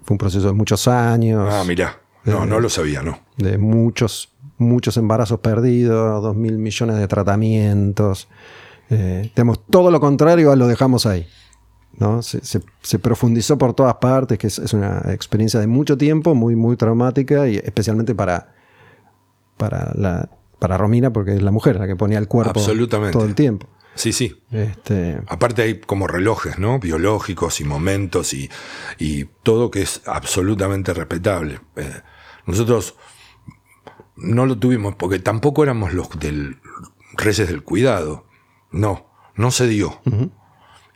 Fue 0.02 0.14
un 0.14 0.18
proceso 0.18 0.46
de 0.48 0.52
muchos 0.54 0.88
años. 0.88 1.48
Ah, 1.52 1.62
mirá, 1.66 2.00
no, 2.24 2.44
no 2.46 2.58
lo 2.60 2.68
sabía, 2.68 3.02
no. 3.02 3.20
de 3.36 3.58
muchos, 3.58 4.33
muchos 4.58 4.96
embarazos 4.96 5.40
perdidos, 5.40 6.22
dos 6.22 6.36
mil 6.36 6.58
millones 6.58 6.96
de 6.96 7.08
tratamientos. 7.08 8.28
Eh, 8.90 9.22
digamos, 9.34 9.64
todo 9.66 9.90
lo 9.90 10.00
contrario 10.00 10.54
lo 10.56 10.66
dejamos 10.66 11.06
ahí. 11.06 11.26
¿no? 11.98 12.22
Se, 12.22 12.44
se- 12.44 12.60
se 12.82 12.98
profundizó 12.98 13.56
por 13.56 13.72
todas 13.74 13.94
partes, 13.94 14.36
que 14.38 14.48
es, 14.48 14.58
es 14.58 14.72
una 14.74 15.00
experiencia 15.12 15.60
de 15.60 15.66
mucho 15.68 15.96
tiempo, 15.96 16.34
muy, 16.34 16.56
muy 16.56 16.76
traumática, 16.76 17.48
y 17.48 17.56
especialmente 17.56 18.14
para, 18.16 18.52
para, 19.56 19.92
la, 19.94 20.28
para 20.58 20.76
Romina, 20.76 21.12
porque 21.12 21.34
es 21.36 21.42
la 21.42 21.52
mujer 21.52 21.76
la 21.78 21.86
que 21.86 21.94
ponía 21.96 22.18
el 22.18 22.26
cuerpo 22.28 22.58
Absolutamente. 22.58 23.12
todo 23.12 23.24
el 23.24 23.34
tiempo. 23.34 23.68
Sí, 23.94 24.12
sí. 24.12 24.42
Este, 24.50 25.20
Aparte 25.28 25.62
hay 25.62 25.78
como 25.78 26.08
relojes, 26.08 26.58
¿no? 26.58 26.80
Biológicos 26.80 27.60
y 27.60 27.64
momentos 27.64 28.34
y, 28.34 28.50
y 28.98 29.26
todo 29.44 29.70
que 29.70 29.82
es 29.82 30.02
absolutamente 30.04 30.92
respetable. 30.94 31.60
Eh, 31.76 31.92
nosotros 32.44 32.96
no 34.16 34.46
lo 34.46 34.58
tuvimos 34.58 34.94
porque 34.96 35.18
tampoco 35.18 35.62
éramos 35.62 35.92
los 35.92 36.08
del 36.18 36.58
reyes 37.16 37.48
del 37.48 37.62
cuidado. 37.62 38.24
No, 38.70 39.06
no 39.36 39.50
se 39.50 39.66
dio. 39.68 40.00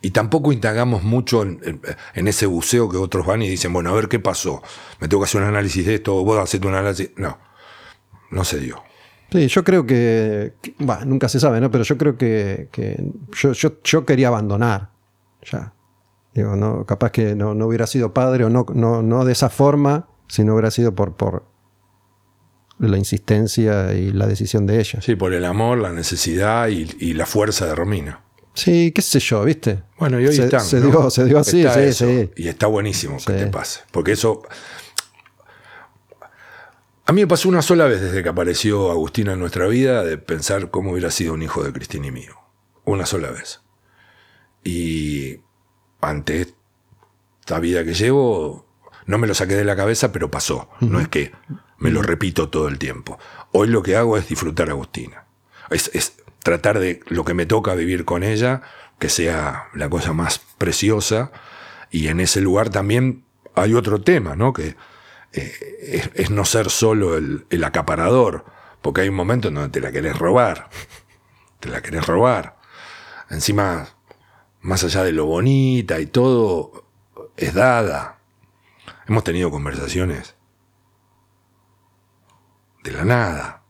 Y 0.00 0.10
tampoco 0.12 0.52
indagamos 0.52 1.02
mucho 1.02 1.42
en, 1.42 1.60
en- 1.64 1.80
en 2.14 2.28
ese 2.28 2.46
buceo 2.46 2.88
que 2.88 2.96
otros 2.96 3.26
van 3.26 3.42
y 3.42 3.48
dicen, 3.48 3.72
bueno, 3.72 3.90
a 3.90 3.94
ver 3.94 4.08
qué 4.08 4.20
pasó. 4.20 4.62
Me 5.00 5.08
tengo 5.08 5.22
que 5.22 5.28
hacer 5.28 5.42
un 5.42 5.48
análisis 5.48 5.84
de 5.86 5.96
esto, 5.96 6.24
vos 6.24 6.38
hacete 6.38 6.66
un 6.68 6.74
análisis. 6.74 7.10
No, 7.16 7.38
no 8.30 8.44
se 8.44 8.58
dio. 8.60 8.82
Sí, 9.30 9.46
yo 9.48 9.62
creo 9.64 9.84
que, 9.86 10.54
que- 10.62 10.74
bah, 10.78 11.04
nunca 11.04 11.28
se 11.28 11.40
sabe, 11.40 11.60
¿no? 11.60 11.70
Pero 11.70 11.84
yo 11.84 11.98
creo 11.98 12.16
que, 12.16 12.68
que 12.72 13.02
yo, 13.32 13.52
yo, 13.52 13.82
yo 13.82 14.06
quería 14.06 14.28
abandonar. 14.28 14.90
Ya. 15.50 15.74
Digo, 16.34 16.54
no, 16.56 16.84
capaz 16.86 17.10
que 17.10 17.34
no, 17.34 17.54
no 17.54 17.66
hubiera 17.66 17.86
sido 17.88 18.14
padre 18.14 18.44
o 18.44 18.50
no, 18.50 18.64
no, 18.74 19.02
no 19.02 19.24
de 19.24 19.32
esa 19.32 19.48
forma, 19.50 20.08
si 20.28 20.44
no 20.44 20.54
hubiera 20.54 20.70
sido 20.70 20.94
por, 20.94 21.16
por 21.16 21.47
la 22.78 22.96
insistencia 22.96 23.92
y 23.94 24.12
la 24.12 24.26
decisión 24.26 24.66
de 24.66 24.80
ella. 24.80 25.00
Sí, 25.00 25.16
por 25.16 25.32
el 25.34 25.44
amor, 25.44 25.78
la 25.78 25.92
necesidad 25.92 26.68
y, 26.68 26.88
y 26.98 27.14
la 27.14 27.26
fuerza 27.26 27.66
de 27.66 27.74
Romina. 27.74 28.20
Sí, 28.58 28.90
qué 28.92 29.02
sé 29.02 29.20
yo, 29.20 29.44
¿viste? 29.44 29.84
Bueno, 29.98 30.20
y 30.20 30.26
hoy 30.26 30.34
se, 30.34 30.44
están, 30.44 30.62
se 30.62 30.80
¿no? 30.80 30.90
dio, 30.90 31.10
se 31.10 31.24
dio 31.26 31.38
así, 31.38 31.60
Está 31.60 31.74
sí, 31.74 31.80
eso, 31.80 32.06
sí. 32.06 32.30
Y 32.36 32.48
está 32.48 32.66
buenísimo 32.66 33.16
que 33.24 33.32
te 33.32 33.46
pase. 33.46 33.82
Porque 33.92 34.12
eso. 34.12 34.42
A 37.06 37.12
mí 37.12 37.20
me 37.20 37.28
pasó 37.28 37.48
una 37.48 37.62
sola 37.62 37.86
vez 37.86 38.00
desde 38.00 38.20
que 38.22 38.28
apareció 38.28 38.90
Agustina 38.90 39.34
en 39.34 39.38
nuestra 39.38 39.68
vida 39.68 40.02
de 40.02 40.18
pensar 40.18 40.70
cómo 40.70 40.90
hubiera 40.90 41.12
sido 41.12 41.34
un 41.34 41.42
hijo 41.42 41.62
de 41.62 41.72
Cristina 41.72 42.08
y 42.08 42.10
mío. 42.10 42.34
Una 42.84 43.06
sola 43.06 43.30
vez. 43.30 43.60
Y 44.64 45.36
ante 46.00 46.48
esta 47.40 47.60
vida 47.60 47.84
que 47.84 47.94
llevo, 47.94 48.66
no 49.08 49.16
me 49.16 49.26
lo 49.26 49.34
saqué 49.34 49.56
de 49.56 49.64
la 49.64 49.74
cabeza, 49.74 50.12
pero 50.12 50.30
pasó. 50.30 50.68
No 50.80 51.00
es 51.00 51.08
que 51.08 51.32
me 51.78 51.90
lo 51.90 52.02
repito 52.02 52.50
todo 52.50 52.68
el 52.68 52.78
tiempo. 52.78 53.18
Hoy 53.52 53.68
lo 53.68 53.82
que 53.82 53.96
hago 53.96 54.18
es 54.18 54.28
disfrutar 54.28 54.68
a 54.68 54.72
Agustina. 54.72 55.24
Es, 55.70 55.90
es 55.94 56.18
tratar 56.42 56.78
de 56.78 57.00
lo 57.06 57.24
que 57.24 57.32
me 57.32 57.46
toca 57.46 57.74
vivir 57.74 58.04
con 58.04 58.22
ella, 58.22 58.60
que 58.98 59.08
sea 59.08 59.68
la 59.72 59.88
cosa 59.88 60.12
más 60.12 60.42
preciosa. 60.58 61.32
Y 61.90 62.08
en 62.08 62.20
ese 62.20 62.42
lugar 62.42 62.68
también 62.68 63.24
hay 63.54 63.72
otro 63.72 64.02
tema, 64.02 64.36
¿no? 64.36 64.52
Que 64.52 64.76
eh, 65.32 65.54
es, 65.80 66.10
es 66.12 66.30
no 66.30 66.44
ser 66.44 66.68
solo 66.68 67.16
el, 67.16 67.46
el 67.48 67.64
acaparador, 67.64 68.44
porque 68.82 69.00
hay 69.00 69.08
un 69.08 69.14
momento 69.14 69.48
en 69.48 69.54
donde 69.54 69.70
te 69.70 69.80
la 69.80 69.90
querés 69.90 70.18
robar. 70.18 70.68
Te 71.60 71.70
la 71.70 71.80
querés 71.80 72.06
robar. 72.06 72.58
Encima, 73.30 73.88
más 74.60 74.84
allá 74.84 75.02
de 75.02 75.12
lo 75.12 75.24
bonita 75.24 75.98
y 75.98 76.06
todo, 76.06 76.84
es 77.36 77.54
dada. 77.54 78.17
Hemos 79.08 79.24
tenido 79.24 79.50
conversaciones 79.50 80.36
de 82.84 82.92
la 82.92 83.04
nada. 83.06 83.62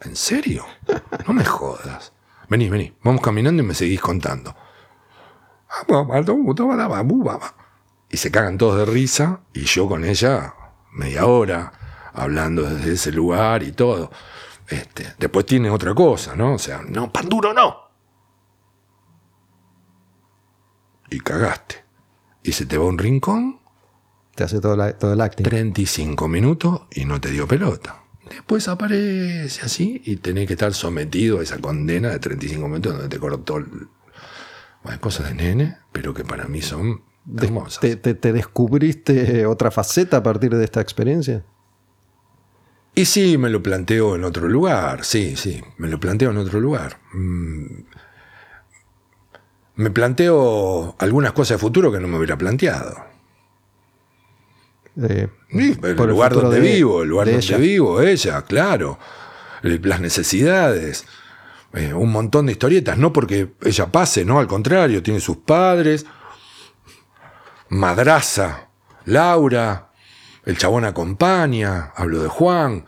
¿En 0.00 0.16
serio? 0.16 0.64
No 1.26 1.34
me 1.34 1.44
jodas. 1.44 2.14
Vení, 2.48 2.70
vení, 2.70 2.96
vamos 3.04 3.20
caminando 3.20 3.62
y 3.62 3.66
me 3.66 3.74
seguís 3.74 4.00
contando. 4.00 4.56
Y 8.08 8.16
se 8.16 8.30
cagan 8.30 8.56
todos 8.56 8.78
de 8.78 8.86
risa 8.86 9.40
y 9.52 9.64
yo 9.64 9.86
con 9.86 10.06
ella 10.06 10.54
media 10.92 11.26
hora 11.26 11.72
hablando 12.14 12.62
desde 12.62 12.94
ese 12.94 13.12
lugar 13.12 13.62
y 13.62 13.72
todo. 13.72 14.10
Este, 14.66 15.14
después 15.18 15.44
tiene 15.44 15.68
otra 15.68 15.94
cosa, 15.94 16.34
¿no? 16.34 16.54
O 16.54 16.58
sea, 16.58 16.80
no, 16.88 17.12
pan 17.12 17.28
duro 17.28 17.52
no. 17.52 17.76
Y 21.10 21.20
cagaste. 21.20 21.87
Y 22.48 22.52
se 22.52 22.64
te 22.64 22.78
va 22.78 22.84
a 22.84 22.88
un 22.88 22.96
rincón 22.96 23.58
Te 24.34 24.44
hace 24.44 24.60
todo, 24.60 24.74
la- 24.76 24.96
todo 24.96 25.12
el 25.12 25.20
acting. 25.20 25.44
35 25.44 26.28
minutos 26.28 26.82
y 26.94 27.04
no 27.04 27.20
te 27.20 27.30
dio 27.30 27.46
pelota. 27.46 28.04
Después 28.30 28.68
aparece 28.68 29.60
así 29.62 30.00
y 30.04 30.16
tenés 30.16 30.46
que 30.46 30.52
estar 30.54 30.72
sometido 30.72 31.40
a 31.40 31.42
esa 31.42 31.58
condena 31.58 32.08
de 32.10 32.18
35 32.18 32.68
minutos 32.68 32.92
donde 32.94 33.08
te 33.08 33.18
cortó 33.18 33.56
el... 33.58 33.66
Bueno, 34.84 35.00
cosas 35.00 35.28
de 35.28 35.34
nene, 35.34 35.76
pero 35.92 36.14
que 36.14 36.24
para 36.24 36.46
mí 36.46 36.62
son 36.62 37.02
hermosas. 37.38 37.80
¿Te, 37.80 37.96
te, 37.96 38.14
te 38.14 38.32
descubriste 38.32 39.44
otra 39.44 39.70
faceta 39.70 40.18
a 40.18 40.22
partir 40.22 40.54
de 40.54 40.64
esta 40.64 40.80
experiencia? 40.80 41.44
Y 42.94 43.04
sí, 43.04 43.36
me 43.38 43.50
lo 43.50 43.62
planteo 43.62 44.14
en 44.16 44.24
otro 44.24 44.48
lugar, 44.48 45.04
sí, 45.04 45.36
sí, 45.36 45.60
me 45.76 45.88
lo 45.88 46.00
planteo 46.00 46.30
en 46.30 46.38
otro 46.38 46.60
lugar. 46.60 46.98
Me 49.78 49.90
planteo 49.90 50.96
algunas 50.98 51.32
cosas 51.32 51.56
de 51.56 51.58
futuro 51.60 51.90
que 51.92 52.00
no 52.00 52.08
me 52.08 52.16
hubiera 52.18 52.36
planteado. 52.36 52.96
Eh, 55.00 55.28
Sí, 55.50 55.78
el 55.82 55.96
lugar 55.96 56.34
donde 56.34 56.60
de- 56.60 56.72
vivo, 56.74 57.02
el 57.02 57.08
lugar 57.08 57.26
de 57.26 57.32
donde 57.34 57.46
ella. 57.46 57.56
vivo, 57.56 58.00
ella, 58.02 58.42
claro. 58.42 58.98
Eh, 59.62 59.78
Las 59.82 60.00
necesidades. 60.00 61.06
eh, 61.74 61.92
un 61.94 62.10
montón 62.10 62.46
de 62.46 62.52
historietas, 62.52 62.96
no 62.98 63.12
porque 63.12 63.52
ella 63.62 63.86
pase, 63.92 64.24
no, 64.24 64.38
al 64.38 64.46
contrario, 64.48 65.02
tiene 65.02 65.20
sus 65.20 65.36
padres, 65.36 66.06
madraza, 67.68 68.68
Laura, 69.04 69.90
el 70.44 70.56
chabón 70.56 70.84
acompaña, 70.86 71.92
hablo 71.94 72.22
de 72.22 72.28
Juan. 72.28 72.84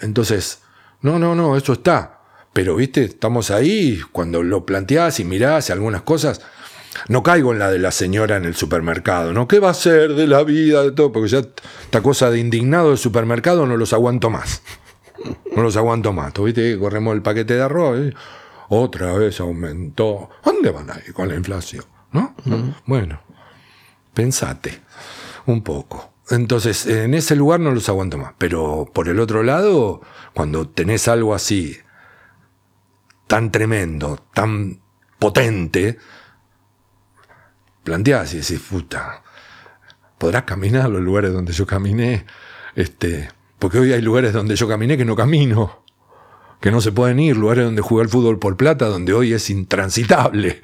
Entonces, 0.00 0.62
no, 1.00 1.18
no, 1.18 1.34
no, 1.36 1.56
eso 1.56 1.72
está. 1.74 2.17
Pero, 2.58 2.74
viste, 2.74 3.04
estamos 3.04 3.52
ahí, 3.52 4.00
cuando 4.10 4.42
lo 4.42 4.66
planteás 4.66 5.20
y 5.20 5.24
mirás 5.24 5.68
y 5.68 5.72
algunas 5.72 6.02
cosas, 6.02 6.40
no 7.06 7.22
caigo 7.22 7.52
en 7.52 7.60
la 7.60 7.70
de 7.70 7.78
la 7.78 7.92
señora 7.92 8.36
en 8.36 8.44
el 8.44 8.56
supermercado, 8.56 9.32
¿no? 9.32 9.46
¿Qué 9.46 9.60
va 9.60 9.70
a 9.70 9.74
ser 9.74 10.14
de 10.14 10.26
la 10.26 10.42
vida, 10.42 10.82
de 10.82 10.90
todo? 10.90 11.12
Porque 11.12 11.28
ya 11.28 11.38
esta 11.38 12.02
cosa 12.02 12.32
de 12.32 12.40
indignado 12.40 12.88
del 12.88 12.98
supermercado 12.98 13.64
no 13.64 13.76
los 13.76 13.92
aguanto 13.92 14.28
más. 14.28 14.64
No 15.54 15.62
los 15.62 15.76
aguanto 15.76 16.12
más. 16.12 16.32
¿Tú 16.32 16.42
viste 16.42 16.76
corremos 16.80 17.14
el 17.14 17.22
paquete 17.22 17.54
de 17.54 17.62
arroz? 17.62 17.96
y 18.00 18.14
Otra 18.70 19.12
vez 19.12 19.38
aumentó. 19.38 20.28
¿Dónde 20.44 20.72
van 20.72 20.90
a 20.90 20.96
ir 21.06 21.14
con 21.14 21.28
la 21.28 21.36
inflación? 21.36 21.84
¿No? 22.10 22.34
Bueno, 22.86 23.20
pensate 24.14 24.80
un 25.46 25.62
poco. 25.62 26.12
Entonces, 26.28 26.86
en 26.86 27.14
ese 27.14 27.36
lugar 27.36 27.60
no 27.60 27.70
los 27.70 27.88
aguanto 27.88 28.18
más. 28.18 28.32
Pero 28.36 28.90
por 28.92 29.08
el 29.08 29.20
otro 29.20 29.44
lado, 29.44 30.00
cuando 30.34 30.68
tenés 30.68 31.06
algo 31.06 31.36
así, 31.36 31.76
tan 33.28 33.52
tremendo, 33.52 34.18
tan 34.34 34.80
potente, 35.18 35.98
planteás 37.84 38.34
y 38.34 38.38
decís, 38.38 38.60
puta, 38.68 39.22
podrás 40.18 40.42
caminar 40.42 40.86
a 40.86 40.88
los 40.88 41.02
lugares 41.02 41.32
donde 41.32 41.52
yo 41.52 41.66
caminé, 41.66 42.26
este, 42.74 43.28
porque 43.58 43.78
hoy 43.78 43.92
hay 43.92 44.02
lugares 44.02 44.32
donde 44.32 44.56
yo 44.56 44.66
caminé 44.66 44.96
que 44.96 45.04
no 45.04 45.14
camino, 45.14 45.84
que 46.60 46.72
no 46.72 46.80
se 46.80 46.90
pueden 46.90 47.20
ir, 47.20 47.36
lugares 47.36 47.64
donde 47.64 47.82
jugué 47.82 48.02
el 48.02 48.08
fútbol 48.08 48.38
por 48.38 48.56
plata, 48.56 48.86
donde 48.86 49.12
hoy 49.12 49.32
es 49.32 49.50
intransitable. 49.50 50.62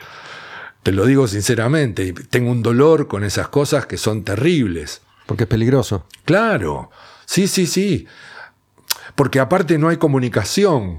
Te 0.83 0.93
lo 0.93 1.07
digo 1.07 1.29
sinceramente, 1.29 2.05
y 2.05 2.13
tengo 2.13 2.51
un 2.51 2.63
dolor 2.63 3.09
con 3.09 3.25
esas 3.25 3.49
cosas 3.49 3.87
que 3.87 3.97
son 3.97 4.25
terribles. 4.25 5.03
Porque 5.27 5.45
es 5.45 5.49
peligroso. 5.49 6.07
Claro, 6.25 6.91
sí, 7.25 7.47
sí, 7.47 7.67
sí. 7.67 8.07
Porque 9.15 9.41
aparte 9.41 9.79
no 9.79 9.89
hay 9.89 9.97
comunicación. 9.97 10.99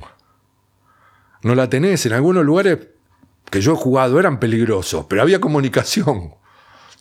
No 1.45 1.53
la 1.53 1.69
tenés. 1.69 2.03
En 2.07 2.13
algunos 2.13 2.43
lugares 2.43 2.79
que 3.51 3.61
yo 3.61 3.73
he 3.73 3.75
jugado 3.75 4.19
eran 4.19 4.39
peligrosos, 4.39 5.05
pero 5.07 5.21
había 5.21 5.39
comunicación. 5.39 6.33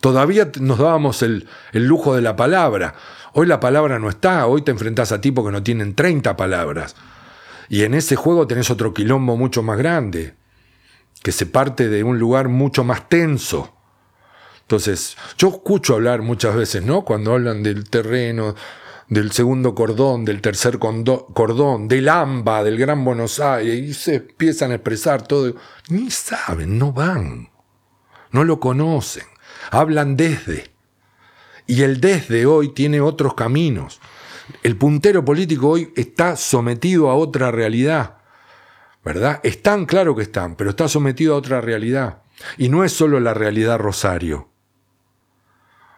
Todavía 0.01 0.53
nos 0.61 0.77
dábamos 0.77 1.23
el, 1.23 1.49
el 1.73 1.87
lujo 1.87 2.15
de 2.15 2.21
la 2.21 2.37
palabra. 2.37 2.95
Hoy 3.33 3.47
la 3.47 3.59
palabra 3.59 3.99
no 3.99 4.11
está, 4.11 4.47
hoy 4.47 4.61
te 4.61 4.71
enfrentás 4.71 5.13
a 5.13 5.21
tipos 5.23 5.47
que 5.47 5.51
no 5.51 5.63
tienen 5.63 5.95
30 5.95 6.37
palabras. 6.37 6.95
Y 7.71 7.85
en 7.85 7.95
ese 7.95 8.17
juego 8.17 8.47
tenés 8.47 8.69
otro 8.69 8.93
quilombo 8.93 9.39
mucho 9.39 9.63
más 9.63 9.79
grande, 9.79 10.35
que 11.23 11.33
se 11.33 11.47
parte 11.47 11.89
de 11.89 12.05
un 12.05 12.19
lugar 12.19 12.51
mucho 12.51 12.85
más 12.85 13.09
tenso. 13.09 13.75
Entonces, 14.61 15.17
yo 15.39 15.49
escucho 15.49 15.95
hablar 15.95 16.21
muchas 16.21 16.55
veces, 16.55 16.85
¿no? 16.85 17.03
Cuando 17.07 17.33
hablan 17.33 17.63
del 17.63 17.89
terreno, 17.89 18.55
del 19.09 19.33
segundo 19.33 19.75
cordón, 19.75 20.25
del 20.25 20.41
tercer 20.41 20.79
cordón, 20.79 21.89
del 21.89 22.09
AMBA, 22.09 22.65
del 22.65 22.79
Gran 22.79 23.05
Buenos 23.05 23.41
Aires, 23.41 23.75
y 23.75 23.95
se 23.95 24.17
empiezan 24.17 24.71
a 24.71 24.77
expresar 24.77 25.27
todo. 25.27 25.55
Ni 25.89 26.11
saben, 26.11 26.79
no 26.79 26.93
van. 26.93 27.51
No 28.31 28.45
lo 28.45 28.61
conocen. 28.61 29.25
Hablan 29.71 30.17
desde. 30.17 30.73
Y 31.67 31.83
el 31.83 32.01
desde 32.01 32.47
hoy 32.47 32.71
tiene 32.75 33.01
otros 33.01 33.35
caminos. 33.35 34.01
El 34.63 34.77
puntero 34.77 35.25
político 35.25 35.71
hoy 35.71 35.93
está 35.97 36.37
sometido 36.37 37.11
a 37.11 37.15
otra 37.15 37.51
realidad. 37.51 38.19
¿Verdad? 39.05 39.41
Están, 39.43 39.85
claro 39.85 40.15
que 40.17 40.23
están, 40.23 40.57
pero 40.57 40.71
está 40.71 40.89
sometido 40.89 41.35
a 41.35 41.39
otra 41.39 41.61
realidad. 41.61 42.23
Y 42.57 42.69
no 42.69 42.85
es 42.85 42.93
solo 42.93 43.21
la 43.21 43.35
realidad 43.35 43.79
Rosario. 43.79 44.49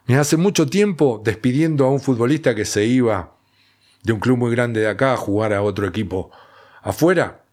Hace 0.09 0.37
mucho 0.37 0.67
tiempo, 0.67 1.21
despidiendo 1.25 1.85
a 1.85 1.91
un 1.91 2.01
futbolista 2.01 2.55
que 2.55 2.65
se 2.65 2.85
iba 2.85 3.37
de 4.05 4.13
un 4.13 4.21
club 4.21 4.39
muy 4.39 4.53
grande 4.53 4.81
de 4.81 4.89
acá 4.89 5.13
a 5.13 5.17
jugar 5.17 5.53
a 5.53 5.63
otro 5.63 5.87
equipo 5.87 6.31
afuera, 6.81 7.45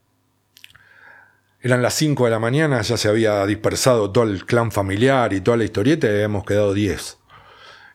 eran 1.62 1.82
las 1.82 1.96
5 1.96 2.26
de 2.26 2.32
la 2.32 2.40
mañana, 2.40 2.82
ya 2.82 2.96
se 2.98 3.10
había 3.10 3.46
dispersado 3.46 4.12
todo 4.12 4.26
el 4.26 4.46
clan 4.46 4.72
familiar 4.72 5.34
y 5.34 5.42
toda 5.42 5.58
la 5.58 5.64
historieta 5.64 6.08
y 6.08 6.12
habíamos 6.12 6.46
quedado 6.46 6.74
10. 6.74 7.18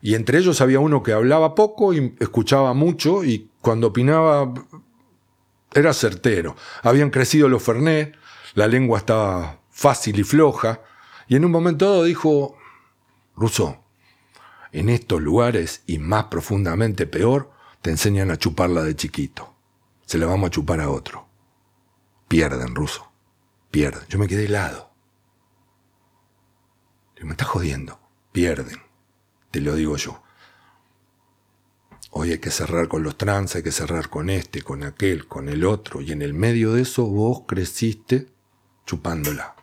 Y 0.00 0.14
entre 0.14 0.38
ellos 0.38 0.60
había 0.60 0.80
uno 0.80 1.02
que 1.02 1.12
hablaba 1.12 1.54
poco 1.54 1.92
y 1.92 2.16
escuchaba 2.18 2.72
mucho 2.74 3.24
y 3.24 3.50
cuando 3.60 3.88
opinaba 3.88 4.52
era 5.72 5.92
certero. 5.92 6.56
Habían 6.82 7.10
crecido 7.10 7.48
los 7.48 7.62
Fernet, 7.62 8.16
la 8.54 8.66
lengua 8.66 8.98
estaba 8.98 9.60
fácil 9.70 10.18
y 10.18 10.24
floja, 10.24 10.80
y 11.28 11.36
en 11.36 11.44
un 11.44 11.50
momento 11.50 11.90
dado 11.90 12.04
dijo, 12.04 12.56
Rousseau, 13.36 13.87
en 14.72 14.88
estos 14.88 15.20
lugares 15.20 15.82
y 15.86 15.98
más 15.98 16.24
profundamente 16.24 17.06
peor, 17.06 17.50
te 17.82 17.90
enseñan 17.90 18.30
a 18.30 18.36
chuparla 18.36 18.82
de 18.82 18.96
chiquito. 18.96 19.54
Se 20.06 20.18
la 20.18 20.26
vamos 20.26 20.48
a 20.48 20.50
chupar 20.50 20.80
a 20.80 20.90
otro. 20.90 21.28
Pierden, 22.28 22.74
ruso. 22.74 23.10
Pierden. 23.70 24.06
Yo 24.08 24.18
me 24.18 24.28
quedé 24.28 24.46
helado. 24.46 24.90
Me 27.20 27.32
estás 27.32 27.48
jodiendo. 27.48 27.98
Pierden. 28.32 28.82
Te 29.50 29.60
lo 29.60 29.74
digo 29.74 29.96
yo. 29.96 30.22
Hoy 32.10 32.32
hay 32.32 32.38
que 32.38 32.50
cerrar 32.50 32.88
con 32.88 33.02
los 33.02 33.18
trans, 33.18 33.54
hay 33.54 33.62
que 33.62 33.72
cerrar 33.72 34.08
con 34.08 34.30
este, 34.30 34.62
con 34.62 34.82
aquel, 34.82 35.26
con 35.26 35.48
el 35.48 35.64
otro. 35.64 36.00
Y 36.00 36.12
en 36.12 36.22
el 36.22 36.34
medio 36.34 36.72
de 36.72 36.82
eso 36.82 37.04
vos 37.04 37.42
creciste 37.46 38.28
chupándola. 38.86 39.56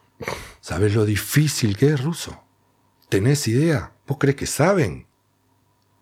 ¿Sabes 0.62 0.94
lo 0.94 1.06
difícil 1.06 1.76
que 1.78 1.88
es, 1.88 2.04
ruso? 2.04 2.44
¿Tenés 3.10 3.48
idea? 3.48 3.95
¿Vos 4.08 4.18
crees 4.20 4.36
que 4.36 4.46
saben? 4.46 5.08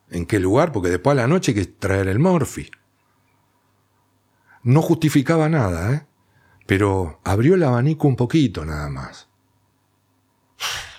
¿En 0.10 0.26
qué 0.26 0.40
lugar? 0.40 0.72
Porque 0.72 0.90
después 0.90 1.14
a 1.14 1.22
la 1.22 1.28
noche 1.28 1.52
hay 1.52 1.56
que 1.56 1.66
traer 1.66 2.08
el 2.08 2.20
morfi. 2.20 2.70
No 4.64 4.82
justificaba 4.82 5.50
nada, 5.50 5.94
¿eh? 5.94 6.06
Pero 6.66 7.20
abrió 7.24 7.56
el 7.56 7.64
abanico 7.64 8.08
un 8.08 8.16
poquito 8.16 8.64
nada 8.64 8.90
más. 8.90 9.28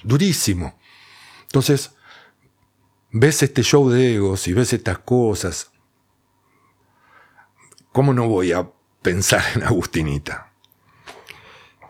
Durísimo. 0.02 0.78
Entonces, 1.43 1.94
ves 3.10 3.43
este 3.43 3.62
show 3.62 3.89
de 3.89 4.16
egos 4.16 4.47
y 4.48 4.52
ves 4.52 4.72
estas 4.72 4.98
cosas. 4.98 5.70
¿Cómo 7.93 8.12
no 8.12 8.28
voy 8.28 8.52
a 8.52 8.70
pensar 9.02 9.43
en 9.55 9.62
Agustinita? 9.62 10.53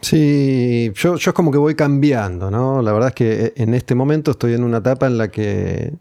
Sí, 0.05 0.93
yo, 0.95 1.17
yo 1.17 1.31
es 1.31 1.35
como 1.35 1.51
que 1.51 1.59
voy 1.59 1.75
cambiando, 1.75 2.51
¿no? 2.51 2.83
La 2.83 2.93
verdad 2.93 3.09
es 3.09 3.15
que 3.15 3.53
en 3.57 3.75
este 3.75 3.95
momento 3.95 4.33
estoy 4.33 4.53
en 4.55 4.63
una 4.63 4.79
etapa 4.79 5.07
en 5.07 5.17
la 5.19 5.29
que 5.31 5.95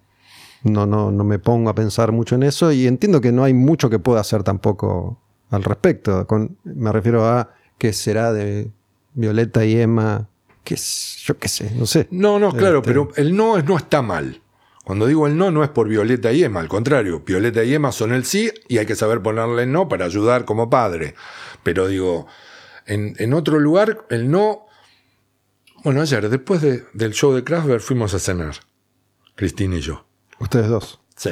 no, 0.64 0.86
no, 0.86 1.10
no 1.12 1.24
me 1.24 1.40
pongo 1.40 1.70
a 1.70 1.76
pensar 1.76 2.12
mucho 2.12 2.36
en 2.36 2.44
eso 2.44 2.72
y 2.72 2.86
entiendo 2.86 3.22
que 3.22 3.32
no 3.32 3.44
hay 3.44 3.54
mucho 3.54 3.90
que 3.90 4.00
pueda 4.00 4.20
hacer 4.22 4.44
tampoco 4.44 5.20
al 5.52 5.64
respecto. 5.64 6.28
Con, 6.28 6.58
me 6.66 6.92
refiero 6.92 7.26
a 7.26 7.54
qué 7.78 7.94
será 7.94 8.34
de 8.34 8.70
Violeta 9.14 9.64
y 9.66 9.80
Emma, 9.80 10.28
qué 10.64 10.74
s- 10.76 11.20
yo 11.26 11.38
qué 11.38 11.48
sé, 11.48 11.72
no 11.78 11.86
sé. 11.86 12.08
No, 12.12 12.40
no, 12.40 12.52
claro, 12.52 12.80
Este- 12.80 12.88
pero 12.90 13.10
el 13.16 13.36
no 13.36 13.58
es, 13.58 13.66
no 13.66 13.78
está 13.78 14.02
mal. 14.02 14.42
Cuando 14.84 15.08
digo 15.08 15.28
el 15.28 15.38
no, 15.38 15.50
no 15.50 15.64
es 15.64 15.70
por 15.70 15.88
Violeta 15.88 16.34
y 16.34 16.44
Emma, 16.44 16.60
al 16.60 16.68
contrario, 16.68 17.22
Violeta 17.26 17.64
y 17.64 17.74
Emma 17.74 17.94
son 17.94 18.12
el 18.12 18.26
sí 18.26 18.52
y 18.68 18.80
hay 18.80 18.86
que 18.86 18.96
saber 18.96 19.22
ponerle 19.22 19.64
el 19.64 19.72
no 19.72 19.88
para 19.88 20.04
ayudar 20.04 20.44
como 20.44 20.70
padre. 20.70 21.16
Pero 21.64 21.88
digo, 21.88 22.28
en, 22.86 23.16
en 23.20 23.34
otro 23.34 23.60
lugar, 23.60 24.06
el 24.10 24.30
no. 24.32 24.66
Bueno, 25.84 26.02
ayer, 26.02 26.30
después 26.30 26.62
de- 26.62 26.86
del 26.94 27.14
show 27.14 27.34
de 27.34 27.44
Kraftwerk, 27.44 27.82
fuimos 27.82 28.14
a 28.14 28.20
cenar, 28.20 28.56
Cristina 29.36 29.76
y 29.76 29.82
yo. 29.82 30.06
Ustedes 30.40 30.68
dos. 30.70 31.00
Sí. 31.16 31.32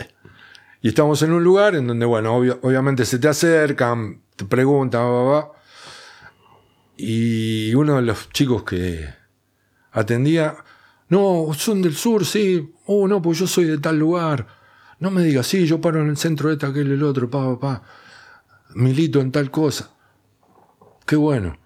Y 0.81 0.89
estamos 0.89 1.21
en 1.21 1.31
un 1.31 1.43
lugar 1.43 1.75
en 1.75 1.87
donde, 1.87 2.05
bueno, 2.05 2.35
obvio- 2.35 2.59
obviamente 2.63 3.05
se 3.05 3.19
te 3.19 3.27
acercan, 3.27 4.21
te 4.35 4.45
preguntan, 4.45 5.01
va, 5.01 5.09
va, 5.09 5.23
va. 5.31 5.51
Y 6.97 7.73
uno 7.73 7.95
de 7.95 8.01
los 8.03 8.29
chicos 8.29 8.63
que 8.63 9.07
atendía, 9.91 10.55
no, 11.09 11.47
son 11.55 11.81
del 11.81 11.95
sur, 11.95 12.25
sí. 12.25 12.73
Oh, 12.85 13.07
no, 13.07 13.21
pues 13.21 13.39
yo 13.39 13.47
soy 13.47 13.65
de 13.65 13.77
tal 13.77 13.97
lugar. 13.97 14.47
No 14.99 15.09
me 15.11 15.23
digas, 15.23 15.47
sí, 15.47 15.65
yo 15.65 15.81
paro 15.81 16.01
en 16.01 16.09
el 16.09 16.17
centro 16.17 16.49
de 16.49 16.53
este, 16.55 16.65
aquel, 16.67 16.91
el 16.91 17.03
otro, 17.03 17.29
pa, 17.29 17.43
pa, 17.57 17.59
pa. 17.59 17.83
Milito 18.75 19.19
en 19.19 19.31
tal 19.31 19.49
cosa. 19.51 19.89
Qué 21.11 21.17
bueno. 21.17 21.57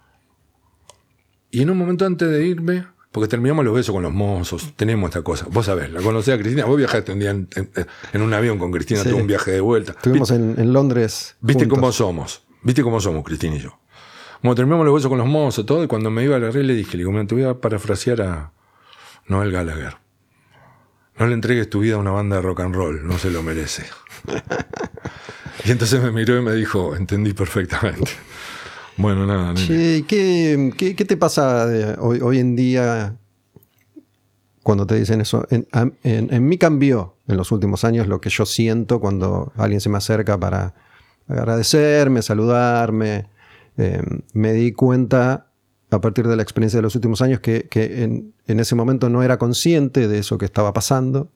Y 1.52 1.62
en 1.62 1.70
un 1.70 1.78
momento 1.78 2.04
antes 2.04 2.28
de 2.28 2.44
irme, 2.44 2.84
porque 3.12 3.28
terminamos 3.28 3.64
los 3.64 3.72
besos 3.76 3.94
con 3.94 4.02
los 4.02 4.12
mozos, 4.12 4.72
tenemos 4.74 5.08
esta 5.10 5.22
cosa. 5.22 5.46
Vos 5.48 5.66
sabés, 5.66 5.88
la 5.92 6.00
conocí 6.02 6.32
a 6.32 6.36
Cristina, 6.36 6.64
vos 6.64 6.76
viajaste 6.76 7.12
un 7.12 7.20
día 7.20 7.30
en, 7.30 7.48
en- 7.54 7.70
en 8.12 8.22
un 8.22 8.34
avión 8.34 8.58
con 8.58 8.72
Cristina, 8.72 9.04
Sí. 9.04 9.10
tuve 9.10 9.20
un 9.20 9.28
viaje 9.28 9.52
de 9.52 9.60
vuelta. 9.60 9.92
Estuvimos 9.92 10.32
en, 10.32 10.56
en 10.58 10.72
Londres. 10.72 11.36
¿Viste 11.40 11.62
juntos. 11.62 11.78
cómo 11.78 11.92
somos? 11.92 12.42
¿Viste 12.62 12.82
cómo 12.82 13.00
somos, 13.00 13.22
Cristina 13.22 13.54
y 13.54 13.60
yo? 13.60 13.78
Bueno, 14.42 14.56
terminamos 14.56 14.84
los 14.84 14.96
besos 14.96 15.08
con 15.10 15.18
los 15.18 15.28
mozos, 15.28 15.64
todo, 15.64 15.84
y 15.84 15.86
cuando 15.86 16.10
me 16.10 16.24
iba 16.24 16.34
a 16.34 16.40
la 16.40 16.50
red 16.50 16.62
le 16.64 16.74
dije, 16.74 16.96
le 16.96 17.02
digo, 17.04 17.12
"Mira, 17.12 17.24
te 17.28 17.36
voy 17.36 17.44
a 17.44 17.54
parafrasear 17.54 18.20
a 18.22 18.52
Noel 19.28 19.52
Gallagher. 19.52 19.96
No 21.20 21.28
le 21.28 21.34
entregues 21.34 21.70
tu 21.70 21.78
vida 21.78 21.94
a 21.94 21.98
una 21.98 22.10
banda 22.10 22.34
de 22.34 22.42
rock 22.42 22.58
and 22.62 22.74
roll, 22.74 23.06
no 23.06 23.16
se 23.16 23.30
lo 23.30 23.44
merece. 23.44 23.86
y 25.64 25.70
entonces 25.70 26.02
me 26.02 26.10
miró 26.10 26.36
y 26.36 26.42
me 26.42 26.52
dijo, 26.52 26.96
entendí 26.96 27.32
perfectamente. 27.32 28.10
Bueno, 28.96 29.26
nada, 29.26 29.52
nene. 29.52 29.66
Che, 29.66 30.04
¿qué, 30.06 30.72
qué, 30.76 30.96
qué 30.96 31.04
te 31.04 31.16
pasa 31.16 31.66
de 31.66 31.96
hoy, 31.98 32.20
hoy 32.22 32.38
en 32.38 32.56
día 32.56 33.16
cuando 34.62 34.86
te 34.86 34.94
dicen 34.94 35.20
eso? 35.20 35.46
En, 35.50 36.48
mí 36.48 36.58
cambió 36.58 37.16
en 37.28 37.36
los 37.36 37.52
últimos 37.52 37.84
años 37.84 38.06
lo 38.06 38.20
que 38.20 38.30
yo 38.30 38.46
siento 38.46 39.00
cuando 39.00 39.52
alguien 39.56 39.80
se 39.80 39.88
me 39.88 39.98
acerca 39.98 40.38
para 40.38 40.74
agradecerme, 41.28 42.22
saludarme. 42.22 43.26
Eh, 43.76 44.02
me 44.32 44.52
di 44.54 44.72
cuenta 44.72 45.50
a 45.90 46.00
partir 46.00 46.26
de 46.26 46.36
la 46.36 46.42
experiencia 46.42 46.78
de 46.78 46.82
los 46.82 46.94
últimos 46.94 47.20
años 47.20 47.40
que, 47.40 47.68
que 47.68 48.02
en, 48.02 48.32
en 48.46 48.60
ese 48.60 48.74
momento 48.74 49.10
no 49.10 49.22
era 49.22 49.36
consciente 49.38 50.08
de 50.08 50.18
eso 50.18 50.38
que 50.38 50.46
estaba 50.46 50.72
pasando, 50.72 51.30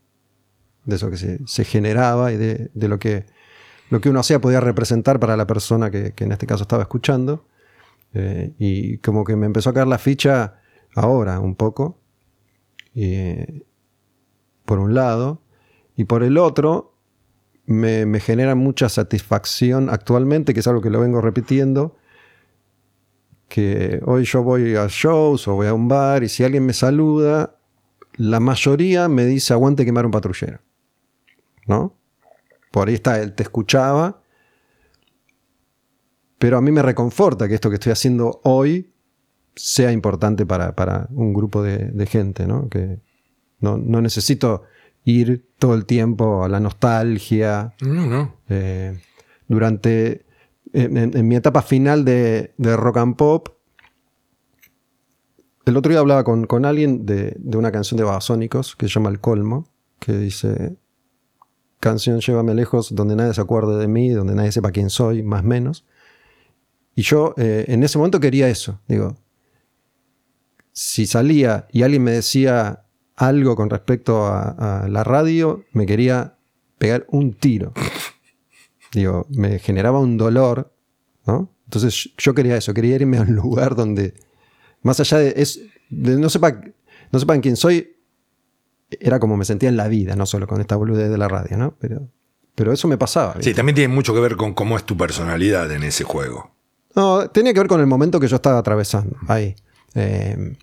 de 0.87 0.97
eso 0.97 1.11
que 1.11 1.19
se, 1.19 1.41
se 1.47 1.65
generaba 1.65 2.33
y 2.33 2.37
de, 2.37 2.71
de 2.73 2.89
lo 2.89 2.99
que 2.99 3.27
lo 3.91 4.01
que 4.01 4.09
uno 4.09 4.21
hacía 4.21 4.41
podía 4.41 4.61
representar 4.61 5.19
para 5.19 5.37
la 5.37 5.47
persona 5.47 5.91
que, 5.91 6.13
que 6.13 6.25
en 6.25 6.33
este 6.33 6.47
caso 6.47 6.63
estaba 6.63 6.85
escuchando. 6.85 7.45
Eh, 8.15 8.53
y 8.59 8.99
como 8.99 9.25
que 9.25 9.37
me 9.37 9.47
empezó 9.47 9.71
a 9.71 9.75
caer 9.75 9.87
la 9.87 9.99
ficha 9.99 10.61
ahora 10.95 11.41
un 11.41 11.55
poco. 11.55 12.01
Y, 12.95 13.65
por 14.65 14.79
un 14.79 14.95
lado. 14.95 15.43
Y 15.97 16.05
por 16.05 16.23
el 16.23 16.39
otro, 16.39 16.95
me, 17.67 18.07
me 18.07 18.21
genera 18.21 18.55
mucha 18.55 18.89
satisfacción 18.89 19.91
actualmente, 19.91 20.55
que 20.55 20.61
es 20.61 20.67
algo 20.67 20.81
que 20.81 20.91
lo 20.91 21.01
vengo 21.01 21.21
repitiendo, 21.21 21.97
que 23.49 24.01
hoy 24.07 24.25
yo 24.25 24.43
voy 24.43 24.77
a 24.77 24.87
shows 24.89 25.47
o 25.49 25.55
voy 25.57 25.67
a 25.67 25.75
un 25.75 25.89
bar 25.89 26.23
y 26.23 26.29
si 26.29 26.45
alguien 26.45 26.65
me 26.65 26.73
saluda, 26.73 27.57
la 28.17 28.41
mayoría 28.41 29.09
me 29.09 29.25
dice 29.27 29.53
aguante 29.53 29.85
quemar 29.85 30.07
un 30.07 30.13
patrullero. 30.13 30.61
¿No? 31.67 31.97
Por 32.71 32.89
ahí 32.89 32.95
está, 32.95 33.21
él 33.21 33.35
te 33.35 33.43
escuchaba. 33.43 34.23
Pero 36.41 36.57
a 36.57 36.63
mí 36.63 36.73
me 36.73 36.81
reconforta 36.81 37.47
que 37.49 37.55
esto 37.55 37.69
que 37.69 37.75
estoy 37.75 37.93
haciendo 37.93 38.41
hoy 38.45 38.95
sea 39.55 39.93
importante 39.93 40.47
para, 40.47 40.75
para 40.75 41.07
un 41.11 41.35
grupo 41.35 41.63
de, 41.63 41.91
de 41.91 42.07
gente, 42.07 42.47
¿no? 42.47 42.71
Que 42.71 42.99
no, 43.59 43.77
no, 43.77 44.01
necesito 44.01 44.63
ir 45.05 45.51
todo 45.59 45.75
el 45.75 45.85
tiempo 45.85 46.43
a 46.43 46.49
la 46.49 46.59
nostalgia. 46.59 47.75
No, 47.83 48.07
no. 48.07 48.37
Eh, 48.49 48.99
durante 49.49 50.25
en, 50.73 50.97
en, 50.97 51.29
mi 51.29 51.37
etapa 51.37 51.61
final 51.61 52.07
de, 52.07 52.55
de, 52.57 52.75
rock 52.75 52.97
and 52.97 53.17
pop, 53.17 53.51
el 55.67 55.77
otro 55.77 55.91
día 55.91 56.01
hablaba 56.01 56.25
con, 56.25 56.47
con 56.47 56.65
alguien 56.65 57.05
de, 57.05 57.37
de, 57.39 57.59
una 57.59 57.71
canción 57.71 57.99
de 57.99 58.05
Babasónicos 58.05 58.77
que 58.77 58.89
se 58.89 58.95
llama 58.95 59.11
El 59.11 59.21
Colmo, 59.21 59.69
que 59.99 60.15
dice, 60.15 60.79
canción 61.81 62.21
Llévame 62.21 62.55
lejos, 62.55 62.95
donde 62.95 63.15
nadie 63.15 63.35
se 63.35 63.43
acuerde 63.43 63.77
de 63.77 63.89
mí, 63.89 64.09
donde 64.09 64.35
nadie 64.35 64.53
sepa 64.53 64.71
quién 64.71 64.89
soy, 64.89 65.23
más 65.23 65.45
menos. 65.45 65.85
Y 66.95 67.03
yo 67.03 67.35
eh, 67.37 67.65
en 67.69 67.83
ese 67.83 67.99
momento 67.99 68.21
quería 68.21 68.49
eso, 68.49 68.81
digo, 68.89 69.17
si 70.73 71.07
salía 71.07 71.67
y 71.73 71.83
alguien 71.83 72.03
me 72.03 72.13
decía 72.13 72.85
algo 73.17 73.57
con 73.57 73.71
respecto 73.71 74.27
a, 74.27 74.85
a 74.85 74.89
la 74.89 75.05
radio, 75.05 75.65
me 75.73 75.87
quería 75.87 76.37
pegar 76.79 77.07
un 77.09 77.35
tiro. 77.35 77.73
Digo, 78.93 79.27
me 79.29 79.59
generaba 79.59 80.01
un 80.01 80.17
dolor, 80.17 80.75
¿no? 81.27 81.55
Entonces 81.67 82.11
yo 82.19 82.35
quería 82.35 82.57
eso, 82.57 82.75
quería 82.75 82.97
irme 82.97 83.19
a 83.19 83.23
un 83.23 83.35
lugar 83.37 83.77
donde, 83.77 84.15
más 84.83 84.99
allá 84.99 85.19
de, 85.19 85.35
es, 85.37 85.61
de 85.89 86.17
no, 86.17 86.29
sepa, 86.29 86.61
no 87.13 87.21
sepan 87.21 87.41
quién 87.41 87.57
soy, 87.57 87.97
era 88.89 89.21
como 89.21 89.37
me 89.37 89.45
sentía 89.45 89.69
en 89.69 89.77
la 89.77 89.87
vida, 89.87 90.17
no 90.17 90.27
solo 90.27 90.49
con 90.49 90.61
esta 90.61 90.75
boludez 90.75 91.11
de 91.11 91.19
la 91.19 91.29
radio, 91.29 91.57
¿no? 91.57 91.77
Pero, 91.79 92.09
pero 92.57 92.73
eso 92.73 92.89
me 92.89 92.99
pasaba. 92.99 93.35
¿viste? 93.35 93.51
Sí, 93.51 93.55
también 93.55 93.77
tiene 93.77 93.95
mucho 93.95 94.13
que 94.15 94.21
ver 94.21 94.37
con 94.37 94.53
cómo 94.53 94.77
es 94.77 94.85
tu 94.85 94.97
personalidad 94.97 95.71
en 95.71 95.85
ese 95.85 96.03
juego. 96.03 96.57
No, 96.95 97.29
tenía 97.31 97.53
que 97.53 97.61
ver 97.61 97.69
con 97.69 97.81
el 97.81 97.87
momento 97.87 98.19
que 98.19 98.29
yo 98.29 98.37
estaba 98.37 98.59
atravesando 98.59 99.17
ahí. 99.29 99.55
Eh, 99.95 100.57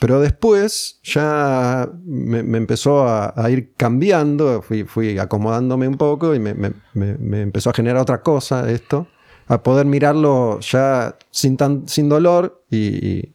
pero 0.00 0.20
después 0.20 1.00
ya 1.02 1.90
me, 2.04 2.38
empezó 2.56 3.08
a, 3.08 3.50
ir 3.50 3.72
cambiando, 3.76 4.62
fui, 4.62 5.18
acomodándome 5.18 5.88
un 5.88 5.96
poco 5.96 6.34
y 6.34 6.38
me, 6.38 6.54
empezó 7.42 7.70
a 7.70 7.74
generar 7.74 8.00
otra 8.00 8.22
cosa 8.22 8.70
esto, 8.70 9.08
a 9.48 9.62
poder 9.62 9.86
mirarlo 9.86 10.60
ya 10.60 11.16
sin, 11.30 11.56
tan, 11.56 11.88
sin 11.88 12.08
dolor 12.08 12.62
y, 12.70 13.32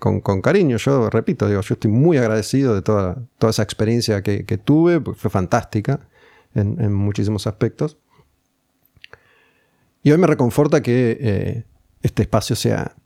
con, 0.00 0.20
cariño. 0.20 0.78
Yo 0.78 1.10
repito, 1.10 1.46
digo, 1.48 1.60
yo 1.60 1.74
estoy 1.74 1.90
muy 1.90 2.18
agradecido 2.18 2.74
de 2.74 2.82
toda, 2.82 3.16
toda 3.38 3.50
esa 3.50 3.62
experiencia 3.62 4.22
que, 4.22 4.58
tuve, 4.58 5.00
fue 5.14 5.30
fantástica 5.30 6.00
en, 6.54 6.92
muchísimos 6.92 7.46
aspectos. 7.46 7.98
Y 10.02 10.10
hoy 10.10 10.18
me 10.18 10.26
reconforta 10.26 10.82
que 10.82 11.18
eh, 11.20 11.64
este 12.02 12.22
espacio 12.22 12.56
sea 12.56 12.96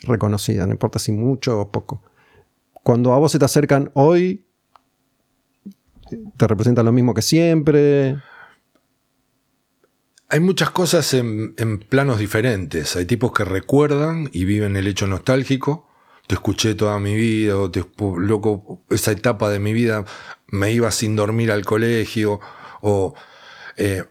reconocida, 0.00 0.66
no 0.66 0.72
importa 0.72 0.98
si 0.98 1.12
mucho 1.12 1.60
o 1.60 1.70
poco. 1.70 2.02
Cuando 2.82 3.12
a 3.12 3.18
vos 3.18 3.32
se 3.32 3.38
te 3.38 3.44
acercan 3.44 3.90
hoy, 3.94 4.46
te 6.36 6.46
representan 6.46 6.86
lo 6.86 6.92
mismo 6.92 7.14
que 7.14 7.22
siempre. 7.22 8.16
Hay 10.28 10.40
muchas 10.40 10.70
cosas 10.70 11.12
en, 11.14 11.54
en, 11.56 11.78
planos 11.78 12.18
diferentes. 12.18 12.96
Hay 12.96 13.06
tipos 13.06 13.32
que 13.32 13.44
recuerdan 13.44 14.28
y 14.32 14.44
viven 14.44 14.76
el 14.76 14.86
hecho 14.86 15.06
nostálgico. 15.06 15.88
Te 16.26 16.34
escuché 16.34 16.74
toda 16.74 16.98
mi 16.98 17.14
vida, 17.16 17.56
o 17.56 17.70
te, 17.70 17.84
loco, 18.18 18.82
esa 18.90 19.12
etapa 19.12 19.48
de 19.48 19.58
mi 19.58 19.72
vida 19.72 20.04
me 20.48 20.72
iba 20.72 20.90
sin 20.90 21.16
dormir 21.16 21.50
al 21.50 21.64
colegio. 21.64 22.40
O 22.82 23.14
eh, 23.78 24.04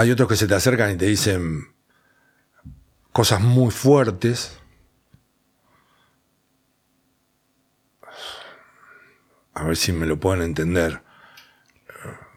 hay 0.00 0.10
otros 0.10 0.28
que 0.28 0.36
se 0.36 0.46
te 0.46 0.54
acercan 0.54 0.92
y 0.92 0.96
te 0.96 1.04
dicen 1.06 1.74
cosas 3.12 3.40
muy 3.40 3.70
fuertes 3.70 4.60
A 9.52 9.64
ver 9.64 9.76
si 9.76 9.92
me 9.92 10.06
lo 10.06 10.18
pueden 10.18 10.42
entender. 10.42 11.02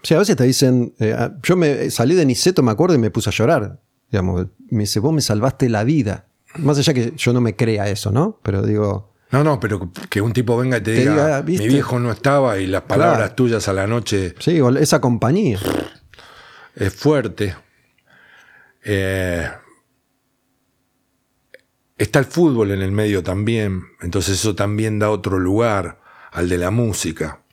Sí, 0.01 0.13
a 0.13 0.19
veces 0.19 0.35
te 0.35 0.43
dicen, 0.43 0.93
eh, 0.99 1.15
yo 1.41 1.55
me 1.55 1.89
salí 1.89 2.15
de 2.15 2.25
Niceto, 2.25 2.61
me 2.63 2.71
acuerdo, 2.71 2.95
y 2.95 2.97
me 2.97 3.11
puse 3.11 3.29
a 3.29 3.31
llorar. 3.31 3.79
Digamos, 4.11 4.47
me 4.69 4.81
dice, 4.81 4.99
vos 4.99 5.13
me 5.13 5.21
salvaste 5.21 5.69
la 5.69 5.85
vida. 5.85 6.27
Más 6.57 6.77
allá 6.77 6.93
que 6.93 7.13
yo 7.15 7.31
no 7.31 7.39
me 7.39 7.55
crea 7.55 7.87
eso, 7.87 8.11
¿no? 8.11 8.39
Pero 8.43 8.63
digo... 8.63 9.13
No, 9.31 9.41
no, 9.43 9.57
pero 9.59 9.89
que 10.09 10.19
un 10.19 10.33
tipo 10.33 10.57
venga 10.57 10.77
y 10.77 10.81
te, 10.81 10.95
te 10.95 10.99
diga, 10.99 11.41
diga, 11.41 11.63
mi 11.63 11.69
viejo 11.69 11.97
no 11.97 12.11
estaba 12.11 12.59
y 12.59 12.67
las 12.67 12.81
palabras 12.81 13.17
claro. 13.17 13.35
tuyas 13.35 13.67
a 13.69 13.73
la 13.73 13.87
noche... 13.87 14.35
Sí, 14.39 14.59
esa 14.79 14.99
compañía. 14.99 15.59
Es 16.75 16.93
fuerte. 16.93 17.55
Eh, 18.83 19.49
está 21.97 22.19
el 22.19 22.25
fútbol 22.25 22.71
en 22.71 22.81
el 22.81 22.91
medio 22.91 23.23
también, 23.23 23.83
entonces 24.01 24.39
eso 24.39 24.55
también 24.55 24.99
da 24.99 25.09
otro 25.09 25.39
lugar 25.39 26.01
al 26.31 26.49
de 26.49 26.57
la 26.57 26.71
música. 26.71 27.43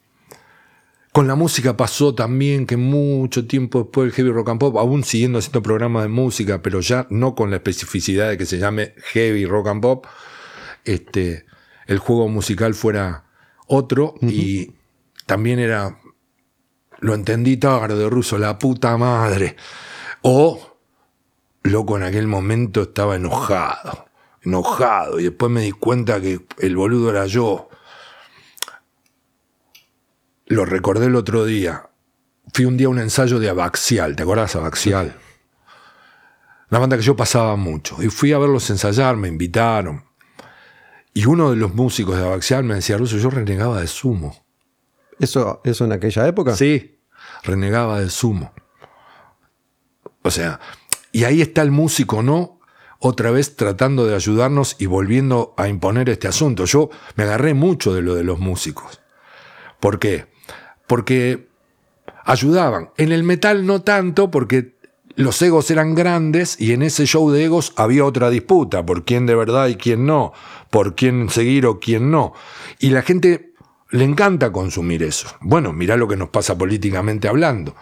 Con 1.12 1.26
la 1.26 1.34
música 1.34 1.76
pasó 1.76 2.14
también 2.14 2.66
que 2.66 2.76
mucho 2.76 3.47
tiempo 3.47 3.82
después 3.82 4.06
del 4.06 4.14
heavy 4.14 4.30
rock 4.30 4.51
and 4.51 4.60
pop, 4.60 4.76
aún 4.76 5.02
siguiendo 5.02 5.38
haciendo 5.38 5.62
programas 5.62 6.05
de 6.05 6.09
música, 6.09 6.62
pero 6.62 6.80
ya 6.80 7.06
no 7.10 7.34
con 7.34 7.51
la 7.51 7.56
especificidad 7.56 8.28
de 8.28 8.38
que 8.38 8.47
se 8.47 8.59
llame 8.59 8.94
heavy 9.12 9.44
rock 9.44 9.68
and 9.68 9.82
pop, 9.82 10.06
este, 10.84 11.47
el 11.86 11.98
juego 11.98 12.28
musical 12.28 12.74
fuera 12.74 13.24
otro 13.66 14.14
uh 14.20 14.26
-huh. 14.26 14.32
y 14.32 14.72
también 15.26 15.59
era, 15.59 15.99
lo 17.01 17.14
entendí 17.14 17.56
tarde, 17.56 18.09
ruso, 18.09 18.39
la 18.39 18.59
puta 18.59 18.97
madre. 18.97 19.56
O, 20.22 20.78
loco, 21.62 21.97
en 21.97 22.05
aquel 22.05 22.27
momento 22.27 22.82
estaba 22.82 23.16
enojado, 23.16 24.06
enojado, 24.43 25.18
y 25.20 25.24
después 25.24 25.51
me 25.51 25.62
di 25.62 25.72
cuenta 25.72 26.20
que 26.20 26.47
el 26.59 26.77
boludo 26.77 27.10
era 27.10 27.27
yo 27.27 27.70
lo 30.51 30.64
recordé 30.64 31.06
el 31.06 31.14
otro 31.14 31.44
día. 31.44 31.89
Fui 32.52 32.64
un 32.64 32.77
día 32.77 32.89
a 32.89 32.90
un 32.90 32.98
ensayo 32.98 33.39
de 33.39 33.48
Abaxial, 33.48 34.16
¿te 34.16 34.24
acuerdas 34.24 34.56
Abaxial? 34.56 35.16
Una 36.70 36.81
banda 36.81 36.97
que 36.97 37.05
yo 37.05 37.14
pasaba 37.14 37.55
mucho. 37.55 38.02
Y 38.02 38.09
fui 38.09 38.32
a 38.32 38.39
verlos 38.39 38.68
ensayar, 38.68 39.16
me 39.16 39.28
invitaron. 39.28 40.05
Y 41.14 41.27
uno 41.27 41.51
de 41.51 41.56
los 41.56 41.72
músicos 41.74 42.16
de 42.16 42.24
Abaxial 42.24 42.64
me 42.64 42.74
decía, 42.74 42.97
Ruso, 42.97 43.16
yo 43.18 43.31
renegaba 43.31 43.81
de 43.81 43.86
sumo. 43.86 44.39
¿Eso, 45.20 45.60
¿Eso 45.64 45.84
en 45.84 45.92
aquella 45.92 46.26
época? 46.26 46.56
Sí, 46.56 46.98
renegaba 47.42 48.01
de 48.01 48.10
sumo. 48.10 48.52
O 50.22 50.30
sea, 50.30 50.60
y 51.12 51.24
ahí 51.24 51.40
está 51.40 51.62
el 51.62 51.70
músico, 51.70 52.22
¿no? 52.22 52.59
Otra 52.98 53.30
vez 53.30 53.56
tratando 53.56 54.06
de 54.06 54.14
ayudarnos 54.14 54.76
y 54.78 54.86
volviendo 54.86 55.55
a 55.56 55.68
imponer 55.68 56.09
este 56.10 56.28
asunto. 56.28 56.64
Yo 56.64 56.90
me 57.14 57.24
agarré 57.24 57.55
mucho 57.55 57.94
de 57.94 58.02
lo 58.02 58.14
de 58.14 58.24
los 58.24 58.38
músicos. 58.38 59.01
¿Por 59.78 59.98
qué? 59.98 60.30
porque 60.90 61.47
ayudaban. 62.24 62.90
En 62.97 63.12
el 63.12 63.22
metal 63.22 63.64
no 63.64 63.82
tanto, 63.82 64.28
porque 64.28 64.74
los 65.14 65.40
egos 65.40 65.70
eran 65.70 65.94
grandes 65.94 66.60
y 66.60 66.72
en 66.72 66.82
ese 66.82 67.06
show 67.06 67.30
de 67.30 67.44
egos 67.44 67.72
había 67.76 68.05
otra 68.05 68.28
disputa, 68.28 68.84
por 68.84 69.05
quién 69.05 69.24
de 69.24 69.36
verdad 69.36 69.68
y 69.68 69.76
quién 69.76 70.05
no, 70.05 70.32
por 70.68 70.97
quién 70.97 71.28
seguir 71.30 71.66
o 71.66 71.78
quién 71.78 72.10
no. 72.10 72.32
Y 72.80 72.90
la 72.90 73.02
gente 73.02 73.49
le 73.90 74.04
encanta 74.04 74.52
consumir 74.52 75.02
eso. 75.02 75.28
Bueno, 75.40 75.72
mirá 75.72 75.96
lo 75.96 76.08
que 76.08 76.16
nos 76.16 76.30
pasa 76.30 76.56
políticamente 76.56 77.28
hablando. 77.28 77.74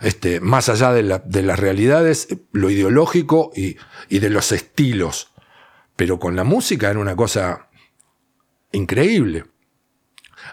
Este, 0.00 0.40
más 0.40 0.68
allá 0.68 0.92
de, 0.92 1.02
la, 1.02 1.18
de 1.18 1.42
las 1.42 1.58
realidades, 1.58 2.28
lo 2.52 2.70
ideológico 2.70 3.52
y, 3.54 3.76
y 4.08 4.18
de 4.18 4.30
los 4.30 4.52
estilos. 4.52 5.32
Pero 5.96 6.18
con 6.18 6.36
la 6.36 6.44
música 6.44 6.90
era 6.90 6.98
una 6.98 7.16
cosa 7.16 7.68
increíble. 8.72 9.44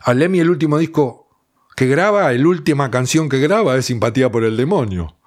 A 0.03 0.13
Lemmy 0.13 0.39
el 0.39 0.49
último 0.49 0.77
disco 0.77 1.29
que 1.75 1.87
graba, 1.87 2.31
la 2.31 2.47
última 2.47 2.91
canción 2.91 3.29
que 3.29 3.39
graba 3.39 3.75
es 3.77 3.85
Simpatía 3.85 4.31
por 4.31 4.43
el 4.43 4.57
Demonio. 4.57 5.17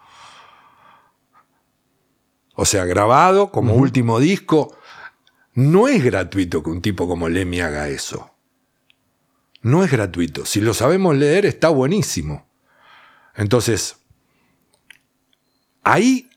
O 2.54 2.64
sea, 2.64 2.84
grabado 2.84 3.50
como 3.50 3.74
uh 3.74 3.78
-huh. 3.78 3.82
último 3.82 4.20
disco. 4.20 4.76
No 5.54 5.88
es 5.88 6.02
gratuito 6.04 6.62
que 6.62 6.70
un 6.70 6.80
tipo 6.80 7.08
como 7.08 7.28
Lemmy 7.28 7.60
haga 7.60 7.88
eso. 7.88 8.33
No 9.64 9.82
es 9.82 9.90
gratuito. 9.90 10.44
Si 10.44 10.60
lo 10.60 10.74
sabemos 10.74 11.16
leer, 11.16 11.46
está 11.46 11.70
buenísimo. 11.70 12.46
Entonces, 13.34 13.96
ahí, 15.82 16.28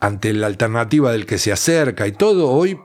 ante 0.00 0.32
la 0.32 0.46
alternativa 0.46 1.12
del 1.12 1.26
que 1.26 1.36
se 1.36 1.52
acerca 1.52 2.06
y 2.06 2.12
todo, 2.12 2.48
hoy 2.48 2.80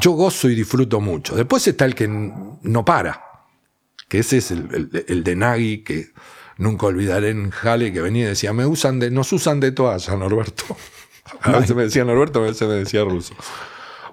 yo 0.00 0.12
gozo 0.12 0.48
y 0.48 0.54
disfruto 0.54 1.00
mucho. 1.00 1.34
Después 1.34 1.66
está 1.66 1.84
el 1.84 1.96
que 1.96 2.06
no 2.06 2.84
para, 2.84 3.24
que 4.08 4.20
ese 4.20 4.36
es 4.36 4.52
el, 4.52 5.24
de 5.24 5.36
Nagui, 5.36 5.82
que 5.82 6.12
nunca 6.56 6.86
olvidaré 6.86 7.30
en 7.30 7.50
Jale, 7.50 7.92
que 7.92 8.00
venía 8.00 8.26
y 8.26 8.28
decía, 8.28 8.52
me 8.52 8.66
usan 8.66 9.00
de, 9.00 9.10
nos 9.10 9.32
usan 9.32 9.58
de 9.58 9.72
toalla, 9.72 10.14
Norberto. 10.14 10.76
A 11.42 11.58
veces 11.58 11.74
me 11.74 11.82
decía 11.82 12.04
Norberto, 12.04 12.40
a 12.40 12.46
veces 12.46 12.68
me 12.68 12.74
decía 12.74 13.04
Ruso. 13.04 13.34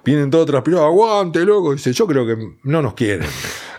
Vienen 0.04 0.30
todos 0.30 0.46
transpirados, 0.46 0.86
aguante, 0.86 1.44
loco. 1.44 1.74
Dice, 1.74 1.92
yo 1.92 2.06
creo 2.06 2.24
que 2.24 2.56
no 2.62 2.82
nos 2.82 2.94
quieren, 2.94 3.28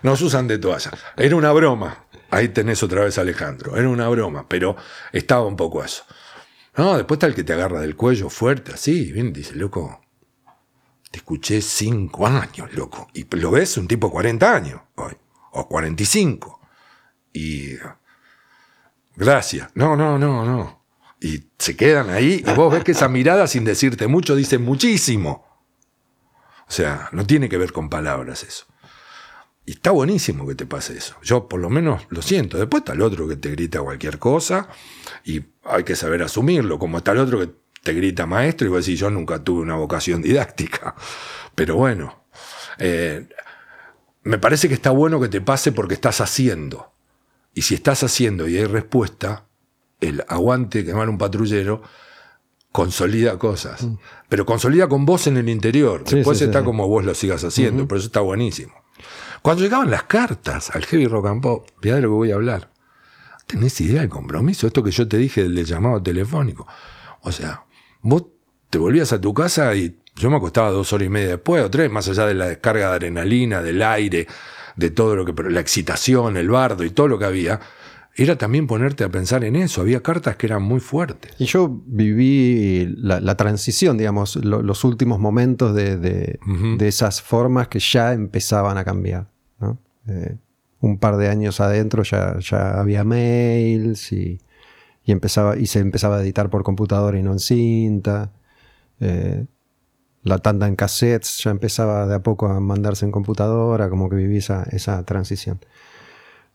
nos 0.03 0.21
usan 0.21 0.47
de 0.47 0.57
toalla. 0.57 0.91
Era 1.17 1.35
una 1.35 1.51
broma. 1.51 2.05
Ahí 2.29 2.49
tenés 2.49 2.81
otra 2.83 3.03
vez 3.03 3.17
Alejandro. 3.17 3.77
Era 3.77 3.89
una 3.89 4.07
broma, 4.07 4.47
pero 4.47 4.75
estaba 5.11 5.45
un 5.45 5.55
poco 5.55 5.83
eso. 5.83 6.03
No, 6.77 6.95
después 6.95 7.17
está 7.17 7.27
el 7.27 7.35
que 7.35 7.43
te 7.43 7.53
agarra 7.53 7.81
del 7.81 7.95
cuello 7.95 8.29
fuerte, 8.29 8.71
así, 8.73 9.11
bien, 9.11 9.33
dice, 9.33 9.55
loco, 9.55 9.99
te 11.11 11.17
escuché 11.17 11.61
cinco 11.61 12.25
años, 12.25 12.73
loco. 12.73 13.09
Y 13.13 13.25
lo 13.35 13.51
ves 13.51 13.77
un 13.77 13.87
tipo 13.87 14.07
de 14.07 14.13
40 14.13 14.55
años 14.55 14.81
hoy, 14.95 15.13
o 15.51 15.67
45. 15.67 16.59
Y. 17.33 17.75
Gracias. 19.15 19.69
No, 19.75 19.97
no, 19.97 20.17
no, 20.17 20.45
no. 20.45 20.85
Y 21.19 21.49
se 21.59 21.75
quedan 21.75 22.09
ahí 22.09 22.43
y 22.45 22.53
vos 22.53 22.73
ves 22.73 22.83
que 22.83 22.93
esa 22.93 23.09
mirada, 23.09 23.45
sin 23.47 23.65
decirte 23.65 24.07
mucho, 24.07 24.35
dice 24.35 24.57
muchísimo. 24.57 25.45
O 26.67 26.71
sea, 26.71 27.09
no 27.11 27.27
tiene 27.27 27.49
que 27.49 27.57
ver 27.57 27.73
con 27.73 27.89
palabras 27.89 28.43
eso. 28.43 28.65
Y 29.65 29.71
está 29.71 29.91
buenísimo 29.91 30.47
que 30.47 30.55
te 30.55 30.65
pase 30.65 30.97
eso. 30.97 31.15
Yo 31.21 31.47
por 31.47 31.59
lo 31.59 31.69
menos 31.69 32.07
lo 32.09 32.21
siento. 32.21 32.57
Después 32.57 32.81
está 32.81 32.93
el 32.93 33.01
otro 33.01 33.27
que 33.27 33.35
te 33.35 33.51
grita 33.51 33.81
cualquier 33.81 34.17
cosa 34.17 34.67
y 35.23 35.41
hay 35.63 35.83
que 35.83 35.95
saber 35.95 36.23
asumirlo. 36.23 36.79
Como 36.79 36.97
está 36.97 37.11
el 37.11 37.19
otro 37.19 37.39
que 37.39 37.49
te 37.83 37.93
grita 37.93 38.25
maestro 38.25 38.67
y 38.67 38.69
vos 38.69 38.85
decís, 38.85 38.99
yo 38.99 39.09
nunca 39.09 39.43
tuve 39.43 39.61
una 39.61 39.75
vocación 39.75 40.21
didáctica. 40.21 40.95
Pero 41.53 41.75
bueno, 41.75 42.25
eh, 42.79 43.27
me 44.23 44.37
parece 44.37 44.67
que 44.67 44.73
está 44.73 44.91
bueno 44.91 45.19
que 45.19 45.29
te 45.29 45.41
pase 45.41 45.71
porque 45.71 45.93
estás 45.93 46.21
haciendo. 46.21 46.91
Y 47.53 47.63
si 47.63 47.75
estás 47.75 48.03
haciendo 48.03 48.47
y 48.47 48.57
hay 48.57 48.65
respuesta, 48.65 49.45
el 49.99 50.23
aguante 50.27 50.85
quemar 50.85 51.09
un 51.09 51.17
patrullero 51.17 51.83
consolida 52.71 53.37
cosas. 53.37 53.83
Mm. 53.83 53.97
Pero 54.29 54.45
consolida 54.45 54.87
con 54.87 55.05
vos 55.05 55.27
en 55.27 55.37
el 55.37 55.49
interior. 55.49 56.03
Después 56.03 56.41
está 56.41 56.63
como 56.63 56.87
vos 56.87 57.03
lo 57.03 57.13
sigas 57.13 57.43
haciendo. 57.43 57.87
Por 57.87 57.97
eso 57.97 58.07
está 58.07 58.21
buenísimo. 58.21 58.73
Cuando 59.41 59.63
llegaban 59.63 59.89
las 59.89 60.03
cartas 60.03 60.69
al 60.75 60.85
Heavy 60.85 61.07
Rock 61.07 61.27
and 61.27 61.41
Pop, 61.41 61.67
de 61.81 61.91
lo 61.93 62.01
que 62.01 62.07
voy 62.07 62.31
a 62.31 62.35
hablar. 62.35 62.69
¿Tenés 63.47 63.81
idea 63.81 64.01
del 64.01 64.09
compromiso? 64.09 64.67
Esto 64.67 64.83
que 64.83 64.91
yo 64.91 65.07
te 65.07 65.17
dije 65.17 65.41
del 65.43 65.65
llamado 65.65 66.01
telefónico. 66.01 66.67
O 67.21 67.31
sea, 67.31 67.65
vos 68.01 68.25
te 68.69 68.77
volvías 68.77 69.11
a 69.13 69.19
tu 69.19 69.33
casa 69.33 69.73
y 69.75 69.97
yo 70.15 70.29
me 70.29 70.37
acostaba 70.37 70.69
dos 70.69 70.93
horas 70.93 71.07
y 71.07 71.09
media 71.09 71.29
después 71.29 71.63
o 71.63 71.71
tres, 71.71 71.91
más 71.91 72.07
allá 72.07 72.27
de 72.27 72.35
la 72.35 72.47
descarga 72.47 72.89
de 72.89 72.95
adrenalina, 72.95 73.61
del 73.61 73.81
aire, 73.81 74.27
de 74.75 74.89
todo 74.91 75.15
lo 75.15 75.25
que, 75.25 75.33
la 75.49 75.59
excitación, 75.59 76.37
el 76.37 76.49
bardo 76.49 76.83
y 76.83 76.91
todo 76.91 77.07
lo 77.07 77.17
que 77.17 77.25
había, 77.25 77.59
era 78.15 78.37
también 78.37 78.67
ponerte 78.67 79.03
a 79.03 79.09
pensar 79.09 79.43
en 79.43 79.55
eso. 79.55 79.81
Había 79.81 80.03
cartas 80.03 80.35
que 80.35 80.45
eran 80.45 80.61
muy 80.61 80.79
fuertes. 80.79 81.33
Y 81.39 81.45
yo 81.45 81.81
viví 81.85 82.93
la, 82.97 83.35
transición, 83.35 83.97
digamos, 83.97 84.35
los 84.35 84.83
últimos 84.83 85.19
momentos 85.19 85.73
de, 85.73 86.39
esas 86.79 87.21
formas 87.21 87.69
que 87.69 87.79
ya 87.79 88.13
empezaban 88.13 88.77
a 88.77 88.83
cambiar. 88.83 89.30
Eh, 90.07 90.37
un 90.79 90.97
par 90.97 91.17
de 91.17 91.29
años 91.29 91.59
adentro 91.59 92.03
ya, 92.03 92.39
ya 92.39 92.79
había 92.79 93.03
mails 93.03 94.11
y 94.11 94.39
y, 95.03 95.11
empezaba, 95.11 95.57
y 95.57 95.67
se 95.67 95.79
empezaba 95.79 96.17
a 96.17 96.21
editar 96.21 96.49
por 96.49 96.63
computadora 96.63 97.17
y 97.17 97.23
no 97.23 97.31
en 97.31 97.39
cinta. 97.39 98.31
Eh, 98.99 99.45
la 100.23 100.37
tanda 100.37 100.67
en 100.67 100.75
cassettes 100.75 101.43
ya 101.43 101.51
empezaba 101.51 102.05
de 102.05 102.15
a 102.15 102.23
poco 102.23 102.47
a 102.47 102.59
mandarse 102.59 103.05
en 103.05 103.11
computadora, 103.11 103.89
como 103.89 104.09
que 104.09 104.15
viví 104.15 104.37
esa, 104.37 105.03
transición. 105.05 105.59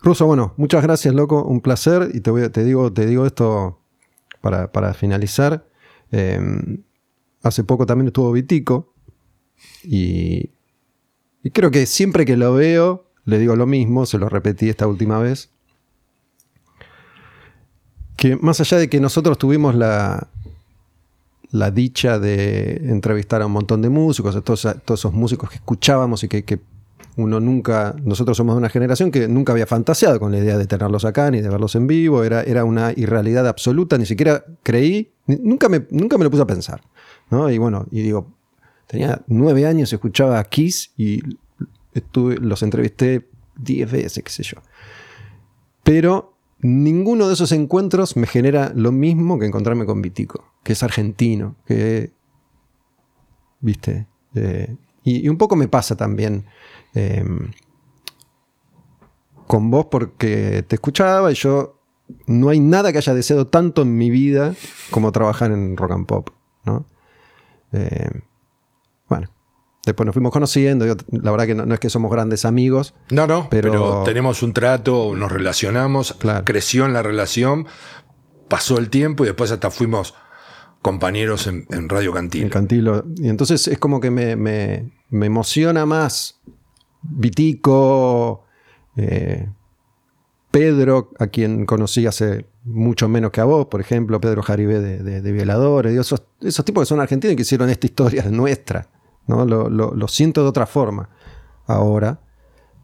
Ruso, 0.00 0.26
bueno, 0.26 0.54
muchas 0.56 0.82
gracias, 0.82 1.14
loco, 1.14 1.42
un 1.44 1.60
placer. 1.60 2.10
Y 2.14 2.20
te, 2.20 2.30
voy, 2.30 2.48
te, 2.50 2.64
digo, 2.64 2.92
te 2.92 3.06
digo 3.06 3.26
esto 3.26 3.80
para, 4.40 4.94
finalizar. 4.94 5.66
Eh, 6.12 6.38
hace 7.42 7.64
poco 7.64 7.86
también 7.86 8.08
estuvo 8.08 8.30
Vitico. 8.30 8.94
Y, 9.82 10.50
y 11.46 11.50
creo 11.52 11.70
que 11.70 11.86
siempre 11.86 12.24
que 12.24 12.36
lo 12.36 12.54
veo, 12.54 13.04
le 13.24 13.38
digo 13.38 13.54
lo 13.54 13.66
mismo, 13.66 14.04
se 14.04 14.18
lo 14.18 14.28
repetí 14.28 14.68
esta 14.68 14.88
última 14.88 15.20
vez 15.20 15.50
que 18.16 18.34
más 18.34 18.60
allá 18.60 18.78
de 18.78 18.88
que 18.88 18.98
nosotros 18.98 19.38
tuvimos 19.38 19.76
la, 19.76 20.26
la 21.52 21.70
dicha 21.70 22.18
de 22.18 22.80
entrevistar 22.90 23.42
a 23.42 23.46
un 23.46 23.52
montón 23.52 23.80
de 23.80 23.90
músicos, 23.90 24.34
a 24.34 24.40
todos, 24.40 24.64
esos 24.64 25.12
músicos 25.12 25.48
que 25.48 25.56
escuchábamos 25.56 26.24
y 26.24 26.28
que, 26.28 26.58
uno 27.16 27.38
nunca, 27.38 27.94
nosotros 28.02 28.36
somos 28.36 28.56
de 28.56 28.58
una 28.58 28.68
generación 28.68 29.12
que 29.12 29.28
nunca 29.28 29.52
había 29.52 29.66
fantaseado 29.66 30.18
con 30.18 30.32
la 30.32 30.38
idea 30.38 30.58
de 30.58 30.66
tenerlos 30.66 31.04
acá 31.04 31.30
ni 31.30 31.42
de 31.42 31.48
verlos 31.48 31.76
en 31.76 31.86
vivo, 31.86 32.24
era, 32.24 32.42
era 32.42 32.64
una 32.64 32.92
irrealidad 32.96 33.46
absoluta, 33.46 33.96
ni 33.98 34.04
siquiera 34.04 34.44
creí, 34.64 35.12
nunca 35.26 35.68
me, 35.68 35.86
nunca 35.90 36.18
me 36.18 36.24
lo 36.24 36.30
puse 36.30 36.42
a 36.42 36.46
pensar. 36.46 36.82
¿no? 37.30 37.48
Y 37.50 37.58
bueno, 37.58 37.86
y 37.92 38.02
digo, 38.02 38.35
tenía 38.86 39.22
nueve 39.26 39.66
años, 39.66 39.92
escuchaba 39.92 40.38
a 40.38 40.44
Kiss 40.44 40.92
y 40.96 41.22
estuve, 41.92 42.36
los 42.36 42.62
entrevisté 42.62 43.28
diez 43.56 43.90
veces, 43.90 44.22
qué 44.22 44.30
sé 44.30 44.42
yo. 44.42 44.58
Pero 45.82 46.36
ninguno 46.60 47.28
de 47.28 47.34
esos 47.34 47.52
encuentros 47.52 48.16
me 48.16 48.26
genera 48.26 48.72
lo 48.74 48.92
mismo 48.92 49.38
que 49.38 49.46
encontrarme 49.46 49.86
con 49.86 50.02
Vitico, 50.02 50.44
que 50.62 50.72
es 50.72 50.82
argentino, 50.82 51.56
viste, 53.60 54.06
eh, 54.34 54.76
y, 55.02 55.28
un 55.28 55.38
poco 55.38 55.56
me 55.56 55.68
pasa 55.68 55.96
también 55.96 56.44
em, 56.94 57.52
con 59.46 59.70
vos 59.70 59.86
porque 59.86 60.64
te 60.66 60.76
escuchaba 60.76 61.30
y 61.30 61.34
yo 61.34 61.80
no 62.26 62.48
hay 62.48 62.60
nada 62.60 62.92
que 62.92 62.98
haya 62.98 63.14
deseado 63.14 63.46
tanto 63.46 63.82
en 63.82 63.96
mi 63.96 64.10
vida 64.10 64.54
como 64.90 65.12
trabajar 65.12 65.52
en 65.52 65.76
rock 65.76 65.92
and 65.92 66.06
pop, 66.06 66.30
¿no? 66.64 66.86
Eh, 67.72 68.10
bueno, 69.08 69.28
Después 69.86 70.04
nos 70.04 70.14
fuimos 70.14 70.32
conociendo. 70.32 70.84
la 70.84 71.30
verdad 71.30 71.46
que 71.46 71.54
no, 71.54 71.72
es 71.72 71.78
que 71.78 71.88
somos 71.88 72.10
grandes 72.10 72.44
amigos. 72.44 72.92
No, 73.10 73.28
no, 73.28 73.46
pero, 73.48 74.02
tenemos 74.04 74.42
un 74.42 74.52
trato, 74.52 75.14
nos 75.14 75.30
relacionamos, 75.30 76.16
creció 76.44 76.86
en 76.86 76.92
la 76.92 77.04
relación, 77.04 77.68
pasó 78.48 78.78
el 78.78 78.90
tiempo 78.90 79.22
y 79.22 79.28
después 79.28 79.52
hasta 79.52 79.70
fuimos 79.70 80.14
compañeros 80.82 81.46
en, 81.46 81.88
Radio 81.88 82.12
Cantilo. 82.12 82.44
En 82.46 82.50
Cantilo. 82.50 83.04
Y 83.16 83.28
entonces 83.28 83.68
es 83.68 83.78
como 83.78 84.00
que 84.00 84.10
me, 84.10 84.90
emociona 85.12 85.86
más 85.86 86.40
Vitico, 87.02 88.44
eh, 88.96 89.48
Pedro, 90.50 91.12
a 91.20 91.28
quien 91.28 91.64
conocí 91.64 92.06
hace 92.06 92.46
mucho 92.64 93.08
menos 93.08 93.30
que 93.30 93.40
a 93.40 93.44
vos, 93.44 93.66
por 93.66 93.80
ejemplo, 93.80 94.20
Pedro 94.20 94.42
Jaribé 94.42 94.80
de, 94.80 95.20
de, 95.20 95.32
Violadores, 95.32 95.96
esos, 95.96 96.24
esos 96.40 96.64
tipos 96.64 96.82
que 96.82 96.86
son 96.86 96.98
argentinos 96.98 97.34
y 97.34 97.36
que 97.36 97.42
hicieron 97.42 97.70
esta 97.70 97.86
historia 97.86 98.24
nuestra. 98.30 98.88
¿No? 99.26 99.44
Lo, 99.44 100.08
siento 100.08 100.42
de 100.42 100.48
otra 100.48 100.66
forma 100.66 101.08
ahora 101.66 102.20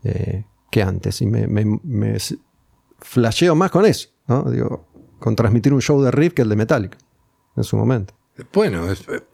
eh, 0.05 0.45
que 0.71 0.83
antes. 0.83 1.21
Y 1.23 1.27
me, 1.27 1.47
me, 1.47 2.19
flasheo 2.99 3.55
más 3.55 3.71
con 3.71 3.87
eso, 3.87 4.09
¿no? 4.27 4.45
Digo, 4.51 4.89
con 5.19 5.37
transmitir 5.37 5.73
un 5.73 5.83
show 5.83 6.01
de 6.03 6.11
riff 6.11 6.35
que 6.35 6.43
el 6.43 6.49
de 6.49 6.57
Metallica 6.57 6.99
en 7.57 7.65
su 7.65 7.77
momento. 7.77 8.15
Bueno, 8.53 8.87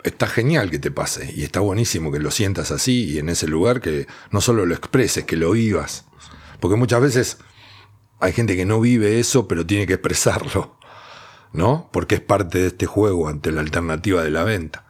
está 0.02 0.26
genial 0.26 0.70
que 0.70 0.80
te 0.80 0.90
pase 0.90 1.32
y 1.34 1.44
está 1.44 1.60
buenísimo 1.60 2.10
que 2.10 2.18
lo 2.18 2.32
sientas 2.32 2.72
así 2.72 3.04
y 3.04 3.18
en 3.18 3.28
ese 3.28 3.46
lugar 3.46 3.80
que 3.80 4.08
no 4.32 4.40
solo 4.40 4.66
lo 4.66 4.74
expreses, 4.74 5.24
que 5.24 5.36
lo 5.36 5.52
vivas. 5.52 6.06
Porque 6.58 6.76
muchas 6.76 7.00
veces 7.00 7.38
hay 8.18 8.32
gente 8.32 8.56
que 8.56 8.64
no 8.64 8.80
vive 8.80 9.20
eso, 9.20 9.46
pero 9.46 9.64
tiene 9.64 9.86
que 9.86 9.94
expresarlo, 9.94 10.76
¿no? 11.52 11.88
Porque 11.92 12.16
es 12.16 12.20
parte 12.20 12.58
de 12.58 12.66
este 12.68 12.86
juego 12.86 13.28
ante 13.28 13.52
la 13.52 13.60
alternativa 13.60 14.24
de 14.24 14.30
la 14.30 14.42
venta. 14.42 14.87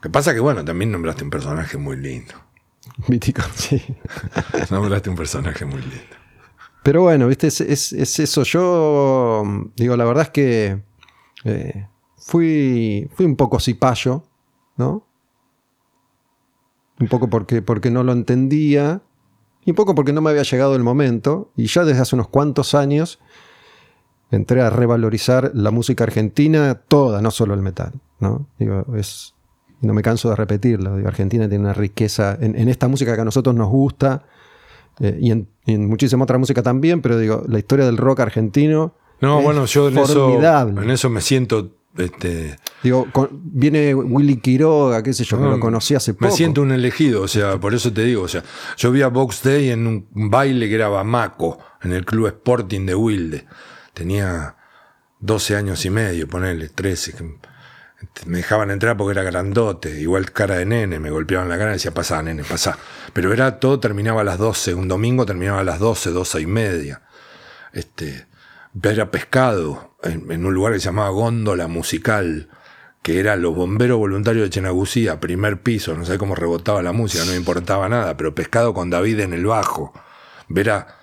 Lo 0.00 0.02
que 0.04 0.10
pasa 0.10 0.32
que, 0.32 0.40
bueno, 0.40 0.64
también 0.64 0.90
nombraste 0.90 1.24
un 1.24 1.28
personaje 1.28 1.76
muy 1.76 1.94
lindo. 1.98 2.32
Mítico, 3.08 3.42
sí. 3.54 3.82
nombraste 4.70 5.10
un 5.10 5.16
personaje 5.16 5.66
muy 5.66 5.82
lindo. 5.82 6.16
Pero 6.82 7.02
bueno, 7.02 7.26
viste, 7.26 7.48
es, 7.48 7.92
eso. 7.92 8.42
Yo, 8.44 9.44
digo, 9.76 9.98
la 9.98 10.06
verdad 10.06 10.22
es 10.24 10.30
que 10.30 10.82
eh, 11.44 11.86
fui, 12.16 13.10
fui 13.12 13.26
un 13.26 13.36
poco 13.36 13.60
cipayo, 13.60 14.24
¿no? 14.78 15.06
Un 16.98 17.08
poco 17.08 17.28
porque, 17.28 17.60
porque 17.60 17.90
no 17.90 18.02
lo 18.02 18.12
entendía 18.12 19.02
y 19.66 19.70
un 19.72 19.76
poco 19.76 19.94
porque 19.94 20.14
no 20.14 20.22
me 20.22 20.30
había 20.30 20.44
llegado 20.44 20.74
el 20.76 20.82
momento. 20.82 21.52
Y 21.56 21.66
ya 21.66 21.84
desde 21.84 22.00
hace 22.00 22.16
unos 22.16 22.28
cuantos 22.28 22.74
años 22.74 23.20
entré 24.30 24.62
a 24.62 24.70
revalorizar 24.70 25.50
la 25.54 25.70
música 25.70 26.04
argentina 26.04 26.74
toda, 26.88 27.20
no 27.20 27.30
solo 27.30 27.52
el 27.52 27.60
metal, 27.60 28.00
¿no? 28.20 28.48
Digo, 28.58 28.86
es, 28.96 29.34
no 29.80 29.94
me 29.94 30.02
canso 30.02 30.30
de 30.30 30.36
repetirlo. 30.36 30.94
Argentina 31.06 31.48
tiene 31.48 31.64
una 31.64 31.74
riqueza 31.74 32.36
en, 32.40 32.68
esta 32.68 32.88
música 32.88 33.14
que 33.14 33.20
a 33.20 33.24
nosotros 33.24 33.54
nos 33.54 33.68
gusta 33.68 34.24
eh, 35.00 35.18
y, 35.20 35.30
en, 35.30 35.48
muchísima 35.88 36.24
otra 36.24 36.38
música 36.38 36.62
también, 36.62 37.00
pero 37.00 37.18
digo, 37.18 37.44
la 37.48 37.58
historia 37.58 37.86
del 37.86 37.96
rock 37.96 38.20
argentino. 38.20 38.94
No, 39.20 39.40
bueno, 39.42 39.66
yo 39.66 39.88
en 39.88 39.98
eso, 39.98 40.40
en 40.40 40.90
eso 40.90 41.10
me 41.10 41.20
siento 41.20 41.76
Este, 41.96 42.56
Digo, 42.82 43.08
con- 43.12 43.28
viene 43.32 43.94
Willy 43.94 44.36
Quiroga, 44.36 45.02
qué 45.02 45.12
sé 45.12 45.24
yo, 45.24 45.38
que 45.38 45.44
lo 45.44 45.60
conocí 45.60 45.94
hace 45.94 46.14
poco. 46.14 46.26
Me 46.26 46.30
siento 46.30 46.62
un 46.62 46.72
elegido, 46.72 47.22
o 47.22 47.28
sea, 47.28 47.58
por 47.58 47.74
eso 47.74 47.92
te 47.92 48.04
digo, 48.04 48.22
o 48.22 48.28
sea, 48.28 48.42
yo 48.76 48.90
vi 48.92 49.02
a 49.02 49.08
Box 49.08 49.42
Day 49.42 49.70
en 49.70 49.86
un 49.86 50.06
baile 50.12 50.68
que 50.68 50.74
era 50.74 50.88
Bamaco, 50.88 51.58
en 51.82 51.92
el 51.92 52.04
club 52.04 52.28
Sporting 52.28 52.86
de 52.86 52.94
Wilde. 52.94 53.46
Tenía 53.92 54.56
12 55.20 55.56
años 55.56 55.84
y 55.84 55.90
medio, 55.90 56.28
ponerle 56.28 56.68
13. 56.68 57.14
Me 58.26 58.38
dejaban 58.38 58.70
entrar 58.70 58.96
porque 58.96 59.18
era 59.18 59.22
grandote, 59.22 60.00
igual 60.00 60.32
cara 60.32 60.56
de 60.56 60.64
nene, 60.64 60.98
me 60.98 61.10
golpeaban 61.10 61.48
la 61.48 61.58
cara 61.58 61.70
y 61.70 61.74
decía, 61.74 61.92
pasá, 61.92 62.22
nene, 62.22 62.44
pasá. 62.44 62.78
Pero 63.12 63.32
era 63.32 63.60
todo, 63.60 63.78
terminaba 63.78 64.22
a 64.22 64.24
las 64.24 64.38
12, 64.38 64.74
un 64.74 64.88
domingo 64.88 65.26
terminaba 65.26 65.60
a 65.60 65.64
las 65.64 65.78
12, 65.78 66.10
12 66.10 66.40
y 66.40 66.46
media. 66.46 67.02
Este, 67.72 68.26
era 68.82 69.10
pescado 69.10 69.96
en, 70.02 70.30
en 70.30 70.46
un 70.46 70.54
lugar 70.54 70.72
que 70.72 70.80
se 70.80 70.86
llamaba 70.86 71.10
Góndola 71.10 71.68
Musical, 71.68 72.48
que 73.02 73.18
era 73.18 73.36
los 73.36 73.54
bomberos 73.54 73.98
voluntarios 73.98 74.44
de 74.44 74.50
Chenagucía, 74.50 75.20
primer 75.20 75.62
piso, 75.62 75.94
no 75.94 76.04
sé 76.04 76.18
cómo 76.18 76.34
rebotaba 76.34 76.82
la 76.82 76.92
música, 76.92 77.24
no 77.24 77.30
me 77.30 77.36
importaba 77.36 77.88
nada, 77.88 78.16
pero 78.16 78.34
pescado 78.34 78.74
con 78.74 78.90
David 78.90 79.20
en 79.20 79.32
el 79.32 79.46
bajo. 79.46 79.92
Ver 80.48 80.70
a 80.70 80.98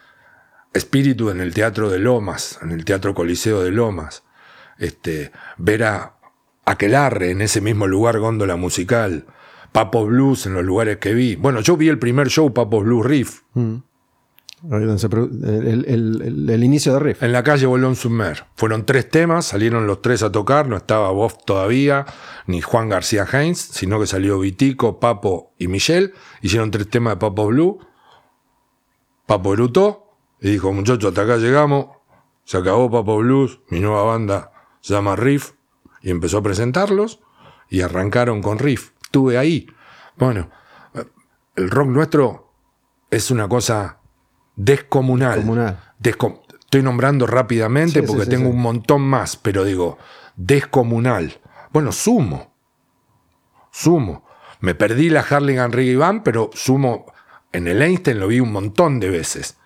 Espíritu 0.74 1.30
en 1.30 1.42
el 1.42 1.54
Teatro 1.54 1.90
de 1.90 2.00
Lomas, 2.00 2.60
en 2.62 2.72
el 2.72 2.86
Teatro 2.86 3.16
Coliseo 3.16 3.64
de 3.64 3.72
Lomas. 3.72 4.24
Este, 4.78 5.32
ver 5.58 5.84
a 5.84 6.17
Aquelarre 6.68 7.32
en 7.32 7.42
ese 7.42 7.62
mismo 7.62 7.88
lugar, 7.88 8.20
Góndola 8.20 8.56
Musical. 8.58 9.26
Papo 9.72 10.06
Blues 10.06 10.46
en 10.46 10.54
los 10.54 10.64
lugares 10.64 10.98
que 10.98 11.14
vi. 11.14 11.36
Bueno, 11.36 11.62
yo 11.62 11.78
vi 11.78 11.88
el 11.90 12.00
primer 12.00 12.30
show 12.30 12.54
Papo 12.54 12.82
Blues 12.82 13.06
Riff 13.06 13.42
produ- 15.10 15.44
el, 15.48 15.86
el- 15.86 16.22
el- 16.24 16.50
el 16.50 16.64
inicio 16.64 16.94
de 16.94 17.00
Riff. 17.00 17.22
en 17.24 17.32
la 17.32 17.44
calle 17.44 17.68
Bolón 17.68 17.96
Sumer. 17.96 18.44
Fueron 18.56 18.86
tres 18.86 19.08
temas, 19.10 19.46
salieron 19.46 19.86
los 19.86 20.02
tres 20.02 20.24
a 20.24 20.32
tocar, 20.32 20.68
no 20.68 20.78
estaba 20.78 21.12
Bob 21.12 21.46
todavía, 21.46 22.06
ni 22.48 22.62
Juan 22.62 22.90
García 22.90 23.26
Heinz, 23.32 23.60
sino 23.60 24.00
que 24.00 24.08
salió 24.08 24.40
Vitico, 24.40 25.00
Papo 25.00 25.54
y 25.60 25.68
Michelle. 25.68 26.12
Hicieron 26.42 26.72
tres 26.72 26.90
temas 26.90 27.14
de 27.14 27.18
Papo 27.18 27.46
Blue. 27.48 27.80
Papo 29.28 29.54
erutó 29.54 30.14
y 30.42 30.52
dijo, 30.52 30.74
muchachos, 30.74 31.10
hasta 31.10 31.22
acá 31.22 31.38
llegamos. 31.38 31.88
Se 32.46 32.58
acabó 32.58 32.90
Papo 32.90 33.18
Blues, 33.18 33.60
mi 33.70 33.80
nueva 33.80 34.04
banda 34.04 34.52
se 34.82 34.94
llama 34.96 35.16
Riff. 35.16 35.52
Y 36.08 36.12
empezó 36.12 36.38
a 36.38 36.42
presentarlos 36.42 37.20
y 37.70 37.82
arrancaron 37.82 38.42
con 38.42 38.60
Riff. 38.60 38.92
Estuve 39.04 39.38
ahí. 39.38 39.68
Bueno, 40.16 40.50
el 41.58 41.70
rock 41.70 41.90
nuestro 41.90 42.54
es 43.12 43.30
una 43.30 43.50
cosa 43.50 43.98
descomunal. 44.56 45.40
Comunal. 45.42 45.80
Desco- 46.02 46.44
Estoy 46.62 46.82
nombrando 46.82 47.28
rápidamente 47.28 48.00
Sí, 48.00 48.08
porque 48.08 48.24
sí, 48.24 48.30
tengo 48.30 48.46
sí. 48.50 48.56
un 48.56 48.62
montón 48.62 49.02
más, 49.02 49.36
pero 49.36 49.66
digo, 49.66 49.98
descomunal. 50.38 51.42
Bueno, 51.74 51.92
sumo. 51.92 52.54
Sumo. 53.70 54.26
Me 54.62 54.76
perdí 54.76 55.10
la 55.10 55.20
Harley 55.30 55.58
Reggae 55.58 55.98
Band, 55.98 56.24
pero 56.24 56.50
sumo. 56.54 57.06
En 57.52 57.68
el 57.68 57.82
Einstein 57.82 58.18
lo 58.20 58.28
vi 58.28 58.40
un 58.40 58.54
montón 58.54 59.02
de 59.02 59.10
veces. 59.10 59.58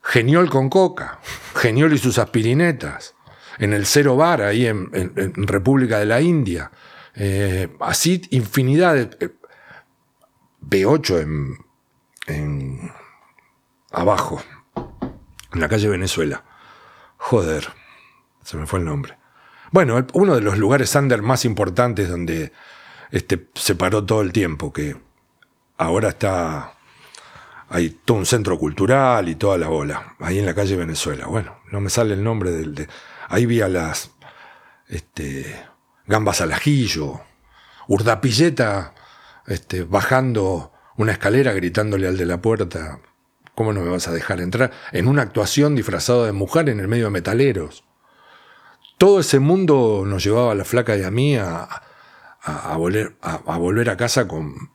Geniol 0.00 0.48
con 0.48 0.68
coca. 0.70 1.18
Geniol 1.56 1.92
y 1.92 1.98
sus 1.98 2.18
aspirinetas. 2.20 3.13
En 3.58 3.72
el 3.72 3.86
Cero 3.86 4.16
Bar, 4.16 4.42
ahí 4.42 4.66
en, 4.66 4.90
República 5.46 5.98
de 5.98 6.06
la 6.06 6.20
India. 6.20 6.70
Eh, 7.14 7.68
así, 7.80 8.22
infinidad 8.30 8.94
de. 8.94 9.10
eh, 9.20 9.30
B8 10.60 11.20
en, 11.20 11.58
en 12.26 12.92
abajo, 13.92 14.42
en 15.52 15.60
la 15.60 15.68
calle 15.68 15.88
Venezuela. 15.88 16.42
Joder, 17.18 17.68
se 18.42 18.56
me 18.56 18.66
fue 18.66 18.78
el 18.80 18.84
nombre. 18.86 19.16
Bueno, 19.72 20.06
uno 20.14 20.34
de 20.34 20.40
los 20.40 20.58
lugares 20.58 20.94
under 20.94 21.20
más 21.22 21.44
importantes 21.44 22.08
donde 22.08 22.52
este, 23.10 23.48
se 23.54 23.74
paró 23.74 24.04
todo 24.04 24.22
el 24.22 24.32
tiempo, 24.32 24.72
que 24.72 24.96
ahora 25.76 26.08
está. 26.10 26.72
Hay 27.68 27.90
todo 27.90 28.18
un 28.18 28.26
centro 28.26 28.58
cultural 28.58 29.28
y 29.28 29.34
toda 29.34 29.58
la 29.58 29.68
bola, 29.68 30.14
ahí 30.20 30.38
en 30.38 30.46
la 30.46 30.54
calle 30.54 30.76
Venezuela. 30.76 31.26
Bueno, 31.26 31.56
no 31.72 31.80
me 31.80 31.90
sale 31.90 32.14
el 32.14 32.22
nombre 32.24 32.50
del. 32.52 32.74
de- 32.74 32.88
ahí 33.28 33.46
vi 33.46 33.60
a 33.60 33.68
las. 33.68 34.10
Este, 34.88 35.64
gambas 36.06 36.40
al 36.42 36.52
ajillo, 36.52 37.20
Urdapilleta 37.88 38.94
este, 39.46 39.84
bajando 39.84 40.72
una 40.96 41.12
escalera 41.12 41.52
gritándole 41.52 42.06
al 42.06 42.16
de 42.18 42.26
la 42.26 42.40
puerta, 42.42 43.00
¿cómo 43.54 43.72
no 43.72 43.80
me 43.80 43.88
vas 43.90 44.06
a 44.08 44.12
dejar 44.12 44.40
entrar? 44.40 44.70
En 44.92 45.08
una 45.08 45.22
actuación 45.22 45.74
disfrazado 45.74 46.24
de 46.26 46.32
mujer 46.32 46.68
en 46.68 46.80
el 46.80 46.88
medio 46.88 47.04
de 47.06 47.10
metaleros. 47.10 47.84
Todo 48.98 49.20
ese 49.20 49.38
mundo 49.40 50.04
nos 50.06 50.22
llevaba 50.22 50.52
a 50.52 50.54
la 50.54 50.64
flaca 50.64 50.96
y 50.96 51.02
a 51.02 51.10
mí 51.10 51.36
a, 51.36 51.62
a- 52.42 52.72
a 52.72 52.76
volver, 52.76 53.16
a, 53.22 53.34
a 53.46 53.56
volver 53.58 53.90
a 53.90 53.96
casa 53.96 54.28
con 54.28 54.70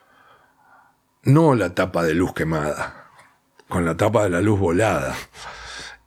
no 1.23 1.53
la 1.55 1.73
tapa 1.75 2.03
de 2.03 2.15
luz 2.15 2.33
quemada, 2.33 3.05
con 3.67 3.85
la 3.85 3.95
tapa 3.95 4.23
de 4.23 4.29
la 4.31 4.41
luz 4.41 4.59
volada. 4.59 5.15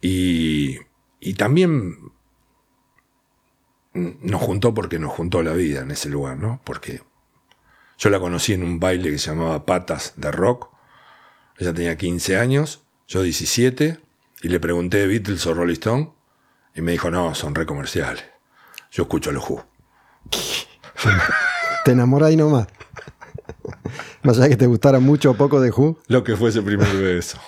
Y, 0.01 0.79
y 1.21 1.35
también 1.35 2.12
nos 3.95 4.41
juntó 4.41 4.75
porque 4.75 4.99
nos 4.99 5.13
juntó 5.13 5.43
la 5.43 5.53
vida 5.53 5.81
en 5.81 5.91
ese 5.91 6.09
lugar, 6.09 6.39
¿no? 6.39 6.61
Porque 6.65 7.03
yo 7.99 8.11
la 8.11 8.19
conocí 8.19 8.53
en 8.53 8.63
un 8.63 8.81
baile 8.81 9.11
que 9.11 9.19
se 9.19 9.31
llamaba 9.31 9.67
Patas 9.67 10.15
de 10.17 10.31
Rock. 10.31 10.71
Ella 11.59 11.73
tenía 11.75 11.97
15 11.97 12.37
años, 12.37 12.83
yo 13.07 13.23
17, 13.23 14.01
y 14.43 14.49
le 14.49 14.61
pregunté 14.61 14.99
de 14.99 15.07
Beatles 15.07 15.47
o 15.47 15.55
Rolling 15.55 15.75
Stone, 15.75 16.13
y 16.75 16.81
me 16.81 16.93
dijo, 16.93 17.11
no, 17.11 17.35
son 17.35 17.55
re 17.55 17.67
comerciales. 17.67 18.25
Yo 18.91 19.05
escucho 19.05 19.31
a 19.31 19.33
los 19.33 19.49
Who. 19.49 19.65
Te 21.85 21.93
enamorás 21.93 22.31
ahí 22.31 22.37
nomás. 22.37 22.67
Más 24.23 24.37
allá 24.37 24.45
de 24.45 24.51
que 24.51 24.57
te 24.57 24.67
gustara 24.67 25.01
mucho 25.01 25.33
o 25.33 25.35
poco 25.35 25.61
de 25.61 25.71
Who, 25.71 25.99
Lo 26.09 26.25
que 26.25 26.37
fue 26.37 26.51
ese 26.51 26.63
primer 26.63 26.95
beso. 26.97 27.39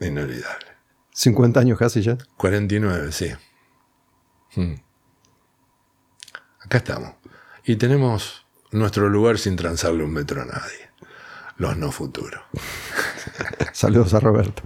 Inolvidable. 0.00 0.66
50 1.12 1.60
años 1.60 1.78
casi 1.78 2.02
ya. 2.02 2.16
49, 2.36 3.12
sí. 3.12 3.30
Mm. 4.56 4.74
Acá 6.70 6.78
estamos. 6.78 7.14
Y 7.64 7.74
tenemos 7.74 8.46
nuestro 8.70 9.08
lugar 9.08 9.40
sin 9.40 9.56
transarle 9.56 10.04
un 10.04 10.12
metro 10.12 10.40
a 10.40 10.44
nadie. 10.44 10.90
Los 11.56 11.76
no 11.76 11.90
futuros. 11.90 12.40
Saludos 13.72 14.14
a 14.14 14.20
Roberto. 14.20 14.62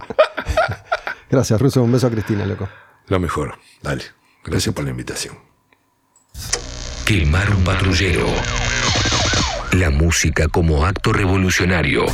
Gracias, 1.31 1.59
Russo. 1.59 1.81
Un 1.81 1.91
beso 1.91 2.05
a 2.05 2.11
Cristina, 2.11 2.45
loco. 2.45 2.69
Lo 3.07 3.19
mejor. 3.19 3.57
Dale. 3.81 4.03
Gracias 4.43 4.75
por 4.75 4.83
la 4.83 4.91
invitación. 4.91 5.35
Quemar 7.07 7.49
un 7.49 7.63
patrullero. 7.63 8.27
La 9.71 9.89
música 9.89 10.47
como 10.47 10.85
acto 10.85 11.11
revolucionario. 11.11 12.05